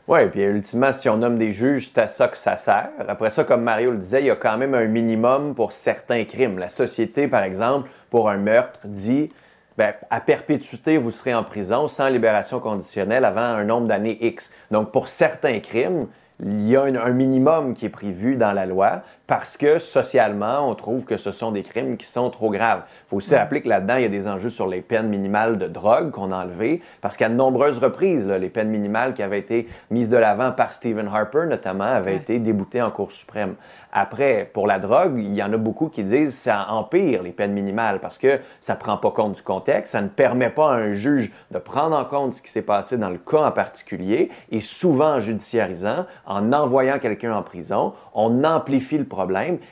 Oui, 0.07 0.27
puis 0.29 0.41
ultimement, 0.41 0.91
si 0.91 1.07
on 1.09 1.17
nomme 1.17 1.37
des 1.37 1.51
juges, 1.51 1.91
c'est 1.93 2.01
à 2.01 2.07
ça 2.07 2.27
que 2.27 2.37
ça 2.37 2.57
sert. 2.57 2.89
Après 3.07 3.29
ça, 3.29 3.43
comme 3.43 3.61
Mario 3.61 3.91
le 3.91 3.97
disait, 3.97 4.21
il 4.21 4.25
y 4.25 4.31
a 4.31 4.35
quand 4.35 4.57
même 4.57 4.73
un 4.73 4.85
minimum 4.85 5.53
pour 5.53 5.71
certains 5.71 6.25
crimes. 6.25 6.57
La 6.57 6.69
société, 6.69 7.27
par 7.27 7.43
exemple, 7.43 7.89
pour 8.09 8.29
un 8.29 8.37
meurtre, 8.37 8.79
dit 8.85 9.29
ben, 9.79 9.93
à 10.09 10.19
perpétuité, 10.19 10.97
vous 10.97 11.09
serez 11.09 11.33
en 11.33 11.45
prison 11.45 11.87
sans 11.87 12.09
libération 12.09 12.59
conditionnelle 12.59 13.23
avant 13.23 13.39
un 13.39 13.63
nombre 13.63 13.87
d'années 13.87 14.17
X. 14.19 14.51
Donc, 14.71 14.91
pour 14.91 15.07
certains 15.07 15.61
crimes, 15.61 16.07
il 16.43 16.67
y 16.67 16.75
a 16.75 16.83
un, 16.83 16.95
un 16.95 17.11
minimum 17.11 17.73
qui 17.73 17.85
est 17.85 17.89
prévu 17.89 18.35
dans 18.35 18.51
la 18.51 18.65
loi 18.65 19.03
parce 19.29 19.57
que 19.57 19.77
socialement, 19.77 20.67
on 20.67 20.73
trouve 20.73 21.05
que 21.05 21.15
ce 21.15 21.31
sont 21.31 21.51
des 21.51 21.61
crimes 21.61 21.97
qui 21.97 22.07
sont 22.07 22.31
trop 22.31 22.49
graves. 22.49 22.81
Il 22.87 23.09
faut 23.09 23.17
aussi 23.17 23.35
rappeler 23.35 23.61
que 23.61 23.69
là-dedans, 23.69 23.97
il 23.97 24.01
y 24.01 24.05
a 24.05 24.09
des 24.09 24.27
enjeux 24.27 24.49
sur 24.49 24.65
les 24.65 24.81
peines 24.81 25.07
minimales 25.07 25.59
de 25.59 25.67
drogue 25.67 26.09
qu'on 26.09 26.31
a 26.31 26.37
enlevées, 26.37 26.81
parce 26.99 27.15
qu'à 27.15 27.29
de 27.29 27.35
nombreuses 27.35 27.77
reprises, 27.77 28.27
là, 28.27 28.39
les 28.39 28.49
peines 28.49 28.69
minimales 28.69 29.13
qui 29.13 29.21
avaient 29.21 29.37
été 29.37 29.67
mises 29.91 30.09
de 30.09 30.17
l'avant 30.17 30.51
par 30.51 30.71
Stephen 30.71 31.07
Harper, 31.07 31.45
notamment, 31.47 31.83
avaient 31.83 32.15
été 32.15 32.39
déboutées 32.39 32.81
en 32.81 32.89
Cour 32.89 33.11
suprême. 33.11 33.53
Après, 33.91 34.49
pour 34.51 34.67
la 34.67 34.77
drogue, 34.77 35.15
il 35.17 35.33
y 35.33 35.41
en 35.41 35.51
a 35.51 35.57
beaucoup 35.57 35.89
qui 35.89 36.03
disent 36.03 36.29
que 36.29 36.35
ça 36.35 36.67
empire 36.69 37.23
les 37.23 37.31
peines 37.31 37.53
minimales 37.53 37.99
parce 37.99 38.19
que 38.19 38.39
ça 38.59 38.75
ne 38.75 38.79
prend 38.79 38.97
pas 38.97 39.09
compte 39.09 39.33
du 39.33 39.41
contexte, 39.41 39.93
ça 39.93 40.01
ne 40.01 40.09
permet 40.09 40.51
pas 40.51 40.71
à 40.71 40.75
un 40.75 40.91
juge 40.91 41.31
de 41.49 41.57
prendre 41.57 41.95
en 41.95 42.05
compte 42.05 42.35
ce 42.35 42.41
qui 42.43 42.51
s'est 42.51 42.61
passé 42.61 42.97
dans 42.97 43.09
le 43.09 43.17
cas 43.17 43.41
en 43.41 43.51
particulier 43.51 44.29
et 44.51 44.59
souvent 44.59 45.15
en 45.15 45.19
judiciarisant, 45.19 46.05
en 46.27 46.53
envoyant 46.53 46.99
quelqu'un 46.99 47.35
en 47.35 47.41
prison, 47.41 47.93
on 48.13 48.43
amplifie 48.43 48.99
le 48.99 49.05
problème. 49.05 49.18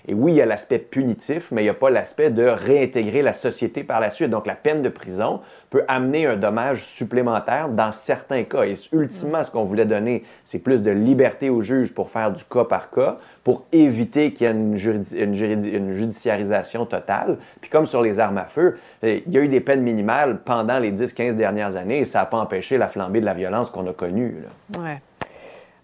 Et 0.08 0.14
oui, 0.14 0.34
il 0.34 0.36
y 0.36 0.42
a 0.42 0.46
l'aspect 0.46 0.80
punitif, 0.80 1.50
mais 1.52 1.62
il 1.62 1.66
n'y 1.66 1.70
a 1.70 1.74
pas 1.74 1.90
l'aspect 1.90 2.30
de 2.30 2.44
réintégrer 2.44 3.22
la 3.22 3.34
société 3.34 3.84
par 3.84 4.00
la 4.00 4.10
suite. 4.10 4.30
Donc 4.30 4.48
la 4.48 4.56
peine 4.56 4.82
de 4.82 4.90
prison 4.90 5.42
peut 5.70 5.84
amener 5.88 6.26
un 6.26 6.36
dommage 6.36 6.84
supplémentaire 6.86 7.70
dans 7.70 7.92
certains 7.92 8.44
cas. 8.44 8.64
Et 8.64 8.74
ultimement, 8.94 9.44
ce 9.44 9.52
qu'on 9.52 9.64
voulait 9.64 9.86
donner, 9.86 10.24
c'est 10.44 10.60
plus 10.60 10.82
de 10.82 10.92
liberté 10.92 11.50
au 11.50 11.62
juge 11.62 11.94
pour 11.94 12.10
faire 12.10 12.32
du 12.32 12.44
cas 12.44 12.64
par 12.64 12.90
cas, 12.90 13.18
pour 13.44 13.66
éviter 13.72 14.34
qu'il 14.34 14.48
y 14.48 14.50
ait 14.50 14.54
une, 14.54 15.94
judiciarisation 15.94 16.86
totale. 16.86 17.38
Puis 17.62 17.70
comme 17.70 17.86
sur 17.86 18.02
les 18.02 18.20
armes 18.20 18.38
à 18.38 18.46
feu, 18.46 18.78
eh, 19.04 19.24
il 19.26 19.34
y 19.34 19.38
a 19.38 19.42
eu 19.42 19.48
des 19.48 19.62
peines 19.62 19.82
minimales 19.82 20.40
pendant 20.44 20.80
les 20.80 20.92
10-15 20.92 21.36
dernières 21.36 21.76
années 21.76 22.00
et 22.00 22.06
ça 22.06 22.20
n'a 22.20 22.26
pas 22.26 22.38
empêché 22.38 22.78
la 22.78 22.88
flambée 22.88 23.20
de 23.20 23.26
la 23.26 23.34
violence 23.34 23.70
qu'on 23.70 23.88
a 23.88 23.94
connue. 23.94 24.36
là. 24.42 24.82
Ouais. 24.82 25.02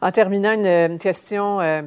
En 0.02 0.11
terminant, 0.11 0.52
une, 0.52 0.65
une 0.65 0.99
question 0.99 1.61
euh, 1.61 1.81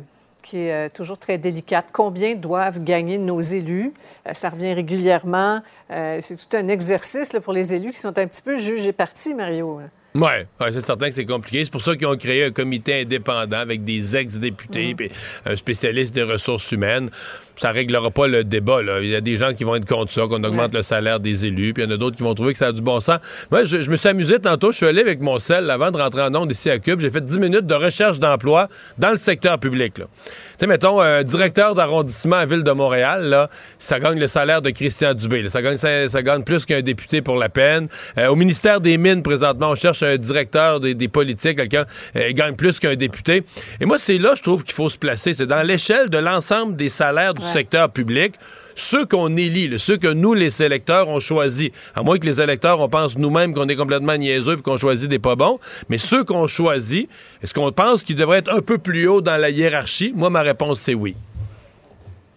qui 0.47 0.59
est 0.59 0.73
euh, 0.73 0.89
toujours 0.89 1.19
très 1.19 1.39
délicate. 1.39 1.89
Combien 1.93 2.37
doivent 2.37 2.79
gagner 2.79 3.19
nos 3.19 3.41
élus? 3.41 3.93
Euh, 4.27 4.33
ça 4.33 4.49
revient 4.49 4.75
régulièrement. 4.75 5.61
Euh, 5.91 6.21
c'est 6.23 6.37
tout 6.37 6.57
un 6.57 6.69
exercice 6.69 7.33
là, 7.33 7.41
pour 7.41 7.53
les 7.53 7.75
élus 7.75 7.91
qui 7.91 7.99
sont 7.99 8.17
un 8.17 8.27
petit 8.27 8.43
peu 8.43 8.57
jugés 8.57 8.93
partis, 8.93 9.35
Mario. 9.35 9.81
hein. 9.81 9.91
Ouais, 10.15 10.47
ouais, 10.61 10.73
c'est 10.73 10.85
certain 10.87 11.11
que 11.11 11.15
c'est 11.15 11.27
compliqué. 11.27 11.65
C'est 11.65 11.71
pour 11.71 11.83
ça 11.83 11.95
qu'ils 11.95 12.07
ont 12.07 12.17
créé 12.17 12.45
un 12.45 12.51
comité 12.51 13.03
indépendant 13.03 13.59
avec 13.59 13.85
des 13.85 14.17
ex-députés 14.17 14.95
puis 14.95 15.11
un 15.45 15.57
spécialiste 15.57 16.15
des 16.15 16.23
ressources 16.23 16.73
humaines. 16.73 17.11
Ça 17.57 17.71
réglera 17.73 18.11
pas 18.11 18.27
le 18.29 18.45
débat. 18.45 18.83
Là. 18.83 19.01
Il 19.01 19.09
y 19.09 19.17
a 19.17 19.21
des 19.21 19.37
gens 19.37 19.55
qui 19.55 19.65
vont 19.65 19.75
être 19.75 19.87
contre 19.87 20.13
ça, 20.13 20.23
qu'on 20.29 20.43
augmente 20.45 20.75
le 20.75 20.83
salaire 20.83 21.21
des 21.21 21.47
élus, 21.47 21.73
puis 21.73 21.83
il 21.83 21.87
y 21.87 21.93
en 21.93 21.95
a 21.95 21.97
d'autres 21.97 22.17
qui 22.17 22.23
vont 22.23 22.35
trouver 22.35 22.53
que 22.53 22.59
ça 22.59 22.69
a 22.69 22.73
du 22.73 22.83
bon 22.83 23.01
sens. 23.01 23.19
Moi, 23.51 23.65
je, 23.65 23.81
je 23.81 23.91
me 23.91 23.97
suis 23.97 24.09
amusé 24.09 24.39
tantôt. 24.39 24.73
Je 24.73 24.77
suis 24.77 24.87
allé 24.87 25.01
avec 25.01 25.21
mon 25.21 25.39
sel 25.39 25.71
avant 25.71 25.91
de 25.91 25.97
rentrer 25.99 26.23
en 26.23 26.35
onde 26.35 26.53
ici 26.53 26.71
à 26.71 26.79
Cube. 26.79 27.01
J'ai 27.01 27.11
fait 27.11 27.25
10 27.25 27.39
minutes 27.39 27.67
de 27.67 27.75
recherche 27.75 28.19
d'emploi 28.19 28.69
dans 28.99 29.11
le 29.11 29.17
secteur 29.17 29.59
public. 29.59 29.99
Là. 29.99 30.07
Tu 30.25 30.33
sais, 30.61 30.67
mettons, 30.67 31.01
un 31.01 31.23
directeur 31.23 31.75
d'arrondissement 31.75 32.37
à 32.37 32.47
Ville 32.47 32.63
de 32.63 32.73
Montréal, 32.73 33.25
là, 33.25 33.51
ça 33.79 34.01
gagne 34.01 34.19
le 34.19 34.27
salaire 34.27 34.63
de 34.63 34.71
Christian 34.71 35.15
Dubé. 35.15 35.43
là. 35.43 35.51
Ça 35.51 35.63
gagne, 35.63 35.77
ça, 35.77 36.09
ça 36.09 36.23
gagne 36.23 36.43
plus 36.43 36.65
qu'un 36.65 36.81
député 36.81 37.21
pour 37.23 37.37
la 37.37 37.49
peine. 37.49 37.89
Euh, 38.19 38.29
au 38.29 38.37
ministère 38.37 38.81
des 38.81 38.99
Mines, 38.99 39.23
présentement, 39.23 39.71
on 39.71 39.75
cherche 39.75 40.03
un 40.03 40.17
directeur 40.17 40.81
des, 40.81 40.95
des 40.95 41.09
politiques, 41.09 41.57
quelqu'un 41.57 41.85
euh, 42.17 42.33
gagne 42.33 42.55
plus 42.55 42.79
qu'un 42.79 42.97
député. 42.97 43.45
Et 43.81 43.85
moi, 43.87 43.99
c'est 43.99 44.19
là, 44.19 44.35
je 44.35 44.43
trouve 44.43 44.63
qu'il 44.65 44.75
faut 44.75 44.89
se 44.89 44.99
placer. 44.99 45.35
C'est 45.35 45.47
dans 45.47 45.63
l'échelle 45.63 46.09
de 46.11 46.19
l'ensemble 46.19 46.77
des 46.77 46.89
salaires 46.89 47.35
du 47.35 47.43
secteur 47.47 47.91
public. 47.91 48.35
Ceux 48.75 49.07
qu'on 49.07 49.35
élit, 49.37 49.69
là, 49.69 49.79
ceux 49.79 49.97
que 49.97 50.13
nous, 50.13 50.35
les 50.35 50.63
électeurs, 50.63 51.09
on 51.09 51.19
choisit. 51.19 51.73
À 51.95 52.03
moins 52.03 52.19
que 52.19 52.27
les 52.27 52.41
électeurs, 52.41 52.81
on 52.81 52.89
pense 52.89 53.17
nous-mêmes 53.17 53.55
qu'on 53.55 53.69
est 53.69 53.77
complètement 53.77 54.17
niaiseux 54.17 54.59
et 54.59 54.63
qu'on 54.63 54.77
choisit 54.77 55.09
des 55.09 55.19
pas 55.19 55.35
bons. 55.35 55.59
Mais 55.89 55.99
ceux 55.99 56.25
qu'on 56.25 56.47
choisit, 56.47 57.09
est-ce 57.43 57.55
qu'on 57.55 57.73
pense 57.73 58.03
qu'ils 58.03 58.17
devraient 58.17 58.39
être 58.39 58.53
un 58.53 58.61
peu 58.61 58.77
plus 58.79 59.09
haut 59.09 59.23
dans 59.23 59.39
la 59.39 59.51
hiérarchie? 59.51 60.13
Moi, 60.15 60.29
ma 60.29 60.43
réponse, 60.43 60.81
c'est 60.81 60.95
oui. 60.95 61.17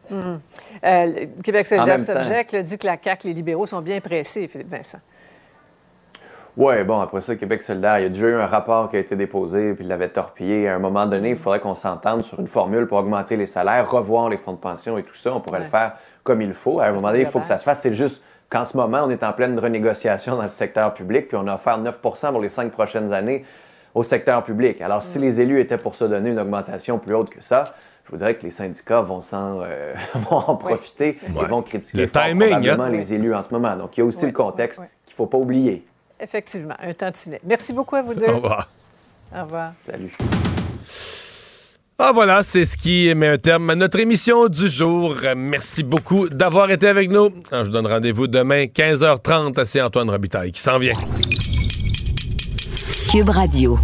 Mhm. 0.10 0.40
Euh, 0.86 1.26
Québec 1.44 1.66
solidaire 1.66 1.98
là, 2.52 2.64
dit 2.64 2.78
que 2.78 2.88
la 2.88 2.98
CAQ, 3.04 3.28
les 3.28 3.34
libéraux 3.34 3.68
sont 3.68 3.82
bien 3.82 4.00
pressés, 4.00 4.48
Philippe 4.48 4.72
Vincent. 4.72 5.00
Oui, 6.60 6.84
bon, 6.84 7.00
après 7.00 7.22
ça, 7.22 7.38
Québec 7.38 7.62
solidaire, 7.62 8.00
il 8.00 8.04
y 8.04 8.06
a 8.06 8.10
déjà 8.10 8.28
eu 8.28 8.34
un 8.34 8.46
rapport 8.46 8.90
qui 8.90 8.98
a 8.98 9.00
été 9.00 9.16
déposé, 9.16 9.74
puis 9.76 9.86
il 9.86 9.88
l'avait 9.88 10.10
torpillé. 10.10 10.68
À 10.68 10.76
un 10.76 10.80
moment 10.80 11.06
donné, 11.06 11.30
il 11.30 11.36
faudrait 11.38 11.62
qu'on 11.62 11.74
s'entende 11.74 12.22
sur 12.22 12.38
une 12.38 12.48
formule 12.48 12.86
pour 12.86 12.98
augmenter 12.98 13.38
les 13.38 13.46
salaires, 13.46 13.90
revoir 13.90 14.28
les 14.28 14.36
fonds 14.38 14.52
de 14.52 14.58
pension 14.58 14.98
et 14.98 15.04
tout 15.04 15.16
ça. 15.16 15.34
On 15.34 15.40
pourrait 15.40 15.60
le 15.62 15.70
faire 15.70 15.94
comme 16.24 16.42
il 16.42 16.54
faut. 16.54 16.82
À 16.82 16.88
un 16.88 16.92
moment 16.92 17.08
donné, 17.08 17.22
il 17.22 17.28
faut 17.28 17.40
que 17.40 17.46
ça 17.46 17.58
se 17.60 17.64
fasse. 17.64 17.80
C'est 17.80 17.94
juste 17.94 18.22
qu'en 18.50 18.66
ce 18.66 18.76
moment, 18.76 19.04
on 19.06 19.10
est 19.10 19.24
en 19.24 19.32
pleine 19.32 19.58
renégociation 19.58 20.36
dans 20.36 20.42
le 20.42 20.48
secteur 20.50 20.94
public, 20.94 21.30
puis 21.30 21.38
on 21.38 21.48
a 21.48 21.56
offert 21.56 21.80
9% 21.80 22.32
pour 22.32 22.42
les 22.42 22.50
cinq 22.50 22.74
prochaines 22.74 23.14
années 23.14 23.46
au 23.96 24.04
secteur 24.04 24.44
public. 24.44 24.82
Alors, 24.82 25.02
si 25.02 25.18
les 25.18 25.40
élus 25.40 25.62
étaient 25.62 25.78
pour 25.78 25.96
se 25.96 26.04
donner 26.04 26.32
une 26.32 26.40
augmentation 26.40 27.00
plus 27.00 27.16
haute 27.16 27.30
que 27.30 27.42
ça, 27.42 27.64
je 28.04 28.12
vous 28.12 28.18
dirais 28.18 28.36
que 28.36 28.44
les 28.44 28.52
syndicats 28.52 29.00
vont, 29.00 29.22
s'en, 29.22 29.62
euh, 29.62 29.94
vont 30.30 30.36
en 30.46 30.56
profiter 30.58 31.20
et 31.26 31.40
Ouais. 31.40 31.46
vont 31.48 31.62
critiquer 31.62 32.00
Le 32.00 32.08
fort 32.08 32.24
timing, 32.24 32.50
probablement 32.50 32.84
hein? 32.84 32.90
les 32.90 33.14
élus 33.14 33.34
en 33.34 33.44
ce 33.44 33.54
moment. 33.54 33.78
Donc, 33.78 33.96
il 33.96 34.02
y 34.02 34.04
a 34.04 34.06
aussi 34.06 34.26
Ouais. 34.26 34.32
le 34.32 34.34
contexte 34.34 34.80
qu'il 35.06 35.14
ne 35.14 35.16
faut 35.16 35.28
pas 35.28 35.38
oublier. 35.38 35.86
Effectivement, 36.20 36.76
un 36.80 36.94
tantinet. 36.94 37.40
Merci 37.46 37.74
beaucoup 37.74 37.96
à 37.96 38.02
vous 38.02 38.14
deux. 38.14 38.28
Au 38.28 38.36
revoir. 38.36 38.70
Au 39.36 39.44
revoir. 39.44 39.74
Salut. 39.86 40.12
Ah 42.02 42.12
voilà, 42.14 42.44
c'est 42.44 42.64
ce 42.64 42.78
qui 42.78 43.14
met 43.14 43.28
un 43.28 43.38
terme 43.38 43.70
à 43.70 43.76
notre 43.76 44.00
émission 44.00 44.48
du 44.48 44.70
jour. 44.70 45.18
Merci 45.36 45.84
beaucoup 45.84 46.30
d'avoir 46.30 46.72
été 46.72 46.88
avec 46.88 47.10
nous. 47.10 47.30
Alors, 47.52 47.66
je 47.66 47.70
vous 47.70 47.74
donne 47.74 47.88
rendez-vous 47.88 48.28
demain 48.28 48.64
15h30 48.66 49.60
à 49.60 49.66
C. 49.66 49.82
Antoine 49.82 50.10
Robitaille 50.10 50.54
qui 50.54 50.62
s'en 50.62 50.80
vient. 50.80 50.98
Cube 53.12 53.30
Radio. 53.30 53.78